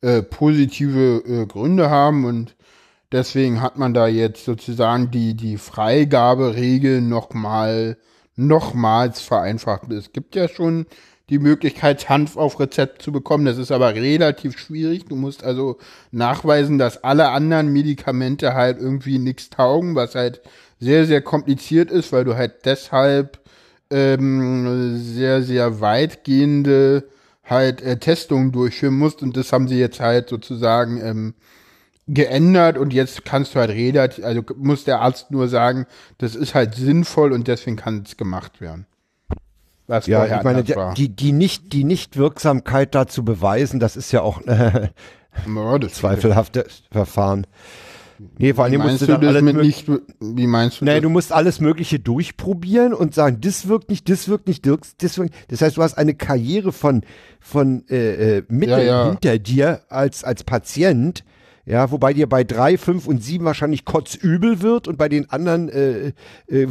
äh, 0.00 0.22
positive 0.22 1.22
äh, 1.26 1.46
Gründe 1.46 1.90
haben 1.90 2.24
und 2.24 2.56
deswegen 3.12 3.60
hat 3.60 3.78
man 3.78 3.94
da 3.94 4.06
jetzt 4.06 4.44
sozusagen 4.44 5.10
die 5.10 5.34
die 5.34 5.58
Freigaberegel 5.58 7.02
nochmal 7.02 7.98
nochmals 8.36 9.20
vereinfacht. 9.20 9.90
Es 9.92 10.12
gibt 10.12 10.34
ja 10.34 10.48
schon 10.48 10.86
die 11.30 11.38
Möglichkeit, 11.38 12.08
Hanf 12.08 12.36
auf 12.36 12.60
Rezept 12.60 13.00
zu 13.00 13.10
bekommen. 13.10 13.46
Das 13.46 13.56
ist 13.56 13.72
aber 13.72 13.94
relativ 13.94 14.58
schwierig. 14.58 15.06
Du 15.06 15.16
musst 15.16 15.42
also 15.42 15.78
nachweisen, 16.10 16.78
dass 16.78 17.02
alle 17.02 17.30
anderen 17.30 17.72
Medikamente 17.72 18.54
halt 18.54 18.78
irgendwie 18.78 19.18
nichts 19.18 19.50
taugen, 19.50 19.94
was 19.94 20.14
halt 20.14 20.42
sehr, 20.80 21.06
sehr 21.06 21.22
kompliziert 21.22 21.90
ist, 21.90 22.12
weil 22.12 22.24
du 22.24 22.36
halt 22.36 22.66
deshalb 22.66 23.38
ähm, 23.90 24.98
sehr, 24.98 25.42
sehr 25.42 25.80
weitgehende 25.80 27.04
halt 27.44 27.80
äh, 27.82 27.98
Testungen 27.98 28.52
durchführen 28.52 28.98
musst. 28.98 29.22
Und 29.22 29.36
das 29.36 29.52
haben 29.52 29.68
sie 29.68 29.78
jetzt 29.78 30.00
halt 30.00 30.28
sozusagen 30.28 31.00
ähm, 31.00 31.34
geändert 32.06 32.76
und 32.78 32.92
jetzt 32.92 33.24
kannst 33.24 33.54
du 33.54 33.60
halt 33.60 33.70
relativ, 33.70 34.24
also 34.24 34.42
muss 34.56 34.84
der 34.84 35.00
Arzt 35.00 35.30
nur 35.30 35.48
sagen, 35.48 35.86
das 36.18 36.34
ist 36.34 36.54
halt 36.54 36.74
sinnvoll 36.74 37.32
und 37.32 37.48
deswegen 37.48 37.76
kann 37.76 38.02
es 38.04 38.16
gemacht 38.16 38.60
werden. 38.60 38.86
Was 39.86 40.06
Ja, 40.06 40.24
ich 40.38 40.42
meine, 40.42 40.64
die, 40.96 41.08
die, 41.10 41.32
nicht, 41.32 41.72
die 41.72 41.84
Nichtwirksamkeit 41.84 42.94
da 42.94 43.06
zu 43.06 43.24
beweisen, 43.24 43.80
das 43.80 43.96
ist 43.96 44.12
ja 44.12 44.22
auch 44.22 44.40
äh, 44.46 44.88
Ja, 45.46 45.78
das- 45.78 45.94
zweifelhaftes 45.94 46.82
Verfahren. 46.90 47.46
Nee, 48.38 48.54
vor 48.54 48.64
allem 48.64 48.80
musst 48.80 49.02
du 49.02 49.06
dann 49.06 49.20
das 49.20 49.28
alles 49.30 49.42
mit 49.42 49.56
nicht, 49.56 49.90
wie 50.20 50.46
meinst 50.46 50.80
du 50.80 50.84
Nee, 50.84 50.92
das? 50.94 51.02
du 51.02 51.10
musst 51.10 51.32
alles 51.32 51.60
Mögliche 51.60 51.98
durchprobieren 51.98 52.94
und 52.94 53.12
sagen, 53.12 53.38
das 53.40 53.66
wirkt 53.66 53.90
nicht, 53.90 54.08
das 54.08 54.28
wirkt 54.28 54.46
nicht, 54.46 54.64
das 54.64 55.18
wirkt. 55.18 55.34
Das 55.48 55.60
heißt, 55.60 55.76
du 55.76 55.82
hast 55.82 55.98
eine 55.98 56.14
Karriere 56.14 56.70
von, 56.72 57.02
von 57.40 57.84
äh, 57.90 58.36
äh, 58.38 58.42
Mitteln 58.48 58.78
Ja, 58.86 59.04
ja. 59.04 59.10
hinter 59.10 59.38
dir 59.40 59.80
als, 59.88 60.22
als 60.22 60.44
Patient, 60.44 61.24
ja, 61.66 61.90
wobei 61.90 62.12
dir 62.12 62.28
bei 62.28 62.44
drei, 62.44 62.76
fünf 62.78 63.06
und 63.06 63.22
sieben 63.22 63.44
wahrscheinlich 63.44 63.84
kotzübel 63.84 64.60
wird 64.62 64.86
und 64.88 64.98
bei 64.98 65.08
den 65.08 65.30
anderen 65.30 65.68
äh, 65.68 66.08
äh, 66.08 66.12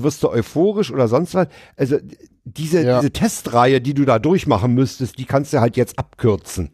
wirst 0.03 0.21
du 0.23 0.29
euphorisch 0.29 0.91
oder 0.91 1.07
sonst 1.07 1.33
was. 1.33 1.47
Also 1.75 1.97
diese, 2.45 2.83
Ja. 2.83 2.99
diese 2.99 3.11
Testreihe, 3.11 3.81
die 3.81 3.93
du 3.93 4.05
da 4.05 4.19
durchmachen 4.19 4.73
müsstest, 4.73 5.17
die 5.17 5.25
kannst 5.25 5.53
du 5.53 5.59
halt 5.61 5.77
jetzt 5.77 5.97
abkürzen 5.97 6.69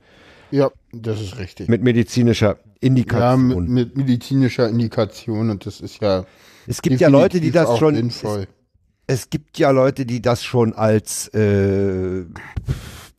Ja, 0.51 0.69
das 0.91 1.21
ist 1.21 1.37
richtig. 1.37 1.69
mit 1.69 1.83
medizinischer 1.83 2.57
ja, 2.57 2.63
Indikation. 2.81 3.47
mit, 3.47 3.69
mit 3.69 3.97
medizinischer 3.97 4.67
Indikation 4.69 5.49
und 5.49 5.65
das 5.65 5.79
ist 5.79 6.01
ja. 6.01 6.25
Es 6.67 6.81
gibt 6.81 6.99
ja 6.99 7.07
Leute, 7.09 7.39
die 7.39 7.51
das 7.51 7.77
schon. 7.77 7.95
Sinnvoll. 7.95 8.47
Es 9.07 9.29
gibt 9.31 9.57
ja 9.57 9.71
Leute, 9.71 10.05
die 10.05 10.21
das 10.21 10.43
schon 10.43 10.73
als 10.73 11.29
äh, 11.29 12.25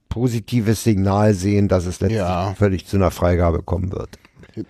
positives 0.09 0.85
Signal 0.85 1.35
sehen, 1.35 1.69
dass 1.69 1.87
es 1.87 2.01
letztlich 2.01 2.19
Ja. 2.19 2.55
völlig 2.57 2.87
zu 2.87 2.97
einer 2.97 3.11
Freigabe 3.11 3.63
kommen 3.63 3.93
wird. 3.93 4.19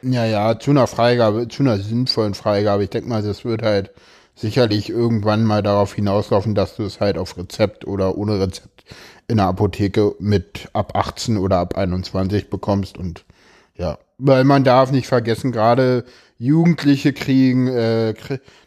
Ja, 0.02 0.24
ja, 0.24 0.58
zu 0.58 0.70
einer 0.70 0.86
Freigabe, 0.86 1.48
zu 1.48 1.62
einer 1.62 1.78
sinnvollen 1.78 2.34
Freigabe. 2.34 2.84
Ich 2.84 2.90
denke 2.90 3.08
mal, 3.08 3.22
das 3.22 3.44
wird 3.44 3.62
halt 3.62 3.90
sicherlich 4.34 4.88
irgendwann 4.88 5.44
mal 5.44 5.62
darauf 5.62 5.94
hinauslaufen, 5.94 6.54
dass 6.54 6.76
du 6.76 6.84
es 6.84 7.00
halt 7.00 7.18
auf 7.18 7.36
Rezept 7.36 7.86
oder 7.86 8.16
ohne 8.16 8.40
Rezept 8.40 8.84
in 9.28 9.36
der 9.36 9.46
Apotheke 9.46 10.14
mit 10.18 10.68
ab 10.72 10.96
18 10.96 11.36
oder 11.36 11.58
ab 11.58 11.76
21 11.76 12.50
bekommst 12.50 12.98
und 12.98 13.24
ja, 13.76 13.98
weil 14.18 14.44
man 14.44 14.64
darf 14.64 14.90
nicht 14.90 15.06
vergessen, 15.06 15.52
gerade 15.52 16.04
Jugendliche 16.38 17.12
kriegen, 17.12 17.68
äh, 17.68 18.14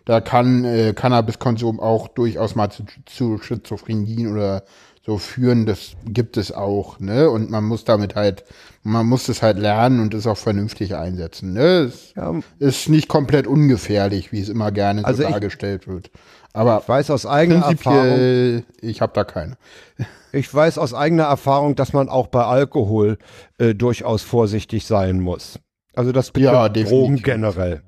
da 0.05 0.21
kann 0.21 0.63
äh, 0.63 0.93
Cannabiskonsum 0.93 1.79
auch 1.79 2.07
durchaus 2.07 2.55
mal 2.55 2.69
zu, 2.69 2.83
zu 3.05 3.39
Schizophrenien 3.39 4.31
oder 4.31 4.63
so 5.05 5.17
führen, 5.17 5.65
das 5.65 5.95
gibt 6.05 6.37
es 6.37 6.51
auch, 6.51 6.99
ne? 6.99 7.29
Und 7.29 7.49
man 7.49 7.63
muss 7.63 7.83
damit 7.83 8.15
halt, 8.15 8.45
man 8.83 9.07
muss 9.07 9.29
es 9.29 9.41
halt 9.41 9.57
lernen 9.57 9.99
und 9.99 10.13
es 10.13 10.27
auch 10.27 10.37
vernünftig 10.37 10.95
einsetzen, 10.95 11.53
ne? 11.53 11.91
Es 11.91 12.13
ist 12.59 12.89
nicht 12.89 13.07
komplett 13.07 13.47
ungefährlich, 13.47 14.31
wie 14.31 14.41
es 14.41 14.49
immer 14.49 14.71
gerne 14.71 15.05
Also 15.05 15.23
so 15.23 15.29
dargestellt 15.29 15.87
wird. 15.87 16.11
Aber 16.53 16.81
Ich 16.83 16.89
weiß 16.89 17.09
aus 17.09 17.25
eigener 17.25 17.65
Erfahrung, 17.65 18.63
ich 18.81 19.01
habe 19.01 19.13
da 19.15 19.23
keine. 19.23 19.57
ich 20.31 20.53
weiß 20.53 20.77
aus 20.77 20.93
eigener 20.93 21.23
Erfahrung, 21.23 21.75
dass 21.75 21.93
man 21.93 22.09
auch 22.09 22.27
bei 22.27 22.43
Alkohol 22.43 23.17
äh, 23.57 23.73
durchaus 23.73 24.21
vorsichtig 24.21 24.85
sein 24.85 25.19
muss. 25.19 25.59
Also 25.95 26.11
das 26.11 26.31
Ja, 26.37 26.67
betrifft 26.67 26.91
Drogen 26.91 27.15
definitiv. 27.15 27.23
generell. 27.23 27.81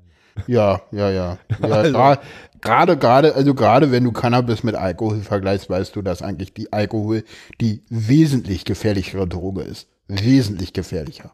Ja, 0.46 0.80
ja, 0.90 1.10
ja. 1.10 1.38
ja 1.62 1.68
Also- 1.68 2.18
Gerade, 2.62 2.96
gerade, 2.96 3.34
also 3.36 3.54
gerade 3.54 3.92
wenn 3.92 4.02
du 4.02 4.10
Cannabis 4.12 4.64
mit 4.64 4.74
Alkohol 4.74 5.20
vergleichst, 5.20 5.70
weißt 5.70 5.94
du, 5.94 6.02
dass 6.02 6.22
eigentlich 6.22 6.52
die 6.52 6.72
Alkohol 6.72 7.22
die 7.60 7.84
wesentlich 7.90 8.64
gefährlichere 8.64 9.28
Droge 9.28 9.62
ist. 9.62 9.86
Wesentlich 10.08 10.72
gefährlicher. 10.72 11.32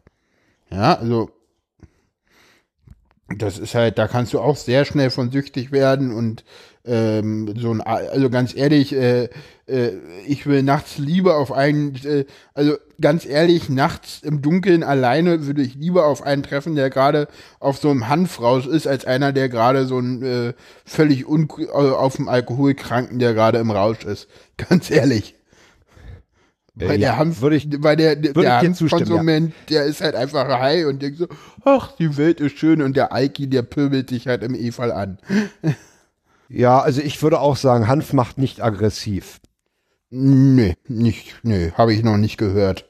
Ja, 0.71 0.95
also 0.95 1.29
das 3.37 3.57
ist 3.57 3.75
halt, 3.75 3.97
da 3.97 4.07
kannst 4.07 4.33
du 4.33 4.39
auch 4.39 4.57
sehr 4.57 4.85
schnell 4.85 5.09
von 5.09 5.31
süchtig 5.31 5.71
werden 5.71 6.11
und 6.11 6.43
ähm, 6.85 7.53
so 7.57 7.71
ein, 7.71 7.81
also 7.81 8.29
ganz 8.29 8.53
ehrlich, 8.55 8.93
äh, 8.93 9.29
äh, 9.67 9.91
ich 10.27 10.45
will 10.45 10.63
nachts 10.63 10.97
lieber 10.97 11.37
auf 11.37 11.51
einen, 11.51 11.95
äh, 12.03 12.25
also 12.53 12.75
ganz 12.99 13.25
ehrlich, 13.25 13.69
nachts 13.69 14.19
im 14.21 14.41
Dunkeln 14.41 14.83
alleine 14.83 15.45
würde 15.47 15.61
ich 15.61 15.75
lieber 15.75 16.05
auf 16.05 16.23
einen 16.23 16.43
treffen, 16.43 16.75
der 16.75 16.89
gerade 16.89 17.27
auf 17.59 17.77
so 17.77 17.89
einem 17.89 18.09
Hanfrausch 18.09 18.67
ist, 18.67 18.87
als 18.87 19.05
einer, 19.05 19.31
der 19.31 19.47
gerade 19.47 19.85
so 19.85 19.97
ein 19.99 20.21
äh, 20.23 20.53
völlig 20.85 21.25
un 21.25 21.47
äh, 21.57 21.67
auf 21.71 22.17
dem 22.17 22.27
Alkoholkranken, 22.27 23.19
der 23.19 23.33
gerade 23.33 23.59
im 23.59 23.71
Rausch 23.71 24.03
ist. 24.03 24.27
Ganz 24.57 24.91
ehrlich. 24.91 25.35
Äh, 26.79 26.87
Weil 26.89 26.99
ja, 26.99 27.09
der 27.09 27.17
Hanf, 27.17 27.41
würde 27.41 27.55
ich- 27.55 27.67
weil 27.83 27.95
der, 27.95 28.15
der, 28.15 28.35
würde 28.35 28.39
ich 28.41 28.45
der 28.45 28.61
Hanfkonsument, 28.61 29.53
ist 29.69 30.01
halt 30.01 30.15
einfach 30.15 30.47
high 30.47 30.87
und 30.87 31.01
denkt 31.01 31.19
so, 31.19 31.27
ach, 31.63 31.91
die 31.97 32.17
Welt 32.17 32.39
ist 32.41 32.57
schön 32.57 32.81
und 32.81 32.95
der 32.97 33.13
Eiki, 33.13 33.47
der 33.47 33.61
pöbelt 33.61 34.09
dich 34.09 34.27
halt 34.27 34.41
im 34.43 34.55
E-Fall 34.55 34.91
an. 34.91 35.17
Ja, 36.49 36.79
also 36.81 37.01
ich 37.01 37.23
würde 37.23 37.39
auch 37.39 37.55
sagen, 37.55 37.87
Hanf 37.87 38.13
macht 38.13 38.37
nicht 38.37 38.61
aggressiv. 38.61 39.39
Nee, 40.11 40.75
nicht, 40.87 41.33
nee, 41.41 41.71
habe 41.75 41.93
ich 41.93 42.03
noch 42.03 42.17
nicht 42.17 42.37
gehört. 42.37 42.85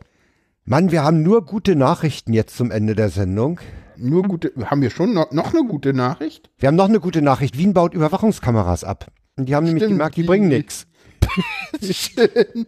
Mann, 0.65 0.91
wir 0.91 1.03
haben 1.03 1.23
nur 1.23 1.45
gute 1.45 1.75
Nachrichten 1.77 2.33
jetzt 2.33 2.57
zum 2.57 2.71
Ende 2.71 2.93
der 2.95 3.09
Sendung. 3.09 3.59
Nur 3.95 4.23
gute, 4.23 4.51
haben 4.65 4.81
wir 4.81 4.89
schon 4.89 5.13
noch, 5.13 5.31
noch 5.31 5.53
eine 5.53 5.65
gute 5.65 5.93
Nachricht? 5.93 6.49
Wir 6.57 6.67
haben 6.67 6.75
noch 6.75 6.89
eine 6.89 6.99
gute 6.99 7.21
Nachricht. 7.21 7.57
Wien 7.57 7.73
baut 7.73 7.93
Überwachungskameras 7.93 8.83
ab. 8.83 9.07
Und 9.37 9.47
die 9.47 9.55
haben 9.55 9.63
nämlich 9.65 9.83
Stimmt, 9.83 9.99
gemerkt, 9.99 10.17
die 10.17 10.21
die- 10.23 10.27
bringen 10.27 10.49
nichts. 10.49 10.85
Schön. 11.81 12.65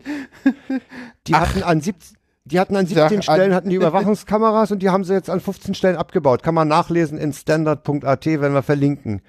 Die 1.28 1.36
hatten 1.36 1.64
an 1.64 1.82
17, 1.82 2.18
die 2.46 2.60
hatten 2.60 2.76
an 2.76 2.86
17 2.86 3.10
Sag, 3.10 3.24
Stellen 3.24 3.52
an- 3.52 3.56
hatten 3.56 3.70
die 3.70 3.76
Überwachungskameras 3.76 4.72
und 4.72 4.80
die 4.80 4.90
haben 4.90 5.04
sie 5.04 5.14
jetzt 5.14 5.30
an 5.30 5.40
15 5.40 5.74
Stellen 5.76 5.96
abgebaut. 5.96 6.44
Kann 6.44 6.56
man 6.56 6.68
nachlesen 6.68 7.18
in 7.18 7.34
standard.at, 7.34 8.26
wenn 8.26 8.54
wir 8.54 8.64
verlinken. 8.64 9.22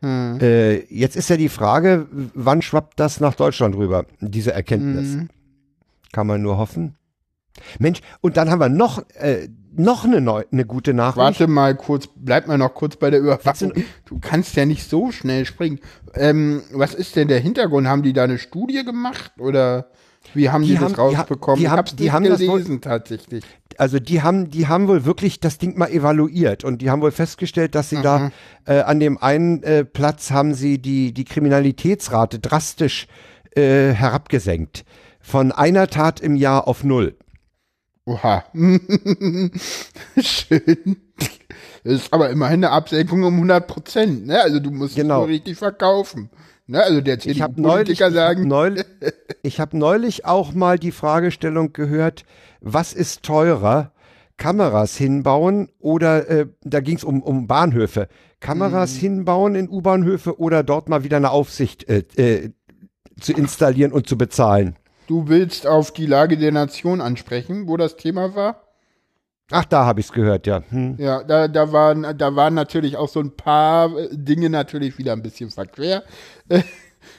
Hm. 0.00 0.38
Äh, 0.40 0.84
jetzt 0.94 1.16
ist 1.16 1.28
ja 1.28 1.36
die 1.36 1.48
Frage, 1.48 2.06
wann 2.34 2.62
schwappt 2.62 3.00
das 3.00 3.20
nach 3.20 3.34
Deutschland 3.34 3.74
rüber, 3.76 4.04
diese 4.20 4.52
Erkenntnis? 4.52 5.14
Hm. 5.14 5.28
Kann 6.12 6.26
man 6.26 6.40
nur 6.40 6.56
hoffen. 6.56 6.94
Mensch, 7.78 8.00
und 8.20 8.36
dann 8.36 8.50
haben 8.50 8.60
wir 8.60 8.68
noch, 8.68 9.02
äh, 9.14 9.48
noch 9.76 10.04
eine, 10.04 10.20
neu, 10.20 10.42
eine 10.50 10.64
gute 10.64 10.94
Nachricht. 10.94 11.16
Warte 11.18 11.46
mal 11.46 11.74
kurz, 11.76 12.08
bleib 12.16 12.48
mal 12.48 12.58
noch 12.58 12.74
kurz 12.74 12.96
bei 12.96 13.10
der 13.10 13.20
Überwachung. 13.20 13.72
Du 14.06 14.18
kannst 14.20 14.56
ja 14.56 14.64
nicht 14.66 14.88
so 14.88 15.12
schnell 15.12 15.44
springen. 15.44 15.78
Ähm, 16.14 16.62
was 16.72 16.94
ist 16.94 17.14
denn 17.16 17.28
der 17.28 17.38
Hintergrund? 17.40 17.86
Haben 17.86 18.02
die 18.02 18.12
da 18.12 18.24
eine 18.24 18.38
Studie 18.38 18.84
gemacht 18.84 19.32
oder 19.38 19.90
wie 20.34 20.50
haben 20.50 20.62
die, 20.62 20.70
Die 20.70 20.74
das 20.74 20.82
haben- 20.96 21.10
die 21.10 21.16
ha- 21.16 21.20
rausbekommen? 21.20 21.58
die 21.58 21.64
ich 21.64 21.70
haben- 21.70 21.78
hab's 21.78 21.96
die 21.96 22.12
haben 22.12 22.24
das 22.24 22.40
wohl- 22.40 22.58
gelesen 22.58 22.80
tatsächlich. 22.80 23.44
Also 23.76 24.00
die 24.00 24.22
haben, 24.22 24.50
die 24.50 24.66
haben 24.66 24.88
wohl 24.88 25.04
wirklich 25.04 25.38
das 25.38 25.58
Ding 25.58 25.78
mal 25.78 25.88
evaluiert 25.90 26.64
und 26.64 26.82
die 26.82 26.90
haben 26.90 27.00
wohl 27.00 27.12
festgestellt, 27.12 27.76
dass 27.76 27.90
sie 27.90 28.02
da 28.02 28.32
äh, 28.66 28.80
an 28.80 28.98
dem 28.98 29.18
einen 29.18 29.62
äh, 29.62 29.84
Platz 29.84 30.32
haben 30.32 30.54
sie 30.54 30.78
die, 30.82 31.12
die 31.14 31.24
Kriminalitätsrate 31.24 32.40
drastisch 32.40 33.06
äh, 33.56 33.92
herabgesenkt. 33.92 34.84
Von 35.20 35.52
einer 35.52 35.86
Tat 35.88 36.18
im 36.20 36.34
Jahr 36.36 36.66
auf 36.66 36.82
null. 36.82 37.16
Oha. 38.08 38.44
Schön. 40.18 40.96
Das 41.84 41.92
ist 41.92 42.12
aber 42.12 42.30
immerhin 42.30 42.64
eine 42.64 42.70
Absenkung 42.70 43.22
um 43.22 43.34
100 43.34 43.66
Prozent. 43.66 44.26
Ne? 44.26 44.40
Also 44.40 44.60
du 44.60 44.70
musst 44.70 44.96
Genau. 44.96 45.16
es 45.16 45.26
nur 45.26 45.28
richtig 45.28 45.58
verkaufen. 45.58 46.30
Ne? 46.66 46.82
Also 46.82 47.02
der 47.02 47.24
Ich 47.26 47.42
habe 47.42 47.60
neulich, 47.60 47.98
sagen, 47.98 48.48
neulich, 48.48 48.84
ich 49.42 49.60
neulich 49.72 50.24
auch 50.24 50.54
mal 50.54 50.78
die 50.78 50.90
Fragestellung 50.92 51.74
gehört, 51.74 52.24
was 52.62 52.94
ist 52.94 53.22
teurer? 53.24 53.92
Kameras 54.38 54.96
hinbauen 54.96 55.68
oder 55.80 56.28
äh, 56.30 56.46
da 56.62 56.80
ging 56.80 56.96
es 56.96 57.04
um, 57.04 57.22
um 57.22 57.46
Bahnhöfe. 57.46 58.08
Kameras 58.40 58.94
Mhm. 58.94 59.00
hinbauen 59.00 59.54
in 59.54 59.68
U-Bahnhöfe 59.68 60.38
oder 60.40 60.62
dort 60.62 60.88
mal 60.88 61.04
wieder 61.04 61.16
eine 61.18 61.30
Aufsicht 61.30 61.88
äh, 61.88 62.04
äh, 62.16 62.50
zu 63.20 63.32
installieren 63.32 63.92
und 63.92 64.08
zu 64.08 64.16
bezahlen. 64.16 64.76
Du 65.08 65.26
willst 65.26 65.66
auf 65.66 65.90
die 65.90 66.06
Lage 66.06 66.36
der 66.36 66.52
Nation 66.52 67.00
ansprechen, 67.00 67.66
wo 67.66 67.76
das 67.76 67.96
Thema 67.96 68.36
war. 68.36 68.62
Ach, 69.50 69.64
da 69.64 69.86
habe 69.86 70.00
ich 70.00 70.06
es 70.06 70.12
gehört, 70.12 70.46
ja. 70.46 70.62
Hm. 70.68 70.96
Ja, 70.98 71.24
da, 71.24 71.48
da, 71.48 71.72
waren, 71.72 72.06
da 72.16 72.36
waren 72.36 72.54
natürlich 72.54 72.96
auch 72.96 73.08
so 73.08 73.20
ein 73.20 73.34
paar 73.34 73.96
äh, 73.96 74.08
Dinge 74.12 74.50
natürlich 74.50 74.98
wieder 74.98 75.12
ein 75.12 75.22
bisschen 75.22 75.50
verquer. 75.50 76.04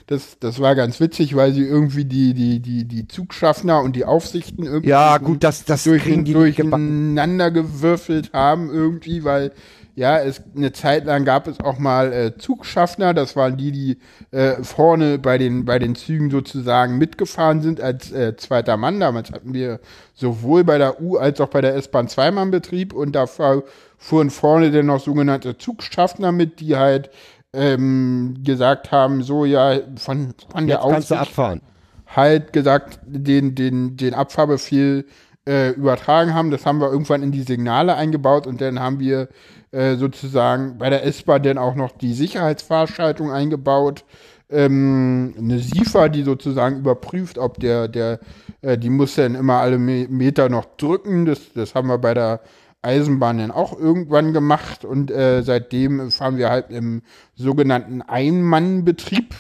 Das, 0.05 0.37
das 0.39 0.59
war 0.59 0.75
ganz 0.75 0.99
witzig, 0.99 1.35
weil 1.35 1.53
sie 1.53 1.63
irgendwie 1.63 2.05
die, 2.05 2.33
die, 2.33 2.59
die, 2.59 2.85
die 2.85 3.07
Zugschaffner 3.07 3.81
und 3.81 3.95
die 3.95 4.05
Aufsichten 4.05 4.63
irgendwie 4.63 4.89
Ja, 4.89 5.17
gut, 5.17 5.43
das, 5.43 5.65
das 5.65 5.83
durch, 5.83 6.03
durcheinander 6.03 7.49
gewürfelt 7.49 8.31
haben 8.33 8.69
irgendwie, 8.69 9.23
weil 9.23 9.51
ja, 9.99 10.17
es 10.17 10.41
eine 10.55 10.71
Zeit 10.71 11.03
lang 11.03 11.25
gab 11.25 11.45
es 11.45 11.59
auch 11.59 11.77
mal 11.77 12.13
äh, 12.13 12.37
Zugschaffner, 12.37 13.13
das 13.13 13.35
waren 13.35 13.57
die, 13.57 13.73
die 13.73 13.97
äh, 14.31 14.63
vorne 14.63 15.19
bei 15.19 15.37
den 15.37 15.65
bei 15.65 15.77
den 15.77 15.93
Zügen 15.93 16.31
sozusagen 16.31 16.97
mitgefahren 16.97 17.61
sind 17.61 17.81
als 17.81 18.09
äh, 18.13 18.37
zweiter 18.37 18.77
Mann. 18.77 19.01
Damals 19.01 19.29
hatten 19.33 19.53
wir 19.53 19.81
sowohl 20.13 20.63
bei 20.63 20.77
der 20.77 21.01
U 21.01 21.17
als 21.17 21.41
auch 21.41 21.49
bei 21.49 21.59
der 21.59 21.75
S-Bahn 21.75 22.07
Zweimannbetrieb 22.07 22.93
und 22.93 23.11
da 23.11 23.25
fuhren 23.27 24.29
vorne 24.29 24.71
dann 24.71 24.85
noch 24.85 25.01
sogenannte 25.01 25.57
Zugschaffner 25.57 26.31
mit, 26.31 26.61
die 26.61 26.77
halt 26.77 27.09
ähm, 27.51 28.37
gesagt 28.45 28.93
haben, 28.93 29.21
so 29.21 29.43
ja, 29.43 29.79
von, 29.97 30.33
von 30.49 30.65
der 30.65 30.77
Jetzt 30.77 30.85
du 30.85 30.95
Aufsicht 30.95 31.21
abfahren. 31.21 31.61
halt 32.07 32.53
gesagt, 32.53 32.99
den, 33.05 33.53
den, 33.53 33.97
den 33.97 34.13
Abfahrbefehl 34.13 35.03
äh, 35.45 35.71
übertragen 35.71 36.33
haben. 36.33 36.51
Das 36.51 36.65
haben 36.65 36.79
wir 36.79 36.91
irgendwann 36.91 37.23
in 37.23 37.31
die 37.31 37.41
Signale 37.41 37.95
eingebaut 37.95 38.47
und 38.47 38.61
dann 38.61 38.79
haben 38.79 38.99
wir 39.01 39.27
äh, 39.71 39.95
sozusagen 39.95 40.77
bei 40.77 40.89
der 40.89 41.05
S-Bahn 41.05 41.43
dann 41.43 41.57
auch 41.57 41.75
noch 41.75 41.91
die 41.91 42.13
Sicherheitsfahrschaltung 42.13 43.31
eingebaut. 43.31 44.03
Ähm, 44.49 45.35
eine 45.37 45.59
SIFA, 45.59 46.09
die 46.09 46.23
sozusagen 46.23 46.79
überprüft, 46.79 47.37
ob 47.37 47.59
der, 47.59 47.87
der, 47.87 48.19
äh, 48.61 48.77
die 48.77 48.89
muss 48.89 49.15
dann 49.15 49.35
immer 49.35 49.55
alle 49.55 49.77
Me 49.77 50.07
Meter 50.09 50.49
noch 50.49 50.65
drücken. 50.77 51.25
Das, 51.25 51.53
das 51.53 51.75
haben 51.75 51.87
wir 51.87 51.99
bei 51.99 52.15
der 52.15 52.41
Eisenbahn 52.81 53.37
dann 53.37 53.51
auch 53.51 53.77
irgendwann 53.77 54.33
gemacht 54.33 54.85
und 54.85 55.11
äh, 55.11 55.43
seitdem 55.43 56.11
fahren 56.11 56.37
wir 56.37 56.49
halt 56.49 56.71
im 56.71 57.01
sogenannten 57.35 58.01
Ein-Mann-Betrieb. 58.01 59.35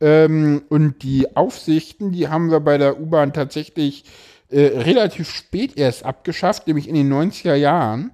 Ähm, 0.00 0.62
und 0.68 1.02
die 1.04 1.36
Aufsichten, 1.36 2.10
die 2.10 2.28
haben 2.28 2.50
wir 2.50 2.60
bei 2.60 2.76
der 2.76 3.00
U-Bahn 3.00 3.32
tatsächlich 3.32 4.04
äh, 4.50 4.78
relativ 4.78 5.30
spät 5.30 5.78
erst 5.78 6.04
abgeschafft, 6.04 6.66
nämlich 6.66 6.88
in 6.88 6.96
den 6.96 7.10
90er 7.12 7.54
Jahren. 7.54 8.10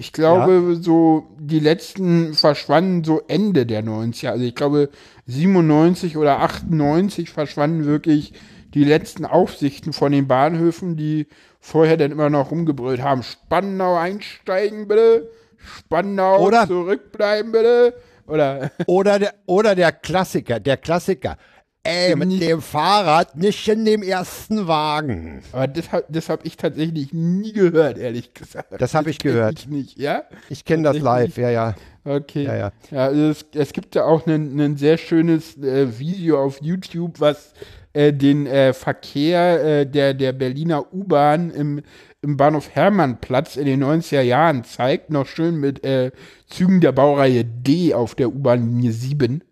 Ich 0.00 0.12
glaube, 0.12 0.74
ja. 0.74 0.80
so 0.80 1.26
die 1.40 1.58
letzten 1.58 2.32
verschwanden 2.34 3.02
so 3.02 3.20
Ende 3.26 3.66
der 3.66 3.82
90er. 3.82 4.28
Also 4.28 4.44
ich 4.44 4.54
glaube, 4.54 4.90
97 5.26 6.16
oder 6.16 6.38
98 6.38 7.30
verschwanden 7.30 7.84
wirklich 7.84 8.32
die 8.74 8.84
letzten 8.84 9.24
Aufsichten 9.24 9.92
von 9.92 10.12
den 10.12 10.28
Bahnhöfen, 10.28 10.96
die 10.96 11.26
vorher 11.58 11.96
dann 11.96 12.12
immer 12.12 12.30
noch 12.30 12.52
rumgebrüllt 12.52 13.02
haben. 13.02 13.24
Spandau 13.24 13.96
einsteigen 13.96 14.86
bitte, 14.86 15.30
Spandau 15.56 16.46
oder, 16.46 16.68
zurückbleiben 16.68 17.50
bitte. 17.50 17.94
Oder, 18.28 18.70
oder, 18.86 19.18
der, 19.18 19.34
oder 19.46 19.74
der 19.74 19.90
Klassiker, 19.90 20.60
der 20.60 20.76
Klassiker. 20.76 21.38
Ey, 21.84 22.16
mit 22.16 22.42
dem 22.42 22.60
Fahrrad 22.60 23.36
nicht 23.36 23.66
in 23.68 23.84
dem 23.84 24.02
ersten 24.02 24.66
Wagen. 24.66 25.42
Aber 25.52 25.66
das, 25.66 25.86
das 26.08 26.28
habe 26.28 26.46
ich 26.46 26.56
tatsächlich 26.56 27.12
nie 27.12 27.52
gehört, 27.52 27.96
ehrlich 27.96 28.34
gesagt. 28.34 28.74
Das 28.78 28.94
habe 28.94 29.10
ich 29.10 29.18
gehört. 29.18 29.60
Ich 29.60 29.68
nicht, 29.68 29.98
ja? 29.98 30.24
Ich 30.50 30.64
kenne 30.64 30.82
das 30.82 30.98
live, 30.98 31.38
ja, 31.38 31.50
ja. 31.50 31.74
Okay. 32.04 32.44
Ja, 32.44 32.56
ja. 32.56 32.72
ja 32.90 33.04
also 33.06 33.22
es, 33.28 33.46
es 33.54 33.72
gibt 33.72 33.94
ja 33.94 34.04
auch 34.04 34.26
ein 34.26 34.76
sehr 34.76 34.98
schönes 34.98 35.56
äh, 35.58 35.98
Video 35.98 36.42
auf 36.42 36.60
YouTube, 36.60 37.20
was 37.20 37.54
äh, 37.92 38.12
den 38.12 38.46
äh, 38.46 38.72
Verkehr 38.72 39.80
äh, 39.80 39.86
der, 39.86 40.14
der 40.14 40.32
Berliner 40.32 40.92
U-Bahn 40.92 41.50
im, 41.50 41.82
im 42.22 42.36
Bahnhof 42.36 42.70
Hermannplatz 42.70 43.56
in 43.56 43.66
den 43.66 43.82
90er 43.82 44.20
Jahren 44.20 44.64
zeigt. 44.64 45.10
Noch 45.10 45.26
schön 45.26 45.56
mit 45.56 45.84
äh, 45.84 46.12
Zügen 46.46 46.80
der 46.80 46.92
Baureihe 46.92 47.44
D 47.44 47.94
auf 47.94 48.14
der 48.14 48.28
U-Bahn-Linie 48.28 48.92
7. 48.92 49.42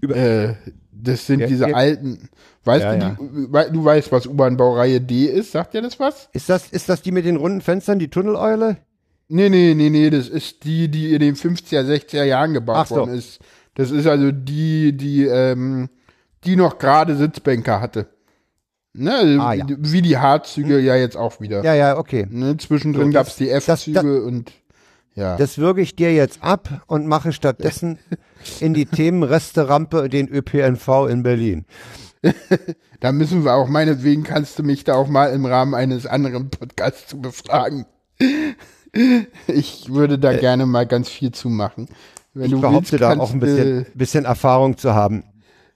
Über, 0.00 0.16
äh, 0.16 0.54
das 1.02 1.26
sind 1.26 1.40
ja, 1.40 1.46
diese 1.46 1.68
ja. 1.68 1.74
alten. 1.74 2.28
Weißt 2.64 2.84
ja, 2.84 2.96
du, 2.96 3.48
die, 3.48 3.72
du 3.72 3.84
weißt, 3.84 4.12
was 4.12 4.26
U-Bahn-Baureihe 4.26 5.00
D 5.00 5.26
ist? 5.26 5.52
Sagt 5.52 5.74
dir 5.74 5.82
das 5.82 5.98
was? 5.98 6.28
Ist 6.32 6.48
das, 6.48 6.70
ist 6.70 6.88
das 6.88 7.02
die 7.02 7.10
mit 7.10 7.24
den 7.24 7.36
runden 7.36 7.60
Fenstern, 7.60 7.98
die 7.98 8.08
Tunneleule? 8.08 8.76
Nee, 9.28 9.48
nee, 9.48 9.74
nee, 9.74 9.90
nee, 9.90 10.10
das 10.10 10.28
ist 10.28 10.64
die, 10.64 10.88
die 10.88 11.12
in 11.12 11.20
den 11.20 11.34
50er, 11.34 11.82
60er 11.82 12.24
Jahren 12.24 12.52
gebaut 12.52 12.88
so. 12.88 12.96
worden 12.96 13.14
ist. 13.14 13.40
Das 13.74 13.90
ist 13.90 14.06
also 14.06 14.30
die, 14.30 14.96
die, 14.96 15.24
ähm, 15.24 15.88
die 16.44 16.56
noch 16.56 16.78
gerade 16.78 17.16
Sitzbänke 17.16 17.80
hatte. 17.80 18.06
Ne, 18.94 19.14
also 19.14 19.40
ah, 19.40 19.54
ja. 19.54 19.64
wie 19.68 20.02
die 20.02 20.18
H-Züge 20.18 20.76
hm. 20.76 20.84
ja 20.84 20.96
jetzt 20.96 21.16
auch 21.16 21.40
wieder. 21.40 21.64
Ja, 21.64 21.74
ja, 21.74 21.96
okay. 21.96 22.26
Ne, 22.30 22.58
zwischendrin 22.58 23.06
so, 23.06 23.12
gab's 23.12 23.36
die 23.36 23.48
F-Züge 23.48 24.22
und 24.22 24.52
ja. 25.14 25.36
Das 25.36 25.58
würge 25.58 25.82
ich 25.82 25.94
dir 25.94 26.12
jetzt 26.12 26.42
ab 26.42 26.82
und 26.86 27.06
mache 27.06 27.32
stattdessen 27.32 27.98
in 28.60 28.74
die 28.74 28.86
Themenresterampe 28.86 30.08
den 30.08 30.28
ÖPNV 30.28 31.06
in 31.08 31.22
Berlin. 31.22 31.64
da 33.00 33.12
müssen 33.12 33.44
wir 33.44 33.54
auch, 33.54 33.68
meinetwegen 33.68 34.22
kannst 34.22 34.58
du 34.58 34.62
mich 34.62 34.84
da 34.84 34.94
auch 34.94 35.08
mal 35.08 35.32
im 35.32 35.44
Rahmen 35.44 35.74
eines 35.74 36.06
anderen 36.06 36.50
Podcasts 36.50 37.08
zu 37.08 37.20
befragen. 37.20 37.86
Ich 39.46 39.90
würde 39.90 40.18
da 40.18 40.32
äh, 40.32 40.38
gerne 40.38 40.66
mal 40.66 40.86
ganz 40.86 41.08
viel 41.08 41.32
zu 41.32 41.48
machen. 41.48 41.88
Wenn 42.34 42.44
ich 42.44 42.60
behaupte 42.60 42.92
willst, 42.92 43.02
da 43.02 43.18
auch 43.18 43.32
ein 43.32 43.40
bisschen, 43.40 43.86
bisschen 43.94 44.26
Erfahrung 44.26 44.76
zu 44.76 44.94
haben. 44.94 45.24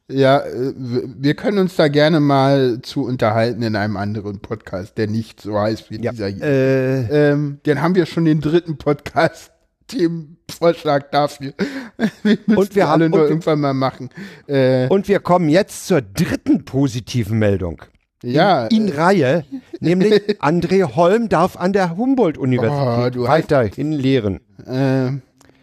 Ja, 0.08 0.38
äh, 0.38 0.72
wir 0.76 1.34
können 1.34 1.58
uns 1.58 1.74
da 1.74 1.88
gerne 1.88 2.20
mal 2.20 2.80
zu 2.82 3.04
unterhalten 3.04 3.62
in 3.62 3.74
einem 3.74 3.96
anderen 3.96 4.38
Podcast, 4.38 4.96
der 4.98 5.08
nicht 5.08 5.40
so 5.40 5.58
heißt 5.58 5.90
wie 5.90 6.00
ja, 6.00 6.12
dieser 6.12 6.28
hier. 6.28 6.44
Äh, 6.44 7.30
ähm, 7.30 7.58
den 7.66 7.82
haben 7.82 7.96
wir 7.96 8.06
schon 8.06 8.24
den 8.24 8.40
dritten 8.40 8.78
Podcast. 8.78 9.50
Themenvorschlag 9.88 11.12
dafür. 11.12 11.52
Wir 12.24 12.38
und 12.58 12.74
wir 12.74 12.88
alle 12.88 13.04
haben, 13.04 13.12
nur 13.12 13.28
irgendwann 13.28 13.60
mal 13.60 13.72
machen. 13.72 14.10
Äh, 14.48 14.88
und 14.88 15.06
wir 15.08 15.20
kommen 15.20 15.48
jetzt 15.48 15.86
zur 15.86 16.02
dritten 16.02 16.64
positiven 16.64 17.38
Meldung. 17.38 17.82
Ja. 18.22 18.66
In, 18.66 18.88
in 18.88 18.92
Reihe, 18.92 19.44
nämlich 19.78 20.12
André 20.40 20.94
Holm 20.96 21.28
darf 21.28 21.56
an 21.56 21.72
der 21.72 21.96
Humboldt-Universität 21.96 23.16
oh, 23.16 23.28
weiterhin 23.28 23.92
lehren. 23.92 24.40
Äh, 24.66 25.20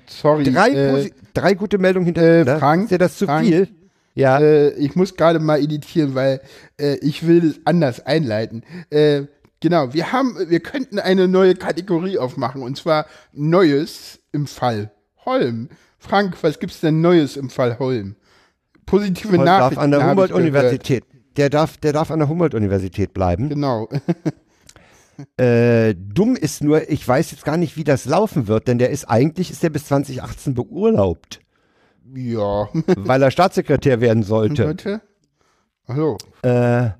sorry. 0.08 0.46
Drei, 0.46 0.70
äh, 0.70 1.12
drei 1.34 1.54
gute 1.54 1.78
Meldungen 1.78 2.06
hintereinander. 2.06 2.56
Äh, 2.56 2.60
Frank, 2.60 2.84
Ist 2.84 2.92
dir 2.92 2.98
das 2.98 3.18
zu 3.18 3.26
Frank, 3.26 3.46
viel? 3.46 3.68
Ja. 4.14 4.40
Äh, 4.40 4.72
ich 4.76 4.96
muss 4.96 5.16
gerade 5.16 5.40
mal 5.40 5.60
editieren, 5.60 6.16
weil 6.16 6.42
äh, 6.80 6.96
ich 6.98 7.26
will 7.26 7.46
es 7.46 7.60
anders 7.66 8.06
einleiten. 8.06 8.64
Äh, 8.90 9.24
genau, 9.60 9.94
wir 9.94 10.12
haben, 10.12 10.38
wir 10.48 10.60
könnten 10.60 11.00
eine 11.00 11.28
neue 11.28 11.56
Kategorie 11.56 12.18
aufmachen 12.18 12.62
und 12.62 12.78
zwar 12.78 13.06
Neues 13.32 14.20
im 14.32 14.48
Fall 14.48 14.92
Holm. 15.26 15.70
Frank, 15.98 16.38
was 16.42 16.60
gibt's 16.60 16.82
denn 16.82 17.02
Neues 17.02 17.38
im 17.38 17.50
Fall 17.50 17.80
Holm? 17.80 18.16
Positive 18.86 19.30
Holm 19.32 19.46
Nachrichten. 19.46 19.76
darf 19.76 19.84
an 19.84 19.92
der 19.92 20.10
Humboldt-Universität. 20.10 21.06
Der 21.38 21.50
darf, 21.50 21.78
der 21.78 21.94
darf 21.94 22.12
an 22.12 22.20
der 22.20 22.30
Humboldt-Universität 22.30 23.14
bleiben. 23.14 23.50
Genau. 23.50 23.90
Äh, 25.38 25.94
dumm 25.96 26.36
ist 26.36 26.64
nur, 26.64 26.90
ich 26.90 27.08
weiß 27.08 27.32
jetzt 27.32 27.46
gar 27.46 27.56
nicht, 27.56 27.78
wie 27.78 27.84
das 27.84 28.06
laufen 28.06 28.48
wird, 28.48 28.68
denn 28.68 28.80
der 28.80 28.90
ist 28.90 29.06
eigentlich 29.06 29.52
ist 29.52 29.62
der 29.62 29.70
bis 29.70 29.86
2018 29.86 30.56
beurlaubt. 30.56 31.40
Ja. 32.14 32.70
weil 32.98 33.22
er 33.22 33.32
Staatssekretär 33.32 34.02
werden 34.02 34.24
sollte. 34.24 34.68
Heute? 34.68 35.02
Hallo. 35.88 36.18
Äh, 36.42 36.92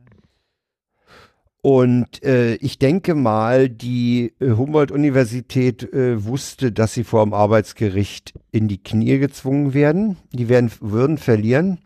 und 1.62 2.22
äh, 2.24 2.56
ich 2.56 2.78
denke 2.78 3.16
mal, 3.16 3.70
die 3.70 4.34
äh, 4.42 4.52
Humboldt-Universität 4.52 5.94
äh, 5.94 6.26
wusste, 6.26 6.74
dass 6.74 6.94
sie 6.94 7.06
vor 7.06 7.24
dem 7.24 7.34
Arbeitsgericht 7.34 8.34
in 8.52 8.68
die 8.68 8.84
Knie 8.84 9.18
gezwungen 9.18 9.74
werden. 9.74 10.18
Die 10.34 10.50
werden, 10.50 10.70
würden 10.82 11.18
verlieren. 11.18 11.80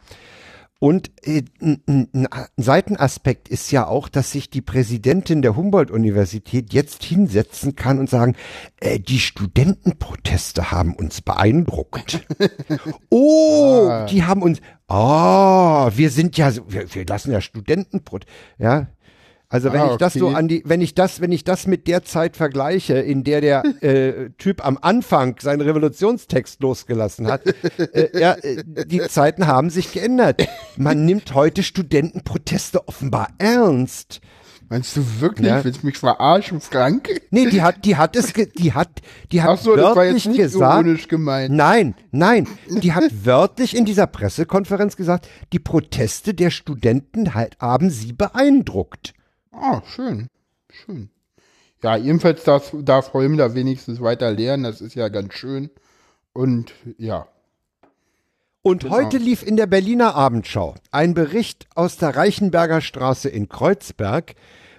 Und 0.80 1.12
äh, 1.26 1.44
ein 1.60 2.30
Seitenaspekt 2.56 3.50
ist 3.50 3.72
ja 3.72 3.88
auch, 3.88 4.10
dass 4.10 4.32
sich 4.32 4.50
die 4.52 4.62
Präsidentin 4.62 5.42
der 5.42 5.56
Humboldt-Universität 5.56 6.72
jetzt 6.72 7.04
hinsetzen 7.04 7.76
kann 7.76 7.98
und 7.98 8.10
sagen, 8.10 8.36
äh, 8.80 9.00
die 9.00 9.20
Studentenproteste 9.20 10.72
haben 10.72 10.94
uns 10.94 11.22
beeindruckt. 11.22 12.26
oh, 13.10 13.88
ah. 13.90 14.06
die 14.06 14.24
haben 14.24 14.44
uns, 14.44 14.60
oh, 14.88 15.90
wir 15.96 16.12
sind 16.12 16.38
ja, 16.38 16.54
wir, 16.68 16.94
wir 16.94 17.06
lassen 17.08 17.32
ja 17.32 17.42
Studentenproteste, 17.42 18.32
ja, 18.60 18.88
also 19.50 19.72
wenn 19.72 19.80
ah, 19.80 19.92
ich 19.92 19.98
das 19.98 20.14
so 20.14 20.28
an 20.28 20.50
die, 20.50 20.62
wenn 20.66 20.82
ich 20.82 20.94
das, 20.94 21.22
wenn 21.22 21.32
ich 21.32 21.46
das 21.46 21.68
mit 21.68 21.88
der 21.88 22.04
Zeit 22.04 22.36
vergleiche, 22.36 22.96
in 22.96 23.24
der 23.24 23.40
der 23.40 23.64
äh, 23.82 24.30
Typ 24.38 24.66
am 24.66 24.78
Anfang 24.82 25.38
seinen 25.40 25.62
Revolutionstext 25.62 26.62
losgelassen 26.62 27.28
hat, 27.28 27.44
äh, 27.78 28.10
ja, 28.20 28.34
äh, 28.34 28.64
die 28.86 29.00
Zeiten 29.02 29.48
haben 29.48 29.70
sich 29.70 29.94
geändert. 29.94 30.46
Man 30.76 31.06
nimmt 31.06 31.34
heute 31.34 31.64
Studentenproteste 31.64 32.88
offenbar 32.90 33.30
ernst. 33.38 34.20
Meinst 34.70 34.98
du 34.98 35.22
wirklich? 35.22 35.48
Ja. 35.48 35.64
Willst 35.64 35.84
du 35.84 35.86
mich 35.86 35.98
verarschen, 35.98 36.60
Frank? 36.60 37.10
Nee, 37.32 37.46
die 37.46 37.62
hat, 37.62 37.86
die 37.86 37.96
hat 37.96 38.18
es, 38.18 38.34
die 38.34 38.74
hat, 38.74 38.90
die 39.32 39.42
hat 39.42 39.60
Ach 39.60 39.64
so, 39.64 39.78
wörtlich 39.78 39.86
das 39.86 39.96
war 39.96 40.06
jetzt 40.06 40.26
nicht 40.26 40.38
gesagt. 40.38 40.86
ironisch 40.86 41.08
gemeint. 41.08 41.56
Nein, 41.56 41.96
nein, 42.12 42.50
die 42.68 42.92
hat 42.92 43.06
wörtlich 43.24 43.78
in 43.78 43.86
dieser 43.86 44.08
Pressekonferenz 44.08 44.98
gesagt, 44.98 45.30
die 45.54 45.60
Proteste 45.60 46.34
der 46.34 46.50
Studenten 46.50 47.34
halt 47.34 47.58
haben 47.62 47.90
sie 47.90 48.12
beeindruckt. 48.12 49.14
Ah, 49.52 49.82
schön. 49.86 50.28
Schön. 50.70 51.10
Ja, 51.84 51.96
jedenfalls 51.96 52.44
darf, 52.44 52.74
darf 52.82 53.14
Holm 53.14 53.38
da 53.38 53.54
wenigstens 53.54 54.02
weiter 54.02 54.32
lernen. 54.32 54.64
Das 54.64 54.82
ist 54.82 54.96
ja 54.96 55.10
ganz 55.10 55.34
schön. 55.34 55.70
Und 56.34 56.74
ja. 56.98 57.28
Und 58.62 58.84
genau. 58.84 58.96
heute 58.96 59.18
lief 59.18 59.46
in 59.46 59.58
der 59.58 59.68
Berliner 59.68 60.16
Abendschau 60.16 60.76
ein 60.92 61.14
Bericht 61.14 61.68
aus 61.76 61.98
der 61.98 62.16
Reichenberger 62.16 62.82
Straße 62.82 63.30
in 63.30 63.48
Kreuzberg, 63.48 64.36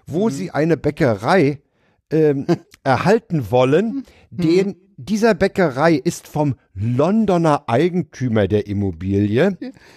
wo 0.06 0.26
mhm. 0.26 0.32
sie 0.32 0.50
eine 0.50 0.76
Bäckerei 0.76 1.62
ähm, 2.10 2.46
erhalten 2.84 3.50
wollen. 3.50 4.04
Mhm. 4.30 4.36
Den, 4.36 4.76
dieser 4.96 5.34
Bäckerei 5.34 5.94
ist 5.94 6.26
vom 6.26 6.56
Londoner 6.74 7.64
Eigentümer 7.68 8.48
der 8.48 8.66
Immobilie 8.66 9.56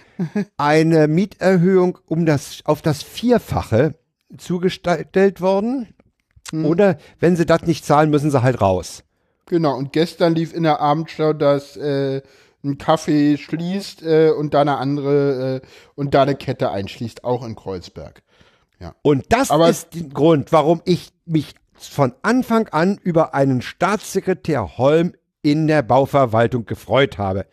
eine 0.58 1.08
Mieterhöhung 1.08 1.98
um 2.06 2.26
das, 2.26 2.62
auf 2.66 2.82
das 2.82 3.02
Vierfache 3.02 3.96
zugestellt 4.38 5.42
worden. 5.42 5.94
Hm. 6.52 6.66
Oder 6.66 6.98
wenn 7.20 7.36
sie 7.36 7.46
das 7.46 7.64
nicht 7.64 7.86
zahlen, 7.86 8.10
müssen 8.10 8.32
sie 8.32 8.42
halt 8.42 8.62
raus. 8.62 9.04
Genau, 9.46 9.76
und 9.76 9.92
gestern 9.92 10.36
lief 10.36 10.54
in 10.54 10.64
der 10.64 10.80
Abendschau, 10.80 11.34
dass 11.34 11.76
äh, 11.76 12.22
ein 12.64 12.78
Kaffee 12.78 13.38
schließt 13.38 14.04
äh, 14.04 14.32
und 14.32 14.54
da 14.54 14.62
eine 14.62 14.78
andere 14.78 15.62
äh, 15.64 15.68
und 15.96 16.14
da 16.14 16.24
eine 16.24 16.36
Kette 16.36 16.72
einschließt, 16.72 17.24
auch 17.24 17.46
in 17.46 17.56
Kreuzberg. 17.56 18.22
Ja. 18.80 18.96
Und 19.02 19.26
das 19.30 19.52
Aber- 19.52 19.70
ist 19.70 19.94
der 19.94 20.04
Grund, 20.04 20.52
warum 20.52 20.82
ich 20.86 21.12
mich 21.26 21.54
von 21.74 22.14
Anfang 22.22 22.68
an 22.70 23.00
über 23.02 23.34
einen 23.34 23.62
Staatssekretär 23.62 24.78
Holm 24.78 25.14
in 25.42 25.68
der 25.68 25.82
Bauverwaltung 25.82 26.66
gefreut 26.66 27.18
habe. 27.18 27.46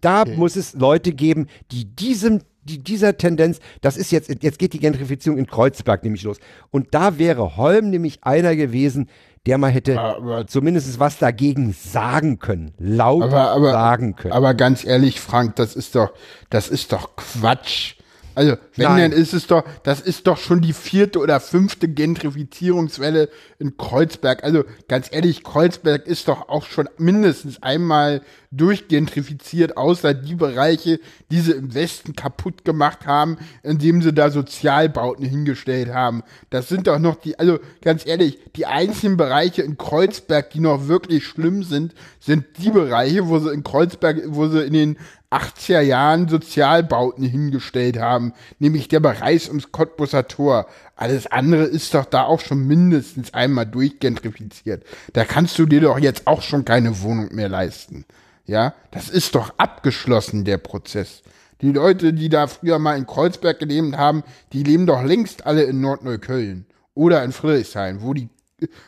Da 0.00 0.24
muss 0.24 0.56
es 0.56 0.74
Leute 0.74 1.12
geben, 1.12 1.48
die 1.72 1.84
diesem, 1.84 2.40
die 2.70 2.82
dieser 2.82 3.16
Tendenz, 3.16 3.60
das 3.80 3.96
ist 3.96 4.10
jetzt, 4.12 4.42
jetzt 4.42 4.58
geht 4.58 4.72
die 4.72 4.78
Gentrifizierung 4.78 5.38
in 5.38 5.46
Kreuzberg 5.46 6.02
nämlich 6.04 6.22
los. 6.22 6.38
Und 6.70 6.94
da 6.94 7.18
wäre 7.18 7.56
Holm 7.56 7.90
nämlich 7.90 8.22
einer 8.22 8.56
gewesen, 8.56 9.08
der 9.46 9.58
mal 9.58 9.70
hätte 9.70 10.46
zumindest 10.48 11.00
was 11.00 11.18
dagegen 11.18 11.72
sagen 11.72 12.38
können, 12.38 12.72
laut 12.78 13.22
aber, 13.22 13.50
aber, 13.50 13.72
sagen 13.72 14.14
können. 14.16 14.34
Aber 14.34 14.54
ganz 14.54 14.84
ehrlich, 14.84 15.20
Frank, 15.20 15.56
das 15.56 15.76
ist 15.76 15.94
doch, 15.94 16.12
das 16.50 16.68
ist 16.68 16.92
doch 16.92 17.16
Quatsch. 17.16 17.94
Also, 18.34 18.56
wenn 18.76 18.86
Nein. 18.86 19.10
dann 19.10 19.20
ist 19.20 19.34
es 19.34 19.46
doch, 19.46 19.64
das 19.82 20.00
ist 20.00 20.26
doch 20.26 20.38
schon 20.38 20.60
die 20.60 20.72
vierte 20.72 21.18
oder 21.18 21.40
fünfte 21.40 21.88
Gentrifizierungswelle 21.88 23.28
in 23.58 23.76
Kreuzberg. 23.76 24.44
Also, 24.44 24.64
ganz 24.88 25.08
ehrlich, 25.10 25.42
Kreuzberg 25.42 26.06
ist 26.06 26.28
doch 26.28 26.48
auch 26.48 26.64
schon 26.64 26.88
mindestens 26.98 27.62
einmal 27.62 28.22
durchgentrifiziert, 28.52 29.76
außer 29.76 30.12
die 30.12 30.34
Bereiche, 30.34 30.98
die 31.30 31.40
sie 31.40 31.52
im 31.52 31.72
Westen 31.74 32.16
kaputt 32.16 32.64
gemacht 32.64 33.06
haben, 33.06 33.38
indem 33.62 34.02
sie 34.02 34.12
da 34.12 34.30
Sozialbauten 34.30 35.24
hingestellt 35.24 35.90
haben. 35.92 36.22
Das 36.50 36.68
sind 36.68 36.88
doch 36.88 36.98
noch 36.98 37.16
die, 37.16 37.38
also 37.38 37.60
ganz 37.82 38.04
ehrlich, 38.06 38.38
die 38.56 38.66
einzigen 38.66 39.16
Bereiche 39.16 39.62
in 39.62 39.78
Kreuzberg, 39.78 40.50
die 40.50 40.60
noch 40.60 40.88
wirklich 40.88 41.26
schlimm 41.26 41.62
sind, 41.62 41.94
sind 42.18 42.44
die 42.58 42.70
Bereiche, 42.70 43.28
wo 43.28 43.38
sie 43.38 43.52
in 43.52 43.62
Kreuzberg, 43.62 44.22
wo 44.26 44.48
sie 44.48 44.64
in 44.64 44.72
den 44.72 44.96
80er 45.30 45.80
Jahren 45.80 46.28
Sozialbauten 46.28 47.24
hingestellt 47.24 47.98
haben, 47.98 48.32
nämlich 48.58 48.88
der 48.88 49.00
Bereich 49.00 49.48
ums 49.48 49.70
Cottbusser 49.70 50.26
Tor. 50.26 50.66
Alles 50.96 51.28
andere 51.28 51.64
ist 51.64 51.94
doch 51.94 52.04
da 52.04 52.24
auch 52.24 52.40
schon 52.40 52.66
mindestens 52.66 53.32
einmal 53.32 53.66
durchgentrifiziert. 53.66 54.84
Da 55.12 55.24
kannst 55.24 55.58
du 55.58 55.66
dir 55.66 55.80
doch 55.80 55.98
jetzt 55.98 56.26
auch 56.26 56.42
schon 56.42 56.64
keine 56.64 57.00
Wohnung 57.02 57.28
mehr 57.32 57.48
leisten. 57.48 58.04
Ja, 58.44 58.74
das 58.90 59.08
ist 59.08 59.36
doch 59.36 59.54
abgeschlossen, 59.58 60.44
der 60.44 60.58
Prozess. 60.58 61.22
Die 61.60 61.72
Leute, 61.72 62.12
die 62.12 62.28
da 62.28 62.46
früher 62.46 62.78
mal 62.78 62.96
in 62.96 63.06
Kreuzberg 63.06 63.58
gelebt 63.60 63.96
haben, 63.96 64.24
die 64.52 64.64
leben 64.64 64.86
doch 64.86 65.04
längst 65.04 65.46
alle 65.46 65.62
in 65.62 65.80
Nordneukölln 65.80 66.66
oder 66.94 67.22
in 67.22 67.32
Friedrichshain, 67.32 68.02
wo 68.02 68.14
die, 68.14 68.28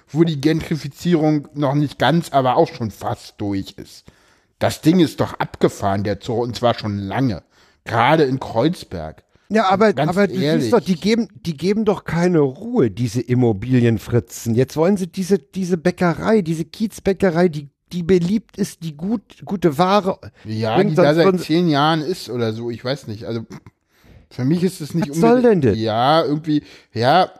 wo 0.08 0.24
die 0.24 0.40
Gentrifizierung 0.40 1.48
noch 1.54 1.74
nicht 1.74 1.98
ganz, 1.98 2.30
aber 2.30 2.56
auch 2.56 2.68
schon 2.68 2.90
fast 2.90 3.34
durch 3.40 3.74
ist. 3.76 4.06
Das 4.62 4.80
Ding 4.80 5.00
ist 5.00 5.18
doch 5.18 5.34
abgefahren, 5.34 6.04
der 6.04 6.18
Zoo, 6.22 6.40
und 6.40 6.54
zwar 6.54 6.74
schon 6.74 6.96
lange. 6.96 7.42
Gerade 7.84 8.22
in 8.22 8.38
Kreuzberg. 8.38 9.24
Ja, 9.48 9.68
aber, 9.68 9.92
Ganz 9.92 10.10
aber 10.10 10.30
ehrlich. 10.30 10.70
doch, 10.70 10.78
die 10.78 10.94
geben, 10.94 11.26
die 11.34 11.56
geben 11.56 11.84
doch 11.84 12.04
keine 12.04 12.38
Ruhe, 12.38 12.88
diese 12.88 13.20
Immobilienfritzen. 13.20 14.54
Jetzt 14.54 14.76
wollen 14.76 14.96
sie 14.96 15.08
diese, 15.08 15.40
diese 15.40 15.78
Bäckerei, 15.78 16.42
diese 16.42 16.64
Kiezbäckerei, 16.64 17.48
die, 17.48 17.70
die 17.90 18.04
beliebt 18.04 18.56
ist, 18.56 18.84
die 18.84 18.96
gut, 18.96 19.22
gute 19.44 19.78
Ware. 19.78 20.20
Ja, 20.44 20.76
bringt, 20.76 20.92
die 20.92 20.94
da 20.94 21.12
seit 21.12 21.40
zehn 21.40 21.68
Jahren 21.68 22.00
ist 22.00 22.30
oder 22.30 22.52
so, 22.52 22.70
ich 22.70 22.84
weiß 22.84 23.08
nicht. 23.08 23.24
Also 23.24 23.44
für 24.30 24.44
mich 24.44 24.62
ist 24.62 24.80
es 24.80 24.94
nicht 24.94 25.10
Was 25.10 25.16
soll 25.16 25.42
denn 25.42 25.60
das? 25.60 25.76
Ja, 25.76 26.24
irgendwie, 26.24 26.62
ja, 26.94 27.32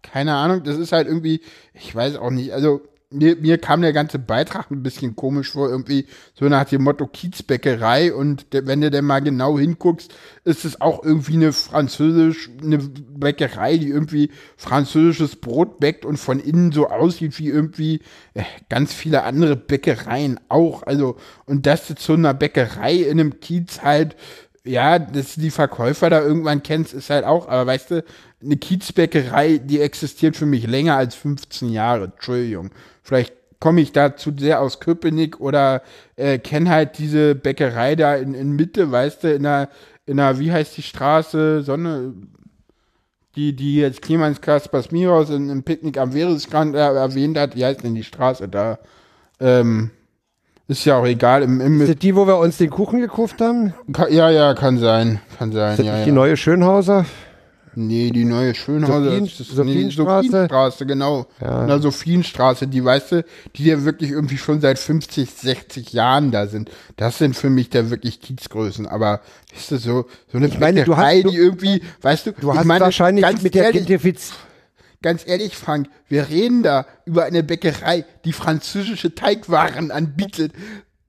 keine 0.00 0.36
Ahnung, 0.36 0.62
das 0.64 0.78
ist 0.78 0.92
halt 0.92 1.06
irgendwie, 1.06 1.42
ich 1.74 1.94
weiß 1.94 2.16
auch 2.16 2.30
nicht, 2.30 2.54
also 2.54 2.80
mir, 3.12 3.36
mir 3.36 3.58
kam 3.58 3.82
der 3.82 3.92
ganze 3.92 4.18
Beitrag 4.18 4.70
ein 4.70 4.82
bisschen 4.82 5.16
komisch 5.16 5.52
vor, 5.52 5.68
irgendwie 5.68 6.06
so 6.34 6.48
nach 6.48 6.64
dem 6.64 6.82
Motto 6.82 7.06
Kiezbäckerei 7.06 8.12
und 8.12 8.52
der, 8.52 8.66
wenn 8.66 8.80
du 8.80 8.90
denn 8.90 9.04
mal 9.04 9.20
genau 9.20 9.58
hinguckst, 9.58 10.12
ist 10.44 10.64
es 10.64 10.80
auch 10.80 11.04
irgendwie 11.04 11.34
eine 11.34 11.52
französisch, 11.52 12.50
eine 12.62 12.78
Bäckerei, 12.78 13.76
die 13.76 13.88
irgendwie 13.88 14.30
französisches 14.56 15.36
Brot 15.36 15.78
bäckt 15.78 16.04
und 16.04 16.16
von 16.16 16.40
innen 16.40 16.72
so 16.72 16.88
aussieht 16.88 17.38
wie 17.38 17.48
irgendwie 17.48 18.00
äh, 18.34 18.42
ganz 18.68 18.92
viele 18.92 19.24
andere 19.24 19.56
Bäckereien 19.56 20.40
auch. 20.48 20.82
Also, 20.82 21.16
und 21.46 21.66
das 21.66 21.86
zu 21.86 21.94
so 21.98 22.12
einer 22.14 22.34
Bäckerei 22.34 22.94
in 22.94 23.20
einem 23.20 23.40
Kiez 23.40 23.82
halt, 23.82 24.16
ja, 24.64 24.98
dass 24.98 25.34
du 25.34 25.40
die 25.40 25.50
Verkäufer 25.50 26.08
da 26.10 26.22
irgendwann 26.22 26.62
kennst, 26.62 26.94
ist 26.94 27.10
halt 27.10 27.24
auch, 27.24 27.48
aber 27.48 27.66
weißt 27.66 27.90
du, 27.90 28.04
eine 28.44 28.56
Kiezbäckerei, 28.56 29.58
die 29.58 29.80
existiert 29.80 30.36
für 30.36 30.46
mich 30.46 30.66
länger 30.66 30.96
als 30.96 31.14
15 31.14 31.70
Jahre. 31.70 32.04
Entschuldigung. 32.04 32.70
Vielleicht 33.02 33.34
komme 33.60 33.80
ich 33.80 33.92
da 33.92 34.16
zu 34.16 34.32
sehr 34.36 34.60
aus 34.60 34.80
Köpenick 34.80 35.40
oder 35.40 35.82
äh, 36.16 36.38
kenne 36.38 36.70
halt 36.70 36.98
diese 36.98 37.34
Bäckerei 37.34 37.94
da 37.96 38.16
in, 38.16 38.34
in 38.34 38.52
Mitte, 38.52 38.90
weißt 38.90 39.24
du, 39.24 39.32
in 39.34 39.44
der, 39.44 39.68
in 40.06 40.16
der, 40.16 40.38
wie 40.38 40.50
heißt 40.52 40.76
die 40.76 40.82
Straße, 40.82 41.62
Sonne, 41.62 42.12
die, 43.36 43.54
die 43.54 43.76
jetzt 43.76 44.02
Clemens 44.02 44.40
Kaspers 44.40 44.90
Miros 44.90 45.30
in, 45.30 45.48
im 45.48 45.62
Picknick 45.62 45.96
am 45.98 46.12
Weresstrand 46.12 46.74
äh, 46.74 46.78
erwähnt 46.78 47.38
hat, 47.38 47.56
wie 47.56 47.64
heißt 47.64 47.82
denn 47.82 47.94
die 47.94 48.04
Straße 48.04 48.48
da? 48.48 48.78
Ähm, 49.40 49.90
ist 50.68 50.84
ja 50.84 50.96
auch 50.96 51.06
egal. 51.06 51.42
Im, 51.42 51.60
im, 51.60 51.80
Ist 51.80 51.88
das 51.88 51.96
die, 51.96 52.14
wo 52.14 52.26
wir 52.26 52.38
uns 52.38 52.56
den 52.58 52.70
Kuchen 52.70 53.00
gekauft 53.00 53.40
haben? 53.40 53.74
Ka- 53.92 54.08
Ja, 54.08 54.30
ja, 54.30 54.54
kann 54.54 54.78
sein. 54.78 55.20
Kann 55.38 55.52
sein. 55.52 55.72
Ist 55.72 55.78
das 55.80 55.86
ja, 55.86 55.92
nicht 55.92 56.00
ja. 56.00 56.04
die 56.06 56.12
neue 56.12 56.36
Schönhauser? 56.36 57.04
Nee, 57.74 58.10
die 58.10 58.24
neue 58.24 58.54
Schönhauser. 58.54 59.04
Sophien- 59.04 59.24
das 59.24 59.40
ist 59.40 59.50
nee, 59.50 59.54
Sophienstraße? 59.54 60.26
Sophienstraße, 60.28 60.86
genau. 60.86 61.26
Ja. 61.40 61.66
Na, 61.66 61.78
Sophienstraße, 61.78 62.66
die 62.66 62.84
weißt 62.84 63.12
du, 63.12 63.24
die 63.56 63.64
ja 63.64 63.84
wirklich 63.84 64.10
irgendwie 64.10 64.38
schon 64.38 64.60
seit 64.60 64.78
50, 64.78 65.30
60 65.30 65.92
Jahren 65.92 66.30
da 66.30 66.46
sind. 66.46 66.70
Das 66.96 67.18
sind 67.18 67.34
für 67.34 67.50
mich 67.50 67.70
da 67.70 67.90
wirklich 67.90 68.20
Kiezgrößen. 68.20 68.86
Aber, 68.86 69.20
weißt 69.54 69.70
du, 69.72 69.76
so, 69.78 70.06
so 70.30 70.38
eine 70.38 70.48
Ich 70.48 70.58
meine, 70.58 70.84
du 70.84 70.96
hast- 70.96 71.12
die 71.24 71.36
irgendwie, 71.36 71.82
weißt 72.02 72.26
du, 72.26 72.32
Du 72.32 72.54
hast 72.54 72.64
meine, 72.66 72.84
wahrscheinlich 72.84 73.22
ganz 73.24 73.42
mit 73.42 73.54
der 73.54 73.64
ehrlich, 73.64 73.86
Gentrifiz 73.86 74.32
Ganz 75.02 75.26
ehrlich, 75.26 75.56
Frank, 75.56 75.88
wir 76.08 76.28
reden 76.28 76.62
da 76.62 76.86
über 77.06 77.24
eine 77.24 77.42
Bäckerei, 77.42 78.04
die 78.24 78.32
französische 78.32 79.14
Teigwaren 79.16 79.90
anbietet. 79.90 80.52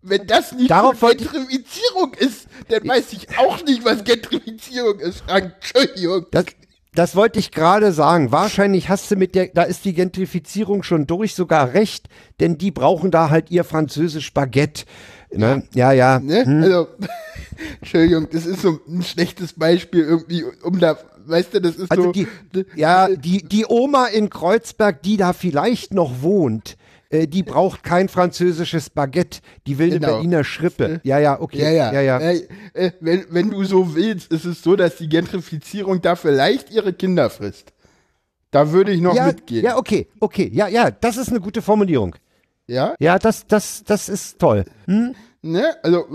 Wenn 0.03 0.27
das 0.27 0.51
nicht 0.51 0.69
Darauf 0.69 0.99
Gentrifizierung 0.99 2.13
ist, 2.19 2.47
dann 2.67 2.85
weiß 2.87 3.13
ich 3.13 3.39
auch 3.39 3.63
nicht, 3.63 3.85
was 3.85 4.03
Gentrifizierung 4.03 4.99
ist, 4.99 5.21
Frank. 5.21 5.53
Entschuldigung. 5.61 6.25
Das, 6.31 6.45
das 6.93 7.15
wollte 7.15 7.39
ich 7.39 7.51
gerade 7.51 7.93
sagen. 7.93 8.31
Wahrscheinlich 8.31 8.89
hast 8.89 9.09
du 9.09 9.15
mit 9.15 9.33
der, 9.33 9.47
da 9.47 9.63
ist 9.63 9.85
die 9.85 9.93
Gentrifizierung 9.93 10.83
schon 10.83 11.07
durch, 11.07 11.35
sogar 11.35 11.73
recht, 11.73 12.09
denn 12.41 12.57
die 12.57 12.71
brauchen 12.71 13.11
da 13.11 13.29
halt 13.29 13.49
ihr 13.49 13.63
französisch 13.63 14.33
Baguette. 14.33 14.83
Ne? 15.31 15.63
Ja, 15.73 15.93
ja. 15.93 16.19
Ne? 16.19 16.45
Hm. 16.45 16.63
Also, 16.63 16.87
Entschuldigung, 17.79 18.27
das 18.29 18.45
ist 18.45 18.61
so 18.61 18.79
ein 18.87 19.03
schlechtes 19.03 19.53
Beispiel 19.53 20.01
irgendwie, 20.01 20.43
um 20.63 20.79
da, 20.79 20.97
weißt 21.25 21.53
du, 21.53 21.61
das 21.61 21.77
ist 21.77 21.89
Also 21.89 22.03
so. 22.03 22.11
die, 22.11 22.27
ja, 22.75 23.07
die, 23.07 23.41
die 23.43 23.65
Oma 23.67 24.07
in 24.07 24.29
Kreuzberg, 24.29 25.01
die 25.01 25.15
da 25.15 25.31
vielleicht 25.31 25.93
noch 25.93 26.21
wohnt, 26.21 26.75
äh, 27.13 27.27
die 27.27 27.43
braucht 27.43 27.83
kein 27.83 28.09
französisches 28.09 28.89
Baguette, 28.89 29.39
die 29.67 29.77
will 29.77 29.91
Genau. 29.91 30.07
eine 30.07 30.15
Berliner 30.17 30.43
Schrippe. 30.43 30.99
Ja, 31.03 31.19
ja, 31.19 31.39
okay. 31.39 31.61
Ja, 31.61 31.69
ja. 31.69 31.93
ja, 31.93 32.01
ja. 32.01 32.19
Äh, 32.19 32.47
äh, 32.73 32.91
wenn, 32.99 33.25
wenn 33.29 33.51
du 33.51 33.63
so 33.63 33.95
willst, 33.95 34.31
ist 34.31 34.45
es 34.45 34.63
so, 34.63 34.75
dass 34.75 34.97
die 34.97 35.07
Gentrifizierung 35.07 36.01
da 36.01 36.15
vielleicht 36.15 36.71
ihre 36.71 36.91
Kinder 36.91 37.29
frisst. 37.29 37.71
Da 38.49 38.71
würde 38.71 38.91
ich 38.91 39.01
noch 39.01 39.15
ja, 39.15 39.27
mitgehen. 39.27 39.63
ja, 39.63 39.77
okay, 39.77 40.07
okay, 40.19 40.49
ja, 40.53 40.67
ja, 40.67 40.91
das 40.91 41.17
ist 41.17 41.29
eine 41.29 41.39
gute 41.39 41.61
Formulierung. 41.61 42.15
Ja? 42.67 42.95
Ja, 42.99 43.19
das, 43.19 43.45
das, 43.45 43.83
das 43.83 44.09
ist 44.09 44.39
toll. 44.39 44.65
Hm? 44.85 45.15
Ne? 45.41 45.75
Also, 45.83 46.07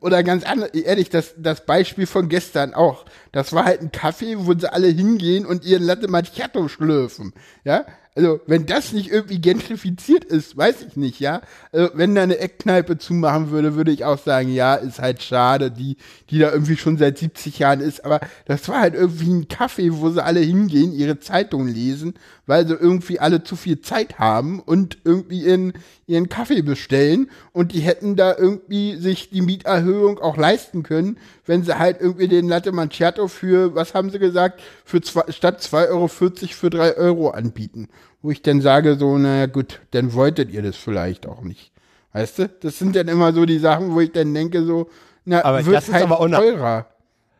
oder 0.00 0.22
ganz 0.22 0.44
anders, 0.44 0.70
ehrlich, 0.70 1.10
das, 1.10 1.34
das 1.36 1.66
Beispiel 1.66 2.06
von 2.06 2.28
gestern 2.28 2.74
auch. 2.74 3.04
Das 3.32 3.52
war 3.52 3.64
halt 3.64 3.80
ein 3.82 3.90
Kaffee, 3.90 4.36
wo 4.38 4.54
sie 4.54 4.72
alle 4.72 4.86
hingehen 4.86 5.44
und 5.44 5.64
ihren 5.64 5.82
Latte 5.82 6.08
Macchiato 6.08 6.68
schlürfen. 6.68 7.32
Ja? 7.64 7.84
Also, 8.18 8.40
wenn 8.48 8.66
das 8.66 8.92
nicht 8.92 9.12
irgendwie 9.12 9.40
gentrifiziert 9.40 10.24
ist, 10.24 10.56
weiß 10.56 10.82
ich 10.82 10.96
nicht, 10.96 11.20
ja. 11.20 11.40
Also, 11.70 11.90
wenn 11.94 12.16
da 12.16 12.24
eine 12.24 12.38
Eckkneipe 12.38 12.98
zumachen 12.98 13.52
würde, 13.52 13.76
würde 13.76 13.92
ich 13.92 14.04
auch 14.04 14.18
sagen, 14.18 14.52
ja, 14.52 14.74
ist 14.74 14.98
halt 14.98 15.22
schade, 15.22 15.70
die, 15.70 15.96
die 16.28 16.40
da 16.40 16.50
irgendwie 16.50 16.76
schon 16.76 16.98
seit 16.98 17.16
70 17.16 17.60
Jahren 17.60 17.78
ist. 17.80 18.04
Aber 18.04 18.18
das 18.46 18.68
war 18.68 18.80
halt 18.80 18.94
irgendwie 18.94 19.30
ein 19.32 19.46
Kaffee, 19.46 19.92
wo 19.92 20.10
sie 20.10 20.24
alle 20.24 20.40
hingehen, 20.40 20.92
ihre 20.92 21.20
Zeitung 21.20 21.68
lesen, 21.68 22.14
weil 22.44 22.66
sie 22.66 22.74
irgendwie 22.74 23.20
alle 23.20 23.44
zu 23.44 23.54
viel 23.54 23.82
Zeit 23.82 24.18
haben 24.18 24.58
und 24.58 24.98
irgendwie 25.04 25.42
ihren, 25.42 25.74
ihren 26.08 26.28
Kaffee 26.28 26.62
bestellen. 26.62 27.30
Und 27.52 27.72
die 27.72 27.82
hätten 27.82 28.16
da 28.16 28.36
irgendwie 28.36 28.96
sich 28.96 29.30
die 29.30 29.42
Mieterhöhung 29.42 30.18
auch 30.18 30.36
leisten 30.36 30.82
können, 30.82 31.18
wenn 31.46 31.62
sie 31.62 31.78
halt 31.78 32.00
irgendwie 32.00 32.26
den 32.26 32.48
Latte 32.48 32.72
Macchiato 32.72 33.28
für, 33.28 33.76
was 33.76 33.94
haben 33.94 34.10
sie 34.10 34.18
gesagt, 34.18 34.60
für 34.84 35.00
zwei, 35.02 35.30
statt 35.30 35.60
2,40 35.60 35.88
Euro 35.90 36.08
für 36.08 36.70
3 36.70 36.96
Euro 36.96 37.30
anbieten. 37.30 37.88
Wo 38.20 38.30
ich 38.30 38.42
dann 38.42 38.60
sage, 38.60 38.96
so, 38.96 39.16
naja 39.16 39.46
gut, 39.46 39.80
dann 39.92 40.12
wolltet 40.12 40.50
ihr 40.50 40.62
das 40.62 40.76
vielleicht 40.76 41.26
auch 41.26 41.42
nicht. 41.42 41.72
Weißt 42.12 42.38
du? 42.38 42.48
Das 42.48 42.78
sind 42.78 42.96
dann 42.96 43.08
immer 43.08 43.32
so 43.32 43.44
die 43.46 43.58
Sachen, 43.58 43.94
wo 43.94 44.00
ich 44.00 44.12
dann 44.12 44.34
denke, 44.34 44.64
so, 44.64 44.88
na, 45.24 45.44
Aber 45.44 45.64
wird 45.64 45.76
das 45.76 45.88
ist 45.88 45.94
halt 45.94 46.04
aber 46.04 46.20
auch 46.20 46.28
teurer. 46.28 46.86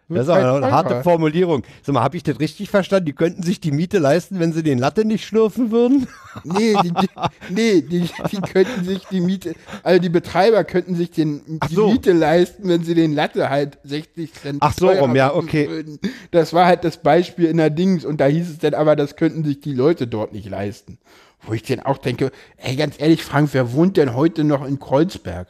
Das 0.08 0.24
ist 0.24 0.28
aber 0.30 0.56
eine 0.56 0.70
harte 0.70 1.02
Formulierung. 1.02 1.64
Sag 1.82 1.92
mal, 1.92 2.02
habe 2.02 2.16
ich 2.16 2.22
das 2.22 2.40
richtig 2.40 2.70
verstanden? 2.70 3.06
Die 3.06 3.12
könnten 3.12 3.42
sich 3.42 3.60
die 3.60 3.72
Miete 3.72 3.98
leisten, 3.98 4.40
wenn 4.40 4.52
sie 4.52 4.62
den 4.62 4.78
Latte 4.78 5.04
nicht 5.04 5.24
schlürfen 5.24 5.70
würden? 5.70 6.06
Nee, 6.44 6.76
die, 6.84 6.92
die, 6.92 7.08
nee, 7.48 7.80
die, 7.80 8.08
die 8.30 8.40
könnten 8.40 8.84
sich 8.84 9.04
die 9.06 9.20
Miete, 9.20 9.54
also 9.82 10.00
die 10.00 10.08
Betreiber 10.08 10.62
könnten 10.62 10.94
sich 10.94 11.10
den, 11.10 11.58
die 11.68 11.74
so. 11.74 11.90
Miete 11.90 12.12
leisten, 12.12 12.68
wenn 12.68 12.84
sie 12.84 12.94
den 12.94 13.12
Latte 13.12 13.50
halt 13.50 13.78
60 13.82 14.34
Cent 14.34 14.58
Ach 14.60 14.72
so, 14.72 14.88
rum, 14.88 15.16
ja, 15.16 15.34
okay. 15.34 15.68
würden. 15.68 15.98
Das 16.30 16.52
war 16.52 16.66
halt 16.66 16.84
das 16.84 16.98
Beispiel 16.98 17.46
in 17.46 17.56
der 17.56 17.70
Dings 17.70 18.04
und 18.04 18.20
da 18.20 18.26
hieß 18.26 18.50
es 18.50 18.58
dann 18.58 18.74
aber, 18.74 18.94
das 18.94 19.16
könnten 19.16 19.42
sich 19.42 19.60
die 19.60 19.74
Leute 19.74 20.06
dort 20.06 20.32
nicht 20.32 20.48
leisten. 20.48 20.98
Wo 21.40 21.54
ich 21.54 21.64
dann 21.64 21.80
auch 21.80 21.98
denke, 21.98 22.30
ey, 22.56 22.76
ganz 22.76 23.00
ehrlich, 23.00 23.24
Frank, 23.24 23.50
wer 23.52 23.72
wohnt 23.72 23.96
denn 23.96 24.14
heute 24.14 24.44
noch 24.44 24.64
in 24.64 24.78
Kreuzberg? 24.78 25.48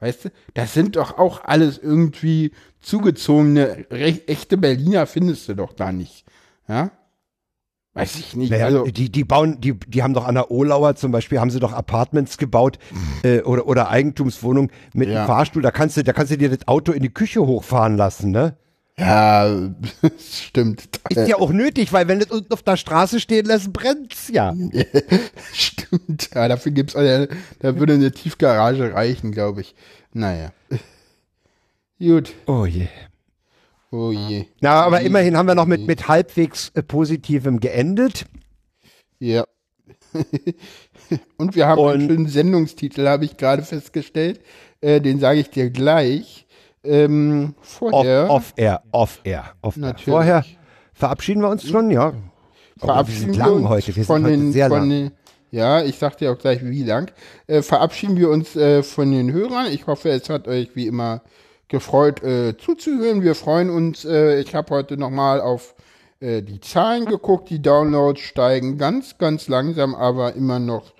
Weißt 0.00 0.26
du, 0.26 0.28
das 0.54 0.74
sind 0.74 0.96
doch 0.96 1.16
auch 1.16 1.44
alles 1.44 1.78
irgendwie 1.78 2.52
zugezogene, 2.84 3.90
echte 3.90 4.56
Berliner 4.56 5.06
findest 5.06 5.48
du 5.48 5.54
doch 5.54 5.72
da 5.72 5.92
nicht. 5.92 6.24
Ja? 6.68 6.90
Weiß 7.94 8.16
ich 8.16 8.34
nicht. 8.34 8.50
Naja, 8.50 8.66
also, 8.66 8.84
die, 8.86 9.10
die 9.10 9.22
bauen, 9.24 9.60
die, 9.60 9.74
die 9.74 10.02
haben 10.02 10.14
doch 10.14 10.26
an 10.26 10.34
der 10.34 10.50
Olauer 10.50 10.96
zum 10.96 11.12
Beispiel, 11.12 11.38
haben 11.38 11.50
sie 11.50 11.60
doch 11.60 11.72
Apartments 11.72 12.38
gebaut 12.38 12.78
äh, 13.22 13.40
oder, 13.42 13.66
oder 13.68 13.88
Eigentumswohnungen 13.88 14.70
mit 14.94 15.08
Ja. 15.08 15.18
einem 15.18 15.26
Fahrstuhl. 15.28 15.62
Da 15.62 15.70
kannst 15.70 15.96
du, 15.96 16.02
da 16.02 16.12
kannst 16.12 16.32
du 16.32 16.36
dir 16.36 16.50
das 16.50 16.66
Auto 16.66 16.90
in 16.92 17.02
die 17.02 17.14
Küche 17.14 17.46
hochfahren 17.46 17.96
lassen, 17.96 18.30
ne? 18.32 18.56
ja, 18.96 19.70
stimmt. 20.18 20.88
Ist 21.08 21.28
ja 21.28 21.36
auch 21.36 21.50
nötig, 21.50 21.92
weil 21.92 22.06
wenn 22.06 22.20
das 22.20 22.30
unten 22.30 22.52
auf 22.52 22.62
der 22.62 22.76
Straße 22.76 23.18
stehen 23.20 23.44
lässt, 23.46 23.72
brennt's 23.72 24.28
ja. 24.28 24.54
Stimmt, 25.52 26.30
ja, 26.34 26.46
dafür 26.48 26.70
gibt's, 26.72 26.94
da 26.94 27.78
würde 27.78 27.94
eine 27.94 28.12
Tiefgarage 28.12 28.94
reichen, 28.94 29.32
glaube 29.32 29.62
ich. 29.62 29.74
Naja. 30.12 30.52
Gut. 32.04 32.34
Oh 32.46 32.66
je. 32.66 32.86
Oh 33.90 34.12
je. 34.12 34.44
Na, 34.60 34.82
aber 34.82 35.00
immerhin 35.00 35.38
haben 35.38 35.48
wir 35.48 35.54
noch 35.54 35.64
mit, 35.64 35.86
mit 35.86 36.06
halbwegs 36.06 36.70
äh, 36.74 36.82
Positivem 36.82 37.60
geendet. 37.60 38.26
Ja. 39.18 39.44
Und 41.38 41.54
wir 41.54 41.66
haben 41.66 41.80
einen 41.80 42.08
schönen 42.08 42.28
Sendungstitel, 42.28 43.08
habe 43.08 43.24
ich 43.24 43.38
gerade 43.38 43.62
festgestellt. 43.62 44.40
Äh, 44.82 45.00
den 45.00 45.18
sage 45.18 45.40
ich 45.40 45.48
dir 45.48 45.70
gleich. 45.70 46.46
Ähm, 46.82 47.54
vorher. 47.62 48.28
Off, 48.28 48.50
off 48.50 48.52
air, 48.56 48.82
off 48.92 49.20
air, 49.24 49.54
off 49.62 49.76
air. 49.76 49.80
Natürlich. 49.80 50.04
Vorher 50.04 50.44
verabschieden 50.92 51.40
wir 51.40 51.48
uns 51.48 51.66
schon, 51.66 51.90
ja. 51.90 52.12
Verabschieden 52.76 53.28
wir 53.28 53.34
sind 53.34 53.36
wir 53.36 53.46
lang 53.46 53.56
uns 53.62 53.68
heute, 53.68 53.96
wir 53.96 54.04
von 54.04 54.24
den, 54.24 54.52
sehr 54.52 54.68
von 54.68 54.78
lang. 54.80 54.90
Den, 54.90 55.10
ja, 55.52 55.82
ich 55.82 55.96
sag 55.96 56.18
dir 56.18 56.32
auch 56.32 56.38
gleich, 56.38 56.62
wie 56.62 56.82
lang. 56.82 57.10
Äh, 57.46 57.62
verabschieden 57.62 58.18
wir 58.18 58.28
uns 58.28 58.56
äh, 58.56 58.82
von 58.82 59.10
den 59.10 59.32
Hörern. 59.32 59.72
Ich 59.72 59.86
hoffe, 59.86 60.10
es 60.10 60.28
hat 60.28 60.48
euch 60.48 60.76
wie 60.76 60.86
immer 60.86 61.22
gefreut 61.68 62.22
äh, 62.22 62.56
zuzuhören. 62.56 63.22
Wir 63.22 63.34
freuen 63.34 63.70
uns. 63.70 64.04
Äh, 64.04 64.40
ich 64.40 64.54
habe 64.54 64.74
heute 64.74 64.96
nochmal 64.96 65.40
auf 65.40 65.74
äh, 66.20 66.42
die 66.42 66.60
Zahlen 66.60 67.06
geguckt. 67.06 67.50
Die 67.50 67.62
Downloads 67.62 68.20
steigen 68.20 68.78
ganz, 68.78 69.18
ganz 69.18 69.48
langsam, 69.48 69.94
aber 69.94 70.34
immer 70.34 70.58
noch 70.58 70.92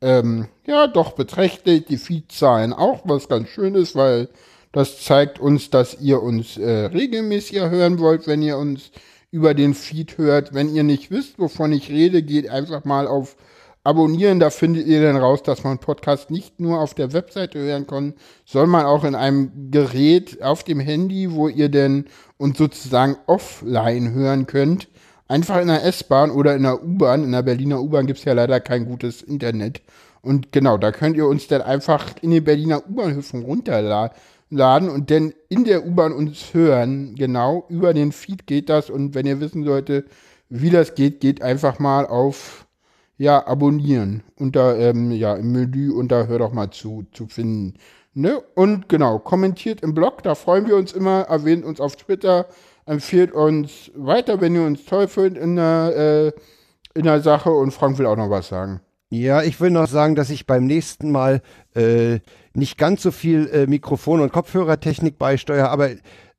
ähm, 0.00 0.48
ja 0.66 0.86
doch 0.86 1.12
beträchtlich. 1.12 1.86
Die 1.86 1.96
Feed-Zahlen 1.96 2.72
auch, 2.72 3.02
was 3.04 3.28
ganz 3.28 3.48
schön 3.48 3.74
ist, 3.74 3.94
weil 3.94 4.28
das 4.72 5.02
zeigt 5.02 5.38
uns, 5.38 5.70
dass 5.70 6.00
ihr 6.00 6.22
uns 6.22 6.56
äh, 6.56 6.86
regelmäßig 6.86 7.60
hören 7.60 7.98
wollt, 7.98 8.26
wenn 8.26 8.42
ihr 8.42 8.58
uns 8.58 8.90
über 9.30 9.54
den 9.54 9.74
Feed 9.74 10.18
hört. 10.18 10.54
Wenn 10.54 10.74
ihr 10.74 10.82
nicht 10.82 11.10
wisst, 11.10 11.38
wovon 11.38 11.72
ich 11.72 11.88
rede, 11.88 12.22
geht 12.22 12.48
einfach 12.48 12.84
mal 12.84 13.06
auf 13.06 13.36
Abonnieren. 13.84 14.38
Da 14.38 14.50
findet 14.50 14.86
ihr 14.86 15.02
dann 15.02 15.16
raus, 15.16 15.42
dass 15.42 15.64
man 15.64 15.78
Podcast 15.78 16.30
nicht 16.30 16.60
nur 16.60 16.80
auf 16.80 16.94
der 16.94 17.12
Webseite 17.12 17.58
hören 17.58 17.86
kann, 17.86 18.14
sondern 18.44 18.84
auch 18.84 19.02
in 19.02 19.16
einem 19.16 19.70
Gerät 19.70 20.40
auf 20.40 20.62
dem 20.62 20.78
Handy, 20.78 21.32
wo 21.32 21.48
ihr 21.48 21.68
denn 21.68 22.04
uns 22.36 22.58
sozusagen 22.58 23.16
offline 23.26 24.12
hören 24.12 24.46
könnt. 24.46 24.88
Einfach 25.26 25.60
in 25.60 25.68
der 25.68 25.84
S-Bahn 25.84 26.30
oder 26.30 26.54
in 26.54 26.62
der 26.62 26.84
U-Bahn. 26.84 27.24
In 27.24 27.32
der 27.32 27.42
Berliner 27.42 27.80
U-Bahn 27.80 28.06
gibt's 28.06 28.24
ja 28.24 28.34
leider 28.34 28.60
kein 28.60 28.84
gutes 28.84 29.22
Internet. 29.22 29.82
Und 30.20 30.52
genau, 30.52 30.78
da 30.78 30.92
könnt 30.92 31.16
ihr 31.16 31.26
uns 31.26 31.48
dann 31.48 31.62
einfach 31.62 32.14
in 32.22 32.30
den 32.30 32.44
Berliner 32.44 32.86
U-Bahnhöfen 32.88 33.42
runterladen 33.42 34.88
und 34.90 35.10
dann 35.10 35.32
in 35.48 35.64
der 35.64 35.84
U-Bahn 35.84 36.12
uns 36.12 36.54
hören. 36.54 37.16
Genau, 37.16 37.64
über 37.68 37.94
den 37.94 38.12
Feed 38.12 38.46
geht 38.46 38.68
das. 38.68 38.90
Und 38.90 39.16
wenn 39.16 39.26
ihr 39.26 39.40
wissen 39.40 39.64
solltet, 39.64 40.08
wie 40.48 40.70
das 40.70 40.94
geht, 40.94 41.20
geht 41.20 41.42
einfach 41.42 41.80
mal 41.80 42.06
auf 42.06 42.66
ja, 43.16 43.46
abonnieren. 43.46 44.22
Unter, 44.36 44.78
ähm, 44.78 45.10
ja, 45.12 45.34
im 45.34 45.52
Menü 45.52 45.90
unter 45.92 46.28
Hör 46.28 46.38
doch 46.38 46.52
mal 46.52 46.70
zu, 46.70 47.04
zu 47.12 47.26
finden. 47.26 47.74
Ne? 48.14 48.40
Und 48.54 48.88
genau, 48.88 49.18
kommentiert 49.18 49.80
im 49.80 49.94
Blog, 49.94 50.22
da 50.22 50.34
freuen 50.34 50.66
wir 50.66 50.76
uns 50.76 50.92
immer, 50.92 51.22
erwähnt 51.22 51.64
uns 51.64 51.80
auf 51.80 51.96
Twitter, 51.96 52.46
empfiehlt 52.84 53.32
uns 53.32 53.90
weiter, 53.94 54.40
wenn 54.40 54.54
ihr 54.54 54.62
uns 54.62 54.84
toll 54.84 55.08
findet 55.08 55.42
in 55.42 55.56
der, 55.56 56.32
äh, 56.34 56.98
in 56.98 57.04
der 57.04 57.20
Sache. 57.20 57.50
Und 57.50 57.72
Frank 57.72 57.98
will 57.98 58.06
auch 58.06 58.16
noch 58.16 58.30
was 58.30 58.48
sagen. 58.48 58.80
Ja, 59.08 59.42
ich 59.42 59.60
will 59.60 59.70
noch 59.70 59.88
sagen, 59.88 60.14
dass 60.14 60.30
ich 60.30 60.46
beim 60.46 60.66
nächsten 60.66 61.10
Mal 61.10 61.42
äh, 61.74 62.20
nicht 62.54 62.78
ganz 62.78 63.02
so 63.02 63.10
viel 63.10 63.48
äh, 63.52 63.66
Mikrofon- 63.66 64.20
und 64.20 64.32
Kopfhörertechnik 64.32 65.18
beisteuere, 65.18 65.68
aber 65.68 65.90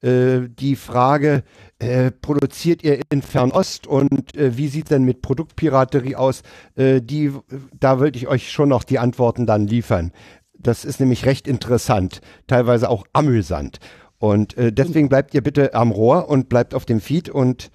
äh, 0.01 0.49
die 0.49 0.75
Frage, 0.75 1.43
äh, 1.83 2.11
produziert 2.11 2.83
ihr 2.83 3.01
in 3.09 3.21
Fernost 3.21 3.87
und 3.87 4.35
äh, 4.35 4.57
wie 4.57 4.67
sieht 4.67 4.89
denn 4.89 5.03
mit 5.03 5.21
Produktpiraterie 5.21 6.15
aus, 6.15 6.43
äh, 6.75 7.01
die, 7.01 7.31
da 7.79 7.99
würde 7.99 8.17
ich 8.17 8.27
euch 8.27 8.51
schon 8.51 8.69
noch 8.69 8.83
die 8.83 8.99
Antworten 8.99 9.45
dann 9.45 9.67
liefern. 9.67 10.11
Das 10.57 10.85
ist 10.85 10.99
nämlich 10.99 11.25
recht 11.25 11.47
interessant, 11.47 12.21
teilweise 12.47 12.89
auch 12.89 13.05
amüsant. 13.13 13.79
Und 14.17 14.57
äh, 14.57 14.71
deswegen 14.71 15.09
bleibt 15.09 15.33
ihr 15.33 15.41
bitte 15.41 15.73
am 15.73 15.91
Rohr 15.91 16.29
und 16.29 16.47
bleibt 16.47 16.73
auf 16.73 16.85
dem 16.85 17.01
Feed 17.01 17.29
und 17.29 17.69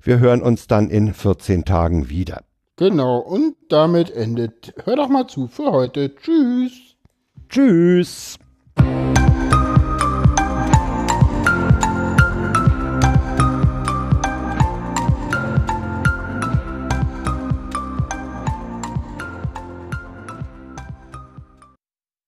wir 0.00 0.20
hören 0.20 0.42
uns 0.42 0.68
dann 0.68 0.90
in 0.90 1.12
14 1.12 1.64
Tagen 1.64 2.08
wieder. 2.08 2.44
Genau, 2.76 3.18
und 3.18 3.56
damit 3.68 4.10
endet. 4.10 4.72
Hör 4.84 4.94
doch 4.94 5.08
mal 5.08 5.26
zu 5.26 5.48
für 5.48 5.72
heute. 5.72 6.14
Tschüss. 6.14 6.94
Tschüss. 7.48 8.38